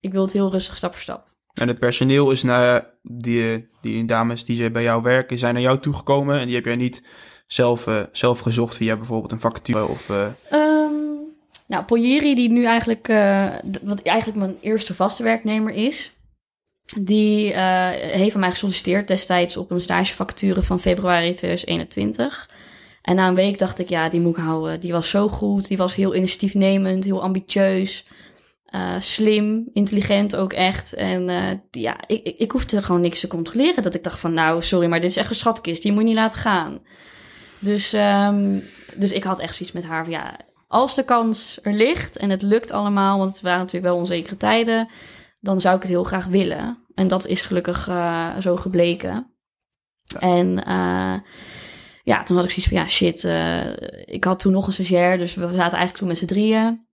Ik 0.00 0.12
wil 0.12 0.22
het 0.22 0.32
heel 0.32 0.50
rustig 0.50 0.76
stap 0.76 0.92
voor 0.92 1.02
stap. 1.02 1.35
En 1.56 1.68
het 1.68 1.78
personeel 1.78 2.30
is 2.30 2.42
naar 2.42 2.86
die, 3.02 3.68
die 3.80 4.04
dames 4.04 4.44
die 4.44 4.70
bij 4.70 4.82
jou 4.82 5.02
werken, 5.02 5.38
zijn 5.38 5.54
naar 5.54 5.62
jou 5.62 5.78
toegekomen. 5.78 6.38
En 6.38 6.46
die 6.46 6.54
heb 6.54 6.64
jij 6.64 6.76
niet 6.76 7.02
zelf, 7.46 7.86
eh, 7.86 8.00
zelf 8.12 8.38
gezocht 8.38 8.76
via 8.76 8.96
bijvoorbeeld 8.96 9.32
een 9.32 9.40
vacature 9.40 9.86
of... 9.86 10.10
eh, 10.10 10.26
Ehm, 10.50 10.92
nou, 11.66 11.84
Poyeri, 11.84 12.34
die 12.34 12.50
nu 12.50 12.64
eigenlijk, 12.64 13.08
eh, 13.08 13.54
wat 13.82 14.02
eigenlijk 14.02 14.38
mijn 14.38 14.56
eerste 14.60 14.94
vaste 14.94 15.22
werknemer 15.22 15.72
is, 15.72 16.12
die 17.00 17.52
heeft 17.52 18.32
van 18.32 18.40
mij 18.40 18.50
gesolliciteerd 18.50 19.08
destijds 19.08 19.56
op 19.56 19.70
een 19.70 19.80
stagevacature 19.80 20.62
van 20.62 20.80
februari 20.80 21.34
2021. 21.34 22.50
En 23.02 23.16
na 23.16 23.28
een 23.28 23.34
week 23.34 23.58
dacht 23.58 23.78
ik, 23.78 23.88
ja, 23.88 24.08
die 24.08 24.20
moet 24.20 24.36
ik 24.36 24.42
houden. 24.42 24.80
Die 24.80 24.92
was 24.92 25.10
zo 25.10 25.28
goed, 25.28 25.68
die 25.68 25.76
was 25.76 25.94
heel 25.94 26.14
initiatiefnemend, 26.14 27.04
heel 27.04 27.22
ambitieus. 27.22 28.06
Eh, 28.76 29.00
slim, 29.00 29.68
intelligent 29.72 30.36
ook 30.36 30.52
echt. 30.52 30.92
En 30.92 31.28
eh, 31.28 31.58
ja, 31.70 31.96
ik, 32.06 32.22
ik, 32.22 32.38
ik 32.38 32.50
hoefde 32.50 32.82
gewoon 32.82 33.00
niks 33.00 33.20
te 33.20 33.26
controleren. 33.26 33.82
Dat 33.82 33.94
ik 33.94 34.02
dacht 34.02 34.20
van, 34.20 34.34
nou, 34.34 34.62
sorry, 34.62 34.88
maar 34.88 35.00
dit 35.00 35.10
is 35.10 35.16
echt 35.16 35.30
een 35.30 35.36
schatkist. 35.36 35.82
Die 35.82 35.92
moet 35.92 36.00
je 36.00 36.06
niet 36.06 36.16
laten 36.16 36.38
gaan. 36.38 36.80
Dus, 37.58 37.92
ehm, 37.92 38.58
dus 38.94 39.12
ik 39.12 39.24
had 39.24 39.38
echt 39.38 39.56
zoiets 39.56 39.74
met 39.74 39.84
haar 39.84 40.04
van, 40.04 40.12
ja, 40.12 40.36
als 40.68 40.94
de 40.94 41.04
kans 41.04 41.58
er 41.62 41.72
ligt 41.72 42.16
en 42.16 42.30
het 42.30 42.42
lukt 42.42 42.70
allemaal, 42.70 43.18
want 43.18 43.30
het 43.30 43.40
waren 43.40 43.58
natuurlijk 43.58 43.92
wel 43.92 43.96
onzekere 43.96 44.36
tijden, 44.36 44.88
dan 45.40 45.60
zou 45.60 45.76
ik 45.76 45.82
het 45.82 45.90
heel 45.90 46.04
graag 46.04 46.26
willen. 46.26 46.78
En 46.94 47.08
dat 47.08 47.26
is 47.26 47.42
gelukkig 47.42 47.88
eh, 47.88 48.36
zo 48.40 48.56
gebleken. 48.56 49.30
En 50.18 50.62
ja, 52.02 52.22
toen 52.22 52.36
had 52.36 52.44
ik 52.44 52.50
zoiets 52.50 52.68
van, 52.68 52.76
ja, 52.76 52.86
shit. 52.86 53.24
ik 54.04 54.24
had 54.24 54.38
toen 54.38 54.52
nog 54.52 54.66
een 54.66 54.72
stagiair, 54.72 55.18
dus 55.18 55.34
we 55.34 55.42
zaten 55.42 55.58
eigenlijk 55.60 55.96
toen 55.96 56.08
met 56.08 56.18
z'n 56.18 56.26
drieën. 56.26 56.85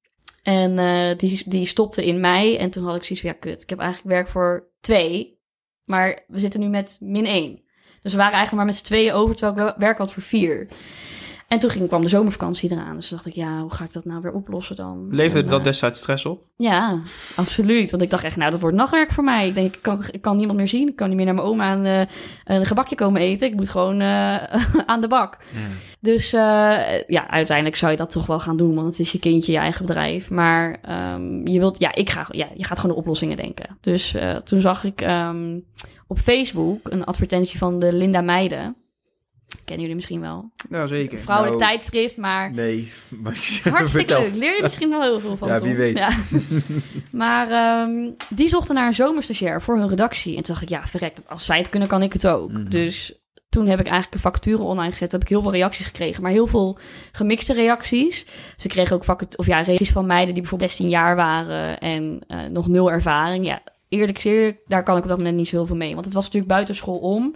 En 0.43 0.79
eh, 0.79 1.17
die, 1.17 1.43
die 1.45 1.65
stopte 1.65 2.05
in 2.05 2.19
mei. 2.19 2.57
En 2.57 2.69
toen 2.69 2.83
had 2.83 2.95
ik 2.95 3.03
zoiets 3.03 3.25
van, 3.25 3.33
ja, 3.33 3.39
kut. 3.39 3.61
Ik 3.61 3.69
heb 3.69 3.79
eigenlijk 3.79 4.15
werk 4.15 4.27
voor 4.27 4.71
twee. 4.81 5.41
Maar 5.85 6.23
we 6.27 6.39
zitten 6.39 6.59
nu 6.59 6.67
met 6.67 6.97
min 6.99 7.25
één. 7.25 7.61
Dus 8.01 8.11
we 8.11 8.17
waren 8.17 8.33
eigenlijk 8.33 8.53
maar 8.53 8.65
met 8.65 8.75
z'n 8.75 8.83
tweeën 8.83 9.13
over, 9.13 9.35
terwijl 9.35 9.67
ik 9.67 9.75
werk 9.77 9.97
had 9.97 10.13
voor 10.13 10.23
vier. 10.23 10.67
En 11.53 11.59
toen 11.59 11.69
ging, 11.69 11.87
kwam 11.87 12.01
de 12.01 12.07
zomervakantie 12.07 12.71
eraan. 12.71 12.95
Dus 12.95 13.09
dacht 13.09 13.25
ik, 13.25 13.33
ja, 13.33 13.61
hoe 13.61 13.73
ga 13.73 13.83
ik 13.83 13.93
dat 13.93 14.05
nou 14.05 14.21
weer 14.21 14.33
oplossen 14.33 14.75
dan? 14.75 15.07
Leverde 15.09 15.49
dat 15.49 15.59
eh, 15.59 15.65
destijds 15.65 15.99
stress 15.99 16.25
op? 16.25 16.41
ja, 16.57 16.99
absoluut. 17.35 17.91
Want 17.91 18.03
ik 18.03 18.09
dacht 18.09 18.23
echt, 18.23 18.37
nou, 18.37 18.51
dat 18.51 18.59
wordt 18.59 18.75
nachtwerk 18.75 19.11
voor 19.11 19.23
mij. 19.23 19.47
Ik 19.47 19.53
denk, 19.53 19.75
ik 19.75 19.81
kan, 19.81 20.03
ik 20.11 20.21
kan 20.21 20.37
niemand 20.37 20.57
meer 20.57 20.67
zien. 20.67 20.87
Ik 20.87 20.95
kan 20.95 21.07
niet 21.07 21.17
meer 21.17 21.25
naar 21.25 21.35
mijn 21.35 21.47
oma 21.47 21.73
een, 21.73 21.85
eh, 21.85 22.57
een 22.57 22.65
gebakje 22.65 22.95
komen 22.95 23.21
eten. 23.21 23.47
Ik 23.47 23.55
moet 23.55 23.69
gewoon 23.69 24.01
eh, 24.01 24.43
aan 24.91 25.01
de 25.01 25.07
bak. 25.07 25.37
Dus 25.99 26.33
eh, 26.33 27.01
ja, 27.07 27.29
uiteindelijk 27.29 27.77
zou 27.77 27.91
je 27.91 27.97
dat 27.97 28.11
toch 28.11 28.25
wel 28.25 28.39
gaan 28.39 28.57
doen. 28.57 28.75
Want 28.75 28.87
het 28.87 28.99
is 28.99 29.11
je 29.11 29.19
kindje, 29.19 29.51
je 29.51 29.57
eigen 29.57 29.85
bedrijf. 29.85 30.29
Maar 30.29 30.79
ehm, 30.81 31.47
je 31.47 31.59
wilt, 31.59 31.79
ja, 31.79 31.95
ik 31.95 32.09
ga, 32.09 32.27
ja, 32.31 32.47
je 32.55 32.63
gaat 32.63 32.79
gewoon 32.79 32.95
de 32.95 33.01
oplossingen 33.01 33.37
denken. 33.37 33.77
Dus 33.81 34.15
toen 34.43 34.61
zag 34.61 34.83
ik 34.83 35.01
ehm, 35.01 35.59
op 36.07 36.19
Facebook 36.19 36.91
een 36.91 37.05
advertentie 37.05 37.57
van 37.57 37.79
de 37.79 37.93
Linda 37.93 38.21
Meiden. 38.21 38.75
Kennen 39.55 39.79
jullie 39.79 39.95
misschien 39.95 40.21
wel. 40.21 40.51
Ja, 40.69 40.85
zeker. 40.85 41.19
Vrouwelijk 41.19 41.59
Nou, 41.59 41.71
tijdschrift, 41.71 42.17
maar 42.17 42.51
Nee, 42.51 42.91
maar 43.23 43.37
Hartstikke 43.69 44.19
leuk. 44.19 44.33
Leer 44.35 44.55
je 44.55 44.59
misschien 44.61 44.89
wel 44.89 45.01
heel 45.01 45.19
veel 45.19 45.37
van. 45.37 45.47
Ja, 45.47 45.57
Tom. 45.57 45.67
wie 45.67 45.75
weet. 45.77 46.07
maar 47.11 47.49
ehm, 47.51 48.11
die 48.29 48.47
zochten 48.47 48.75
naar 48.75 48.87
een 48.87 48.93
zomerstagiair 48.93 49.61
voor 49.61 49.77
hun 49.77 49.89
redactie. 49.89 50.35
En 50.37 50.43
toen 50.43 50.53
dacht 50.53 50.61
ik, 50.61 50.69
ja, 50.69 50.85
verrekt. 50.87 51.21
Als 51.29 51.45
zij 51.45 51.57
het 51.57 51.69
kunnen, 51.69 51.87
kan 51.87 52.01
ik 52.01 52.13
het 52.13 52.27
ook. 52.27 52.51
Mhm. 52.51 52.69
Dus 52.69 53.13
toen 53.49 53.67
heb 53.67 53.79
ik 53.79 53.85
eigenlijk 53.85 54.13
een 54.13 54.31
vacature 54.31 54.63
online 54.63 54.91
gezet. 54.91 55.09
Toen 55.09 55.19
heb 55.19 55.29
ik 55.29 55.33
heel 55.35 55.41
veel 55.43 55.51
reacties 55.59 55.85
gekregen. 55.85 56.21
Maar 56.21 56.31
heel 56.31 56.47
veel 56.47 56.77
gemixte 57.11 57.53
reacties. 57.53 58.25
Ze 58.57 58.67
kregen 58.67 58.95
ook 58.95 59.03
vacat- 59.03 59.37
of 59.37 59.45
ja, 59.45 59.61
reacties 59.61 59.91
van 59.91 60.05
meiden 60.05 60.33
die 60.33 60.41
bijvoorbeeld 60.41 60.71
16 60.71 60.89
jaar 60.89 61.15
waren. 61.15 61.79
En 61.79 62.19
eh, 62.27 62.39
nog 62.49 62.67
nul 62.67 62.91
ervaring. 62.91 63.45
Ja, 63.45 63.61
eerlijk 63.89 64.17
is 64.17 64.23
eerlijk, 64.23 64.59
daar 64.67 64.83
kan 64.83 64.97
ik 64.97 65.03
op 65.03 65.09
dat 65.09 65.17
moment 65.17 65.35
niet 65.37 65.47
zo 65.47 65.55
heel 65.55 65.65
veel 65.65 65.75
mee. 65.75 65.93
Want 65.93 66.05
het 66.05 66.13
was 66.13 66.23
natuurlijk 66.23 66.51
buitenschool 66.53 66.97
om. 66.97 67.35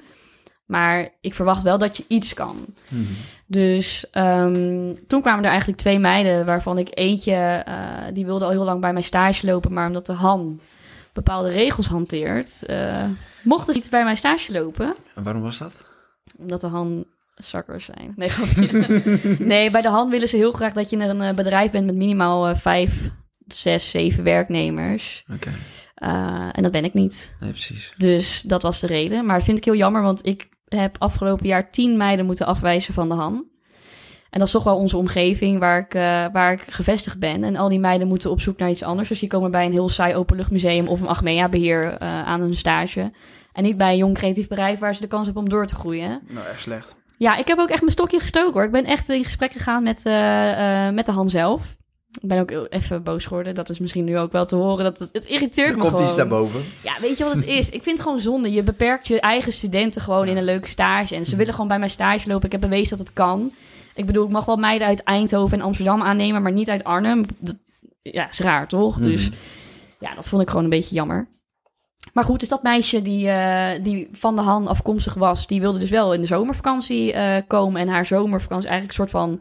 Maar 0.68 1.09
ik 1.22 1.36
verwacht 1.36 1.63
wel 1.63 1.78
dat 1.78 1.97
je 1.97 2.03
iets 2.07 2.34
kan. 2.34 2.65
Mhm. 2.89 3.03
Dus 3.45 4.05
ehm, 4.11 4.93
toen 5.07 5.22
kwamen 5.22 5.43
er 5.43 5.49
eigenlijk 5.49 5.80
twee 5.80 5.99
meiden, 5.99 6.45
waarvan 6.45 6.78
ik 6.78 6.88
eentje, 6.91 7.34
eh, 7.65 7.76
die 8.13 8.26
wilde 8.26 8.45
al 8.45 8.51
heel 8.51 8.63
lang 8.63 8.82
bij 8.82 8.91
mijn 8.93 9.05
stage 9.05 9.45
lopen, 9.45 9.74
maar 9.74 9.88
omdat 9.88 10.05
de 10.05 10.13
Han 10.13 10.59
bepaalde 11.13 11.49
regels 11.49 11.88
hanteert, 11.88 12.63
eh 12.65 13.03
mochten 13.43 13.74
ze 13.74 13.80
niet 13.80 13.89
bij 13.89 14.03
mijn 14.03 14.18
stage 14.18 14.51
lopen, 14.51 14.95
En 15.15 15.24
waarom 15.24 15.41
was 15.41 15.57
dat? 15.57 15.74
omdat 16.38 16.61
de 16.61 16.68
Han 16.68 17.05
suckers 17.36 17.86
zijn. 17.86 18.13
Nee, 18.15 18.30
nee, 19.39 19.72
bij 19.72 19.82
de 19.82 19.89
Han 19.89 20.09
willen 20.09 20.28
ze 20.28 20.36
heel 20.36 20.51
graag 20.51 20.74
dat 20.74 20.89
je 20.89 20.97
een 20.97 21.22
eh, 21.22 21.34
bedrijf 21.36 21.72
bent 21.72 21.86
met 21.86 21.95
minimaal 21.95 22.55
vijf, 22.55 23.09
zes, 23.47 23.89
zeven 23.89 24.24
werknemers. 24.24 25.26
Oké, 25.34 25.49
en 26.51 26.63
dat 26.63 26.72
ben 26.72 26.84
ik 26.86 26.93
niet. 26.93 27.36
nee, 27.39 27.49
precies. 27.49 27.93
Dus 27.97 28.41
dat 28.41 28.61
was 28.61 28.80
de 28.80 28.88
reden. 28.88 29.26
Maar 29.26 29.36
dat 29.36 29.45
vind 29.45 29.57
ik 29.57 29.65
heel 29.65 29.76
jammer, 29.76 30.01
want 30.01 30.26
ik 30.26 30.49
heb 30.68 30.95
afgelopen 30.99 31.47
jaar 31.47 31.72
tien 31.72 31.97
meiden 31.97 32.26
moeten 32.26 32.45
afwijzen 32.45 32.93
van 32.93 33.09
de 33.09 33.15
Han. 33.15 33.45
En 34.30 34.39
dat 34.39 34.47
is 34.47 34.53
toch 34.53 34.63
wel 34.63 34.78
onze 34.78 34.97
omgeving 34.97 35.59
waar 35.59 35.80
ik, 35.80 35.93
eh, 35.93 36.26
waar 36.32 36.51
ik 36.51 36.61
gevestigd 36.61 37.20
ben. 37.20 37.43
En 37.43 37.55
al 37.55 37.70
die 37.70 37.80
meiden 37.80 38.07
moeten 38.07 38.32
op 38.32 38.41
zoek 38.41 38.57
naar 38.57 38.70
iets 38.70 38.84
anders. 38.84 39.09
Dus 39.09 39.20
die 39.20 39.30
komen 39.30 39.51
bij 39.51 39.65
een 39.65 39.72
heel 39.72 39.89
saai 39.89 40.15
openluchtmuseum 40.15 40.88
of 40.88 41.01
een 41.01 41.07
Achmea-beheer 41.07 41.93
eh, 41.93 42.24
aan 42.24 42.41
hun 42.41 42.55
stage. 42.55 43.11
En 43.53 43.63
niet 43.63 43.78
bij 43.78 43.91
een 43.91 43.97
jong 43.97 44.15
creatief 44.15 44.47
bedrijf 44.47 44.80
waar 44.80 44.95
ze 44.95 45.01
de 45.01 45.07
kans 45.07 45.26
hebben 45.26 45.43
om 45.43 45.49
door 45.49 45.68
te 45.68 45.76
groeien. 45.76 46.22
Nou, 46.28 46.47
echt 46.47 46.61
slecht. 46.61 46.95
Ja, 47.18 47.36
ik 47.36 47.47
heb 47.47 47.57
ook 47.57 47.70
echt 47.70 47.82
mijn 47.82 47.91
stokje 47.91 48.20
gestoken 48.20 48.53
hoor. 48.53 48.63
Ik 48.63 48.72
ben 48.72 48.86
echt 48.86 49.09
in 49.09 49.24
gesprek 49.24 49.51
gegaan 49.51 49.84
met, 49.84 50.05
eh, 50.05 50.89
met 50.89 51.05
de 51.05 51.11
Han 51.11 51.30
zelf. 51.30 51.78
Ik 52.22 52.28
ben 52.28 52.39
ook 52.39 52.51
even 52.70 53.03
boos 53.03 53.24
geworden. 53.26 53.55
Dat 53.55 53.70
is 53.70 53.80
misschien 53.80 54.03
nu 54.05 54.18
ook 54.18 54.32
wel 54.32 54.45
te 54.45 54.55
horen. 54.55 54.84
Dat 54.84 54.99
het, 54.99 55.10
het 55.12 55.26
irriteert 55.26 55.70
Er 55.70 55.76
me 55.76 55.80
komt 55.82 55.91
gewoon. 55.91 56.05
iets 56.08 56.16
daarboven. 56.16 56.62
Ja, 56.84 56.93
weet 57.01 57.18
je 57.18 57.24
wat 57.24 57.34
het 57.36 57.45
is? 57.45 57.66
Ik 57.70 57.84
vind 57.84 57.97
het 57.97 58.01
gewoon 58.01 58.20
zonde. 58.20 58.51
Je 58.51 58.64
beperkt 58.64 59.08
je 59.08 59.20
eigen 59.20 59.53
studenten 59.53 60.01
gewoon 60.01 60.28
in 60.28 60.38
een 60.38 60.43
leuke 60.43 60.68
stage. 60.68 61.16
En 61.16 61.26
ze 61.26 61.36
willen 61.36 61.53
gewoon 61.53 61.68
bij 61.68 61.80
mijn 61.80 61.91
stage 61.91 62.28
lopen. 62.28 62.45
Ik 62.45 62.51
heb 62.51 62.62
bewezen 62.62 62.97
dat 62.97 63.08
het 63.08 63.16
kan. 63.16 63.51
Ik 63.95 64.05
bedoel, 64.05 64.26
ik 64.26 64.32
mag 64.32 64.45
wel 64.45 64.55
meiden 64.58 64.88
uit 64.88 65.03
Eindhoven 65.03 65.60
en 65.60 65.66
Amsterdam 65.66 66.01
aannemen, 66.01 66.41
maar 66.41 66.51
niet 66.51 66.70
uit 66.70 66.84
Arnhem. 66.84 67.26
Dat, 67.39 67.55
ja, 68.01 68.30
is 68.30 68.39
raar, 68.39 68.68
toch? 68.68 68.97
Dus 68.97 69.24
Mhm. 69.30 69.38
ja, 69.99 70.16
dat 70.16 70.30
vond 70.30 70.41
ik 70.41 70.47
gewoon 70.49 70.64
een 70.64 70.70
beetje 70.70 70.95
jammer. 70.95 71.28
Maar 72.14 72.24
goed, 72.24 72.39
dus 72.39 72.49
dat 72.49 72.64
meisje 72.64 73.01
die, 73.01 73.30
eh, 73.30 73.84
die 73.84 74.10
van 74.12 74.36
de 74.36 74.41
Han 74.41 74.68
afkomstig 74.68 75.14
was, 75.14 75.47
die 75.47 75.62
wilde 75.62 75.80
dus 75.80 75.89
wel 75.89 76.14
in 76.14 76.22
de 76.22 76.28
zomervakantie 76.28 77.14
eh, 77.14 77.41
komen. 77.47 77.82
En 77.82 77.88
haar 77.88 78.05
zomervakantie 78.05 78.70
eigenlijk 78.70 78.99
een 78.99 79.08
soort 79.08 79.24
van, 79.24 79.39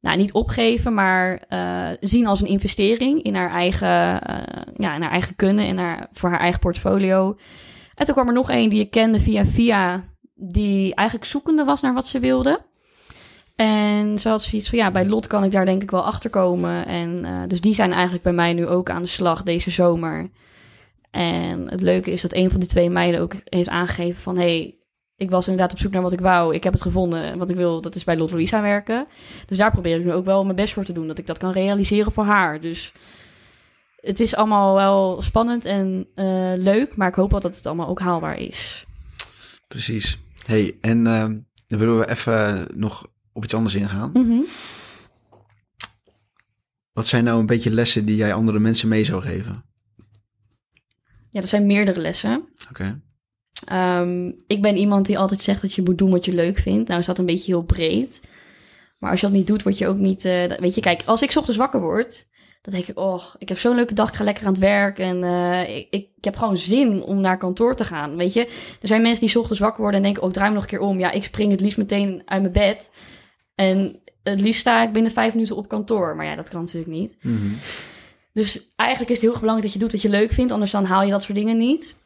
nou 0.00 0.16
niet 0.16 0.32
opgeven, 0.32 0.94
maar 0.94 1.44
eh, 1.48 1.88
zien 2.00 2.26
als 2.26 2.40
een 2.40 2.46
investering 2.46 3.22
in 3.22 3.34
haar 3.34 3.50
eigen, 3.50 4.22
eh, 4.22 4.36
ja, 4.76 4.94
in 4.94 5.02
haar 5.02 5.10
eigen 5.10 5.36
kunnen 5.36 5.66
en 5.66 5.78
haar, 5.78 6.08
voor 6.12 6.30
haar 6.30 6.40
eigen 6.40 6.60
portfolio. 6.60 7.36
En 7.94 8.04
toen 8.04 8.14
kwam 8.14 8.26
er 8.26 8.34
nog 8.34 8.50
één 8.50 8.70
die 8.70 8.80
ik 8.80 8.90
kende 8.90 9.20
via 9.20 9.44
via, 9.44 10.04
die 10.34 10.94
eigenlijk 10.94 11.28
zoekende 11.28 11.64
was 11.64 11.80
naar 11.80 11.94
wat 11.94 12.06
ze 12.06 12.18
wilde. 12.18 12.66
En 13.56 14.18
ze 14.18 14.28
had 14.28 14.42
zoiets 14.42 14.68
van, 14.68 14.78
ja, 14.78 14.90
bij 14.90 15.06
Lot 15.06 15.26
kan 15.26 15.44
ik 15.44 15.52
daar 15.52 15.64
denk 15.64 15.82
ik 15.82 15.90
wel 15.90 16.04
achter 16.04 16.30
komen. 16.30 16.86
En 16.86 17.24
eh, 17.24 17.42
dus 17.46 17.60
die 17.60 17.74
zijn 17.74 17.92
eigenlijk 17.92 18.22
bij 18.22 18.32
mij 18.32 18.52
nu 18.52 18.66
ook 18.66 18.90
aan 18.90 19.02
de 19.02 19.08
slag 19.08 19.42
deze 19.42 19.70
zomer. 19.70 20.30
En 21.10 21.70
het 21.70 21.80
leuke 21.80 22.10
is 22.10 22.22
dat 22.22 22.34
een 22.34 22.50
van 22.50 22.60
die 22.60 22.68
twee 22.68 22.90
meiden 22.90 23.20
ook 23.20 23.34
heeft 23.44 23.68
aangegeven 23.68 24.22
van... 24.22 24.36
hey, 24.36 24.77
ik 25.18 25.30
was 25.30 25.48
inderdaad 25.48 25.72
op 25.72 25.78
zoek 25.78 25.92
naar 25.92 26.02
wat 26.02 26.12
ik 26.12 26.20
wou. 26.20 26.54
Ik 26.54 26.64
heb 26.64 26.72
het 26.72 26.82
gevonden. 26.82 27.38
Wat 27.38 27.50
ik 27.50 27.56
wil, 27.56 27.80
dat 27.80 27.94
is 27.94 28.04
bij 28.04 28.16
Lot 28.16 28.30
Louisa 28.30 28.62
werken. 28.62 29.06
Dus 29.46 29.58
daar 29.58 29.70
probeer 29.70 29.98
ik 29.98 30.04
nu 30.04 30.12
ook 30.12 30.24
wel 30.24 30.44
mijn 30.44 30.56
best 30.56 30.72
voor 30.72 30.84
te 30.84 30.92
doen. 30.92 31.06
Dat 31.06 31.18
ik 31.18 31.26
dat 31.26 31.38
kan 31.38 31.52
realiseren 31.52 32.12
voor 32.12 32.24
haar. 32.24 32.60
Dus 32.60 32.92
het 34.00 34.20
is 34.20 34.34
allemaal 34.34 34.74
wel 34.74 35.22
spannend 35.22 35.64
en 35.64 36.06
eh, 36.14 36.52
leuk. 36.56 36.96
Maar 36.96 37.08
ik 37.08 37.14
hoop 37.14 37.30
wel 37.30 37.40
dat 37.40 37.56
het 37.56 37.66
allemaal 37.66 37.88
ook 37.88 38.00
haalbaar 38.00 38.38
is. 38.38 38.86
Precies. 39.68 40.18
hey, 40.46 40.76
en 40.80 41.06
ehm, 41.06 41.38
dan 41.66 41.78
willen 41.78 41.98
we 41.98 42.10
even 42.10 42.68
nog 42.74 43.06
op 43.32 43.44
iets 43.44 43.54
anders 43.54 43.74
ingaan. 43.74 44.10
Mhm. 44.12 44.40
Wat 46.92 47.06
zijn 47.06 47.24
nou 47.24 47.40
een 47.40 47.46
beetje 47.46 47.70
lessen 47.70 48.04
die 48.04 48.16
jij 48.16 48.34
andere 48.34 48.58
mensen 48.58 48.88
mee 48.88 49.04
zou 49.04 49.22
geven? 49.22 49.64
Ja, 51.30 51.40
er 51.40 51.46
zijn 51.46 51.66
meerdere 51.66 52.00
lessen. 52.00 52.48
Oké. 52.70 53.00
Ehm, 53.64 54.32
ik 54.46 54.62
ben 54.62 54.76
iemand 54.76 55.06
die 55.06 55.18
altijd 55.18 55.40
zegt 55.40 55.62
dat 55.62 55.74
je 55.74 55.82
moet 55.82 55.98
doen 55.98 56.10
wat 56.10 56.24
je 56.24 56.34
leuk 56.34 56.58
vindt. 56.58 56.88
Nou 56.88 57.00
is 57.00 57.06
dat 57.06 57.18
een 57.18 57.26
beetje 57.26 57.52
heel 57.52 57.62
breed. 57.62 58.20
Maar 58.98 59.10
als 59.10 59.20
je 59.20 59.26
dat 59.26 59.34
niet 59.34 59.46
doet, 59.46 59.62
word 59.62 59.78
je 59.78 59.88
ook 59.88 59.96
niet... 59.96 60.24
eh, 60.24 60.44
weet 60.44 60.74
je, 60.74 60.80
kijk, 60.80 61.02
als 61.04 61.22
ik 61.22 61.30
's 61.30 61.36
ochtends 61.36 61.58
wakker 61.58 61.80
word... 61.80 62.26
dan 62.62 62.74
denk 62.74 62.86
ik, 62.86 62.98
oh, 62.98 63.24
ik 63.38 63.48
heb 63.48 63.58
zo'n 63.58 63.74
leuke 63.74 63.94
dag. 63.94 64.08
Ik 64.08 64.14
ga 64.14 64.24
lekker 64.24 64.46
aan 64.46 64.52
het 64.52 64.60
werk. 64.60 64.98
En 64.98 65.24
eh, 65.24 65.76
ik, 65.76 65.86
ik, 65.90 66.24
heb 66.24 66.36
gewoon 66.36 66.56
zin 66.56 67.02
om 67.02 67.20
naar 67.20 67.38
kantoor 67.38 67.76
te 67.76 67.84
gaan, 67.84 68.16
weet 68.16 68.32
je. 68.32 68.46
Er 68.80 68.88
zijn 68.88 69.02
mensen 69.02 69.20
die 69.20 69.28
's 69.28 69.36
ochtends 69.36 69.60
wakker 69.60 69.80
worden 69.80 70.00
en 70.00 70.06
denken... 70.06 70.22
oh, 70.22 70.28
ik 70.28 70.34
draai 70.34 70.48
me 70.48 70.54
nog 70.54 70.64
een 70.64 70.70
keer 70.70 70.80
om. 70.80 70.98
Ja, 70.98 71.10
ik 71.10 71.24
spring 71.24 71.50
het 71.50 71.60
liefst 71.60 71.78
meteen 71.78 72.22
uit 72.24 72.40
mijn 72.40 72.52
bed. 72.52 72.90
En 73.54 74.00
het 74.22 74.40
liefst 74.40 74.60
sta 74.60 74.82
ik 74.82 74.92
binnen 74.92 75.12
vijf 75.12 75.34
minuten 75.34 75.56
op 75.56 75.68
kantoor. 75.68 76.16
Maar 76.16 76.26
ja, 76.26 76.34
dat 76.34 76.48
kan 76.48 76.60
natuurlijk 76.60 76.92
niet. 76.92 77.16
Mhm. 77.22 77.52
Dus 78.32 78.68
eigenlijk 78.76 79.10
is 79.10 79.16
het 79.16 79.24
heel 79.24 79.30
erg 79.30 79.40
belangrijk 79.40 79.72
dat 79.72 79.72
je 79.72 79.78
doet 79.78 79.92
wat 79.92 80.02
je 80.02 80.18
leuk 80.18 80.32
vindt, 80.32 80.52
anders 80.52 80.70
dan 80.70 80.84
haal 80.84 81.02
je 81.02 81.10
dat 81.10 81.22
soort 81.22 81.38
dingen 81.38 81.56
niet. 81.56 81.96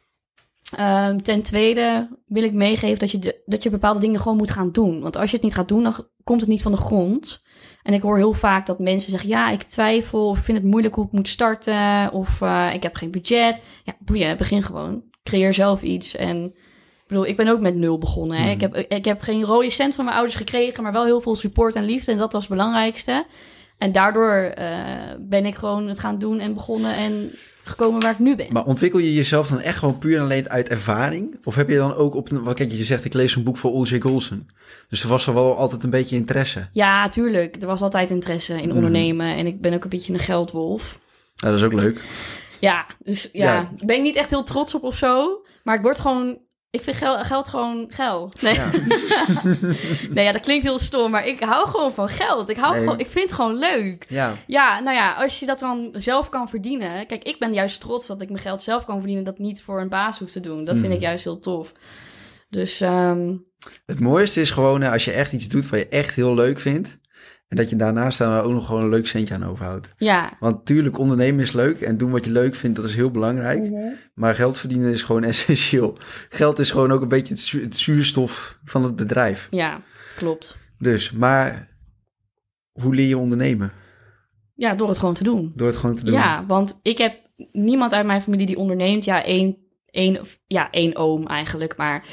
Ehm, 0.77 1.17
ten 1.17 1.41
tweede 1.41 2.09
wil 2.27 2.43
ik 2.43 2.53
meegeven 2.53 2.99
dat 2.99 3.11
je, 3.11 3.19
de- 3.19 3.41
dat 3.45 3.63
je 3.63 3.69
bepaalde 3.69 3.99
dingen 3.99 4.19
gewoon 4.21 4.37
moet 4.37 4.51
gaan 4.51 4.71
doen. 4.71 5.01
Want 5.01 5.17
als 5.17 5.29
je 5.29 5.35
het 5.35 5.45
niet 5.45 5.55
gaat 5.55 5.67
doen, 5.67 5.83
dan 5.83 5.95
komt 6.23 6.41
het 6.41 6.49
niet 6.49 6.61
van 6.61 6.71
de 6.71 6.77
grond. 6.77 7.41
En 7.83 7.93
ik 7.93 8.01
hoor 8.01 8.17
heel 8.17 8.33
vaak 8.33 8.65
dat 8.65 8.79
mensen 8.79 9.11
zeggen: 9.11 9.29
Ja, 9.29 9.49
ik 9.49 9.63
twijfel, 9.63 10.27
of 10.29 10.37
ik 10.37 10.43
vind 10.43 10.57
het 10.57 10.67
moeilijk 10.67 10.95
hoe 10.95 11.05
ik 11.05 11.11
moet 11.11 11.27
starten, 11.27 12.11
of 12.11 12.41
eh, 12.41 12.69
ik 12.73 12.83
heb 12.83 12.95
geen 12.95 13.11
budget. 13.11 13.61
Ja, 13.83 13.93
boeien, 13.99 14.37
begin 14.37 14.63
gewoon. 14.63 15.03
Creëer 15.23 15.53
zelf 15.53 15.81
iets. 15.81 16.15
En 16.15 16.45
ik 16.45 17.03
bedoel, 17.07 17.25
ik 17.25 17.37
ben 17.37 17.47
ook 17.47 17.59
met 17.59 17.75
nul 17.75 17.97
begonnen. 17.97 18.37
Hè. 18.37 18.43
Mhm. 18.43 18.51
Ik, 18.53 18.61
heb, 18.61 18.75
ik 18.75 19.05
heb 19.05 19.21
geen 19.21 19.43
rode 19.43 19.69
cent 19.69 19.95
van 19.95 20.03
mijn 20.05 20.17
ouders 20.17 20.37
gekregen, 20.37 20.83
maar 20.83 20.91
wel 20.91 21.05
heel 21.05 21.21
veel 21.21 21.35
support 21.35 21.75
en 21.75 21.85
liefde. 21.85 22.11
En 22.11 22.17
dat 22.17 22.33
was 22.33 22.41
het 22.41 22.51
belangrijkste. 22.51 23.25
En 23.83 23.91
daardoor 23.91 24.33
eh, 24.33 24.67
ben 25.19 25.45
ik 25.45 25.55
gewoon 25.55 25.87
het 25.87 25.99
gaan 25.99 26.19
doen 26.19 26.39
en 26.39 26.53
begonnen 26.53 26.95
en 26.95 27.31
gekomen 27.63 28.01
waar 28.01 28.11
ik 28.11 28.19
nu 28.19 28.35
ben. 28.35 28.47
Maar 28.49 28.65
ontwikkel 28.65 28.99
je 28.99 29.13
jezelf 29.13 29.47
dan 29.47 29.59
echt 29.59 29.77
gewoon 29.77 29.97
puur 29.99 30.17
en 30.17 30.23
alleen 30.23 30.49
uit 30.49 30.69
ervaring? 30.69 31.37
Of 31.43 31.55
heb 31.55 31.69
je 31.69 31.75
dan 31.75 31.93
ook 31.95 32.15
op... 32.15 32.31
Een, 32.31 32.53
kijk, 32.53 32.71
je 32.71 32.83
zegt, 32.83 33.05
ik 33.05 33.13
lees 33.13 33.35
een 33.35 33.43
boek 33.43 33.57
voor 33.57 33.71
Olje 33.71 34.01
Golson. 34.01 34.49
Dus 34.89 35.03
er 35.03 35.09
was 35.09 35.27
er 35.27 35.33
wel 35.33 35.57
altijd 35.57 35.83
een 35.83 35.89
beetje 35.89 36.15
interesse. 36.15 36.67
Ja, 36.71 37.09
tuurlijk. 37.09 37.55
Er 37.61 37.67
was 37.67 37.81
altijd 37.81 38.09
interesse 38.09 38.53
in 38.61 38.67
Mhm. 38.67 38.75
ondernemen. 38.77 39.35
En 39.35 39.45
ik 39.45 39.61
ben 39.61 39.73
ook 39.73 39.83
een 39.83 39.89
beetje 39.89 40.13
een 40.13 40.19
geldwolf. 40.19 40.99
Ja, 41.35 41.49
dat 41.49 41.57
is 41.57 41.63
ook 41.65 41.73
leuk. 41.81 42.01
Ja, 42.59 42.85
dus 43.03 43.29
ja, 43.31 43.53
Ja. 43.53 43.69
ben 43.85 43.95
ik 43.95 44.01
niet 44.01 44.15
echt 44.15 44.29
heel 44.29 44.43
trots 44.43 44.75
op 44.75 44.83
of 44.83 44.97
zo. 44.97 45.41
Maar 45.63 45.75
ik 45.75 45.81
word 45.81 45.99
gewoon... 45.99 46.37
Ik 46.73 46.81
vind 46.81 46.97
geld, 46.97 47.25
geld 47.25 47.49
gewoon 47.49 47.85
geld. 47.89 48.41
Nee. 48.41 48.53
Ja. 48.53 48.69
nee, 50.13 50.23
ja, 50.25 50.31
dat 50.31 50.41
klinkt 50.41 50.63
heel 50.63 50.79
stom. 50.79 51.11
Maar 51.11 51.27
ik 51.27 51.39
hou 51.39 51.67
gewoon 51.67 51.93
van 51.93 52.09
geld. 52.09 52.49
Ik, 52.49 52.57
hou 52.57 52.73
Nee. 52.73 52.83
gewoon, 52.83 52.99
ik 52.99 53.07
vind 53.07 53.25
het 53.25 53.33
gewoon 53.33 53.55
leuk. 53.57 54.05
Ja, 54.09 54.33
Ja, 54.47 54.79
nou 54.79 54.95
ja, 54.95 55.13
als 55.13 55.39
je 55.39 55.45
dat 55.45 55.59
dan 55.59 55.89
zelf 55.93 56.29
kan 56.29 56.49
verdienen. 56.49 57.07
Kijk, 57.07 57.23
ik 57.23 57.39
ben 57.39 57.53
juist 57.53 57.79
trots 57.81 58.07
dat 58.07 58.21
ik 58.21 58.29
mijn 58.29 58.41
geld 58.41 58.63
zelf 58.63 58.85
kan 58.85 58.97
verdienen. 58.97 59.23
Dat 59.23 59.37
niet 59.37 59.61
voor 59.61 59.81
een 59.81 59.89
baas 59.89 60.19
hoeft 60.19 60.31
te 60.33 60.39
doen. 60.39 60.65
Dat 60.65 60.77
vind 60.77 60.93
ik 60.93 60.99
juist 61.01 61.23
heel 61.23 61.39
tof. 61.39 61.73
Dus 62.49 62.81
ehm, 62.81 63.35
het 63.85 63.99
mooiste 63.99 64.41
is 64.41 64.51
gewoon 64.51 64.83
als 64.83 65.05
je 65.05 65.11
echt 65.11 65.33
iets 65.33 65.47
doet 65.47 65.69
wat 65.69 65.79
je 65.79 65.87
echt 65.87 66.15
heel 66.15 66.33
leuk 66.35 66.59
vindt. 66.59 66.97
En 67.53 67.59
dat 67.59 67.69
je 67.69 67.75
daarnaast 67.75 68.17
dan 68.17 68.39
ook 68.39 68.51
nog 68.51 68.65
gewoon 68.65 68.83
een 68.83 68.89
leuk 68.89 69.07
centje 69.07 69.33
aan 69.33 69.45
overhoudt. 69.45 69.89
ja. 69.97 70.31
Want 70.39 70.65
tuurlijk, 70.65 70.97
ondernemen 70.97 71.41
is 71.41 71.51
leuk 71.51 71.81
en 71.81 71.97
doen 71.97 72.11
wat 72.11 72.25
je 72.25 72.31
leuk 72.31 72.55
vindt, 72.55 72.75
dat 72.75 72.85
is 72.85 72.95
heel 72.95 73.11
belangrijk. 73.11 73.71
Maar 74.13 74.35
geld 74.35 74.57
verdienen 74.57 74.91
is 74.91 75.03
gewoon 75.03 75.23
essentieel. 75.33 75.97
Geld 76.29 76.59
is 76.59 76.71
gewoon 76.71 76.91
ook 76.91 77.01
een 77.01 77.07
beetje 77.07 77.59
het 77.61 77.75
zuurstof 77.75 78.59
van 78.63 78.83
het 78.83 78.95
bedrijf. 78.95 79.47
Ja, 79.51 79.81
klopt. 80.15 80.57
Dus, 80.77 81.11
maar 81.11 81.77
hoe 82.71 82.95
leer 82.95 83.07
je 83.07 83.17
ondernemen? 83.17 83.71
Ja, 84.55 84.75
door 84.75 84.89
het 84.89 84.97
gewoon 84.97 85.13
te 85.13 85.23
doen. 85.23 85.51
Door 85.55 85.67
het 85.67 85.77
gewoon 85.77 85.95
te 85.95 86.03
doen. 86.03 86.13
Ja, 86.13 86.45
want 86.47 86.79
ik 86.81 86.97
heb 86.97 87.15
niemand 87.51 87.93
uit 87.93 88.05
mijn 88.05 88.21
familie 88.21 88.45
die 88.45 88.57
onderneemt. 88.57 89.05
Ja, 89.05 89.23
één, 89.23 89.57
één, 89.85 90.19
ja, 90.47 90.71
één 90.71 90.95
oom 90.95 91.27
eigenlijk. 91.27 91.77
Maar 91.77 92.05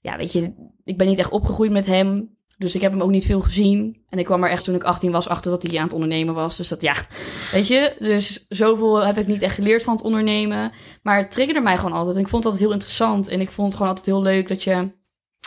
ja, 0.00 0.16
weet 0.16 0.32
je, 0.32 0.52
ik 0.84 0.96
ben 0.96 1.06
niet 1.06 1.18
echt 1.18 1.30
opgegroeid 1.30 1.70
met 1.70 1.86
hem. 1.86 2.36
Dus 2.58 2.74
ik 2.74 2.80
heb 2.80 2.92
hem 2.92 3.02
ook 3.02 3.10
niet 3.10 3.26
veel 3.26 3.40
gezien. 3.40 4.04
En 4.08 4.18
ik 4.18 4.24
kwam 4.24 4.44
er 4.44 4.50
echt 4.50 4.64
toen 4.64 4.74
ik 4.74 4.84
18 4.84 5.10
was 5.10 5.28
achter 5.28 5.50
dat 5.50 5.62
hij 5.62 5.78
aan 5.78 5.84
het 5.84 5.92
ondernemen 5.92 6.34
was. 6.34 6.56
Dus 6.56 6.68
dat 6.68 6.80
ja, 6.80 6.94
weet 7.52 7.66
je. 7.66 7.94
Dus 7.98 8.46
zoveel 8.48 9.04
heb 9.04 9.18
ik 9.18 9.26
niet 9.26 9.42
echt 9.42 9.54
geleerd 9.54 9.82
van 9.82 9.94
het 9.94 10.02
ondernemen. 10.02 10.72
Maar 11.02 11.18
het 11.18 11.30
triggerde 11.30 11.60
mij 11.60 11.76
gewoon 11.76 11.92
altijd. 11.92 12.16
En 12.16 12.22
ik 12.22 12.28
vond 12.28 12.44
altijd 12.44 12.62
heel 12.62 12.72
interessant. 12.72 13.28
En 13.28 13.40
ik 13.40 13.50
vond 13.50 13.66
het 13.66 13.76
gewoon 13.76 13.88
altijd 13.88 14.06
heel 14.06 14.22
leuk 14.22 14.48
dat 14.48 14.62
je 14.62 14.88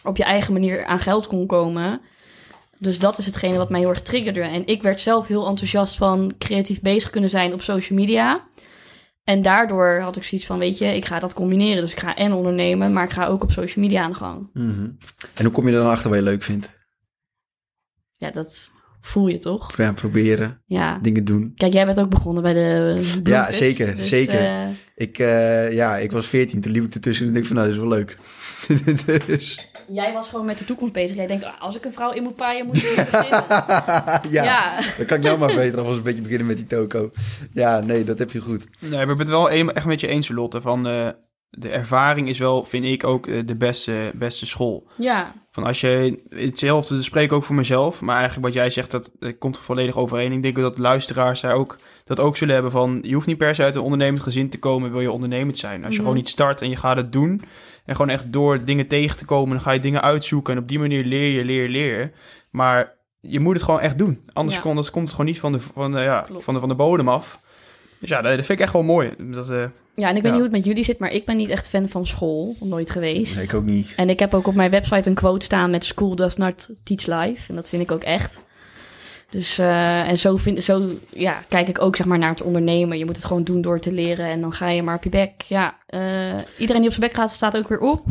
op 0.03 0.17
je 0.17 0.23
eigen 0.23 0.53
manier 0.53 0.85
aan 0.85 0.99
geld 0.99 1.27
kon 1.27 1.47
komen. 1.47 2.01
Dus 2.77 2.99
dat 2.99 3.17
is 3.17 3.25
hetgene 3.25 3.57
wat 3.57 3.69
mij 3.69 3.79
heel 3.79 3.89
erg 3.89 4.01
triggerde. 4.01 4.41
En 4.41 4.67
ik 4.67 4.81
werd 4.81 4.99
zelf 4.99 5.27
heel 5.27 5.47
enthousiast 5.47 5.97
van 5.97 6.33
creatief 6.37 6.81
bezig 6.81 7.09
kunnen 7.09 7.29
zijn 7.29 7.53
op 7.53 7.61
social 7.61 7.99
media. 7.99 8.47
En 9.23 9.41
daardoor 9.41 9.99
had 9.99 10.15
ik 10.15 10.23
zoiets 10.23 10.47
van, 10.47 10.59
weet 10.59 10.77
je, 10.77 10.95
ik 10.95 11.05
ga 11.05 11.19
dat 11.19 11.33
combineren. 11.33 11.81
Dus 11.81 11.91
ik 11.91 11.99
ga 11.99 12.15
en 12.15 12.33
ondernemen, 12.33 12.93
maar 12.93 13.03
ik 13.03 13.11
ga 13.11 13.27
ook 13.27 13.43
op 13.43 13.51
social 13.51 13.85
media 13.85 14.03
aan 14.03 14.11
de 14.11 14.17
gang. 14.17 14.49
Mhm. 14.53 14.89
En 15.33 15.43
hoe 15.43 15.51
kom 15.51 15.67
je 15.67 15.73
er 15.73 15.81
dan 15.81 15.91
achter 15.91 16.09
wat 16.09 16.19
je 16.19 16.25
leuk 16.25 16.43
vindt? 16.43 16.79
Ja, 18.21 18.31
dat 18.31 18.69
voel 19.01 19.27
je 19.27 19.37
toch? 19.37 19.77
Ja, 19.77 19.91
proberen, 19.93 20.61
Ja. 20.65 20.99
dingen 21.01 21.25
doen. 21.25 21.51
Kijk, 21.55 21.73
jij 21.73 21.85
bent 21.85 21.99
ook 21.99 22.09
begonnen 22.09 22.43
bij 22.43 22.53
de 22.53 22.99
bloempjes, 23.23 23.57
zeker, 23.57 23.95
dus, 23.95 24.09
zeker. 24.09 24.39
eh, 24.39 24.67
Ik, 24.95 25.19
eh, 25.19 25.71
ja, 25.73 25.97
ik 25.97 26.11
was 26.11 26.27
14, 26.27 26.61
toen 26.61 26.71
liep 26.71 26.83
ik 26.85 26.93
ertussen 26.93 27.27
en 27.27 27.33
dacht 27.33 27.47
van, 27.47 27.55
nou, 27.55 27.67
dat 27.67 27.75
is 27.77 27.83
wel 27.83 27.91
leuk. 27.97 28.17
dus, 29.27 29.71
jij 29.87 30.13
was 30.13 30.29
gewoon 30.29 30.45
met 30.45 30.57
de 30.57 30.65
toekomst 30.65 30.93
bezig. 30.93 31.15
Jij 31.17 31.27
denkt, 31.27 31.45
als 31.59 31.75
ik 31.75 31.85
een 31.85 31.93
vrouw 31.93 32.11
in 32.11 32.23
moet 32.23 32.35
paaien, 32.35 32.65
moet 32.65 32.77
ik 32.77 32.95
beginnen. 32.95 33.43
ja, 34.37 34.43
ja. 34.43 34.79
dan 34.97 35.05
kan 35.05 35.17
ik 35.17 35.23
nou 35.23 35.37
maar 35.39 35.55
beter 35.55 35.79
alvast 35.79 35.97
een 35.97 36.03
beetje 36.03 36.21
beginnen 36.21 36.47
met 36.47 36.57
die 36.57 36.67
toko. 36.67 37.11
Ja, 37.53 37.79
nee, 37.79 38.03
dat 38.03 38.19
heb 38.19 38.31
je 38.31 38.39
goed. 38.39 38.65
Nee, 38.79 38.91
maar 38.91 38.99
ik 39.01 39.07
ben 39.07 39.17
het 39.17 39.29
wel 39.29 39.51
een- 39.51 39.73
echt 39.73 39.85
met 39.85 39.99
je 39.99 40.07
eens, 40.07 40.29
Lotte. 40.29 40.61
Van 40.61 40.87
eh, 40.87 41.07
de 41.51 41.69
ervaring 41.69 42.27
is 42.27 42.37
wel, 42.39 42.63
vind 42.65 42.85
ik, 42.85 43.03
ook 43.03 43.27
eh, 43.27 43.41
de 43.45 43.55
beste, 43.55 44.11
beste 44.13 44.45
school. 44.45 44.87
ja, 44.97 45.33
Van 45.51 45.63
als 45.63 45.81
je 45.81 46.23
hetzelfde, 46.29 46.95
dat 46.95 47.03
spreek 47.03 47.25
ik 47.25 47.31
ook 47.31 47.43
voor 47.43 47.55
mezelf. 47.55 48.01
Maar 48.01 48.15
eigenlijk 48.17 48.45
wat 48.45 48.53
jij 48.55 48.69
zegt, 48.69 48.91
dat, 48.91 49.11
dat 49.19 49.37
komt 49.37 49.55
er 49.55 49.61
volledig 49.63 49.97
overeen. 49.97 50.31
Ik 50.31 50.41
denk 50.41 50.55
dat 50.55 50.77
luisteraars 50.77 51.41
daar 51.41 51.53
ook, 51.53 51.75
dat 52.05 52.19
ook 52.19 52.37
zullen 52.37 52.53
hebben 52.53 52.71
van... 52.71 52.99
Je 53.01 53.13
hoeft 53.13 53.27
niet 53.27 53.37
per 53.37 53.55
se 53.55 53.63
uit 53.63 53.75
een 53.75 53.81
ondernemend 53.81 54.21
gezin 54.23 54.49
te 54.49 54.59
komen, 54.59 54.91
wil 54.91 55.01
je 55.01 55.11
ondernemend 55.11 55.57
zijn. 55.57 55.79
Als 55.83 55.91
je 55.93 55.99
Mhm. 55.99 56.07
gewoon 56.07 56.21
iets 56.23 56.31
start 56.31 56.61
en 56.61 56.69
je 56.69 56.75
gaat 56.75 56.97
het 56.97 57.11
doen... 57.11 57.41
En 57.85 57.95
gewoon 57.95 58.11
echt 58.11 58.33
door 58.33 58.63
dingen 58.65 58.87
tegen 58.87 59.17
te 59.17 59.25
komen, 59.25 59.49
dan 59.49 59.61
ga 59.61 59.71
je 59.71 59.79
dingen 59.79 60.01
uitzoeken. 60.01 60.53
En 60.55 60.61
op 60.61 60.67
die 60.67 60.79
manier 60.79 61.03
leer 61.05 61.31
je, 61.37 61.45
leer 61.45 61.69
leer. 61.69 62.11
Maar 62.49 62.93
je 63.19 63.39
moet 63.39 63.53
het 63.55 63.63
gewoon 63.63 63.79
echt 63.79 63.97
doen. 63.97 64.21
Anders 64.33 64.55
Ja. 64.57 64.61
komt, 64.63 64.77
het 64.77 65.09
gewoon 65.11 65.25
niet 65.25 65.39
van 65.39 65.51
de, 65.51 65.59
van, 65.59 65.91
de, 65.91 65.99
ja, 65.99 66.21
Klopt. 66.21 66.43
van, 66.43 66.53
de, 66.53 66.59
van 66.59 66.69
de 66.69 66.75
bodem 66.75 67.09
af. 67.09 67.39
Dus 67.99 68.09
ja, 68.09 68.21
dat, 68.21 68.35
dat 68.35 68.45
vind 68.45 68.59
ik 68.59 68.65
echt 68.65 68.73
wel 68.73 68.83
mooi. 68.83 69.13
Dat, 69.17 69.49
eh, 69.49 69.65
ja, 69.95 70.09
en 70.09 70.15
ik 70.15 70.21
weet 70.21 70.23
Ja. 70.23 70.29
niet 70.31 70.31
hoe 70.33 70.41
het 70.43 70.51
met 70.51 70.65
jullie 70.65 70.83
zit, 70.83 70.99
maar 70.99 71.11
ik 71.11 71.25
ben 71.25 71.37
niet 71.37 71.49
echt 71.49 71.67
fan 71.67 71.89
van 71.89 72.07
school. 72.07 72.55
Nooit 72.59 72.89
geweest. 72.89 73.35
Nee, 73.35 73.43
ik 73.43 73.53
ook 73.53 73.65
niet. 73.65 73.93
En 73.95 74.09
ik 74.09 74.19
heb 74.19 74.33
ook 74.33 74.47
op 74.47 74.55
mijn 74.55 74.71
website 74.71 75.09
een 75.09 75.15
quote 75.15 75.45
staan 75.45 75.69
met 75.71 75.85
School 75.85 76.15
does 76.15 76.35
not 76.35 76.69
teach 76.83 77.05
life. 77.05 77.49
En 77.49 77.55
dat 77.55 77.69
vind 77.69 77.81
ik 77.81 77.91
ook 77.91 78.03
echt. 78.03 78.41
Dus, 79.29 79.57
eh, 79.57 80.09
en 80.09 80.17
zo, 80.17 80.37
vind, 80.37 80.63
zo 80.63 80.87
ja, 81.13 81.43
kijk 81.49 81.67
ik 81.67 81.81
ook 81.81 81.95
zeg 81.95 82.05
maar, 82.05 82.17
naar 82.17 82.29
het 82.29 82.41
ondernemen. 82.41 82.97
Je 82.97 83.05
moet 83.05 83.15
het 83.15 83.25
gewoon 83.25 83.43
doen 83.43 83.61
door 83.61 83.79
te 83.79 83.91
leren 83.91 84.25
en 84.25 84.41
dan 84.41 84.53
ga 84.53 84.69
je 84.69 84.83
maar 84.83 84.95
op 84.95 85.03
je 85.03 85.09
bek. 85.09 85.41
Ja, 85.47 85.77
eh, 85.85 86.01
iedereen 86.57 86.81
die 86.81 86.89
op 86.91 86.95
zijn 86.95 87.07
bek 87.07 87.13
gaat, 87.15 87.31
staat 87.31 87.57
ook 87.57 87.67
weer 87.69 87.79
op. 87.79 88.05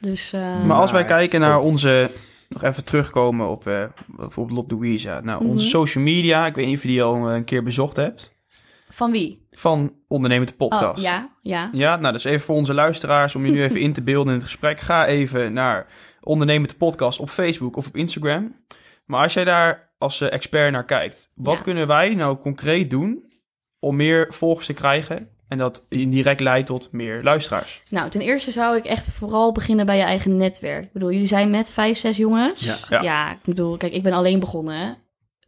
Dus, 0.00 0.32
eh, 0.32 0.64
Maar 0.64 0.76
als 0.76 0.90
wij 0.90 1.00
Maar- 1.00 1.10
kijken 1.10 1.40
naar 1.40 1.60
onze... 1.60 2.10
Nog 2.48 2.62
even 2.64 2.84
terugkomen 2.84 3.48
op 3.48 3.66
eh, 3.66 3.84
bijvoorbeeld 4.06 4.58
Lot 4.58 4.70
Louisa. 4.70 5.20
Nou, 5.20 5.44
onze 5.44 5.62
Mhm. 5.64 5.70
social 5.72 6.04
media. 6.04 6.46
Ik 6.46 6.54
weet 6.54 6.66
niet 6.66 6.76
of 6.76 6.82
je 6.82 6.88
die 6.88 7.02
al 7.02 7.30
een 7.30 7.44
keer 7.44 7.62
bezocht 7.62 7.96
hebt. 7.96 8.32
van 8.90 9.10
wie? 9.12 9.41
Van 9.54 9.94
Ondernemend 10.08 10.56
Podcast. 10.56 10.98
Oh, 10.98 11.02
ja, 11.04 11.28
ja. 11.42 11.68
Ja, 11.72 11.96
nou, 11.96 12.12
dus 12.12 12.24
even 12.24 12.40
voor 12.40 12.56
onze 12.56 12.74
luisteraars, 12.74 13.34
om 13.34 13.44
je 13.46 13.52
nu 13.52 13.62
even 13.62 13.80
in 13.86 13.92
te 13.92 14.02
beelden 14.02 14.28
in 14.32 14.38
het 14.38 14.48
gesprek. 14.48 14.80
Ga 14.80 15.06
even 15.06 15.52
naar 15.52 15.86
Ondernemend 16.20 16.78
Podcast 16.78 17.18
op 17.20 17.28
Facebook 17.30 17.76
of 17.76 17.86
op 17.86 17.96
Instagram. 17.96 18.54
Maar 19.06 19.22
als 19.22 19.32
jij 19.34 19.44
daar 19.44 19.90
als 19.98 20.20
eh, 20.20 20.32
expert 20.32 20.72
naar 20.72 20.84
kijkt, 20.84 21.28
wat 21.34 21.56
Ja. 21.56 21.62
kunnen 21.62 21.86
wij 21.86 22.14
nou 22.14 22.36
concreet 22.36 22.90
doen 22.90 23.32
om 23.80 23.96
meer 23.96 24.26
volgers 24.30 24.66
te 24.66 24.72
krijgen? 24.74 25.28
En 25.48 25.58
dat 25.58 25.86
indirect 25.88 26.40
leidt 26.40 26.66
tot 26.66 26.92
meer 26.92 27.22
luisteraars. 27.22 27.82
Nou, 27.90 28.10
ten 28.10 28.20
eerste 28.20 28.50
zou 28.50 28.76
ik 28.76 28.84
echt 28.84 29.08
vooral 29.10 29.52
beginnen 29.52 29.86
bij 29.86 29.96
je 29.96 30.02
eigen 30.02 30.36
netwerk. 30.36 30.84
Ik 30.84 30.92
bedoel, 30.92 31.10
jullie 31.12 31.26
zijn 31.26 31.50
met 31.50 31.70
vijf, 31.72 31.98
zes 31.98 32.16
jongens. 32.16 32.60
Ja. 32.88 33.02
Ja. 33.02 33.32
ik 33.32 33.42
bedoel, 33.42 33.76
kijk, 33.76 33.92
ik 33.92 34.02
ben 34.02 34.12
alleen 34.12 34.40
begonnen. 34.40 34.96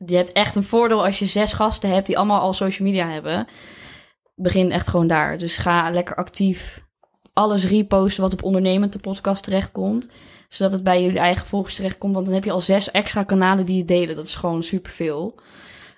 Je 0.06 0.16
hebt 0.16 0.32
echt 0.32 0.56
een 0.56 0.64
voordeel 0.64 1.04
als 1.04 1.18
je 1.18 1.26
zes 1.26 1.52
gasten 1.52 1.90
hebt 1.90 2.06
die 2.06 2.16
allemaal 2.18 2.40
al 2.40 2.52
social 2.52 2.88
media 2.88 3.08
hebben. 3.08 3.46
Begin 4.34 4.70
echt 4.70 4.88
gewoon 4.88 5.06
daar. 5.06 5.38
Dus 5.38 5.56
ga 5.56 5.90
lekker 5.90 6.14
actief 6.14 6.82
alles 7.32 7.66
reposten 7.66 8.22
wat 8.22 8.32
op 8.32 8.42
ondernemend 8.42 8.92
de 8.92 8.98
podcast 8.98 9.44
terechtkomt. 9.44 10.08
Zodat 10.48 10.72
het 10.72 10.82
bij 10.82 11.02
jullie 11.02 11.18
eigen 11.18 11.46
volgers 11.46 11.74
terechtkomt. 11.74 12.14
Want 12.14 12.24
dan 12.26 12.34
heb 12.34 12.44
je 12.44 12.52
al 12.52 12.60
zes 12.60 12.90
extra 12.90 13.22
kanalen 13.22 13.64
die 13.64 13.76
je 13.76 13.84
delen. 13.84 14.16
Dat 14.16 14.26
is 14.26 14.34
gewoon 14.34 14.62
superveel. 14.62 15.34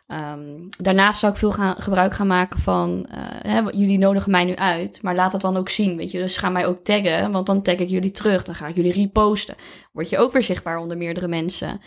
Ehm 0.06 0.68
daarnaast 0.78 1.20
zou 1.20 1.32
ik 1.32 1.38
veel 1.38 1.52
gaan, 1.52 1.76
gebruik 1.78 2.14
gaan 2.14 2.26
maken 2.26 2.58
van... 2.58 3.06
eh, 3.10 3.52
hè, 3.52 3.58
jullie 3.58 3.98
nodigen 3.98 4.30
mij 4.30 4.44
nu 4.44 4.54
uit, 4.54 5.02
maar 5.02 5.14
laat 5.14 5.32
dat 5.32 5.40
dan 5.40 5.56
ook 5.56 5.68
zien, 5.68 5.96
weet 5.96 6.10
je. 6.10 6.18
Dus 6.18 6.36
ga 6.36 6.48
mij 6.48 6.66
ook 6.66 6.78
taggen, 6.78 7.32
want 7.32 7.46
dan 7.46 7.62
tag 7.62 7.74
ik 7.74 7.88
jullie 7.88 8.10
terug. 8.10 8.44
Dan 8.44 8.54
ga 8.54 8.66
ik 8.66 8.76
jullie 8.76 8.92
reposten. 8.92 9.54
Word 9.92 10.10
je 10.10 10.18
ook 10.18 10.32
weer 10.32 10.42
zichtbaar 10.42 10.78
onder 10.78 10.96
meerdere 10.96 11.28
mensen. 11.28 11.80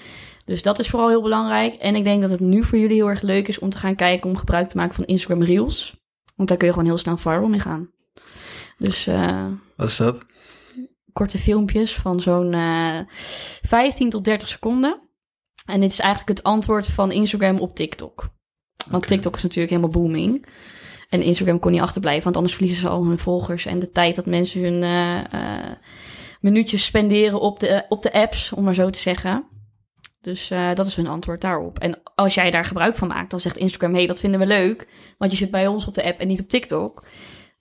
Dus 0.45 0.61
dat 0.61 0.79
is 0.79 0.89
vooral 0.89 1.09
heel 1.09 1.21
belangrijk. 1.21 1.75
En 1.75 1.95
ik 1.95 2.03
denk 2.03 2.21
dat 2.21 2.31
het 2.31 2.39
nu 2.39 2.63
voor 2.63 2.77
jullie 2.77 2.95
heel 2.95 3.09
erg 3.09 3.21
leuk 3.21 3.47
is 3.47 3.59
om 3.59 3.69
te 3.69 3.77
gaan 3.77 3.95
kijken... 3.95 4.29
om 4.29 4.37
gebruik 4.37 4.69
te 4.69 4.77
maken 4.77 4.95
van 4.95 5.05
Instagram 5.05 5.43
Reels. 5.43 5.98
Want 6.39 6.49
daar 6.49 6.57
kun 6.57 6.67
je 6.67 6.73
gewoon 6.73 6.87
heel 6.87 6.97
snel 6.97 7.17
viral 7.17 7.47
mee 7.47 7.59
gaan. 7.59 7.89
Dus... 8.77 9.07
eh, 9.07 9.45
Wat 9.75 9.87
is 9.87 9.97
dat? 9.97 10.25
korte 11.13 11.37
filmpjes 11.37 11.95
van 11.95 12.21
zo'n 12.21 12.53
eh 12.53 12.99
15 13.61 14.09
tot 14.09 14.23
30 14.23 14.47
seconden. 14.47 14.99
En 15.65 15.79
dit 15.79 15.91
is 15.91 15.99
eigenlijk 15.99 16.37
het 16.37 16.47
antwoord 16.47 16.85
van 16.87 17.11
Instagram 17.11 17.59
op 17.59 17.75
TikTok. 17.75 18.29
Want. 18.89 19.07
TikTok 19.07 19.35
is 19.35 19.43
natuurlijk 19.43 19.69
helemaal 19.69 20.01
booming. 20.01 20.45
En 21.09 21.21
Instagram 21.21 21.59
kon 21.59 21.71
niet 21.71 21.81
achterblijven, 21.81 22.23
want 22.23 22.35
anders 22.35 22.55
verliezen 22.55 22.81
ze 22.81 22.89
al 22.89 23.05
hun 23.05 23.19
volgers. 23.19 23.65
En 23.65 23.79
de 23.79 23.91
tijd 23.91 24.15
dat 24.15 24.25
mensen 24.25 24.61
hun 24.61 24.83
eh, 24.83 25.17
eh, 25.33 25.71
minuutjes 26.39 26.85
spenderen 26.85 27.39
op 27.39 27.59
de, 27.59 27.85
op 27.89 28.01
de 28.01 28.13
apps, 28.13 28.53
om 28.53 28.63
maar 28.63 28.73
zo 28.73 28.89
te 28.89 28.99
zeggen. 28.99 29.47
Dus 30.21 30.51
eh, 30.51 30.73
dat 30.73 30.87
is 30.87 30.95
hun 30.95 31.07
antwoord 31.07 31.41
daarop. 31.41 31.79
En 31.79 32.01
als 32.15 32.33
jij 32.33 32.51
daar 32.51 32.65
gebruik 32.65 32.97
van 32.97 33.07
maakt, 33.07 33.29
dan 33.29 33.39
zegt 33.39 33.57
Instagram... 33.57 33.93
hey, 33.93 34.05
dat 34.05 34.19
vinden 34.19 34.39
we 34.39 34.45
leuk, 34.45 34.87
want 35.17 35.31
je 35.31 35.37
zit 35.37 35.51
bij 35.51 35.67
ons 35.67 35.87
op 35.87 35.93
de 35.93 36.03
app 36.03 36.19
en 36.19 36.27
niet 36.27 36.39
op 36.39 36.49
TikTok. 36.49 37.03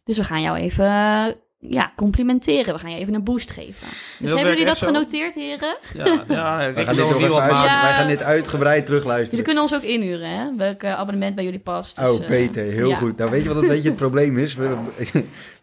Dus 0.04 0.16
we 0.16 0.24
gaan 0.24 0.42
jou 0.42 0.58
even 0.58 0.84
eh, 0.84 1.26
ja, 1.58 1.92
complimenteren. 1.96 2.74
We 2.74 2.80
gaan 2.80 2.90
je 2.90 2.96
even 2.96 3.14
een 3.14 3.24
boost 3.24 3.50
geven. 3.50 3.86
Dus 4.18 4.28
dat 4.28 4.38
hebben 4.38 4.48
jullie 4.48 4.64
dat 4.64 4.78
zo? 4.78 4.86
genoteerd, 4.86 5.34
heren? 5.34 5.76
Ja, 5.94 6.24
ja 6.28 6.56
Wij 6.56 6.72
Rick 6.72 6.84
gaan, 6.84 6.94
dit 6.94 7.04
nog 7.04 7.14
een 7.14 7.22
even 7.22 7.40
uit. 7.40 7.52
Ja. 7.52 7.82
wij 7.82 7.92
gaan 7.92 8.08
dit 8.08 8.22
uitgebreid 8.22 8.72
Jullie 8.72 8.86
terugluisteren. 8.86 9.44
kunnen 9.44 9.62
ons 9.62 9.74
ook 9.74 9.82
inhuren, 9.82 10.28
hè? 10.28 10.56
Welk 10.56 10.82
eh, 10.82 10.92
abonnement 10.92 11.34
bij 11.34 11.44
jullie 11.44 11.58
past. 11.58 11.96
Dus, 11.96 12.08
Oh, 12.08 12.26
beter. 12.26 12.64
Heel 12.64 12.88
ja. 12.88 12.96
goed. 12.96 13.16
Nou, 13.16 13.30
weet 13.30 13.42
je 13.42 13.48
wat 13.48 13.62
een 13.62 13.68
beetje 13.68 13.88
het 13.88 13.98
probleem 13.98 14.38
is? 14.38 14.54
We, 14.54 14.76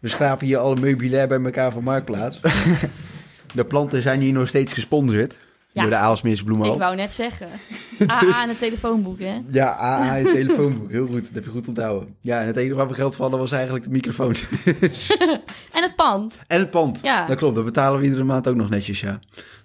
we 0.00 0.08
schrapen 0.14 0.46
hier 0.46 0.58
alle 0.58 0.80
meubilair 0.80 1.28
bij 1.28 1.42
elkaar 1.42 1.72
van 1.72 1.82
Marktplaats. 1.82 2.40
De 3.54 3.64
planten 3.64 4.02
zijn 4.02 4.20
hier 4.20 4.32
nog 4.32 4.48
steeds 4.48 4.72
gesponsord. 4.72 5.36
Ja. 5.76 5.82
Door 5.82 5.90
de 5.90 5.96
Aalsmeerse 5.96 6.44
Ik 6.44 6.78
wou 6.78 6.96
net 6.96 7.12
zeggen. 7.12 7.48
AA 8.10 8.42
en 8.42 8.48
het 8.48 8.58
telefoonboek, 8.58 9.18
hè? 9.18 9.42
Ja, 9.50 9.78
AA 9.78 10.14
je 10.14 10.24
telefoonboek. 10.32 10.90
Heel 10.90 11.06
goed, 11.06 11.22
dat 11.22 11.34
heb 11.34 11.44
je 11.44 11.50
goed 11.50 11.68
onthouden. 11.68 12.16
Ja, 12.20 12.40
en 12.40 12.46
het 12.46 12.56
enige 12.56 12.74
waar 12.74 12.88
we 12.88 12.94
geld 12.94 13.16
vallen 13.16 13.38
was 13.38 13.52
eigenlijk 13.52 13.84
de 13.84 13.90
microfoon. 13.90 14.34
En 15.72 15.82
het 15.82 15.96
pand. 15.96 16.42
en 16.46 16.58
het 16.60 16.70
pand. 16.70 16.98
Ja. 17.02 17.26
Dat 17.26 17.36
klopt, 17.36 17.54
dat 17.54 17.64
betalen 17.64 17.98
we 17.98 18.04
iedere 18.04 18.24
maand 18.24 18.48
ook 18.48 18.54
nog 18.54 18.70
netjes, 18.70 19.00
ja. 19.00 19.18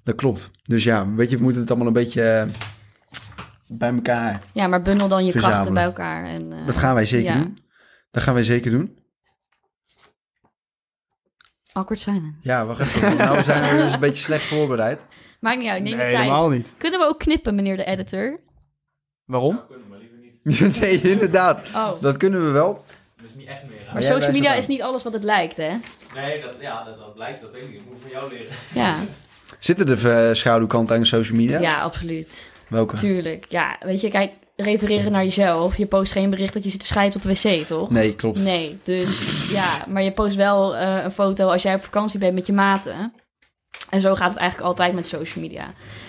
Dat 0.04 0.16
klopt. 0.16 0.52
Dus 0.64 0.84
ja, 0.84 1.14
weet 1.14 1.30
je, 1.30 1.38
we 1.38 1.44
moeten 1.44 1.62
het 1.62 1.70
allemaal 1.70 1.88
een 1.88 1.94
beetje 1.94 2.24
eh, 2.24 2.48
bij 3.68 3.94
elkaar. 3.94 4.42
Ja, 4.54 4.68
maar 4.68 4.82
bundel 4.82 5.08
dan 5.08 5.26
je 5.26 5.32
krachten 5.32 5.74
bij 5.74 5.84
elkaar. 5.84 6.26
En, 6.26 6.54
eh, 6.54 6.66
Dat 6.66 6.76
gaan 6.78 6.94
wij 6.94 7.06
zeker 7.06 7.34
ja. 7.34 7.40
doen. 7.40 7.60
Dat 8.12 8.24
gaan 8.24 8.34
wij 8.34 8.44
zeker 8.44 8.72
doen. 8.72 8.98
Awkward 11.74 12.00
silence. 12.02 12.38
Ja, 12.42 12.66
wacht 12.66 12.82
even. 12.82 13.18
nou, 13.18 13.38
we 13.38 13.44
zijn 13.44 13.64
er 13.64 13.84
dus 13.84 13.94
een 13.94 14.00
beetje 14.10 14.24
slecht 14.24 14.44
voorbereid. 14.44 15.06
Maakt 15.42 15.60
niet 15.60 15.70
uit, 15.70 15.84
neem 15.84 15.92
je 15.92 15.98
Nee, 15.98 16.12
tijd. 16.12 16.24
helemaal 16.24 16.50
niet. 16.50 16.74
Kunnen 16.78 17.00
we 17.00 17.06
ook 17.06 17.20
knippen, 17.20 17.56
meneer 17.56 17.78
de 17.78 17.84
editor? 17.86 18.40
Waarom? 19.26 19.62
nee, 20.82 21.02
inderdaad. 21.02 21.68
Oh, 21.76 22.02
Dat 22.02 22.18
kunnen 22.18 22.46
we 22.46 22.52
wel. 22.52 22.84
Dat 23.18 23.30
is 23.30 23.36
niet 23.36 23.48
echt 23.48 23.64
meer. 23.64 23.72
maar 23.86 23.94
jij 23.94 24.02
social 24.02 24.20
wijst 24.20 24.34
media 24.34 24.50
het 24.50 24.60
is 24.60 24.68
niet 24.68 24.82
alles 24.82 25.04
wat 25.04 25.14
het 25.14 25.24
lijkt, 25.24 25.58
hè? 25.58 25.70
Nee, 26.16 26.42
dat, 26.42 26.56
ja, 26.60 26.84
dat, 26.84 26.98
dat 27.00 27.14
blijkt. 27.14 27.42
Dat 27.42 27.52
weet 27.52 27.64
ik 27.64 27.70
niet. 27.70 27.80
Ik 27.80 27.86
moet 27.90 27.98
van 28.02 28.10
jou 28.12 28.30
leren. 28.32 28.48
Ja, 28.74 28.96
Zitten 29.60 29.88
er 29.90 30.28
uh, 30.28 30.34
schaduwkanten 30.36 30.96
aan 30.96 31.06
social 31.06 31.38
media? 31.38 31.60
ja 31.60 31.82
absoluut. 31.82 32.52
Welke? 32.68 32.96
Tuurlijk. 32.96 33.46
Ja, 33.50 33.78
weet 33.80 34.02
je, 34.02 34.10
kijk, 34.10 34.34
refereren 34.56 35.12
naar 35.12 35.24
jezelf. 35.24 35.78
Je 35.78 35.86
post 35.86 36.12
geen 36.12 36.30
bericht 36.30 36.54
dat 36.54 36.64
je 36.64 36.70
zit 36.70 36.80
te 36.80 36.86
scheiden 36.86 37.16
op 37.16 37.22
de 37.22 37.30
wc, 37.34 37.66
toch? 37.68 37.90
Nee, 37.90 38.16
klopt. 38.16 38.40
Nee, 38.40 38.80
dus 38.84 39.52
ja, 39.54 39.92
maar 39.92 40.04
je 40.04 40.12
post 40.12 40.36
wel 40.36 40.76
eh, 40.76 41.04
een 41.04 41.12
foto 41.12 41.48
als 41.50 41.62
jij 41.62 41.76
op 41.76 41.84
vakantie 41.84 42.20
bent 42.20 42.34
met 42.34 42.46
je 42.46 42.54
maten. 42.54 43.14
En 43.92 44.02
zo 44.02 44.16
gaat 44.16 44.30
het 44.30 44.40
eigenlijk 44.40 44.70
altijd 44.70 44.94
met 44.94 45.06
social 45.06 45.44
media. 45.44 45.66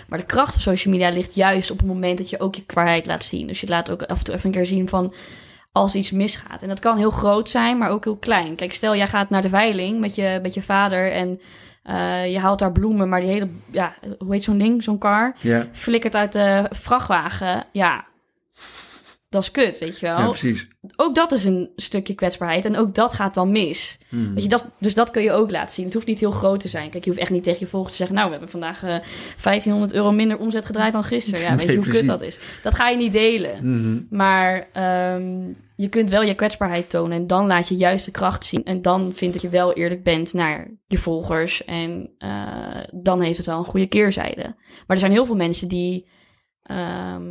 Maar 0.08 0.18
de 0.18 0.24
kracht 0.24 0.52
van 0.52 0.62
social 0.62 0.94
media 0.94 1.10
ligt 1.10 1.34
juist 1.34 1.70
op 1.70 1.78
het 1.78 1.86
moment 1.86 2.18
dat 2.18 2.30
je 2.30 2.40
ook 2.40 2.54
je 2.54 2.64
kwaadheid 2.64 3.06
laat 3.06 3.24
zien. 3.24 3.46
Dus 3.46 3.60
je 3.60 3.68
laat 3.68 3.90
ook 3.90 4.02
af 4.02 4.18
en 4.18 4.24
toe 4.24 4.34
even 4.34 4.46
een 4.46 4.54
keer 4.54 4.66
zien 4.66 4.88
van 4.88 5.14
als 5.72 5.94
iets 5.94 6.10
misgaat. 6.10 6.62
En 6.62 6.68
dat 6.68 6.80
kan 6.80 6.96
heel 6.96 7.10
groot 7.10 7.50
zijn, 7.50 7.78
maar 7.78 7.90
ook 7.90 8.04
heel 8.04 8.16
klein. 8.16 8.54
Kijk, 8.54 8.72
stel 8.72 8.96
jij 8.96 9.06
gaat 9.06 9.30
naar 9.30 9.42
de 9.42 9.48
veiling 9.48 10.00
met 10.00 10.14
je, 10.14 10.38
met 10.42 10.54
je 10.54 10.62
vader 10.62 11.12
en 11.12 11.40
eh, 11.82 12.32
je 12.32 12.38
haalt 12.38 12.58
daar 12.58 12.72
bloemen, 12.72 13.08
maar 13.08 13.20
die 13.20 13.30
hele, 13.30 13.48
ja, 13.70 13.94
hoe 14.18 14.32
heet 14.32 14.44
zo'n 14.44 14.58
ding, 14.58 14.82
zo'n 14.82 14.98
kar, 14.98 15.34
Ja, 15.40 15.66
flikkert 15.72 16.14
uit 16.14 16.32
de 16.32 16.66
vrachtwagen. 16.70 17.64
Ja, 17.72 18.04
dat 19.32 19.42
is 19.42 19.50
kut, 19.50 19.78
weet 19.78 19.98
je 19.98 20.06
wel 20.06 20.18
ja, 20.18 20.28
precies. 20.28 20.68
ook 20.96 21.14
dat 21.14 21.32
is 21.32 21.44
een 21.44 21.70
stukje 21.76 22.14
kwetsbaarheid. 22.14 22.64
En 22.64 22.76
ook 22.76 22.94
dat 22.94 23.12
gaat 23.12 23.34
dan 23.34 23.52
mis. 23.52 23.98
Hmm. 24.08 24.34
Weet 24.34 24.42
je, 24.42 24.48
dat, 24.48 24.70
dus 24.78 24.94
dat 24.94 25.10
kun 25.10 25.22
je 25.22 25.32
ook 25.32 25.50
laten 25.50 25.74
zien. 25.74 25.84
Het 25.84 25.94
hoeft 25.94 26.06
niet 26.06 26.20
heel 26.20 26.30
groot 26.30 26.60
te 26.60 26.68
zijn. 26.68 26.90
Kijk, 26.90 27.04
je 27.04 27.10
hoeft 27.10 27.22
echt 27.22 27.30
niet 27.30 27.42
tegen 27.42 27.60
je 27.60 27.66
volgers 27.66 27.92
te 27.92 27.98
zeggen... 27.98 28.16
nou, 28.16 28.26
we 28.26 28.32
hebben 28.32 28.50
vandaag 28.50 28.82
eh 28.82 28.88
1500 28.88 29.92
euro 29.92 30.12
minder 30.12 30.38
omzet 30.38 30.66
gedraaid 30.66 30.92
dan 30.92 31.04
gisteren. 31.04 31.40
Ja, 31.40 31.56
weet 31.56 31.68
je 31.68 31.76
hoe 31.76 31.88
kut 31.88 32.06
dat 32.06 32.20
is? 32.20 32.38
Dat 32.62 32.74
ga 32.74 32.88
je 32.88 32.96
niet 32.96 33.12
delen. 33.12 33.58
Mhm. 33.62 34.00
Maar 34.10 34.68
ehm, 34.72 35.48
je 35.76 35.88
kunt 35.88 36.10
wel 36.10 36.22
je 36.22 36.34
kwetsbaarheid 36.34 36.90
tonen. 36.90 37.16
En 37.16 37.26
dan 37.26 37.46
laat 37.46 37.68
je 37.68 37.76
juist 37.76 38.04
de 38.04 38.10
kracht 38.10 38.44
zien. 38.44 38.64
En 38.64 38.82
dan 38.82 39.12
vind 39.14 39.34
ik 39.34 39.40
je 39.40 39.48
wel 39.48 39.72
eerlijk 39.72 40.02
bent 40.02 40.32
naar 40.32 40.70
je 40.86 40.98
volgers. 40.98 41.64
En 41.64 42.10
eh, 42.18 42.76
dan 42.92 43.20
heeft 43.20 43.36
het 43.36 43.46
wel 43.46 43.58
een 43.58 43.64
goede 43.64 43.86
keerzijde. 43.86 44.42
Maar 44.42 44.96
er 44.96 44.98
zijn 44.98 45.12
heel 45.12 45.26
veel 45.26 45.36
mensen 45.36 45.68
die... 45.68 46.08
ehm, 46.62 47.30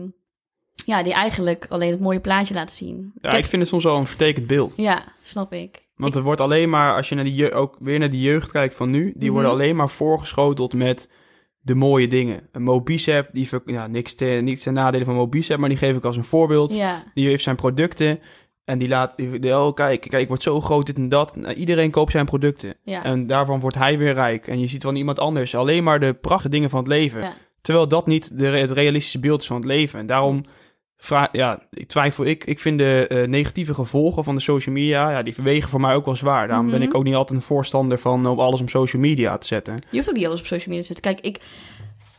ja, 0.86 1.04
die 1.04 1.14
eigenlijk 1.14 1.66
alleen 1.70 1.92
het 1.92 2.00
mooie 2.00 2.20
plaatje 2.20 2.54
laten 2.54 2.76
zien. 2.76 3.12
Ja, 3.22 3.30
heb- 3.30 3.40
ik 3.40 3.46
vind 3.46 3.62
het 3.62 3.72
soms 3.72 3.84
wel 3.84 3.98
een 3.98 4.06
vertekend 4.06 4.48
beeld. 4.48 4.74
ja, 4.76 5.04
snap 5.24 5.54
ik. 5.54 5.90
Want 5.96 6.16
er 6.16 6.22
wordt 6.22 6.42
alleen 6.42 6.70
maar, 6.70 6.96
als 6.96 7.10
je 7.10 7.16
naar 7.16 7.24
die 7.24 7.36
je- 7.36 7.54
ook 7.54 7.76
weer 7.80 8.00
naar 8.00 8.10
die 8.10 8.22
jeugd 8.22 8.52
kijkt 8.52 8.76
van 8.76 8.90
nu, 8.90 9.04
die 9.16 9.24
Mhm. 9.24 9.32
worden 9.32 9.52
alleen 9.52 9.76
maar 9.76 9.90
voorgeschoteld 9.90 10.74
met 10.74 11.12
de 11.60 11.76
mooie 11.76 12.08
dingen. 12.08 12.48
Een 12.52 12.64
Mobicep, 12.64 13.30
die 13.34 13.48
ver- 13.48 13.62
ja, 13.66 13.88
niks, 13.88 14.14
te, 14.16 14.26
niks 14.26 14.64
ten 14.64 14.74
nadele 14.74 15.04
van 15.06 15.16
Mobicep, 15.16 15.58
maar 15.60 15.70
die 15.70 15.78
geef 15.78 15.96
ik 15.98 16.06
als 16.06 16.18
een 16.18 16.24
voorbeeld. 16.24 16.74
Ja, 16.74 17.04
Die 17.14 17.28
heeft 17.28 17.44
zijn 17.44 17.56
producten 17.56 18.20
en 18.66 18.78
die 18.80 18.88
laat, 18.88 19.18
die, 19.18 19.56
oh 19.58 19.74
kijk, 19.74 20.02
kijk, 20.02 20.22
ik 20.22 20.28
word 20.28 20.44
zo 20.44 20.62
groot, 20.62 20.86
dit 20.86 20.96
en 20.96 21.10
dat. 21.10 21.36
Nou, 21.36 21.54
iedereen 21.54 21.92
koopt 21.92 22.12
zijn 22.12 22.26
producten. 22.26 22.76
ja. 22.84 23.04
En 23.04 23.28
daarvan 23.28 23.60
wordt 23.60 23.78
hij 23.78 23.98
weer 23.98 24.14
rijk. 24.14 24.48
En 24.48 24.60
je 24.60 24.68
ziet 24.68 24.84
van 24.84 24.96
iemand 24.96 25.20
anders 25.20 25.56
alleen 25.56 25.84
maar 25.84 26.00
de 26.00 26.14
prachtige 26.14 26.50
dingen 26.50 26.70
van 26.70 26.80
het 26.80 26.88
leven. 26.88 27.34
Terwijl 27.62 27.88
dat 27.88 28.08
niet 28.08 28.40
de, 28.40 28.46
het 28.46 28.72
realistische 28.72 29.20
beeld 29.20 29.42
is 29.42 29.48
van 29.48 29.56
het 29.56 29.66
leven. 29.66 30.00
En 30.00 30.06
daarom 30.06 30.44
vra- 31.02 31.30
ja, 31.32 31.60
ik 31.74 31.88
twijfel 31.88 32.26
ik. 32.26 32.46
Ik 32.46 32.60
vind 32.60 32.78
de 32.80 33.06
eh, 33.08 33.28
negatieve 33.28 33.74
gevolgen 33.74 34.24
van 34.24 34.36
de 34.36 34.42
social 34.42 34.76
media, 34.76 35.12
ja, 35.12 35.24
die 35.24 35.34
verwegen 35.34 35.70
voor 35.70 35.82
mij 35.82 35.94
ook 35.96 36.06
wel 36.06 36.16
zwaar. 36.16 36.48
Daarom 36.48 36.66
ben 36.70 36.80
Mhm. 36.80 36.88
ik 36.88 36.96
ook 36.96 37.04
niet 37.04 37.16
altijd 37.16 37.40
een 37.40 37.46
voorstander 37.46 38.00
van 38.00 38.26
om 38.28 38.40
alles 38.40 38.62
op 38.62 38.70
social 38.70 39.02
media 39.02 39.38
te 39.38 39.48
zetten. 39.48 39.74
Je 39.90 39.98
hoeft 39.98 40.10
ook 40.10 40.16
niet 40.16 40.26
alles 40.28 40.40
op 40.40 40.46
social 40.46 40.76
media 40.76 40.82
te 40.88 40.94
zetten. 40.94 41.14
Kijk, 41.14 41.26
ik, 41.36 41.42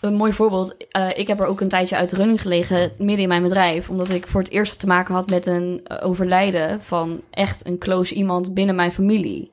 een 0.00 0.14
mooi 0.14 0.32
voorbeeld. 0.32 0.76
eh, 0.90 1.08
ik 1.18 1.26
heb 1.26 1.40
er 1.40 1.46
ook 1.46 1.60
een 1.60 1.68
tijdje 1.68 1.96
uit 1.96 2.10
de 2.10 2.16
running 2.16 2.40
gelegen, 2.40 2.92
midden 2.98 3.18
in 3.18 3.28
mijn 3.28 3.42
bedrijf. 3.42 3.88
Omdat 3.90 4.08
ik 4.10 4.26
voor 4.26 4.40
het 4.40 4.50
eerst 4.50 4.78
te 4.78 4.86
maken 4.86 5.14
had 5.14 5.30
met 5.30 5.46
een 5.46 5.80
eh, 5.84 6.06
overlijden 6.08 6.82
van 6.82 7.20
echt 7.30 7.66
een 7.66 7.78
close 7.78 8.14
iemand 8.14 8.54
binnen 8.54 8.74
mijn 8.74 8.92
familie. 8.92 9.50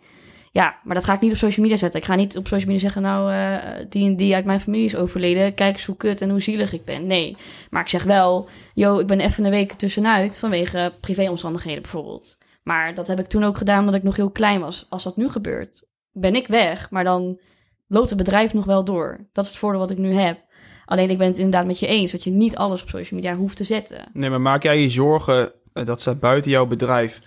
Ja, 0.51 0.79
maar 0.83 0.95
dat 0.95 1.03
ga 1.03 1.13
ik 1.13 1.21
niet 1.21 1.31
op 1.31 1.37
social 1.37 1.65
media 1.65 1.79
zetten. 1.79 1.99
Ik 1.99 2.05
ga 2.05 2.15
niet 2.15 2.37
op 2.37 2.47
social 2.47 2.71
media 2.71 2.81
zeggen, 2.81 3.01
nou, 3.01 3.33
eh, 3.33 3.85
die 3.89 4.05
en 4.05 4.15
die 4.15 4.35
uit 4.35 4.45
mijn 4.45 4.59
familie 4.59 4.85
is 4.85 4.95
overleden. 4.95 5.53
Kijk 5.53 5.75
eens 5.75 5.85
hoe 5.85 5.97
kut 5.97 6.21
en 6.21 6.29
hoe 6.29 6.41
zielig 6.41 6.73
ik 6.73 6.85
ben. 6.85 7.07
Nee, 7.07 7.37
maar 7.69 7.81
ik 7.81 7.87
zeg 7.87 8.03
wel, 8.03 8.49
yo, 8.73 8.99
ik 8.99 9.07
ben 9.07 9.19
even 9.19 9.43
een 9.43 9.51
week 9.51 9.73
tussenuit 9.73 10.37
vanwege 10.37 10.93
privéomstandigheden 10.99 11.81
bijvoorbeeld. 11.81 12.37
Maar 12.63 12.95
dat 12.95 13.07
heb 13.07 13.19
ik 13.19 13.27
toen 13.27 13.43
ook 13.43 13.57
gedaan 13.57 13.79
omdat 13.79 13.95
ik 13.95 14.03
nog 14.03 14.15
heel 14.15 14.31
klein 14.31 14.59
was. 14.59 14.85
Als 14.89 15.03
dat 15.03 15.17
nu 15.17 15.29
gebeurt, 15.29 15.87
ben 16.11 16.35
ik 16.35 16.47
weg. 16.47 16.89
Maar 16.89 17.03
dan 17.03 17.39
loopt 17.87 18.09
het 18.09 18.17
bedrijf 18.17 18.53
nog 18.53 18.65
wel 18.65 18.83
door. 18.83 19.27
Dat 19.33 19.43
is 19.43 19.49
het 19.49 19.59
voordeel 19.59 19.79
wat 19.79 19.91
ik 19.91 19.97
nu 19.97 20.13
heb. 20.13 20.47
Alleen 20.85 21.09
ik 21.09 21.17
ben 21.17 21.27
het 21.27 21.37
inderdaad 21.37 21.65
met 21.65 21.79
je 21.79 21.87
eens 21.87 22.11
dat 22.11 22.23
je 22.23 22.31
niet 22.31 22.55
alles 22.55 22.81
op 22.81 22.89
social 22.89 23.19
media 23.19 23.35
hoeft 23.35 23.57
te 23.57 23.63
zetten. 23.63 24.09
Nee, 24.13 24.29
maar 24.29 24.41
maak 24.41 24.63
jij 24.63 24.81
je 24.81 24.89
zorgen, 24.89 25.51
eh, 25.73 25.85
dat 25.85 26.01
staat 26.01 26.19
buiten 26.19 26.51
jouw 26.51 26.65
bedrijf, 26.65 27.21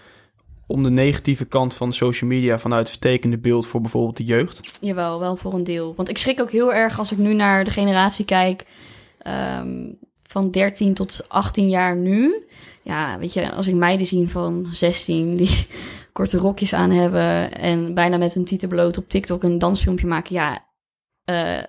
om 0.73 0.83
de 0.83 0.91
negatieve 0.91 1.45
kant 1.45 1.75
van 1.75 1.93
social 1.93 2.31
media 2.31 2.59
vanuit 2.59 2.89
het 2.89 2.99
vertekende 2.99 3.39
beeld 3.39 3.67
voor 3.67 3.81
bijvoorbeeld 3.81 4.17
de 4.17 4.25
jeugd? 4.25 4.79
Jawel, 4.81 5.21
wel 5.21 5.37
voor 5.37 5.55
een 5.55 5.65
deel. 5.65 5.95
Want 5.97 6.09
ik 6.09 6.19
schrik 6.19 6.41
ook 6.41 6.51
heel 6.51 6.75
erg 6.75 6.99
als 6.99 7.13
ik 7.13 7.19
nu 7.19 7.35
naar 7.35 7.65
de 7.65 7.71
generatie 7.71 8.25
kijk 8.25 8.67
ehm, 9.19 9.91
van 10.23 10.51
13 10.51 10.95
tot 10.95 11.25
18 11.29 11.69
jaar 11.69 11.97
nu. 11.97 12.47
Ja, 12.83 13.19
weet 13.19 13.33
je, 13.33 13.53
als 13.53 13.67
ik 13.67 13.75
meiden 13.75 14.07
zie 14.07 14.29
van 14.29 14.67
16 14.73 15.37
die 15.37 15.67
korte 16.13 16.39
rokjes 16.39 16.75
aan 16.75 16.91
hebben 16.91 17.53
en 17.53 17.95
bijna 17.95 18.17
met 18.17 18.35
hun 18.35 18.45
tieten 18.45 18.69
bloot 18.69 18.99
op 18.99 19.09
TikTok 19.09 19.43
een 19.43 19.59
dansfilmpje 19.59 20.07
maken. 20.07 20.35
Ja, 20.35 20.65
eh, 21.25 21.63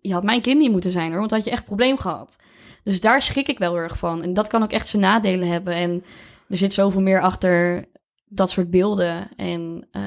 je 0.00 0.12
had 0.12 0.22
mijn 0.22 0.40
kind 0.40 0.58
niet 0.58 0.70
moeten 0.70 0.90
zijn 0.90 1.10
hoor, 1.10 1.18
want 1.18 1.30
had 1.30 1.44
je 1.44 1.50
echt 1.50 1.64
probleem 1.64 1.98
gehad. 1.98 2.36
Dus 2.82 3.00
daar 3.00 3.22
schrik 3.22 3.48
ik 3.48 3.58
wel 3.58 3.76
erg 3.76 3.98
van. 3.98 4.22
En 4.22 4.34
dat 4.34 4.46
kan 4.46 4.62
ook 4.62 4.72
echt 4.72 4.86
zijn 4.86 5.02
nadelen 5.02 5.48
hebben. 5.48 5.74
En 5.74 6.04
er 6.48 6.56
zit 6.56 6.72
zoveel 6.72 7.00
meer 7.00 7.20
achter 7.20 7.84
dat 8.28 8.50
soort 8.50 8.70
beelden. 8.70 9.28
En 9.36 9.86
eh, 9.90 10.02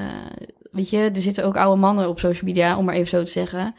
weet 0.70 0.90
je, 0.90 0.98
er 1.14 1.22
zitten 1.22 1.44
ook 1.44 1.56
oude 1.56 1.80
mannen 1.80 2.08
op 2.08 2.18
social 2.18 2.44
media, 2.44 2.76
om 2.78 2.84
maar 2.84 2.94
even 2.94 3.08
zo 3.08 3.22
te 3.24 3.30
zeggen. 3.30 3.74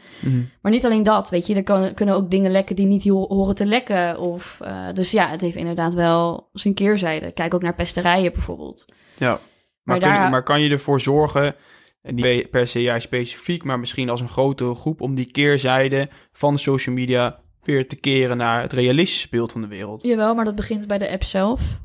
Maar 0.62 0.72
niet 0.72 0.84
alleen 0.84 1.02
dat, 1.02 1.30
weet 1.30 1.46
je, 1.46 1.54
er 1.54 1.62
kan, 1.62 1.94
kunnen 1.94 2.14
ook 2.14 2.30
dingen 2.30 2.50
lekken 2.50 2.76
die 2.76 2.86
niet 2.86 3.08
ho- 3.08 3.26
horen 3.28 3.54
te 3.54 3.66
lekken. 3.66 4.18
Of, 4.20 4.60
eh, 4.64 4.86
dus 4.92 5.10
ja, 5.10 5.28
het 5.28 5.40
heeft 5.40 5.56
inderdaad 5.56 5.94
wel 5.94 6.48
zijn 6.52 6.74
keerzijde. 6.74 7.30
Kijk 7.32 7.54
ook 7.54 7.62
naar 7.62 7.74
pesterijen 7.74 8.32
bijvoorbeeld. 8.32 8.84
Ja, 9.18 9.28
maar, 9.28 9.38
Maar 9.82 9.98
kun 9.98 10.08
je- 10.08 10.14
daar- 10.14 10.30
maar 10.30 10.42
kan 10.42 10.60
je 10.60 10.70
ervoor 10.70 11.00
zorgen, 11.00 11.54
en 12.02 12.14
niet 12.14 12.50
per 12.50 12.66
se 12.66 12.82
jij 12.82 13.00
specifiek, 13.00 13.64
maar 13.64 13.78
misschien 13.78 14.10
als 14.10 14.20
een 14.20 14.28
grotere 14.28 14.74
groep, 14.74 15.00
om 15.00 15.14
die 15.14 15.30
keerzijde 15.30 16.08
van 16.32 16.58
social 16.58 16.94
media 16.94 17.40
weer 17.62 17.88
te 17.88 17.96
keren 17.96 18.36
naar 18.36 18.62
het 18.62 18.72
realistische 18.72 19.28
beeld 19.30 19.52
van 19.52 19.60
de 19.60 19.66
wereld? 19.66 20.02
Jawel, 20.02 20.34
maar 20.34 20.44
dat 20.44 20.54
begint 20.54 20.86
bij 20.86 20.98
de 20.98 21.10
app 21.10 21.22
zelf. 21.22 21.80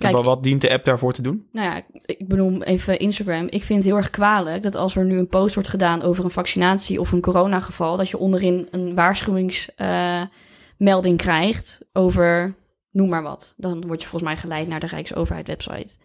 Kijk, 0.00 0.14
wat, 0.14 0.24
wat 0.24 0.42
dient 0.42 0.60
de 0.60 0.70
app 0.70 0.84
daarvoor 0.84 1.12
te 1.12 1.22
doen? 1.22 1.48
Nou 1.52 1.70
ja, 1.70 1.82
ik 2.06 2.28
benoem 2.28 2.62
even 2.62 2.98
Instagram. 2.98 3.46
Ik 3.46 3.62
vind 3.62 3.78
het 3.78 3.88
heel 3.88 3.96
erg 3.96 4.10
kwalijk 4.10 4.62
dat 4.62 4.74
als 4.74 4.96
er 4.96 5.04
nu 5.04 5.18
een 5.18 5.28
post 5.28 5.54
wordt 5.54 5.68
gedaan 5.68 6.02
over 6.02 6.24
een 6.24 6.30
vaccinatie 6.30 7.00
of 7.00 7.12
een 7.12 7.20
coronageval, 7.20 7.96
dat 7.96 8.08
je 8.08 8.18
onderin 8.18 8.68
een 8.70 8.94
waarschuwingsmelding 8.94 11.16
krijgt 11.16 11.88
over 11.92 12.54
noem 12.90 13.08
maar 13.08 13.22
wat. 13.22 13.54
Dan 13.56 13.86
word 13.86 14.02
je 14.02 14.08
volgens 14.08 14.32
mij 14.32 14.40
geleid 14.40 14.68
naar 14.68 14.80
de 14.80 14.86
Rijksoverheid 14.86 15.46
website. 15.46 15.96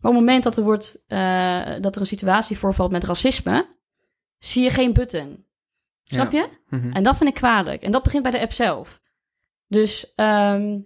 Maar 0.00 0.10
op 0.10 0.16
het 0.16 0.26
moment 0.26 0.42
dat 0.42 0.56
er, 0.56 0.62
wordt, 0.62 1.04
eh, 1.06 1.70
dat 1.80 1.94
er 1.94 2.00
een 2.00 2.06
situatie 2.06 2.58
voorvalt 2.58 2.90
met 2.90 3.04
racisme, 3.04 3.66
zie 4.38 4.62
je 4.62 4.70
geen 4.70 4.92
button. 4.92 5.44
Snap 6.04 6.32
je? 6.32 6.48
Mhm. 6.68 6.92
En 6.92 7.02
dat 7.02 7.16
vind 7.16 7.28
ik 7.28 7.34
kwalijk. 7.34 7.82
En 7.82 7.92
dat 7.92 8.02
begint 8.02 8.22
bij 8.22 8.32
de 8.32 8.40
app 8.40 8.52
zelf. 8.52 9.00
Dus, 9.66 10.12
ehm, 10.14 10.78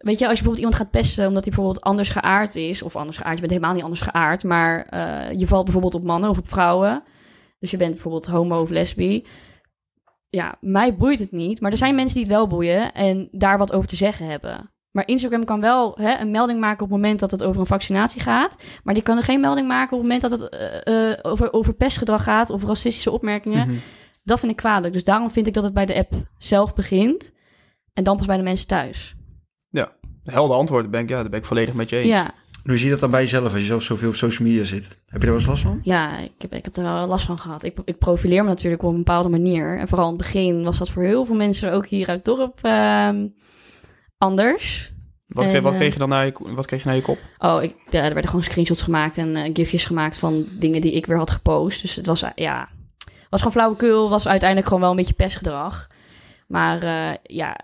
weet 0.00 0.18
je, 0.18 0.28
als 0.28 0.38
je 0.38 0.44
bijvoorbeeld 0.44 0.58
iemand 0.58 0.74
gaat 0.74 0.90
pesten 0.90 1.26
omdat 1.26 1.44
hij 1.44 1.52
bijvoorbeeld 1.54 1.84
anders 1.84 2.10
geaard 2.10 2.54
is, 2.56 2.82
of 2.82 2.96
anders 2.96 3.16
geaard, 3.16 3.34
je 3.34 3.40
bent 3.40 3.52
helemaal 3.52 3.74
niet 3.74 3.82
anders 3.82 4.00
geaard, 4.00 4.44
maar 4.44 4.82
eh, 4.82 5.38
je 5.38 5.46
valt 5.46 5.64
bijvoorbeeld 5.64 5.94
op 5.94 6.04
mannen 6.04 6.30
of 6.30 6.38
op 6.38 6.48
vrouwen. 6.48 7.02
Dus 7.58 7.70
je 7.70 7.76
bent 7.76 7.92
bijvoorbeeld 7.92 8.26
homo 8.26 8.60
of 8.60 8.70
lesbi. 8.70 9.26
Ja, 10.28 10.56
mij 10.60 10.96
boeit 10.96 11.18
het 11.18 11.32
niet, 11.32 11.60
maar 11.60 11.70
er 11.70 11.76
zijn 11.76 11.94
mensen 11.94 12.14
die 12.14 12.24
het 12.24 12.32
wel 12.32 12.46
boeien 12.46 12.92
en 12.92 13.28
daar 13.32 13.58
wat 13.58 13.72
over 13.72 13.88
te 13.88 13.96
zeggen 13.96 14.26
hebben. 14.26 14.70
Maar 14.90 15.06
Instagram 15.08 15.44
kan 15.44 15.60
wel 15.60 15.94
hè, 15.98 16.20
een 16.20 16.30
melding 16.30 16.60
maken 16.60 16.84
op 16.84 16.90
het 16.90 17.00
moment 17.00 17.20
dat 17.20 17.30
het 17.30 17.42
over 17.42 17.60
een 17.60 17.66
vaccinatie 17.66 18.20
gaat. 18.20 18.62
Maar 18.82 18.94
die 18.94 19.02
kan 19.02 19.16
er 19.16 19.22
geen 19.22 19.40
melding 19.40 19.68
maken 19.68 19.96
op 19.96 20.02
het 20.02 20.08
moment 20.08 20.20
dat 20.20 20.30
het 20.30 20.48
eh, 20.48 21.10
eh, 21.10 21.18
over, 21.22 21.52
over 21.52 21.74
pestgedrag 21.74 22.22
gaat 22.22 22.50
of 22.50 22.64
racistische 22.64 23.10
opmerkingen. 23.10 23.68
Mhm. 23.68 23.78
Dat 24.24 24.38
vind 24.40 24.52
ik 24.52 24.58
kwalijk. 24.58 24.92
Dus 24.92 25.04
daarom 25.04 25.30
vind 25.30 25.46
ik 25.46 25.54
dat 25.54 25.64
het 25.64 25.74
bij 25.74 25.86
de 25.86 25.94
app 25.94 26.12
zelf 26.38 26.74
begint. 26.74 27.32
En 27.92 28.04
dan 28.04 28.16
pas 28.16 28.26
bij 28.26 28.36
de 28.36 28.42
mensen 28.42 28.66
thuis. 28.66 29.14
Helder 30.24 30.56
antwoord, 30.56 30.90
ben 30.90 31.00
ik, 31.00 31.08
ja, 31.08 31.20
daar 31.20 31.30
ben 31.30 31.38
ik 31.38 31.44
volledig 31.44 31.74
met 31.74 31.90
je 31.90 31.96
eens. 31.96 32.08
Ja, 32.08 32.30
Hoe 32.64 32.76
zie 32.76 32.84
je 32.84 32.90
dat 32.90 33.00
dan 33.00 33.10
bij 33.10 33.20
jezelf 33.20 33.44
als 33.44 33.60
je 33.60 33.66
zelf 33.66 33.82
zoveel 33.82 34.08
op 34.08 34.14
social 34.14 34.48
media 34.48 34.64
zit? 34.64 34.88
Heb 34.88 35.20
je 35.20 35.26
daar 35.26 35.28
wel 35.28 35.34
eens 35.34 35.46
last 35.46 35.62
van? 35.62 35.80
ja 35.82 36.18
ik, 36.18 36.32
heb, 36.38 36.54
ik 36.54 36.64
heb 36.64 36.76
er 36.76 36.82
wel 36.82 37.06
last 37.06 37.26
van 37.26 37.38
gehad. 37.38 37.62
Ik, 37.62 37.78
ik 37.84 37.98
profileer 37.98 38.42
me 38.42 38.48
natuurlijk 38.48 38.82
op 38.82 38.90
een 38.90 38.96
bepaalde 38.96 39.28
manier. 39.28 39.78
En 39.78 39.88
vooral 39.88 40.06
in 40.06 40.14
het 40.14 40.22
begin 40.22 40.64
was 40.64 40.78
dat 40.78 40.90
voor 40.90 41.02
heel 41.02 41.24
veel 41.24 41.34
mensen, 41.34 41.72
ook 41.72 41.86
hier 41.86 42.08
uit 42.08 42.26
het 42.26 42.36
dorp, 42.36 42.58
ehm, 42.62 43.26
anders. 44.18 44.92
Wat, 45.26 45.44
En, 45.44 45.50
kreeg, 45.50 45.62
wat, 45.62 45.72
eh, 45.72 45.78
kreeg 45.78 45.92
je 45.92 45.98
dan 45.98 46.08
naar 46.08 46.26
je, 46.26 46.32
wat 46.54 46.66
kreeg 46.66 46.80
je 46.82 46.86
naar 46.86 46.96
je 46.96 47.02
kop? 47.02 47.18
Oh, 47.38 47.62
ik, 47.62 47.74
ja, 47.90 47.98
er 47.98 48.12
werden 48.12 48.30
gewoon 48.30 48.42
screenshots 48.44 48.82
gemaakt 48.82 49.16
en 49.18 49.36
eh, 49.36 49.50
gifjes 49.52 49.84
gemaakt 49.84 50.18
van 50.18 50.44
dingen 50.50 50.80
die 50.80 50.92
ik 50.92 51.06
weer 51.06 51.16
had 51.16 51.30
gepost. 51.30 51.80
Dus 51.80 51.96
het 51.96 52.06
was, 52.06 52.22
eh, 52.22 52.30
ja, 52.34 52.68
was 53.30 53.40
gewoon 53.40 53.52
flauwekul. 53.52 54.10
Was 54.10 54.28
uiteindelijk 54.28 54.68
gewoon 54.68 54.82
wel 54.82 54.90
een 54.90 54.96
beetje 54.96 55.14
pestgedrag. 55.14 55.88
Maar 56.46 56.82
eh, 56.82 57.16
ja, 57.22 57.56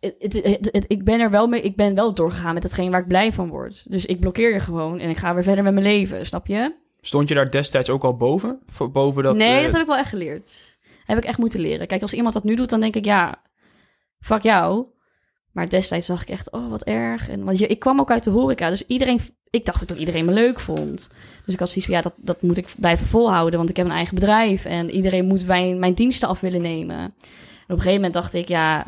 het, 0.00 0.14
het, 0.18 0.32
het- 0.32 0.68
het- 0.72 0.84
ik 0.88 1.04
ben 1.04 1.20
er 1.20 1.30
wel 1.30 1.46
mee. 1.46 1.62
Ik 1.62 1.76
ben 1.76 1.94
wel 1.94 2.14
doorgegaan 2.14 2.54
met 2.54 2.62
hetgeen 2.62 2.90
waar 2.90 3.00
ik 3.00 3.08
blij 3.08 3.32
van 3.32 3.48
word. 3.48 3.90
Dus 3.90 4.06
ik 4.06 4.20
blokkeer 4.20 4.52
je 4.52 4.60
gewoon 4.60 4.98
en 4.98 5.10
ik 5.10 5.16
ga 5.16 5.34
weer 5.34 5.42
verder 5.42 5.64
met 5.64 5.72
mijn 5.72 5.86
leven. 5.86 6.26
Snap 6.26 6.46
je? 6.46 6.74
Stond 7.00 7.28
je 7.28 7.34
daar 7.34 7.50
destijds 7.50 7.90
ook 7.90 8.04
al 8.04 8.16
boven? 8.16 8.58
Voor- 8.66 8.90
boven 8.90 9.22
dat, 9.22 9.36
nee, 9.36 9.56
eh, 9.56 9.62
dat 9.62 9.72
heb 9.72 9.80
ik 9.80 9.86
wel 9.86 9.96
echt 9.96 10.08
geleerd. 10.08 10.76
Heb 11.04 11.18
ik 11.18 11.24
echt 11.24 11.38
moeten 11.38 11.60
leren. 11.60 11.86
Kijk, 11.86 12.02
als 12.02 12.12
iemand 12.14 12.34
dat 12.34 12.44
nu 12.44 12.54
doet, 12.54 12.68
dan 12.68 12.80
denk 12.80 12.96
ik 12.96 13.04
ja, 13.04 13.42
fuck 14.20 14.42
jou. 14.42 14.86
Maar 15.52 15.68
destijds 15.68 16.06
zag 16.06 16.22
ik 16.22 16.28
echt, 16.28 16.50
oh 16.52 16.70
wat 16.70 16.82
erg. 16.84 17.28
En, 17.28 17.44
want 17.44 17.58
je, 17.58 17.66
ik 17.66 17.78
kwam 17.78 18.00
ook 18.00 18.10
uit 18.10 18.24
de 18.24 18.30
horeca, 18.30 18.68
dus 18.70 18.86
iedereen, 18.86 19.20
ik 19.50 19.64
dacht 19.64 19.82
ook 19.82 19.88
dat 19.88 19.98
iedereen 19.98 20.24
me 20.24 20.32
leuk 20.32 20.60
vond. 20.60 21.08
Dus 21.44 21.54
ik 21.54 21.60
had 21.60 21.68
zoiets 21.68 21.86
van, 21.86 21.94
ja, 21.94 22.02
dat, 22.02 22.14
dat 22.16 22.42
moet 22.42 22.56
ik 22.56 22.66
blijven 22.76 23.06
volhouden, 23.06 23.58
want 23.58 23.70
ik 23.70 23.76
heb 23.76 23.86
een 23.86 23.92
eigen 23.92 24.14
bedrijf. 24.14 24.64
En 24.64 24.90
iedereen 24.90 25.24
moet 25.26 25.46
mijn, 25.46 25.78
mijn 25.78 25.94
diensten 25.94 26.28
af 26.28 26.40
willen 26.40 26.62
nemen. 26.62 26.96
En 26.98 27.04
op 27.06 27.12
een 27.68 27.76
gegeven 27.76 27.94
moment 27.94 28.12
dacht 28.14 28.34
ik, 28.34 28.48
ja, 28.48 28.86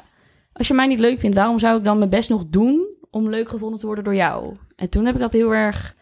als 0.52 0.68
je 0.68 0.74
mij 0.74 0.86
niet 0.86 1.00
leuk 1.00 1.20
vindt, 1.20 1.36
waarom 1.36 1.58
zou 1.58 1.78
ik 1.78 1.84
dan 1.84 1.98
mijn 1.98 2.10
best 2.10 2.28
nog 2.28 2.44
doen 2.46 2.86
om 3.10 3.28
leuk 3.28 3.48
gevonden 3.48 3.78
te 3.80 3.86
worden 3.86 4.04
door 4.04 4.14
jou? 4.14 4.56
En 4.76 4.88
toen 4.88 5.04
heb 5.04 5.14
ik 5.14 5.20
dat 5.20 5.32
heel 5.32 5.54
erg, 5.54 5.94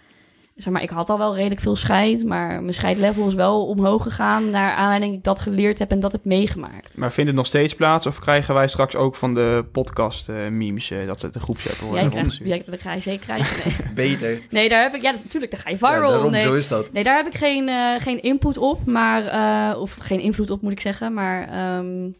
zeg 0.57 0.72
maar, 0.72 0.82
ik 0.82 0.90
had 0.90 1.11
al 1.11 1.18
wel 1.18 1.34
redelijk 1.34 1.61
veel 1.61 1.76
scheid, 1.76 2.24
maar 2.24 2.61
mijn 2.62 2.74
scheidlevel 2.74 3.26
is 3.28 3.34
wel 3.34 3.66
omhoog 3.66 4.03
gegaan 4.03 4.51
naar 4.51 4.72
aanleiding 4.74 5.11
dat 5.11 5.18
ik 5.18 5.24
dat 5.24 5.40
geleerd 5.40 5.78
heb 5.78 5.90
en 5.90 6.01
dat 6.01 6.12
heb 6.12 6.24
meegemaakt. 6.24 6.96
Maar 6.96 7.12
vindt 7.12 7.28
het 7.30 7.38
nog 7.38 7.46
steeds 7.46 7.74
plaats? 7.74 8.07
Of 8.07 8.18
krijgen 8.18 8.55
wij 8.55 8.66
straks 8.68 8.96
ook 8.96 9.14
van 9.14 9.34
de 9.34 9.64
podcast 9.72 10.28
eh, 10.28 10.49
memes 10.49 10.90
eh, 10.90 11.07
dat 11.07 11.22
het 11.22 11.34
een 11.34 11.40
groepsapp 11.40 11.74
Jij 11.76 11.86
worden 11.88 11.99
krijgt, 12.11 12.14
rondgestuurd? 12.14 12.49
jij, 12.66 12.74
dat 12.74 12.80
ga 12.80 12.92
je 12.92 13.01
zeker 13.01 13.24
krijgen. 13.26 13.70
Nee. 13.84 13.92
Beter. 14.09 14.40
nee, 14.51 14.68
daar 14.68 14.82
heb 14.82 14.94
ik, 14.94 15.03
ja, 15.03 15.11
natuurlijk, 15.22 15.53
daar 15.53 15.61
ga 15.61 15.70
je 15.70 15.76
Ja, 15.80 15.92
viral. 15.92 16.11
daarom, 16.11 16.30
nee. 16.30 16.42
zo 16.42 16.55
is 16.55 16.68
dat. 16.68 16.92
Nee, 16.92 17.05
daar 17.05 17.16
heb 17.16 17.26
ik 17.26 17.34
geen, 17.34 17.68
eh, 17.68 17.76
geen 17.99 18.22
input 18.22 18.59
op, 18.59 18.84
maar, 18.86 19.26
eh, 19.26 19.80
of 19.80 19.96
geen 20.01 20.20
invloed 20.20 20.51
op 20.51 20.62
moet 20.62 20.72
ik 20.72 20.80
zeggen. 20.80 21.14
Maar 21.14 21.49
ehm, 21.49 22.11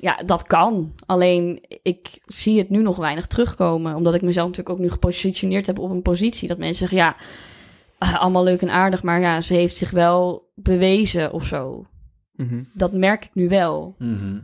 ja, 0.00 0.16
dat 0.26 0.42
kan. 0.42 0.94
Alleen 1.06 1.64
ik 1.82 2.20
zie 2.26 2.58
het 2.58 2.70
nu 2.70 2.82
nog 2.82 2.96
weinig 2.96 3.26
terugkomen, 3.26 3.94
omdat 3.94 4.14
ik 4.14 4.22
mezelf 4.22 4.46
natuurlijk 4.46 4.76
ook 4.76 4.82
nu 4.82 4.90
gepositioneerd 4.90 5.66
heb 5.66 5.78
op 5.78 5.90
een 5.90 6.02
positie 6.02 6.48
dat 6.48 6.58
mensen 6.58 6.76
zeggen, 6.76 6.98
ja, 6.98 7.16
eh, 7.98 8.20
allemaal 8.20 8.44
leuk 8.44 8.60
en 8.62 8.70
aardig, 8.70 9.02
maar 9.02 9.20
ja, 9.20 9.40
ze 9.40 9.54
heeft 9.54 9.76
zich 9.76 9.90
wel 9.90 10.50
bewezen 10.54 11.32
of 11.32 11.46
zo. 11.46 11.86
Mhm. 12.32 12.62
Dat 12.72 12.92
merk 12.92 13.24
ik 13.24 13.34
nu 13.34 13.48
wel. 13.48 13.94
Mhm. 13.98 14.38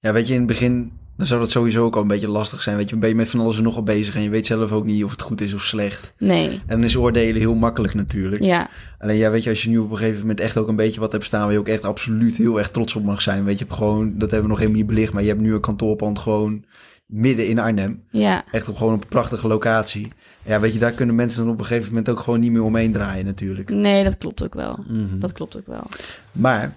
Ja, 0.00 0.12
weet 0.12 0.26
je, 0.26 0.32
in 0.32 0.38
het 0.38 0.48
begin 0.48 0.92
dan 1.16 1.26
zou 1.26 1.40
dat 1.40 1.50
sowieso 1.50 1.84
ook 1.84 1.96
al 1.96 2.02
een 2.02 2.08
beetje 2.08 2.28
lastig 2.28 2.62
zijn. 2.62 2.76
Weet 2.76 2.90
je, 2.90 2.96
ben 2.96 3.08
je 3.08 3.14
met 3.14 3.28
van 3.30 3.40
alles 3.40 3.56
en 3.56 3.62
nog 3.62 3.76
al 3.76 3.82
bezig 3.82 4.14
en 4.14 4.22
je 4.22 4.28
weet 4.30 4.46
zelf 4.46 4.72
ook 4.72 4.84
niet 4.84 5.04
of 5.04 5.10
het 5.10 5.22
goed 5.22 5.40
is 5.40 5.54
of 5.54 5.62
slecht. 5.62 6.14
Nee, 6.18 6.48
En 6.50 6.60
dan 6.66 6.84
is 6.84 6.96
oordelen 6.96 7.40
heel 7.40 7.54
makkelijk 7.54 7.94
natuurlijk. 7.94 8.42
ja, 8.42 8.70
Alleen 8.98 9.16
ja, 9.16 9.30
weet 9.30 9.42
je, 9.42 9.50
als 9.50 9.62
je 9.62 9.68
nu 9.70 9.78
op 9.78 9.90
een 9.90 9.96
gegeven 9.96 10.20
moment 10.20 10.40
echt 10.40 10.56
ook 10.58 10.68
een 10.68 10.76
beetje 10.76 11.00
wat 11.00 11.12
hebt 11.12 11.24
staan... 11.24 11.42
waar 11.42 11.52
je 11.52 11.58
ook 11.58 11.68
echt 11.68 11.84
absoluut 11.84 12.36
heel 12.36 12.58
erg 12.58 12.70
trots 12.70 12.94
op 12.96 13.04
mag 13.04 13.22
zijn. 13.22 13.44
Weet 13.44 13.58
je, 13.58 13.64
gewoon, 13.68 14.12
dat 14.12 14.30
hebben 14.30 14.42
we 14.42 14.48
nog 14.48 14.58
helemaal 14.58 14.78
niet 14.80 14.86
belicht... 14.86 15.12
maar 15.12 15.22
je 15.22 15.28
hebt 15.28 15.40
nu 15.40 15.54
een 15.54 15.60
kantoorpand 15.60 16.18
gewoon 16.18 16.64
midden 17.06 17.48
in 17.48 17.58
Arnhem. 17.58 18.02
ja. 18.10 18.44
Echt 18.50 18.68
op 18.68 18.76
gewoon 18.76 18.94
op 18.94 19.02
een 19.02 19.08
prachtige 19.08 19.46
locatie. 19.48 20.08
Ja, 20.44 20.60
weet 20.60 20.72
je, 20.72 20.78
daar 20.78 20.92
kunnen 20.92 21.14
mensen 21.14 21.44
dan 21.44 21.52
op 21.52 21.58
een 21.58 21.64
gegeven 21.64 21.88
moment 21.88 22.08
ook 22.08 22.20
gewoon 22.20 22.40
niet 22.40 22.50
meer 22.52 22.62
omheen 22.62 22.92
draaien 22.92 23.24
natuurlijk. 23.24 23.70
Nee, 23.70 24.04
dat 24.04 24.18
klopt 24.18 24.44
ook 24.44 24.54
wel. 24.54 24.84
Mhm. 24.88 25.18
Dat 25.18 25.32
klopt 25.32 25.56
ook 25.56 25.66
wel. 25.66 25.86
Maar, 26.32 26.74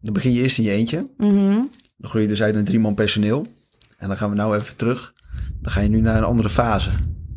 dan 0.00 0.12
begin 0.12 0.32
je 0.32 0.40
eerst 0.42 0.58
in 0.58 0.64
je 0.64 0.70
eentje. 0.70 1.10
Mhm. 1.16 1.60
Dan 1.98 2.10
groei 2.10 2.24
je 2.24 2.30
dus 2.30 2.42
uit 2.42 2.54
naar 2.54 2.64
drie 2.64 2.78
man 2.80 2.94
personeel. 2.94 3.46
En 3.98 4.08
dan 4.08 4.16
gaan 4.16 4.30
we 4.30 4.36
nou 4.36 4.54
even 4.54 4.76
terug. 4.76 5.14
Dan 5.60 5.72
ga 5.72 5.80
je 5.80 5.88
nu 5.88 6.00
naar 6.00 6.16
een 6.16 6.24
andere 6.24 6.48
fase. 6.48 6.90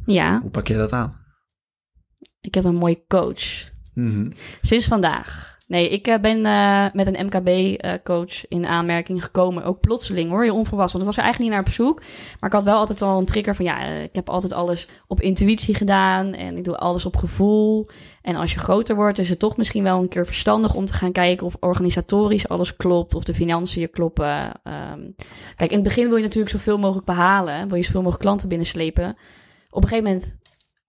Ja, 0.05 0.39
Hoe 0.41 0.49
pak 0.49 0.67
je 0.67 0.75
dat 0.77 0.91
aan? 0.91 1.19
ik 2.41 2.53
heb 2.53 2.63
een 2.63 2.75
mooie 2.75 3.03
coach. 3.07 3.69
Mhm. 3.93 4.31
Sinds 4.61 4.85
vandaag. 4.85 5.50
Nee, 5.71 5.89
ik 5.89 6.07
eh, 6.07 6.19
ben 6.19 6.45
eh, 6.45 6.85
met 6.93 7.07
een 7.07 7.25
MKB-coach 7.25 8.47
in 8.47 8.65
aanmerking 8.65 9.23
gekomen. 9.23 9.63
Ook 9.63 9.79
plotseling 9.79 10.29
hoor, 10.29 10.43
heel 10.43 10.55
onverwacht. 10.55 10.91
Want 10.91 11.03
ik 11.03 11.09
was 11.09 11.17
er 11.17 11.23
eigenlijk 11.23 11.53
niet 11.53 11.61
naar 11.61 11.69
op 11.69 11.75
zoek. 11.75 11.99
Maar 12.39 12.49
ik 12.49 12.55
had 12.55 12.63
wel 12.63 12.77
altijd 12.77 13.01
al 13.01 13.19
een 13.19 13.25
trigger 13.25 13.55
van... 13.55 13.65
ja, 13.65 13.85
eh, 13.85 14.03
ik 14.03 14.15
heb 14.15 14.29
altijd 14.29 14.53
alles 14.53 14.87
op 15.07 15.21
intuïtie 15.21 15.75
gedaan. 15.75 16.33
En 16.33 16.57
ik 16.57 16.63
doe 16.63 16.77
alles 16.77 17.05
op 17.05 17.17
gevoel. 17.17 17.89
En 18.21 18.35
als 18.35 18.53
je 18.53 18.59
groter 18.59 18.95
wordt, 18.95 19.17
is 19.17 19.29
het 19.29 19.39
toch 19.39 19.57
misschien 19.57 19.83
wel 19.83 19.99
een 20.01 20.07
keer 20.07 20.25
verstandig... 20.25 20.73
om 20.73 20.85
te 20.85 20.93
gaan 20.93 21.11
kijken 21.11 21.45
of 21.45 21.55
organisatorisch 21.59 22.47
alles 22.47 22.75
klopt. 22.75 23.15
Of 23.15 23.23
de 23.23 23.35
financiën 23.35 23.89
kloppen. 23.89 24.51
Ehm, 24.63 25.01
kijk, 25.55 25.69
in 25.69 25.77
het 25.77 25.83
begin 25.83 26.07
wil 26.07 26.17
je 26.17 26.23
natuurlijk 26.23 26.51
zoveel 26.51 26.77
mogelijk 26.77 27.05
behalen. 27.05 27.67
Wil 27.67 27.77
je 27.77 27.83
zoveel 27.83 28.01
mogelijk 28.01 28.23
klanten 28.23 28.49
binnenslepen. 28.49 29.17
Op 29.69 29.83
een 29.83 29.89
gegeven 29.89 30.11
moment... 30.11 30.39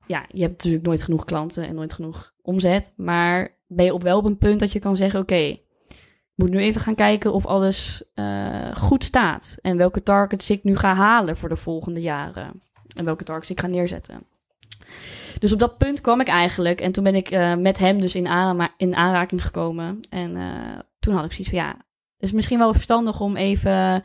Ja, 0.07 0.25
je 0.29 0.41
hebt 0.41 0.53
natuurlijk 0.53 0.85
nooit 0.85 1.03
genoeg 1.03 1.25
klanten 1.25 1.67
en 1.67 1.75
nooit 1.75 1.93
genoeg 1.93 2.33
omzet. 2.43 2.93
Maar 2.97 3.61
ben 3.75 3.85
je 3.85 3.95
op 3.95 4.03
wel 4.03 4.19
op 4.19 4.25
een 4.25 4.39
punt 4.39 4.61
dat 4.61 4.73
je 4.73 4.79
kan 4.79 4.97
zeggen: 4.97 5.21
Oké, 5.21 5.35
ik 5.35 5.63
moet 6.35 6.51
nu 6.51 6.59
even 6.59 6.81
gaan 6.81 6.95
kijken 6.95 7.33
of 7.33 7.47
alles 7.47 8.03
eh, 8.15 8.77
goed 8.77 9.05
staat. 9.05 9.59
En 9.61 9.77
welke 9.77 10.03
targets 10.03 10.51
ik 10.51 10.65
nu 10.65 10.77
ga 10.77 10.95
halen 10.95 11.37
voor 11.37 11.49
de 11.49 11.57
volgende 11.57 12.01
jaren. 12.01 12.63
En 12.97 13.05
welke 13.05 13.25
targets 13.25 13.51
ik 13.51 13.61
ga 13.61 13.67
neerzetten. 13.67 14.27
Dus 15.39 15.53
op 15.53 15.59
dat 15.59 15.79
punt 15.79 16.01
kwam 16.01 16.21
ik 16.21 16.29
eigenlijk. 16.29 16.81
En 16.81 16.93
toen 16.93 17.05
ben 17.05 17.15
ik 17.15 17.31
eh, 17.31 17.55
met 17.55 17.79
hem 17.79 18.01
dus 18.01 18.15
in, 18.15 18.27
in 18.77 18.97
aanraking 18.97 19.45
gekomen. 19.45 20.01
En 20.09 20.37
eh, 20.37 20.45
toen 20.99 21.15
had 21.15 21.25
ik 21.25 21.33
zoiets 21.33 21.49
van: 21.49 21.65
Ja, 21.65 21.69
het 22.15 22.23
is 22.23 22.33
misschien 22.33 22.59
wel 22.59 22.73
verstandig 22.73 23.21
om 23.21 23.37
even 23.37 24.05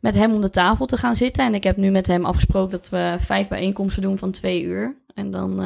met 0.00 0.14
hem 0.14 0.32
om 0.32 0.40
de 0.40 0.50
tafel 0.50 0.86
te 0.86 0.96
gaan 0.96 1.16
zitten. 1.16 1.44
En 1.44 1.54
ik 1.54 1.64
heb 1.64 1.76
nu 1.76 1.90
met 1.90 2.06
hem 2.06 2.24
afgesproken 2.24 2.70
dat 2.70 2.88
we 2.88 3.16
vijf 3.18 3.48
bijeenkomsten 3.48 4.02
doen 4.02 4.18
van 4.18 4.30
twee 4.30 4.62
uur. 4.62 4.96
En 5.14 5.30
dan 5.30 5.60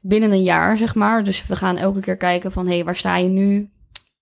binnen 0.00 0.32
een 0.32 0.42
jaar, 0.42 0.76
zeg 0.76 0.94
maar. 0.94 1.24
Dus 1.24 1.46
we 1.46 1.56
gaan 1.56 1.76
elke 1.76 2.00
keer 2.00 2.16
kijken 2.16 2.52
van, 2.52 2.66
hé, 2.66 2.74
hey, 2.74 2.84
waar 2.84 2.96
sta 2.96 3.16
je 3.16 3.28
nu? 3.28 3.70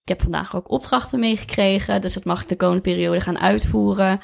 Ik 0.03 0.09
heb 0.09 0.23
vandaag 0.23 0.57
ook 0.57 0.71
opdrachten 0.71 1.21
meegekregen. 1.21 2.01
Dus 2.01 2.15
dat 2.15 2.25
mag 2.25 2.43
ik 2.43 2.49
de 2.49 2.57
komende 2.57 2.83
periode 2.83 3.21
gaan 3.21 3.39
uitvoeren. 3.39 4.21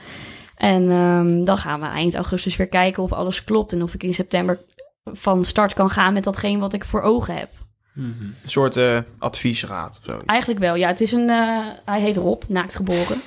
En 0.57 0.91
ehm, 0.91 1.45
dan 1.45 1.59
gaan 1.59 1.81
we 1.81 1.87
eind 1.87 2.15
augustus 2.15 2.57
weer 2.57 2.69
kijken 2.69 3.03
of 3.03 3.13
alles 3.13 3.45
klopt. 3.45 3.73
En 3.73 3.83
of 3.83 3.95
ik 3.95 4.03
in 4.03 4.15
september 4.15 4.61
van 5.05 5.45
start 5.45 5.75
kan 5.75 5.91
gaan 5.91 6.13
met 6.13 6.25
datgene 6.25 6.59
wat 6.59 6.73
ik 6.73 6.85
voor 6.85 7.03
ogen 7.03 7.37
heb. 7.37 7.51
Een 7.95 8.35
soort 8.45 8.77
eh, 8.77 8.99
adviesraad 9.19 10.01
of 10.03 10.11
zo. 10.11 10.21
Eigenlijk 10.27 10.61
wel, 10.61 10.75
ja. 10.75 10.89
Het 10.89 11.01
is 11.01 11.13
een, 11.13 11.31
eh, 11.31 11.67
hij 11.85 12.01
heet 12.01 12.17
Rob, 12.17 12.43
naakt 12.49 12.75
geboren. 12.75 13.23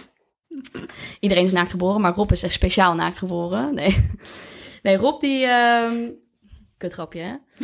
Iedereen 1.19 1.45
is 1.45 1.51
naakt 1.51 1.71
geboren, 1.71 2.01
maar 2.01 2.13
Rob 2.13 2.31
is 2.31 2.43
echt 2.43 2.53
speciaal 2.53 2.95
naakt 2.95 3.17
geboren. 3.17 3.73
Nee, 3.73 4.09
nee 4.83 4.97
Rob 4.97 5.21
die... 5.21 5.45
ehm 5.45 5.93
Kutgrapje, 6.77 7.19
hè? 7.19 7.33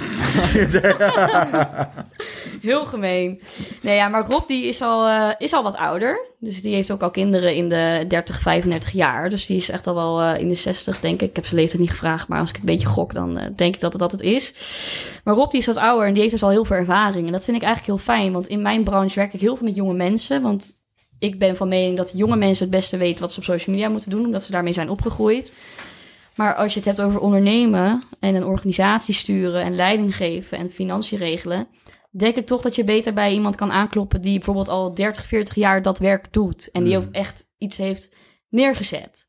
Heel 2.62 2.86
gemeen. 2.86 3.42
Nee, 3.82 3.96
ja, 3.96 4.08
maar 4.08 4.26
Rob 4.28 4.48
die 4.48 4.66
is 4.66 4.82
al, 4.82 5.08
eh, 5.08 5.30
is 5.38 5.54
al 5.54 5.64
wat 5.64 5.76
ouder. 5.76 6.26
Dus 6.40 6.62
die 6.62 6.74
heeft 6.74 6.92
ook 6.92 7.02
al 7.02 7.12
kinderen 7.12 7.56
in 7.56 7.70
de 7.70 8.06
30, 8.08 8.42
35 8.42 8.92
jaar. 8.92 9.30
Dus 9.30 9.46
die 9.46 9.58
is 9.58 9.70
echt 9.70 9.88
al 9.88 9.96
wel 9.96 10.22
eh, 10.22 10.42
in 10.42 10.50
de 10.50 10.56
60, 10.56 11.00
denk 11.00 11.22
ik. 11.22 11.30
Ik 11.30 11.36
heb 11.36 11.46
zijn 11.46 11.60
leeftijd 11.60 11.82
niet 11.82 11.92
gevraagd, 11.92 12.28
maar 12.28 12.40
als 12.40 12.50
ik 12.50 12.56
het 12.56 12.64
een 12.64 12.72
beetje 12.72 12.88
gok, 12.88 13.14
dan 13.14 13.38
eh, 13.38 13.50
denk 13.56 13.76
ik 13.76 13.82
dat 13.82 13.92
het 13.92 14.02
dat 14.02 14.12
het 14.12 14.22
is. 14.22 14.54
Maar 15.24 15.36
Rob 15.36 15.52
die 15.52 15.60
is 15.60 15.66
wat 15.66 15.78
ouder 15.78 16.08
en 16.08 16.14
die 16.14 16.22
heeft 16.22 16.34
dus 16.34 16.44
al 16.44 16.50
heel 16.50 16.66
veel 16.66 16.78
ervaring. 16.78 17.26
En 17.26 17.32
dat 17.32 17.44
vind 17.44 17.58
ik 17.58 17.64
eigenlijk 17.64 17.98
heel 17.98 18.16
fijn, 18.16 18.32
want 18.32 18.48
in 18.48 18.62
mijn 18.62 18.84
branche 18.84 19.16
werk 19.16 19.34
ik 19.34 19.42
heel 19.42 19.56
veel 19.56 19.68
met 19.68 19.76
jonge 19.76 19.94
mensen. 19.94 20.42
Want 20.42 20.80
ik 21.20 21.40
ben 21.40 21.56
van 21.56 21.68
mening 21.68 21.98
dat 21.98 22.12
jonge 22.14 22.36
mensen 22.36 22.66
het 22.66 22.76
beste 22.76 22.98
weten 22.98 23.22
wat 23.22 23.32
ze 23.32 23.40
op 23.40 23.46
social 23.46 23.76
media 23.76 23.90
moeten 23.90 24.10
doen, 24.10 24.26
omdat 24.26 24.44
ze 24.44 24.52
daarmee 24.52 24.74
zijn 24.74 24.90
opgegroeid. 24.90 25.52
Maar 26.42 26.56
als 26.56 26.74
je 26.74 26.80
het 26.80 26.88
hebt 26.88 27.02
over 27.02 27.20
ondernemen 27.20 28.04
en 28.20 28.36
een 28.36 28.46
organisatie 28.46 29.14
sturen 29.14 29.62
en 29.62 29.76
leiding 29.76 30.16
geven 30.16 30.58
en 30.58 30.70
financiën 30.72 31.18
regelen, 31.18 31.68
denk 32.12 32.36
ik 32.36 32.46
toch 32.46 32.62
dat 32.62 32.76
je 32.76 32.84
beter 32.84 33.14
bij 33.14 33.34
iemand 33.34 33.56
kan 33.56 33.72
aankloppen 33.72 34.22
die 34.22 34.36
bijvoorbeeld 34.36 34.70
al 34.70 34.94
30, 34.96 35.26
40 35.26 35.56
jaar 35.56 35.82
dat 35.82 36.00
werk 36.00 36.34
doet 36.34 36.70
en 36.72 36.84
die 36.84 36.98
Mm. 36.98 37.04
ook 37.04 37.12
echt 37.12 37.48
iets 37.58 37.78
heeft 37.78 38.16
neergezet. 38.50 39.28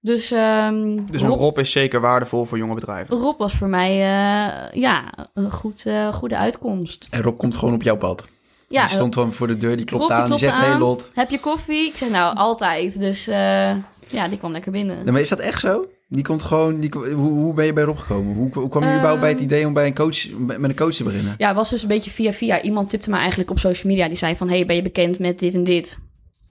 Dus, 0.00 0.30
ehm, 0.30 0.98
Dus 1.10 1.22
een 1.22 1.28
Rob, 1.28 1.38
Rob 1.38 1.58
is 1.58 1.72
zeker 1.72 2.00
waardevol 2.00 2.44
voor 2.44 2.58
jonge 2.58 2.74
bedrijven. 2.74 3.16
Rob 3.16 3.38
was 3.38 3.52
voor 3.54 3.68
mij 3.68 3.90
eh, 3.92 4.72
ja, 4.80 5.12
een 5.34 5.52
goed, 5.52 5.86
eh, 5.86 6.14
goede 6.14 6.36
uitkomst. 6.36 7.06
En 7.10 7.22
Rob 7.22 7.38
komt 7.38 7.56
gewoon 7.56 7.74
op 7.74 7.82
jouw 7.82 7.96
pad. 7.96 8.26
Ja, 8.68 8.82
die 8.82 8.94
stond 8.94 9.14
gewoon 9.14 9.32
voor 9.32 9.46
de 9.46 9.56
deur, 9.56 9.76
die 9.76 9.84
klopt 9.86 10.02
Rob, 10.02 10.12
die 10.12 10.22
aan, 10.22 10.30
die 10.30 10.38
zegt, 10.38 10.56
hey. 10.56 10.78
Lot. 10.78 11.10
Heb 11.14 11.30
je 11.30 11.40
koffie? 11.40 11.86
Ik 11.86 11.96
zeg 11.96 12.10
nou 12.10 12.36
altijd. 12.36 12.98
Dus 13.00 13.26
eh, 13.26 13.70
ja, 14.08 14.28
die 14.28 14.38
kwam 14.38 14.52
lekker 14.52 14.72
binnen. 14.72 14.96
Nee, 14.96 15.12
maar 15.12 15.20
is 15.20 15.28
dat 15.28 15.38
echt 15.38 15.60
zo? 15.60 15.86
Die 16.08 16.24
komt 16.24 16.42
gewoon... 16.42 16.78
Die, 16.78 16.90
hoe, 16.92 17.14
hoe 17.14 17.54
ben 17.54 17.66
je 17.66 17.72
bij 17.72 17.84
Rob 17.84 17.98
gekomen? 17.98 18.34
Hoe, 18.34 18.50
hoe 18.52 18.68
kwam 18.68 18.82
je 18.82 18.88
überhaupt 18.88 19.20
bij 19.20 19.30
het 19.30 19.40
idee 19.40 19.66
om 19.66 19.72
bij 19.72 19.86
een 19.86 19.94
coach, 19.94 20.28
met 20.38 20.62
een 20.62 20.76
coach 20.76 20.94
te 20.94 21.04
beginnen? 21.04 21.34
Ja, 21.38 21.46
het 21.46 21.56
was 21.56 21.70
dus 21.70 21.82
een 21.82 21.88
beetje 21.88 22.10
via 22.10 22.32
via. 22.32 22.62
Iemand 22.62 22.90
tipte 22.90 23.10
me 23.10 23.16
eigenlijk 23.16 23.50
op 23.50 23.58
social 23.58 23.92
media. 23.92 24.08
Die 24.08 24.16
zei 24.16 24.36
van, 24.36 24.48
hey, 24.48 24.66
ben 24.66 24.76
je 24.76 24.82
bekend 24.82 25.18
met 25.18 25.38
dit 25.38 25.54
en 25.54 25.64
dit? 25.64 25.98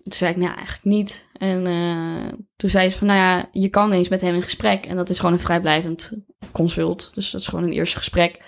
Toen 0.03 0.14
zei 0.14 0.32
ik, 0.32 0.38
nou, 0.38 0.56
eigenlijk 0.56 0.86
niet. 0.86 1.28
En 1.38 1.66
eh, 1.66 2.34
toen 2.56 2.70
zei 2.70 2.89
ze 2.89 2.97
van, 2.97 3.08
nou 3.08 3.20
ja, 3.20 3.49
je 3.51 3.70
kan 3.70 3.91
eens 3.91 4.10
met 4.10 4.22
hem 4.22 4.36
in 4.36 4.43
gesprek. 4.43 4.86
En 4.86 4.95
dat 4.95 5.10
is 5.10 5.18
gewoon 5.18 5.34
een 5.34 5.39
vrijblijvend 5.39 6.12
consult. 6.51 7.12
Dus 7.14 7.32
dat 7.32 7.41
is 7.41 7.47
gewoon 7.47 7.66
een 7.66 7.74
eerste 7.74 7.97
gesprek. 7.97 8.39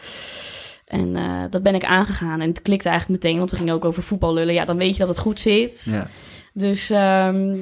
En 0.86 1.16
eh, 1.16 1.43
dat 1.49 1.64
ben 1.64 1.76
ik 1.76 1.84
aangegaan. 1.84 2.41
En 2.41 2.49
het 2.49 2.62
klikte 2.62 2.89
eigenlijk 2.89 3.24
meteen, 3.24 3.38
want 3.38 3.51
we 3.51 3.58
gingen 3.58 3.74
ook 3.74 3.86
over 3.86 4.03
voetbal 4.03 4.34
lullen. 4.34 4.53
Ja, 4.53 4.66
dan 4.66 4.78
weet 4.78 4.93
je 4.93 4.99
dat 4.99 5.08
het 5.08 5.18
goed 5.18 5.39
zit. 5.39 5.88
Ja. 5.89 6.08
Dus, 6.53 6.89
ehm, 6.89 7.55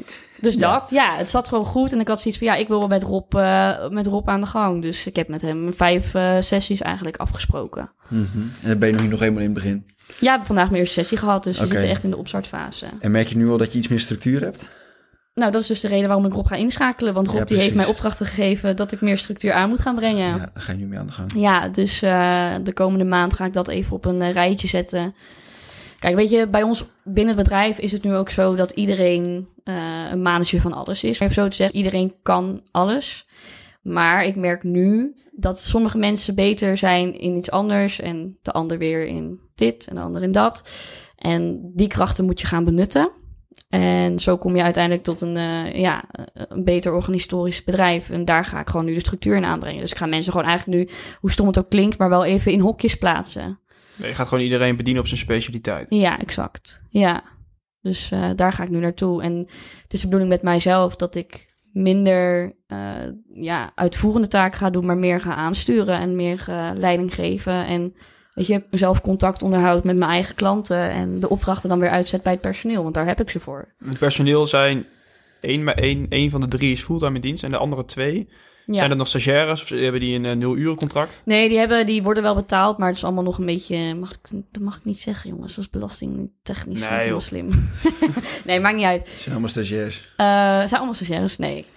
dus 0.46 0.54
Ja. 0.54 0.74
dat, 0.80 0.90
ja, 0.90 1.16
het 1.16 1.30
zat 1.30 1.48
gewoon 1.48 1.66
goed. 1.66 1.92
En 1.92 2.00
ik 2.00 2.08
had 2.08 2.22
zoiets 2.22 2.40
van, 2.40 2.48
ja, 2.50 2.56
ik 2.56 2.68
wil 2.68 2.80
wel 2.80 2.88
met 2.88 3.04
Rob, 3.04 3.34
eh, 3.36 3.90
met 3.90 4.08
Rob 4.08 4.30
aan 4.30 4.42
de 4.42 4.48
gang. 4.48 4.82
Dus 4.82 5.06
ik 5.08 5.16
heb 5.16 5.28
met 5.28 5.42
hem 5.42 5.74
vijf 5.74 6.14
eh, 6.14 6.36
sessies 6.40 6.82
eigenlijk 6.82 7.18
afgesproken. 7.18 7.92
Mhm. 8.08 8.22
En 8.38 8.70
dan 8.70 8.80
ben 8.80 8.90
je 8.90 8.96
nog, 8.96 9.10
nog 9.10 9.20
helemaal 9.20 9.42
in 9.42 9.50
het 9.50 9.64
begin. 9.64 9.86
Ja, 10.20 10.46
vandaag 10.46 10.70
mijn 10.70 10.80
eerste 10.82 11.00
sessie 11.00 11.18
gehad, 11.18 11.44
dus 11.44 11.56
Oké. 11.58 11.66
we 11.66 11.72
zitten 11.72 11.90
echt 11.90 12.04
in 12.04 12.10
de 12.10 12.18
opstartfase. 12.18 12.86
En 13.00 13.12
merk 13.12 13.28
je 13.28 13.38
nu 13.38 13.50
al 13.50 13.58
dat 13.58 13.72
je 13.72 13.78
iets 13.78 13.88
meer 13.88 14.00
structuur 14.00 14.42
hebt? 14.42 14.70
Nou, 15.34 15.52
dat 15.52 15.62
is 15.62 15.68
dus 15.68 15.80
de 15.80 15.88
reden 15.88 16.08
waarom 16.08 16.26
ik 16.26 16.34
Rob 16.34 16.48
ga 16.48 16.56
inschakelen. 16.56 17.14
Want 17.14 17.28
Rob 17.28 17.38
Ja, 17.38 17.46
die 17.46 17.58
heeft 17.58 17.76
mij 17.76 17.86
opdrachten 17.86 18.26
gegeven 18.26 18.76
dat 18.76 18.92
ik 18.92 19.02
meer 19.02 19.18
structuur 19.18 19.54
aan 19.54 19.70
moet 19.70 19.80
gaan 19.82 19.96
brengen. 19.96 20.28
Ja, 20.28 20.36
Ja, 20.36 20.38
daar 20.38 20.64
ga 20.64 20.72
je 20.72 20.78
nu 20.78 20.86
mee 20.86 21.00
aan 21.00 21.06
de 21.08 21.12
gang. 21.12 21.74
dus 21.74 22.02
eh, 22.02 22.54
de 22.64 22.74
komende 22.74 23.04
maand 23.06 23.34
ga 23.34 23.46
ik 23.46 23.54
dat 23.54 23.68
even 23.68 23.96
op 23.96 24.06
een 24.06 24.32
rijtje 24.32 24.68
zetten. 24.68 25.16
Weet 26.14 26.30
je, 26.30 26.48
bij 26.48 26.64
ons 26.64 26.86
binnen 27.04 27.36
het 27.36 27.44
bedrijf 27.44 27.80
is 27.80 27.92
het 27.92 28.04
nu 28.04 28.16
ook 28.16 28.30
zo 28.30 28.56
dat 28.56 28.72
iedereen 28.72 29.48
eh, 29.64 29.76
een 30.12 30.22
manager 30.22 30.62
van 30.62 30.74
alles 30.74 31.04
is. 31.04 31.20
Even 31.20 31.34
zo 31.34 31.48
te 31.48 31.56
zeggen, 31.56 31.78
iedereen 31.78 32.14
kan 32.22 32.62
alles. 32.72 33.28
Maar 33.82 34.26
ik 34.26 34.36
merk 34.36 34.64
nu 34.64 35.16
dat 35.32 35.60
sommige 35.60 35.98
mensen 35.98 36.36
beter 36.36 36.78
zijn 36.78 37.20
in 37.20 37.38
iets 37.38 37.52
anders 37.52 38.00
en 38.00 38.38
de 38.42 38.52
ander 38.52 38.78
weer 38.78 39.06
in 39.06 39.40
dit 39.56 39.88
en 39.88 39.96
de 39.96 40.02
ander 40.02 40.24
in 40.24 40.32
dat. 40.32 40.70
En 41.18 41.72
die 41.74 41.88
krachten 41.88 42.26
moet 42.26 42.42
je 42.42 42.48
gaan 42.48 42.64
benutten. 42.64 43.12
En 43.70 44.20
zo 44.20 44.38
kom 44.38 44.56
je 44.56 44.64
uiteindelijk 44.64 45.04
tot 45.04 45.22
een, 45.22 45.38
eh, 45.38 45.74
ja, 45.74 46.04
een 46.34 46.64
beter 46.64 46.94
organisatorisch 46.94 47.64
bedrijf. 47.64 48.10
En 48.10 48.26
daar 48.26 48.46
ga 48.46 48.60
ik 48.60 48.70
gewoon 48.70 48.86
nu 48.86 48.94
de 48.94 49.00
structuur 49.00 49.36
in 49.36 49.46
aanbrengen. 49.46 49.82
Dus 49.82 49.92
ik 49.92 49.98
ga 49.98 50.06
mensen 50.06 50.32
gewoon 50.32 50.48
eigenlijk 50.48 50.78
nu, 50.80 50.96
hoe 51.20 51.32
stom 51.32 51.48
het 51.48 51.60
ook 51.60 51.70
klinkt, 51.70 51.98
maar 51.98 52.10
wel 52.10 52.26
even 52.26 52.52
in 52.52 52.60
hokjes 52.60 52.96
plaatsen. 52.98 53.60
Je 53.98 54.14
gaat 54.14 54.28
gewoon 54.28 54.44
iedereen 54.44 54.76
bedienen 54.76 55.02
op 55.02 55.08
zijn 55.08 55.20
specialiteit. 55.20 55.86
Ja, 55.90 56.20
exact. 56.20 56.84
Ja. 56.90 57.24
Dus 57.82 58.12
eh, 58.12 58.30
daar 58.36 58.54
ga 58.54 58.64
ik 58.64 58.70
nu 58.70 58.80
naartoe. 58.80 59.22
En 59.22 59.38
het 59.84 59.94
is 59.94 60.00
de 60.00 60.06
bedoeling 60.06 60.30
met 60.30 60.42
mijzelf 60.42 60.96
dat 60.96 61.16
ik 61.16 61.46
minder 61.72 62.56
eh, 62.68 62.78
ja, 63.34 63.72
uitvoerende 63.76 64.28
taken 64.28 64.60
ga 64.60 64.70
doen, 64.70 64.86
maar 64.86 64.98
meer 64.98 65.22
ga 65.22 65.36
aansturen 65.36 66.00
en 66.00 66.16
meer 66.16 66.46
eh, 66.48 66.72
leiding 66.76 67.14
geven. 67.14 67.66
En 67.66 67.96
weet 68.34 68.48
je, 68.48 68.64
zelf 68.72 69.02
contact 69.02 69.44
onderhoud 69.44 69.84
met 69.84 69.98
mijn 69.98 70.12
eigen 70.12 70.36
klanten 70.36 70.90
en 70.90 71.20
de 71.20 71.30
opdrachten 71.30 71.70
dan 71.70 71.80
weer 71.80 71.90
uitzet 71.90 72.24
bij 72.24 72.32
het 72.32 72.42
personeel, 72.42 72.84
want 72.84 72.94
daar 72.94 73.06
heb 73.06 73.22
ik 73.22 73.30
ze 73.30 73.40
voor. 73.40 73.74
Het 73.86 74.00
personeel 74.00 74.48
zijn... 74.48 74.86
één, 75.42 75.64
maar 75.64 75.76
één, 75.76 76.06
één 76.10 76.32
van 76.32 76.42
de 76.42 76.48
drie 76.48 76.72
is 76.72 76.84
fulltime 76.84 77.16
in 77.16 77.22
dienst 77.22 77.44
en 77.44 77.52
de 77.52 77.58
andere 77.58 77.86
twee... 77.86 78.30
Ja. 78.66 78.76
Zijn 78.76 78.92
er 78.92 78.98
nog 78.98 79.08
stagiaires 79.08 79.62
of 79.62 79.70
hebben 79.70 80.00
die 80.00 80.16
een 80.16 80.26
eh, 80.26 80.36
nul 80.36 80.58
uren 80.58 80.76
contract? 80.76 81.22
Nee, 81.26 81.50
die, 81.50 81.58
hebben, 81.58 81.86
die 81.86 82.04
worden 82.04 82.24
wel 82.24 82.36
betaald, 82.36 82.78
maar 82.78 82.88
het 82.88 82.98
is 82.98 83.04
allemaal 83.04 83.24
nog 83.24 83.38
een 83.38 83.46
beetje... 83.46 83.96
Mag 83.96 84.12
ik, 84.12 84.42
dat 84.52 84.62
mag 84.62 84.78
ik 84.78 84.86
niet 84.86 85.00
zeggen, 85.00 85.30
jongens. 85.30 85.56
Dat 85.56 85.64
is 85.64 85.70
belastingtechnisch 85.70 86.80
Nee, 86.80 86.90
niet 86.90 87.00
heel 87.04 87.22
slim. 87.22 87.70
nee, 88.46 88.60
maakt 88.60 88.76
niet 88.76 88.86
uit. 88.86 89.08
Zijn 89.18 89.32
allemaal 89.32 89.50
stagiairs. 89.50 90.14
Eh, 90.18 90.26
zijn 90.58 90.70
allemaal 90.72 90.94
stagiaires? 90.94 91.38
Nee. 91.38 91.66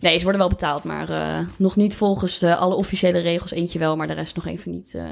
Nee, 0.00 0.16
ze 0.16 0.22
worden 0.22 0.40
wel 0.40 0.50
betaald, 0.50 0.84
maar 0.84 1.08
eh, 1.08 1.46
nog 1.56 1.76
niet 1.76 1.94
volgens 1.94 2.38
de, 2.38 2.56
alle 2.56 2.74
officiële 2.74 3.18
regels. 3.18 3.50
Eentje 3.50 3.78
wel, 3.78 3.96
maar 3.96 4.06
de 4.06 4.12
rest 4.12 4.36
nog 4.36 4.46
even 4.46 4.70
niet 4.70 4.94
eh, 4.94 5.04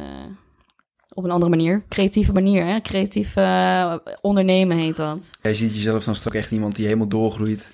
op 1.14 1.24
een 1.24 1.30
andere 1.30 1.50
manier. 1.50 1.84
Creatieve 1.88 2.32
manier, 2.32 2.66
hè? 2.66 2.80
Creatief 2.80 3.36
eh, 3.36 3.94
ondernemen 4.20 4.76
heet 4.76 4.96
dat. 4.96 5.30
Jij 5.42 5.54
ziet 5.54 5.74
jezelf 5.74 6.04
dan 6.04 6.14
straks 6.14 6.36
echt 6.36 6.50
iemand 6.50 6.76
die 6.76 6.84
helemaal 6.84 7.08
doorgroeit. 7.08 7.68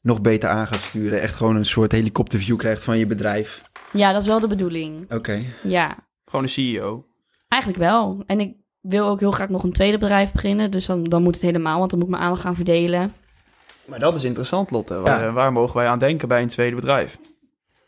Nog 0.00 0.20
beter 0.20 0.48
aan 0.48 0.66
gaat 0.66 0.80
sturen. 0.80 1.20
Echt 1.20 1.34
gewoon 1.34 1.56
een 1.56 1.66
soort 1.66 1.92
helikopterview 1.92 2.56
krijgt 2.56 2.84
van 2.84 2.98
je 2.98 3.06
bedrijf. 3.06 3.62
Ja, 3.92 4.12
dat 4.12 4.20
is 4.22 4.26
wel 4.28 4.40
de 4.40 4.46
bedoeling. 4.46 5.12
Oké. 5.12 5.42
Ja, 5.62 5.96
Gewoon 6.24 6.42
een 6.44 6.50
CEO. 6.50 7.06
eigenlijk 7.48 7.82
wel. 7.82 8.22
En 8.26 8.40
ik 8.40 8.54
wil 8.80 9.06
ook 9.06 9.20
heel 9.20 9.30
graag 9.30 9.48
nog 9.48 9.62
een 9.62 9.72
tweede 9.72 9.98
bedrijf 9.98 10.32
beginnen. 10.32 10.70
Dus 10.70 10.86
dan, 10.86 11.04
dan 11.04 11.22
moet 11.22 11.34
het 11.34 11.42
helemaal, 11.42 11.78
want 11.78 11.90
dan 11.90 11.98
moet 11.98 12.08
ik 12.08 12.14
mijn 12.14 12.26
aandacht 12.26 12.42
gaan 12.42 12.54
verdelen. 12.54 13.12
Maar 13.84 13.98
dat 13.98 14.14
is 14.14 14.24
interessant, 14.24 14.70
Lotte. 14.70 14.94
Waar, 15.00 15.20
Ja. 15.24 15.32
waar 15.32 15.52
mogen 15.52 15.76
wij 15.76 15.86
aan 15.86 15.98
denken 15.98 16.28
bij 16.28 16.42
een 16.42 16.48
tweede 16.48 16.74
bedrijf? 16.76 17.18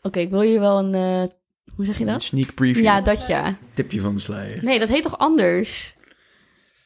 Oké, 0.01 0.19
ik 0.19 0.31
wil 0.31 0.43
jullie 0.43 0.59
wel 0.59 0.79
een... 0.79 0.93
eh, 0.93 1.29
hoe 1.75 1.85
zeg 1.85 1.97
je 1.97 2.05
Een 2.05 2.11
dat? 2.11 2.23
sneak 2.23 2.53
preview. 2.53 2.83
Ja, 2.83 3.01
dat 3.01 3.27
ja. 3.27 3.55
Tipje 3.73 4.01
van 4.01 4.15
de 4.15 4.21
sluier. 4.21 4.63
Nee, 4.63 4.79
dat 4.79 4.89
heet 4.89 5.03
toch 5.03 5.17
anders? 5.17 5.95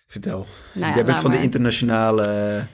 Vertel. 0.08 0.46
Nou 0.74 0.88
ja, 0.90 0.96
Jij 0.96 1.06
bent 1.06 1.18
van 1.18 1.32
de 1.32 1.42
internationale... 1.42 2.68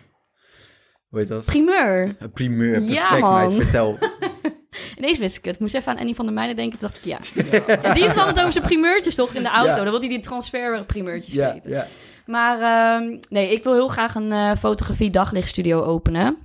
Hoe 1.13 1.21
heet 1.21 1.31
dat? 1.31 1.45
Primeur. 1.45 2.15
Een 2.19 2.31
primeur. 2.31 2.81
Ja, 2.81 2.99
Perfect, 2.99 3.21
man. 3.21 3.33
meid. 3.33 3.53
Vertel. 3.53 3.97
Ineens 4.97 5.17
wist 5.17 5.37
ik 5.37 5.45
het. 5.45 5.53
Ik 5.55 5.61
moest 5.61 5.73
even 5.75 5.91
aan 5.91 5.97
Annie 5.97 6.15
van 6.15 6.25
der 6.25 6.33
Meijden 6.33 6.55
denken. 6.55 6.79
Toen 6.79 6.87
dacht 6.87 7.05
ik, 7.05 7.05
ja. 7.05 7.19
Ja, 7.81 7.93
Die 7.93 8.03
heeft 8.03 8.25
het 8.25 8.39
over 8.39 8.51
zijn 8.51 8.63
primeurtjes 8.65 9.15
toch 9.15 9.33
in 9.33 9.43
de 9.43 9.49
auto. 9.49 9.69
Ja. 9.69 9.75
Dan 9.75 9.89
wil 9.89 9.99
hij 9.99 10.09
die 10.09 10.19
transfer 10.19 10.85
primeurtjes 10.85 11.33
ja, 11.33 11.53
weten. 11.53 11.71
ja. 11.71 11.85
Maar 12.25 12.59
ehm, 12.61 13.17
nee, 13.29 13.51
ik 13.51 13.63
wil 13.63 13.73
heel 13.73 13.87
graag 13.87 14.15
een 14.15 14.31
eh, 14.31 14.51
fotografie 14.55 15.09
daglichtstudio 15.09 15.81
openen. 15.83 16.37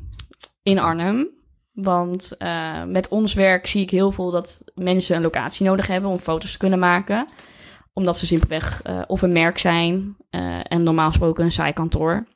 In 0.62 0.78
Arnhem. 0.78 1.28
Want 1.72 2.36
eh, 2.38 2.84
met 2.84 3.08
ons 3.08 3.34
werk 3.34 3.66
zie 3.66 3.82
ik 3.82 3.90
heel 3.90 4.12
veel 4.12 4.30
dat 4.30 4.64
mensen 4.74 5.16
een 5.16 5.22
locatie 5.22 5.66
nodig 5.66 5.86
hebben 5.86 6.10
om 6.10 6.18
foto's 6.18 6.52
te 6.52 6.58
kunnen 6.58 6.78
maken. 6.78 7.26
Omdat 7.92 8.18
ze 8.18 8.26
simpelweg 8.26 8.82
eh, 8.82 9.00
of 9.06 9.22
een 9.22 9.32
merk 9.32 9.58
zijn 9.58 10.16
en 10.62 10.82
normaal 10.82 11.08
gesproken 11.08 11.44
een 11.44 11.52
saai 11.52 11.72
kantoor. 11.72 12.26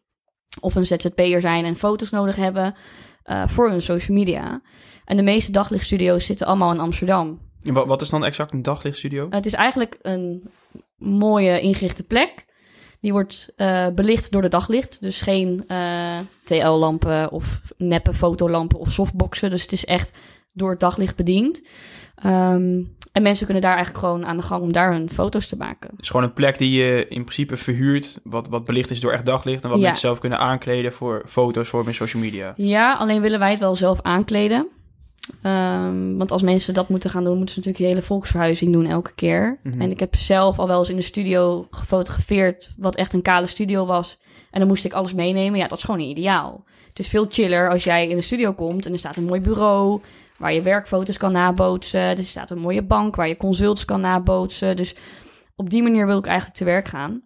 Of 0.60 0.74
een 0.74 0.86
ZZP'er 0.86 1.40
zijn 1.40 1.64
en 1.64 1.76
foto's 1.76 2.10
nodig 2.10 2.36
hebben 2.36 2.74
eh, 3.22 3.48
voor 3.48 3.70
hun 3.70 3.82
social 3.82 4.16
media. 4.16 4.60
En 5.04 5.16
de 5.16 5.22
meeste 5.22 5.52
daglichtstudio's 5.52 6.26
zitten 6.26 6.46
allemaal 6.46 6.72
in 6.72 6.80
Amsterdam. 6.80 7.40
En 7.62 7.74
Wat, 7.74 7.86
wat 7.86 8.02
is 8.02 8.08
dan 8.08 8.24
exact 8.24 8.52
een 8.52 8.62
daglichtstudio? 8.62 9.26
Het 9.30 9.46
is 9.46 9.52
eigenlijk 9.52 9.98
een 10.02 10.50
mooie 10.98 11.60
ingerichte 11.60 12.02
plek. 12.02 12.44
Die 13.00 13.12
wordt 13.12 13.52
eh, 13.56 13.86
belicht 13.94 14.30
door 14.32 14.42
de 14.42 14.48
daglicht. 14.48 15.00
Dus 15.00 15.20
geen 15.20 15.64
eh, 15.66 16.18
TL-lampen 16.44 17.30
of 17.30 17.60
neppe 17.76 18.14
fotolampen 18.14 18.78
of 18.78 18.90
softboxen. 18.90 19.50
Dus 19.50 19.62
het 19.62 19.72
is 19.72 19.84
echt 19.84 20.18
door 20.52 20.70
het 20.70 20.80
daglicht 20.80 21.16
bediend. 21.16 21.62
Ehm, 22.22 22.80
en 23.12 23.22
mensen 23.22 23.44
kunnen 23.44 23.62
daar 23.62 23.74
eigenlijk 23.76 24.04
gewoon 24.04 24.26
aan 24.26 24.36
de 24.36 24.42
gang 24.42 24.62
om 24.62 24.72
daar 24.72 24.92
hun 24.92 25.10
foto's 25.10 25.46
te 25.46 25.56
maken. 25.56 25.90
Het 25.90 26.00
is 26.00 26.10
gewoon 26.10 26.26
een 26.26 26.32
plek 26.32 26.58
die 26.58 26.70
je 26.70 27.06
in 27.08 27.24
principe 27.24 27.56
verhuurt, 27.56 28.20
wat, 28.24 28.48
wat 28.48 28.64
belicht 28.64 28.90
is 28.90 29.00
door 29.00 29.12
echt 29.12 29.26
daglicht. 29.26 29.64
En 29.64 29.68
wat 29.70 29.78
Ja. 29.78 29.84
mensen 29.84 30.00
zelf 30.06 30.18
kunnen 30.18 30.38
aankleden 30.38 30.92
voor 30.92 31.22
foto's 31.26 31.68
voor 31.68 31.84
hun 31.84 31.94
social 31.94 32.22
media. 32.22 32.52
Ja, 32.56 32.94
alleen 32.94 33.20
willen 33.20 33.38
wij 33.38 33.50
het 33.50 33.60
wel 33.60 33.76
zelf 33.76 34.00
aankleden. 34.02 34.68
Ehm, 35.42 36.16
want 36.16 36.30
als 36.32 36.42
mensen 36.42 36.74
dat 36.74 36.88
moeten 36.88 37.10
gaan 37.10 37.24
doen, 37.24 37.36
moeten 37.36 37.54
ze 37.54 37.58
natuurlijk 37.60 37.84
een 37.84 37.90
hele 37.94 38.06
volksverhuizing 38.06 38.72
doen 38.72 38.86
elke 38.86 39.14
keer. 39.14 39.58
Mhm. 39.62 39.80
En 39.80 39.90
ik 39.90 40.00
heb 40.00 40.14
zelf 40.16 40.58
al 40.58 40.66
wel 40.68 40.78
eens 40.78 40.88
in 40.90 40.96
de 40.96 41.02
studio 41.02 41.66
gefotografeerd, 41.70 42.72
wat 42.76 42.96
echt 42.96 43.12
een 43.12 43.22
kale 43.22 43.46
studio 43.46 43.86
was. 43.86 44.18
En 44.50 44.58
dan 44.58 44.68
moest 44.68 44.84
ik 44.84 44.92
alles 44.92 45.14
meenemen. 45.14 45.58
Ja, 45.58 45.68
dat 45.68 45.78
is 45.78 45.84
gewoon 45.84 46.00
niet 46.00 46.16
ideaal. 46.16 46.64
Het 46.88 46.98
is 46.98 47.08
veel 47.08 47.26
chiller 47.30 47.70
als 47.70 47.84
jij 47.84 48.08
in 48.08 48.16
de 48.16 48.22
studio 48.22 48.52
komt 48.52 48.86
en 48.86 48.92
er 48.92 48.98
staat 48.98 49.16
een 49.16 49.24
mooi 49.24 49.40
bureau 49.40 50.00
waar 50.42 50.52
je 50.52 50.62
werkfoto's 50.62 51.16
kan 51.16 51.32
nabootsen. 51.32 52.00
Er 52.00 52.24
staat 52.24 52.50
een 52.50 52.58
mooie 52.58 52.82
bank 52.82 53.16
waar 53.16 53.28
je 53.28 53.36
consults 53.36 53.84
kan 53.84 54.00
nabootsen. 54.00 54.76
Dus 54.76 54.94
op 55.56 55.70
die 55.70 55.82
manier 55.82 56.06
wil 56.06 56.18
ik 56.18 56.26
eigenlijk 56.26 56.56
te 56.56 56.64
werk 56.64 56.88
gaan. 56.88 57.22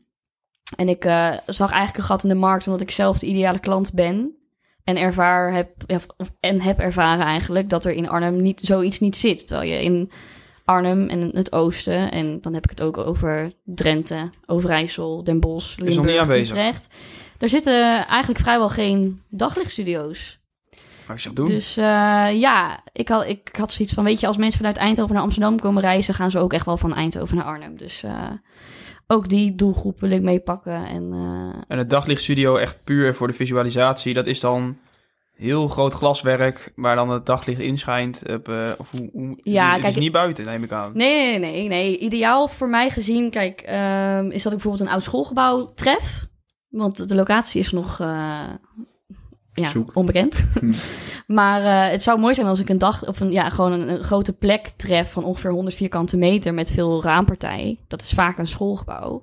En 0.76 0.88
ik 0.88 1.04
eh, 1.04 1.32
zag 1.46 1.70
eigenlijk 1.70 1.98
een 1.98 2.04
gat 2.04 2.22
in 2.22 2.28
de 2.28 2.34
markt 2.34 2.66
omdat 2.66 2.80
ik 2.80 2.90
zelf 2.90 3.18
de 3.18 3.26
ideale 3.26 3.58
klant 3.58 3.92
ben. 3.92 4.36
En 4.84 4.96
ervaar 4.96 5.52
heb, 5.52 6.00
en 6.40 6.60
heb 6.60 6.78
ervaren 6.78 7.24
eigenlijk 7.24 7.68
dat 7.68 7.84
er 7.84 7.92
in 7.92 8.08
Arnhem 8.08 8.42
niet, 8.42 8.60
zoiets 8.62 9.00
niet 9.00 9.16
zit. 9.16 9.46
Terwijl 9.46 9.70
je 9.70 9.82
in 9.82 10.10
Arnhem 10.64 11.08
en 11.08 11.30
het 11.36 11.52
oosten, 11.52 12.10
en 12.10 12.40
dan 12.40 12.54
heb 12.54 12.64
ik 12.64 12.70
het 12.70 12.82
ook 12.82 12.98
over 12.98 13.52
Drenthe, 13.64 14.30
Overijssel, 14.46 15.24
Den 15.24 15.40
Bosch, 15.40 15.76
nog 15.76 15.88
niet 15.88 15.96
Limburg, 15.96 16.20
aanwezig. 16.20 16.56
Utrecht. 16.56 16.86
Er 17.38 17.48
zitten 17.48 18.06
eigenlijk 18.06 18.40
vrijwel 18.40 18.68
geen 18.68 19.22
daglichtstudio's. 19.28 20.38
Doen. 21.34 21.46
Dus 21.46 21.76
eh, 21.76 21.84
ja, 22.32 22.80
ik 22.92 23.08
had, 23.08 23.26
ik 23.26 23.48
had 23.52 23.72
zoiets 23.72 23.94
van, 23.94 24.04
weet 24.04 24.20
je, 24.20 24.26
als 24.26 24.36
mensen 24.36 24.58
vanuit 24.58 24.76
Eindhoven 24.76 25.14
naar 25.14 25.22
Amsterdam 25.22 25.60
komen 25.60 25.82
reizen, 25.82 26.14
gaan 26.14 26.30
ze 26.30 26.38
ook 26.38 26.52
echt 26.52 26.66
wel 26.66 26.76
van 26.76 26.94
Eindhoven 26.94 27.36
naar 27.36 27.44
Arnhem. 27.44 27.76
Dus 27.76 28.02
eh, 28.02 28.30
ook 29.06 29.28
die 29.28 29.54
doelgroep 29.54 30.00
wil 30.00 30.10
ik 30.10 30.22
meepakken. 30.22 30.86
En 30.86 31.12
eh, 31.12 31.62
En 31.68 31.78
het 31.78 31.90
daglichtstudio 31.90 32.56
echt 32.56 32.84
puur 32.84 33.14
voor 33.14 33.26
de 33.26 33.32
visualisatie, 33.32 34.14
dat 34.14 34.26
is 34.26 34.40
dan 34.40 34.78
heel 35.36 35.68
groot 35.68 35.94
glaswerk 35.94 36.72
waar 36.76 36.96
dan 36.96 37.10
het 37.10 37.26
daglicht 37.26 37.60
inschijnt. 37.60 38.22
Op, 38.30 38.48
eh, 38.48 38.64
of 38.78 38.90
hoe, 38.90 39.08
hoe, 39.12 39.38
Ja, 39.42 39.68
het 39.68 39.76
is 39.76 39.82
kijk, 39.82 39.96
niet 39.96 40.12
buiten, 40.12 40.44
neem 40.44 40.62
ik 40.62 40.72
aan. 40.72 40.90
Nee, 40.94 41.38
nee, 41.38 41.38
nee, 41.38 41.68
nee. 41.68 41.98
Ideaal 41.98 42.48
voor 42.48 42.68
mij 42.68 42.90
gezien, 42.90 43.30
kijk, 43.30 43.60
ehm, 43.60 44.30
is 44.30 44.42
dat 44.42 44.52
ik 44.52 44.58
bijvoorbeeld 44.58 44.88
een 44.88 44.94
oud 44.94 45.02
schoolgebouw 45.02 45.64
tref. 45.74 46.26
Want 46.68 47.08
de 47.08 47.14
locatie 47.14 47.60
is 47.60 47.72
nog, 47.72 48.00
eh, 48.00 48.40
ja, 49.56 49.68
Zoek. 49.68 49.90
onbekend. 49.94 50.46
Hm. 50.60 50.72
maar 51.38 51.62
eh, 51.62 51.90
het 51.90 52.02
zou 52.02 52.18
mooi 52.18 52.34
zijn 52.34 52.46
als 52.46 52.60
ik 52.60 52.68
een 52.68 52.78
dag 52.78 53.06
of 53.06 53.20
een, 53.20 53.32
ja, 53.32 53.48
gewoon 53.48 53.72
een, 53.72 53.90
een 53.90 54.04
grote 54.04 54.32
plek 54.32 54.70
tref 54.76 55.12
van 55.12 55.24
ongeveer 55.24 55.50
100 55.50 55.76
vierkante 55.76 56.16
meter 56.16 56.54
met 56.54 56.70
veel 56.70 57.02
raampartij. 57.02 57.78
Dat 57.86 58.02
is 58.02 58.10
vaak 58.10 58.38
een 58.38 58.46
schoolgebouw. 58.46 59.22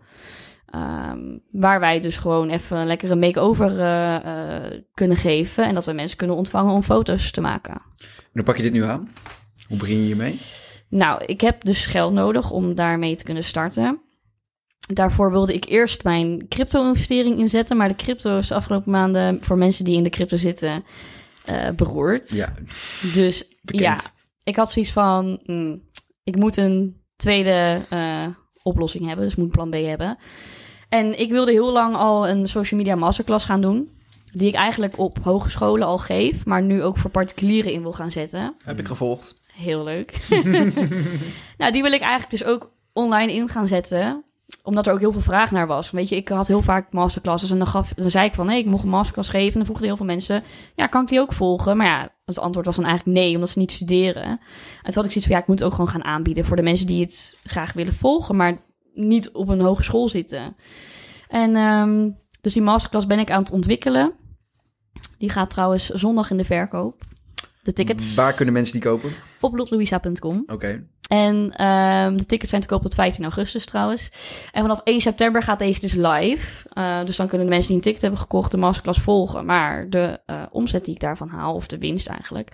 Ehm, 0.73 1.19
waar 1.51 1.79
wij 1.79 1.99
dus 1.99 2.17
gewoon 2.17 2.49
even 2.49 2.77
een 2.77 2.87
lekkere 2.87 3.15
make-over 3.15 3.79
eh, 3.79 4.15
eh, 4.15 4.81
kunnen 4.93 5.17
geven. 5.17 5.65
En 5.65 5.73
dat 5.73 5.85
we 5.85 5.91
mensen 5.91 6.17
kunnen 6.17 6.35
ontvangen 6.35 6.73
om 6.73 6.83
foto's 6.83 7.31
te 7.31 7.41
maken. 7.41 7.73
En 7.97 8.07
hoe 8.31 8.43
pak 8.43 8.57
je 8.57 8.63
dit 8.63 8.73
nu 8.73 8.83
aan? 8.83 9.09
Hoe 9.67 9.77
begin 9.77 9.97
je 9.97 10.03
hiermee? 10.03 10.39
Nou, 10.89 11.25
ik 11.25 11.41
heb 11.41 11.63
dus 11.63 11.85
geld 11.85 12.13
nodig 12.13 12.51
om 12.51 12.75
daarmee 12.75 13.15
te 13.15 13.23
kunnen 13.23 13.43
starten. 13.43 14.01
Daarvoor 14.87 15.31
wilde 15.31 15.53
ik 15.53 15.65
eerst 15.65 16.03
mijn 16.03 16.47
crypto-investering 16.47 17.37
inzetten. 17.37 17.77
Maar 17.77 17.87
de 17.87 17.95
crypto 17.95 18.37
is 18.37 18.47
de 18.47 18.55
afgelopen 18.55 18.91
maanden 18.91 19.37
voor 19.41 19.57
mensen 19.57 19.85
die 19.85 19.95
in 19.95 20.03
de 20.03 20.09
crypto 20.09 20.37
zitten 20.37 20.83
eh, 21.45 21.69
beroerd. 21.69 22.29
Ja, 22.29 22.53
Dus 23.13 23.47
bekend. 23.61 23.83
ja, 23.83 23.99
ik 24.43 24.55
had 24.55 24.71
zoiets 24.71 24.91
van: 24.91 25.39
mm, 25.45 25.81
ik 26.23 26.35
moet 26.35 26.57
een 26.57 27.01
tweede 27.15 27.81
eh, 27.89 28.25
oplossing 28.63 29.05
hebben. 29.05 29.23
Dus 29.23 29.33
ik 29.33 29.39
moet 29.39 29.51
plan 29.51 29.69
B 29.69 29.73
hebben. 29.73 30.17
En 30.89 31.19
ik 31.19 31.29
wilde 31.31 31.51
heel 31.51 31.71
lang 31.71 31.95
al 31.95 32.27
een 32.27 32.47
social 32.47 32.79
media 32.79 32.95
masterclass 32.95 33.45
gaan 33.45 33.61
doen. 33.61 33.89
Die 34.31 34.47
ik 34.47 34.55
eigenlijk 34.55 34.97
op 34.97 35.17
hogescholen 35.23 35.87
al 35.87 35.97
geef, 35.97 36.45
maar 36.45 36.61
nu 36.61 36.83
ook 36.83 36.97
voor 36.97 37.09
particulieren 37.09 37.71
in 37.71 37.81
wil 37.81 37.93
gaan 37.93 38.11
zetten. 38.11 38.55
Heb 38.63 38.79
ik 38.79 38.87
gevolgd. 38.87 39.33
Heel 39.53 39.83
leuk. 39.83 40.17
nou, 41.57 41.71
die 41.71 41.81
wil 41.81 41.91
ik 41.91 42.01
eigenlijk 42.01 42.29
dus 42.29 42.43
ook 42.43 42.71
online 42.93 43.33
in 43.33 43.49
gaan 43.49 43.67
zetten. 43.67 44.23
Omdat 44.63 44.87
er 44.87 44.93
ook 44.93 44.99
heel 44.99 45.11
veel 45.11 45.21
vraag 45.21 45.51
naar 45.51 45.67
was. 45.67 45.91
Weet 45.91 46.09
je, 46.09 46.15
ik 46.15 46.27
had 46.27 46.47
heel 46.47 46.61
vaak 46.61 46.93
masterclasses 46.93 47.51
en 47.51 47.57
dan, 47.57 47.67
gaf, 47.67 47.93
dan 47.93 48.11
zei 48.11 48.25
ik 48.25 48.33
van... 48.33 48.45
nee, 48.45 48.59
ik 48.59 48.65
mocht 48.65 48.83
een 48.83 48.89
masterclass 48.89 49.29
geven. 49.29 49.47
En 49.47 49.53
dan 49.53 49.65
vroegen 49.65 49.85
heel 49.85 49.97
veel 49.97 50.05
mensen... 50.05 50.43
ja, 50.75 50.87
kan 50.87 51.01
ik 51.01 51.07
die 51.07 51.19
ook 51.19 51.33
volgen? 51.33 51.77
Maar 51.77 51.87
ja, 51.87 52.09
het 52.25 52.39
antwoord 52.39 52.65
was 52.65 52.75
dan 52.75 52.85
eigenlijk 52.85 53.17
nee, 53.17 53.33
omdat 53.33 53.49
ze 53.49 53.59
niet 53.59 53.71
studeren. 53.71 54.23
En 54.23 54.39
toen 54.83 54.93
had 54.93 55.05
ik 55.05 55.11
zoiets 55.11 55.25
van... 55.25 55.35
ja, 55.35 55.41
ik 55.41 55.47
moet 55.47 55.59
het 55.59 55.67
ook 55.67 55.73
gewoon 55.73 55.89
gaan 55.89 56.03
aanbieden... 56.03 56.45
voor 56.45 56.55
de 56.55 56.61
mensen 56.61 56.87
die 56.87 57.01
het 57.01 57.39
graag 57.43 57.73
willen 57.73 57.93
volgen... 57.93 58.35
maar 58.35 58.57
niet 58.93 59.31
op 59.31 59.49
een 59.49 59.61
hogeschool 59.61 60.09
zitten. 60.09 60.55
En 61.27 61.55
ehm, 61.55 62.09
dus 62.41 62.53
die 62.53 62.61
masterclass 62.61 63.07
ben 63.07 63.19
ik 63.19 63.31
aan 63.31 63.43
het 63.43 63.51
ontwikkelen. 63.51 64.13
Die 65.17 65.29
gaat 65.29 65.49
trouwens 65.49 65.89
zondag 65.89 66.29
in 66.29 66.37
de 66.37 66.45
verkoop. 66.45 67.03
De 67.63 67.73
tickets 67.73 68.15
Waar 68.15 68.33
kunnen 68.33 68.53
mensen 68.53 68.73
die 68.73 68.89
kopen? 68.89 69.11
op 69.39 69.55
lotlouisa.com. 69.55 70.43
Oké. 70.45 70.87
En 71.09 71.51
ehm, 71.51 72.17
de 72.17 72.25
tickets 72.25 72.49
zijn 72.49 72.61
te 72.61 72.67
koop 72.67 72.81
tot 72.81 72.93
15 72.93 73.23
augustus 73.23 73.65
trouwens. 73.65 74.09
En 74.51 74.61
vanaf 74.61 74.81
1 74.83 75.01
september 75.01 75.43
gaat 75.43 75.59
deze 75.59 75.79
dus 75.79 75.93
live. 75.93 76.67
Uh, 76.73 77.05
dus 77.05 77.15
dan 77.15 77.27
kunnen 77.27 77.47
de 77.47 77.53
mensen 77.53 77.67
die 77.67 77.77
een 77.77 77.83
ticket 77.83 78.01
hebben 78.01 78.19
gekocht 78.19 78.51
de 78.51 78.57
masterclass 78.57 78.99
volgen. 78.99 79.45
Maar 79.45 79.89
de 79.89 80.19
uh, 80.25 80.43
omzet 80.51 80.85
die 80.85 80.93
ik 80.93 80.99
daarvan 80.99 81.29
haal, 81.29 81.53
of 81.53 81.67
de 81.67 81.77
winst 81.77 82.07
eigenlijk... 82.07 82.51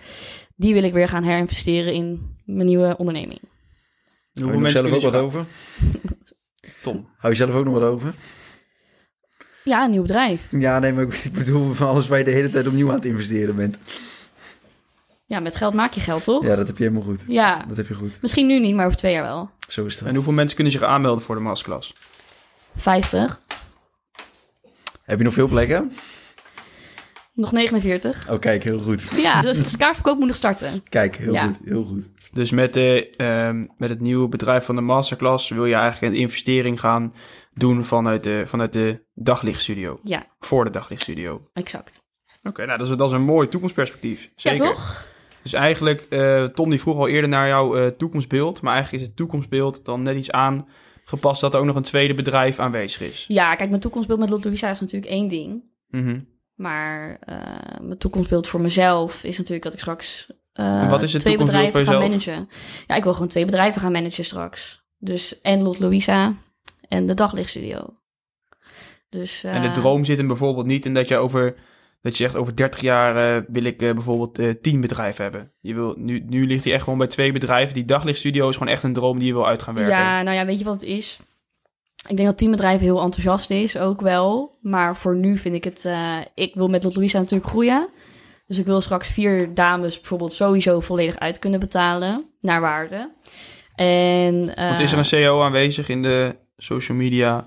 die 0.56 0.74
wil 0.74 0.82
ik 0.82 0.92
weer 0.92 1.08
gaan 1.08 1.22
herinvesteren 1.22 1.92
in 1.92 2.36
mijn 2.44 2.66
nieuwe 2.66 2.96
onderneming. 2.96 3.40
En 4.34 4.42
Hou 4.42 4.64
je 4.64 4.70
zelf 4.70 4.92
ook 4.92 5.02
wat 5.02 5.14
over? 5.14 5.44
Tom. 6.82 7.08
Hou 7.16 7.32
je 7.32 7.38
zelf 7.38 7.54
ook 7.54 7.64
nog 7.64 7.74
wat 7.74 7.82
over? 7.82 8.14
Ja, 9.64 9.84
een 9.84 9.90
nieuw 9.90 10.02
bedrijf. 10.02 10.48
Ja, 10.50 10.78
nee, 10.78 10.92
maar 10.92 11.04
ik 11.24 11.32
bedoel 11.32 11.72
van 11.72 11.88
alles 11.88 12.08
waar 12.08 12.18
je 12.18 12.24
de 12.24 12.30
hele 12.30 12.50
tijd 12.50 12.66
opnieuw 12.66 12.88
aan 12.88 12.94
het 12.94 13.04
investeren 13.04 13.56
bent. 13.56 13.78
Ja, 15.30 15.40
met 15.40 15.56
geld 15.56 15.74
maak 15.74 15.92
je 15.92 16.00
geld, 16.00 16.24
toch? 16.24 16.44
Ja, 16.44 16.56
dat 16.56 16.66
heb 16.66 16.76
je 16.78 16.82
helemaal 16.82 17.04
goed. 17.04 17.24
Ja. 17.28 17.64
Dat 17.68 17.76
heb 17.76 17.88
je 17.88 17.94
goed. 17.94 18.18
Misschien 18.22 18.46
nu 18.46 18.58
niet, 18.58 18.74
maar 18.74 18.86
over 18.86 18.98
twee 18.98 19.12
jaar 19.12 19.22
wel. 19.22 19.50
Zo 19.68 19.84
is 19.84 19.98
het. 19.98 20.08
En 20.08 20.14
hoeveel 20.14 20.32
mensen 20.32 20.54
kunnen 20.54 20.72
zich 20.72 20.82
aanmelden 20.82 21.24
voor 21.24 21.34
de 21.34 21.40
masterclass? 21.40 21.94
50. 22.76 23.40
Heb 25.04 25.18
je 25.18 25.24
nog 25.24 25.34
veel 25.34 25.48
plekken? 25.48 25.92
Nog 27.32 27.52
49. 27.52 28.30
Oh, 28.30 28.38
kijk, 28.40 28.64
heel 28.64 28.78
goed. 28.78 29.10
Ja, 29.16 29.42
dus 29.42 29.70
de 29.70 29.76
kaartverkoop 29.76 30.18
moet 30.18 30.26
nog 30.28 30.36
starten. 30.36 30.82
Kijk, 30.88 31.16
heel 31.16 31.32
Ja. 31.32 31.46
goed. 31.46 31.56
Heel 31.64 31.84
goed. 31.84 32.04
Dus 32.32 32.50
met, 32.50 32.74
de, 32.74 33.10
ehm, 33.10 33.66
met 33.76 33.88
het 33.90 34.00
nieuwe 34.00 34.28
bedrijf 34.28 34.64
van 34.64 34.74
de 34.74 34.80
masterclass 34.80 35.48
wil 35.48 35.66
je 35.66 35.74
eigenlijk 35.74 36.14
een 36.14 36.20
investering 36.20 36.80
gaan 36.80 37.14
doen 37.54 37.84
vanuit 37.84 38.24
de, 38.24 38.42
vanuit 38.46 38.72
de 38.72 39.02
daglichtstudio. 39.14 40.00
Ja, 40.04 40.26
Voor 40.40 40.64
de 40.64 40.70
daglichtstudio. 40.70 41.48
exact. 41.52 42.00
Oké, 42.42 42.66
nou 42.66 42.78
dat 42.78 42.88
is, 42.90 42.96
dat 42.96 43.08
is 43.08 43.14
een 43.14 43.22
mooi 43.22 43.48
toekomstperspectief. 43.48 44.30
Zeker. 44.36 44.64
Ja, 44.64 44.70
toch? 44.72 45.08
Dus 45.42 45.52
eigenlijk, 45.52 46.06
eh, 46.10 46.44
Tom 46.44 46.70
die 46.70 46.80
vroeg 46.80 46.96
al 46.96 47.08
eerder 47.08 47.30
naar 47.30 47.48
jouw 47.48 47.76
eh, 47.76 47.86
toekomstbeeld. 47.86 48.62
Maar 48.62 48.72
eigenlijk 48.72 49.02
is 49.02 49.08
het 49.08 49.16
toekomstbeeld 49.16 49.84
dan 49.84 50.02
net 50.02 50.16
iets 50.16 50.30
aangepast 50.30 51.40
dat 51.40 51.54
er 51.54 51.60
ook 51.60 51.66
nog 51.66 51.76
een 51.76 51.82
tweede 51.82 52.14
bedrijf 52.14 52.58
aanwezig 52.58 53.02
is. 53.02 53.24
Ja, 53.28 53.54
kijk, 53.54 53.68
mijn 53.68 53.80
toekomstbeeld 53.80 54.20
met 54.20 54.30
Lot 54.30 54.44
Louisa 54.44 54.70
is 54.70 54.80
natuurlijk 54.80 55.12
één 55.12 55.28
ding. 55.28 55.62
Mhm. 55.88 56.20
Maar 56.54 57.18
eh, 57.20 57.36
mijn 57.80 57.98
toekomstbeeld 57.98 58.48
voor 58.48 58.60
mezelf 58.60 59.24
is 59.24 59.36
natuurlijk 59.36 59.64
dat 59.64 59.72
ik 59.72 59.78
straks 59.78 60.32
wat 60.88 61.02
is 61.02 61.12
het 61.12 61.22
twee 61.22 61.36
bedrijven 61.36 61.86
voor 61.86 61.94
ga 61.94 61.98
managen. 61.98 62.48
Ja, 62.86 62.94
ik 62.94 63.02
wil 63.02 63.12
gewoon 63.12 63.28
twee 63.28 63.44
bedrijven 63.44 63.80
gaan 63.80 63.92
managen 63.92 64.24
straks. 64.24 64.84
Dus 64.98 65.40
en 65.40 65.62
Lot 65.62 65.78
Louisa 65.78 66.34
en 66.88 67.06
de 67.06 67.14
daglichtstudio. 67.14 68.00
Dus, 69.08 69.44
En 69.44 69.62
de 69.62 69.70
droom 69.70 70.04
zit 70.04 70.16
hem 70.16 70.26
bijvoorbeeld 70.26 70.66
niet 70.66 70.86
in 70.86 70.94
dat 70.94 71.08
je 71.08 71.16
over... 71.16 71.56
Dat 72.02 72.16
je 72.16 72.22
zegt, 72.24 72.36
over 72.36 72.56
30 72.56 72.80
jaar 72.80 73.16
eh, 73.16 73.42
wil 73.48 73.64
ik 73.64 73.82
eh, 73.82 73.94
bijvoorbeeld 73.94 74.38
eh 74.38 74.50
10 74.60 74.80
bedrijven 74.80 75.22
hebben. 75.22 75.52
Je 75.60 75.74
wil, 75.74 75.94
nu, 75.96 76.24
nu 76.26 76.46
ligt 76.46 76.64
hij 76.64 76.72
echt 76.72 76.82
gewoon 76.82 76.98
bij 76.98 77.06
twee 77.06 77.32
bedrijven. 77.32 77.74
Die 77.74 77.84
daglichtstudio 77.84 78.48
is 78.48 78.56
gewoon 78.56 78.72
echt 78.72 78.82
een 78.82 78.92
droom 78.92 79.18
die 79.18 79.26
je 79.26 79.32
wil 79.32 79.46
uit 79.46 79.62
gaan 79.62 79.74
werken. 79.74 79.96
Ja, 79.96 80.22
nou 80.22 80.36
ja, 80.36 80.46
weet 80.46 80.58
je 80.58 80.64
wat 80.64 80.74
het 80.74 80.82
is? 80.82 81.18
Ik 82.08 82.16
denk 82.16 82.28
dat 82.28 82.38
teambedrijven 82.38 82.86
heel 82.86 83.00
enthousiast 83.00 83.50
is, 83.50 83.76
ook 83.76 84.00
wel. 84.00 84.58
Maar 84.60 84.96
voor 84.96 85.16
nu 85.16 85.38
vind 85.38 85.54
ik 85.54 85.64
het... 85.64 85.88
ik 86.34 86.54
wil 86.54 86.68
met 86.68 86.82
Lot 86.82 86.96
Louisa 86.96 87.18
natuurlijk 87.18 87.50
groeien. 87.50 87.88
Dus 88.46 88.58
ik 88.58 88.64
wil 88.64 88.80
straks 88.80 89.08
vier 89.08 89.54
dames 89.54 89.98
bijvoorbeeld 89.98 90.32
sowieso 90.32 90.80
volledig 90.80 91.18
uit 91.18 91.38
kunnen 91.38 91.60
betalen. 91.60 92.24
Naar 92.40 92.60
waarde. 92.60 93.10
En, 93.74 94.54
Want 94.54 94.80
is 94.80 94.92
er 94.92 94.98
een 94.98 95.04
CEO 95.04 95.42
aanwezig 95.42 95.88
in 95.88 96.02
de 96.02 96.36
social 96.56 96.96
media 96.96 97.46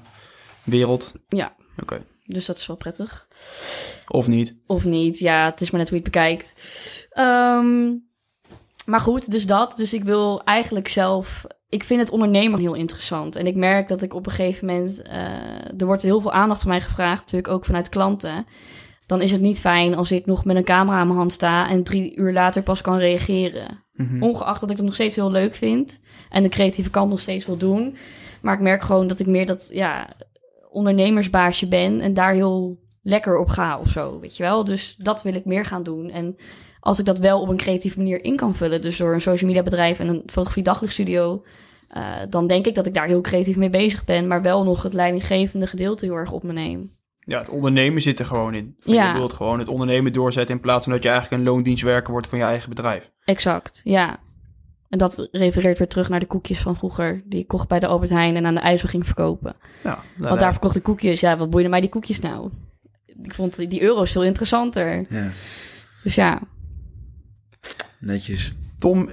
wereld? 0.63 1.13
Ja. 1.29 1.55
Oké. 1.81 2.01
Dus 2.25 2.45
dat 2.45 2.57
is 2.57 2.67
wel 2.67 2.75
prettig. 2.75 3.27
Of 4.07 4.27
niet? 4.27 4.61
Of 4.67 4.85
niet, 4.85 5.19
ja, 5.19 5.45
het 5.45 5.61
is 5.61 5.71
maar 5.71 5.79
net 5.79 5.89
hoe 5.89 5.97
je 5.97 6.03
het 6.03 6.13
bekijkt. 6.13 6.53
Ehm, 7.09 7.91
maar 8.85 8.99
goed, 8.99 9.31
dus 9.31 9.45
dat. 9.45 9.77
Dus 9.77 9.93
ik 9.93 10.03
wil 10.03 10.43
eigenlijk 10.43 10.87
zelf... 10.87 11.45
Ik 11.69 11.83
vind 11.83 11.99
het 11.99 12.09
ondernemen 12.09 12.59
heel 12.59 12.73
interessant. 12.73 13.35
En 13.35 13.47
ik 13.47 13.55
merk 13.55 13.87
dat 13.87 14.01
ik 14.01 14.13
op 14.13 14.25
een 14.25 14.31
gegeven 14.31 14.67
moment... 14.67 15.01
eh, 15.01 15.79
er 15.79 15.85
wordt 15.85 16.01
heel 16.01 16.21
veel 16.21 16.31
aandacht 16.31 16.61
van 16.61 16.69
mij 16.69 16.81
gevraagd, 16.81 17.21
natuurlijk 17.21 17.53
ook 17.53 17.65
vanuit 17.65 17.89
klanten. 17.89 18.45
Dan 19.05 19.21
is 19.21 19.31
het 19.31 19.41
niet 19.41 19.59
fijn 19.59 19.95
als 19.95 20.11
ik 20.11 20.25
nog 20.25 20.45
met 20.45 20.55
een 20.55 20.63
camera 20.63 20.97
aan 20.97 21.07
mijn 21.07 21.19
hand 21.19 21.33
sta... 21.33 21.69
en 21.69 21.83
drie 21.83 22.15
uur 22.15 22.33
later 22.33 22.63
pas 22.63 22.81
kan 22.81 22.97
reageren. 22.97 23.83
Mhm. 23.93 24.23
Ongeacht 24.23 24.59
dat 24.61 24.69
ik 24.69 24.75
het 24.75 24.85
nog 24.85 24.93
steeds 24.93 25.15
heel 25.15 25.31
leuk 25.31 25.55
vind... 25.55 26.01
en 26.29 26.43
de 26.43 26.49
creatieve 26.49 26.89
kant 26.89 27.09
nog 27.09 27.19
steeds 27.19 27.45
wil 27.45 27.57
doen. 27.57 27.97
Maar 28.41 28.53
ik 28.53 28.59
merk 28.59 28.81
gewoon 28.81 29.07
dat 29.07 29.19
ik 29.19 29.27
meer 29.27 29.45
dat 29.45 29.69
ja, 29.71 30.07
ondernemersbaasje 30.69 31.67
ben... 31.67 32.01
en 32.01 32.13
daar 32.13 32.33
heel 32.33 32.82
lekker 33.03 33.37
op 33.37 33.49
ga 33.49 33.79
of 33.79 33.89
zo, 33.89 34.19
weet 34.19 34.37
je 34.37 34.43
wel. 34.43 34.63
Dus 34.63 34.95
dat 34.97 35.23
wil 35.23 35.35
ik 35.35 35.45
meer 35.45 35.65
gaan 35.65 35.83
doen. 35.83 36.09
En 36.09 36.35
als 36.79 36.99
ik 36.99 37.05
dat 37.05 37.19
wel 37.19 37.41
op 37.41 37.49
een 37.49 37.57
creatieve 37.57 37.97
manier 37.97 38.23
in 38.23 38.35
kan 38.35 38.55
vullen... 38.55 38.81
dus 38.81 38.97
door 38.97 39.13
een 39.13 39.21
social 39.21 39.49
media 39.49 39.63
bedrijf 39.63 39.99
en 39.99 40.07
een 40.07 40.23
fotografie 40.25 40.63
daglichtstudio... 40.63 41.43
eh, 41.87 42.15
dan 42.29 42.47
denk 42.47 42.65
ik 42.65 42.75
dat 42.75 42.85
ik 42.85 42.93
daar 42.93 43.07
heel 43.07 43.21
creatief 43.21 43.55
mee 43.55 43.69
bezig 43.69 44.05
ben... 44.05 44.27
maar 44.27 44.41
wel 44.41 44.63
nog 44.63 44.83
het 44.83 44.93
leidinggevende 44.93 45.67
gedeelte 45.67 46.05
heel 46.05 46.15
erg 46.15 46.31
op 46.31 46.43
me 46.43 46.53
neem. 46.53 46.91
Ja, 47.25 47.39
het 47.39 47.49
ondernemen 47.49 48.01
zit 48.01 48.19
er 48.19 48.25
gewoon 48.25 48.53
in. 48.53 48.75
Ja. 48.79 49.07
Je 49.07 49.17
wilt 49.17 49.33
gewoon 49.33 49.59
het 49.59 49.67
ondernemen 49.67 50.13
doorzetten 50.13 50.55
in 50.55 50.61
plaats 50.61 50.83
van 50.83 50.93
dat 50.93 51.03
je 51.03 51.09
eigenlijk 51.09 51.41
een 51.41 51.49
loondienstwerker 51.49 52.11
wordt 52.11 52.27
van 52.27 52.37
je 52.37 52.43
eigen 52.43 52.69
bedrijf. 52.69 53.11
Exact, 53.25 53.81
ja. 53.83 54.19
En 54.89 54.97
dat 54.97 55.27
refereert 55.31 55.77
weer 55.77 55.87
terug 55.87 56.09
naar 56.09 56.19
de 56.19 56.25
koekjes 56.25 56.59
van 56.59 56.75
vroeger... 56.75 57.23
die 57.25 57.39
ik 57.39 57.47
kocht 57.47 57.67
bij 57.67 57.79
de 57.79 57.87
Albert 57.87 58.11
Heijn 58.11 58.35
en 58.35 58.45
aan 58.45 58.55
de 58.55 58.61
IJssel 58.61 58.89
ging 58.89 59.05
verkopen. 59.05 59.55
Ja, 59.83 59.99
Want 60.17 60.39
daar 60.39 60.51
verkocht 60.51 60.75
ik 60.75 60.83
koekjes. 60.83 61.19
Ja, 61.19 61.37
wat 61.37 61.49
boeide 61.49 61.69
mij 61.69 61.81
die 61.81 61.89
koekjes 61.89 62.19
nou? 62.19 62.49
Ik 63.23 63.33
vond 63.33 63.69
die 63.69 63.81
euro's 63.81 64.11
veel 64.11 64.23
interessanter. 64.23 65.05
Ja, 65.09 65.29
Dus 66.03 66.15
ja, 66.15 66.41
netjes. 67.99 68.53
Tom, 68.79 69.09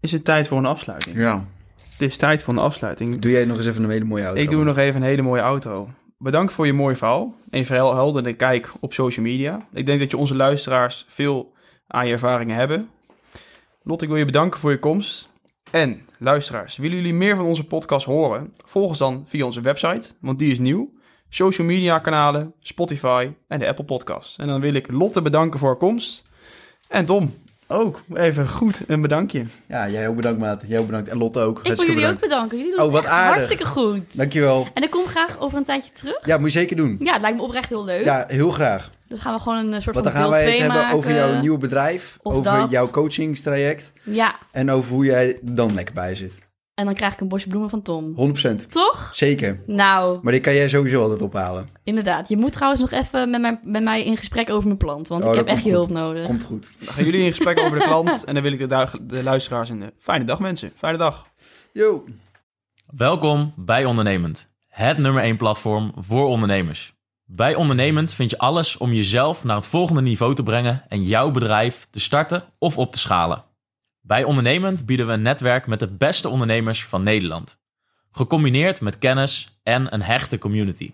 is 0.00 0.12
het 0.12 0.24
tijd 0.24 0.48
voor 0.48 0.58
een 0.58 0.66
afsluiting? 0.66 1.18
Ja. 1.18 1.46
Het 1.76 2.00
is 2.10 2.16
tijd 2.16 2.42
voor 2.42 2.54
een 2.54 2.60
afsluiting. 2.60 3.18
Doe 3.18 3.30
jij 3.30 3.44
nog 3.44 3.56
eens 3.56 3.66
even 3.66 3.84
een 3.84 3.90
hele 3.90 4.04
mooie 4.04 4.24
auto? 4.24 4.40
Ik 4.40 4.50
doe 4.50 4.64
nog 4.64 4.76
even 4.76 5.00
een 5.00 5.06
hele 5.06 5.22
mooie 5.22 5.42
outro. 5.42 5.90
Bedankt 6.18 6.52
voor 6.52 6.66
je 6.66 6.72
mooie 6.72 6.96
verhaal 6.96 7.34
en 7.50 7.66
vooral 7.66 7.94
heldere 7.94 8.32
kijk 8.32 8.70
op 8.80 8.92
social 8.92 9.24
media. 9.24 9.66
Ik 9.72 9.86
denk 9.86 10.00
dat 10.00 10.10
je 10.10 10.16
onze 10.16 10.36
luisteraars 10.36 11.04
veel 11.08 11.52
aan 11.86 12.06
je 12.06 12.12
ervaringen 12.12 12.56
hebben. 12.56 12.88
Lot, 13.82 14.02
ik 14.02 14.08
wil 14.08 14.16
je 14.16 14.24
bedanken 14.24 14.60
voor 14.60 14.70
je 14.70 14.78
komst. 14.78 15.28
En 15.70 16.00
luisteraars, 16.18 16.76
willen 16.76 16.96
jullie 16.96 17.14
meer 17.14 17.36
van 17.36 17.44
onze 17.44 17.66
podcast 17.66 18.06
horen? 18.06 18.54
Volg 18.64 18.88
ons 18.88 18.98
dan 18.98 19.24
via 19.26 19.44
onze 19.44 19.60
website, 19.60 20.10
want 20.20 20.38
die 20.38 20.50
is 20.50 20.58
nieuw. 20.58 20.92
Social 21.32 21.66
media 21.66 21.98
kanalen, 21.98 22.52
Spotify 22.60 23.30
en 23.48 23.58
de 23.58 23.68
Apple 23.68 23.84
Podcast. 23.84 24.38
En 24.38 24.46
dan 24.46 24.60
wil 24.60 24.74
ik 24.74 24.90
Lotte 24.92 25.22
bedanken 25.22 25.58
voor 25.58 25.68
haar 25.68 25.78
komst. 25.78 26.24
En 26.88 27.04
Tom, 27.04 27.34
ook 27.66 28.00
even 28.14 28.48
goed 28.48 28.80
een 28.86 29.00
bedankje. 29.00 29.44
Ja, 29.68 29.88
jij 29.88 30.08
ook 30.08 30.16
bedankt, 30.16 30.38
maat. 30.40 30.62
Jij 30.66 30.78
ook 30.78 30.86
bedankt. 30.86 31.08
En 31.08 31.18
Lotte 31.18 31.40
ook. 31.40 31.58
ik 31.62 31.76
wil 31.76 31.86
jullie 31.86 32.06
ook 32.06 32.20
bedanken. 32.20 32.58
Jullie 32.58 32.76
doen 32.76 32.84
Oh, 32.86 32.92
wat 32.92 33.06
aardig. 33.06 33.32
hartstikke 33.32 33.64
goed. 33.66 34.16
Dankjewel. 34.16 34.66
En 34.74 34.82
ik 34.82 34.90
kom 34.90 35.06
graag 35.06 35.40
over 35.40 35.58
een 35.58 35.64
tijdje 35.64 35.92
terug. 35.92 36.18
Ja, 36.26 36.38
moet 36.38 36.52
je 36.52 36.58
zeker 36.58 36.76
doen. 36.76 36.96
Ja, 37.00 37.12
het 37.12 37.20
lijkt 37.22 37.36
me 37.36 37.42
oprecht 37.42 37.68
heel 37.68 37.84
leuk. 37.84 38.04
Ja, 38.04 38.24
heel 38.28 38.50
graag. 38.50 38.90
Dus 39.08 39.18
gaan 39.20 39.34
we 39.34 39.40
gewoon 39.40 39.58
een 39.58 39.74
eh, 39.74 39.80
soort 39.80 39.94
Want 39.94 40.04
dan 40.06 40.14
van 40.14 40.22
gaan 40.22 40.30
wij 40.30 40.40
het 40.44 40.48
2 40.56 40.60
hebben 40.62 40.90
over 40.92 41.14
jouw 41.14 41.40
nieuwe 41.40 41.58
bedrijf, 41.58 42.18
Of 42.22 42.34
over 42.34 42.52
dat. 42.60 42.70
jouw 42.70 42.90
coachingstraject 42.90 43.92
Ja, 44.02 44.34
en 44.50 44.70
over 44.70 44.92
hoe 44.92 45.04
jij 45.04 45.38
dan 45.42 45.74
lekker 45.74 45.94
bij 45.94 46.14
zit. 46.14 46.32
100%. 46.80 46.82
en 46.82 46.84
dan 46.84 46.94
krijg 46.94 47.12
ik 47.12 47.20
een 47.20 47.28
bosje 47.28 47.48
bloemen 47.48 47.70
van 47.70 47.82
Tom. 47.82 48.14
Toch? 48.70 49.10
Zeker. 49.14 49.60
Nou, 49.66 50.18
Maar 50.22 50.32
die 50.32 50.40
kan 50.40 50.54
jij 50.54 50.68
sowieso 50.68 51.02
altijd 51.02 51.22
ophalen. 51.22 51.68
inderdaad. 51.84 52.28
Je 52.28 52.36
moet 52.36 52.52
trouwens 52.52 52.80
nog 52.80 52.90
even 52.90 53.30
met, 53.30 53.40
mijn, 53.40 53.60
met 53.64 53.84
mij 53.84 54.04
in 54.04 54.16
gesprek 54.16 54.50
over 54.50 54.66
mijn 54.66 54.78
plant. 54.78 55.08
Want 55.08 55.24
Oh, 55.24 55.30
ik 55.30 55.36
dat 55.36 55.46
heb 55.46 55.54
echt 55.56 55.64
je 55.64 55.72
komt 55.72 55.86
hulp 55.86 55.98
nodig. 55.98 56.26
Komt 56.26 56.42
goed. 56.42 56.72
Dan 56.78 56.94
gaan 56.94 57.04
jullie 57.04 57.20
in 57.24 57.30
gesprek 57.30 57.58
over 57.60 57.78
de 57.78 57.84
klant. 57.84 58.24
En 58.24 58.34
dan 58.34 58.42
wil 58.42 58.52
ik 58.52 58.68
de, 58.68 58.86
de 59.00 59.22
luisteraars 59.22 59.68
een 59.68 59.90
fijne 59.98 60.24
dag, 60.24 60.38
mensen. 60.38 60.72
Fijne 60.76 60.98
dag. 60.98 61.26
Yo. 61.72 62.04
Welkom 62.96 63.52
bij 63.56 63.84
Ondernemend, 63.84 64.48
het 64.68 64.98
nummer 64.98 65.22
1 65.22 65.36
platform 65.36 65.92
voor 65.96 66.26
ondernemers. 66.26 66.94
Bij 67.24 67.54
Ondernemend 67.54 68.12
vind 68.12 68.30
je 68.30 68.38
alles 68.38 68.76
om 68.76 68.92
jezelf 68.92 69.44
naar 69.44 69.56
het 69.56 69.66
volgende 69.66 70.00
niveau 70.00 70.34
te 70.34 70.42
brengen 70.42 70.84
en 70.88 71.02
jouw 71.02 71.30
bedrijf 71.30 71.86
te 71.90 72.00
starten 72.00 72.44
of 72.58 72.78
op 72.78 72.92
te 72.92 72.98
schalen. 72.98 73.44
Bij 74.10 74.24
Ondernemend 74.24 74.86
bieden 74.86 75.06
we 75.06 75.12
een 75.12 75.22
netwerk 75.22 75.66
met 75.66 75.78
de 75.78 75.86
beste 75.86 76.28
ondernemers 76.28 76.84
van 76.84 77.02
Nederland. 77.02 77.58
Gecombineerd 78.10 78.80
met 78.80 78.98
kennis 78.98 79.58
en 79.62 79.94
een 79.94 80.02
hechte 80.02 80.38
community. 80.38 80.92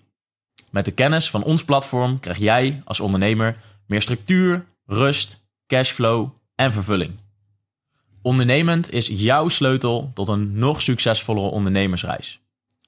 Met 0.70 0.84
de 0.84 0.90
kennis 0.90 1.30
van 1.30 1.42
ons 1.42 1.64
platform 1.64 2.20
krijg 2.20 2.38
jij 2.38 2.80
als 2.84 3.00
ondernemer 3.00 3.56
meer 3.86 4.02
structuur, 4.02 4.64
rust, 4.86 5.46
cashflow 5.66 6.28
en 6.54 6.72
vervulling. 6.72 7.12
Ondernemend 8.22 8.92
is 8.92 9.06
jouw 9.06 9.48
sleutel 9.48 10.10
tot 10.14 10.28
een 10.28 10.58
nog 10.58 10.82
succesvollere 10.82 11.48
ondernemersreis. 11.48 12.40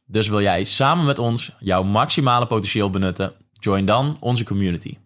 Dus 0.06 0.28
wil 0.28 0.40
jij 0.40 0.64
samen 0.64 1.04
met 1.04 1.18
ons 1.18 1.52
jouw 1.58 1.82
maximale 1.82 2.46
potentieel 2.46 2.90
benutten? 2.90 3.32
Join 3.52 3.84
dan 3.84 4.16
onze 4.20 4.44
community. 4.44 4.96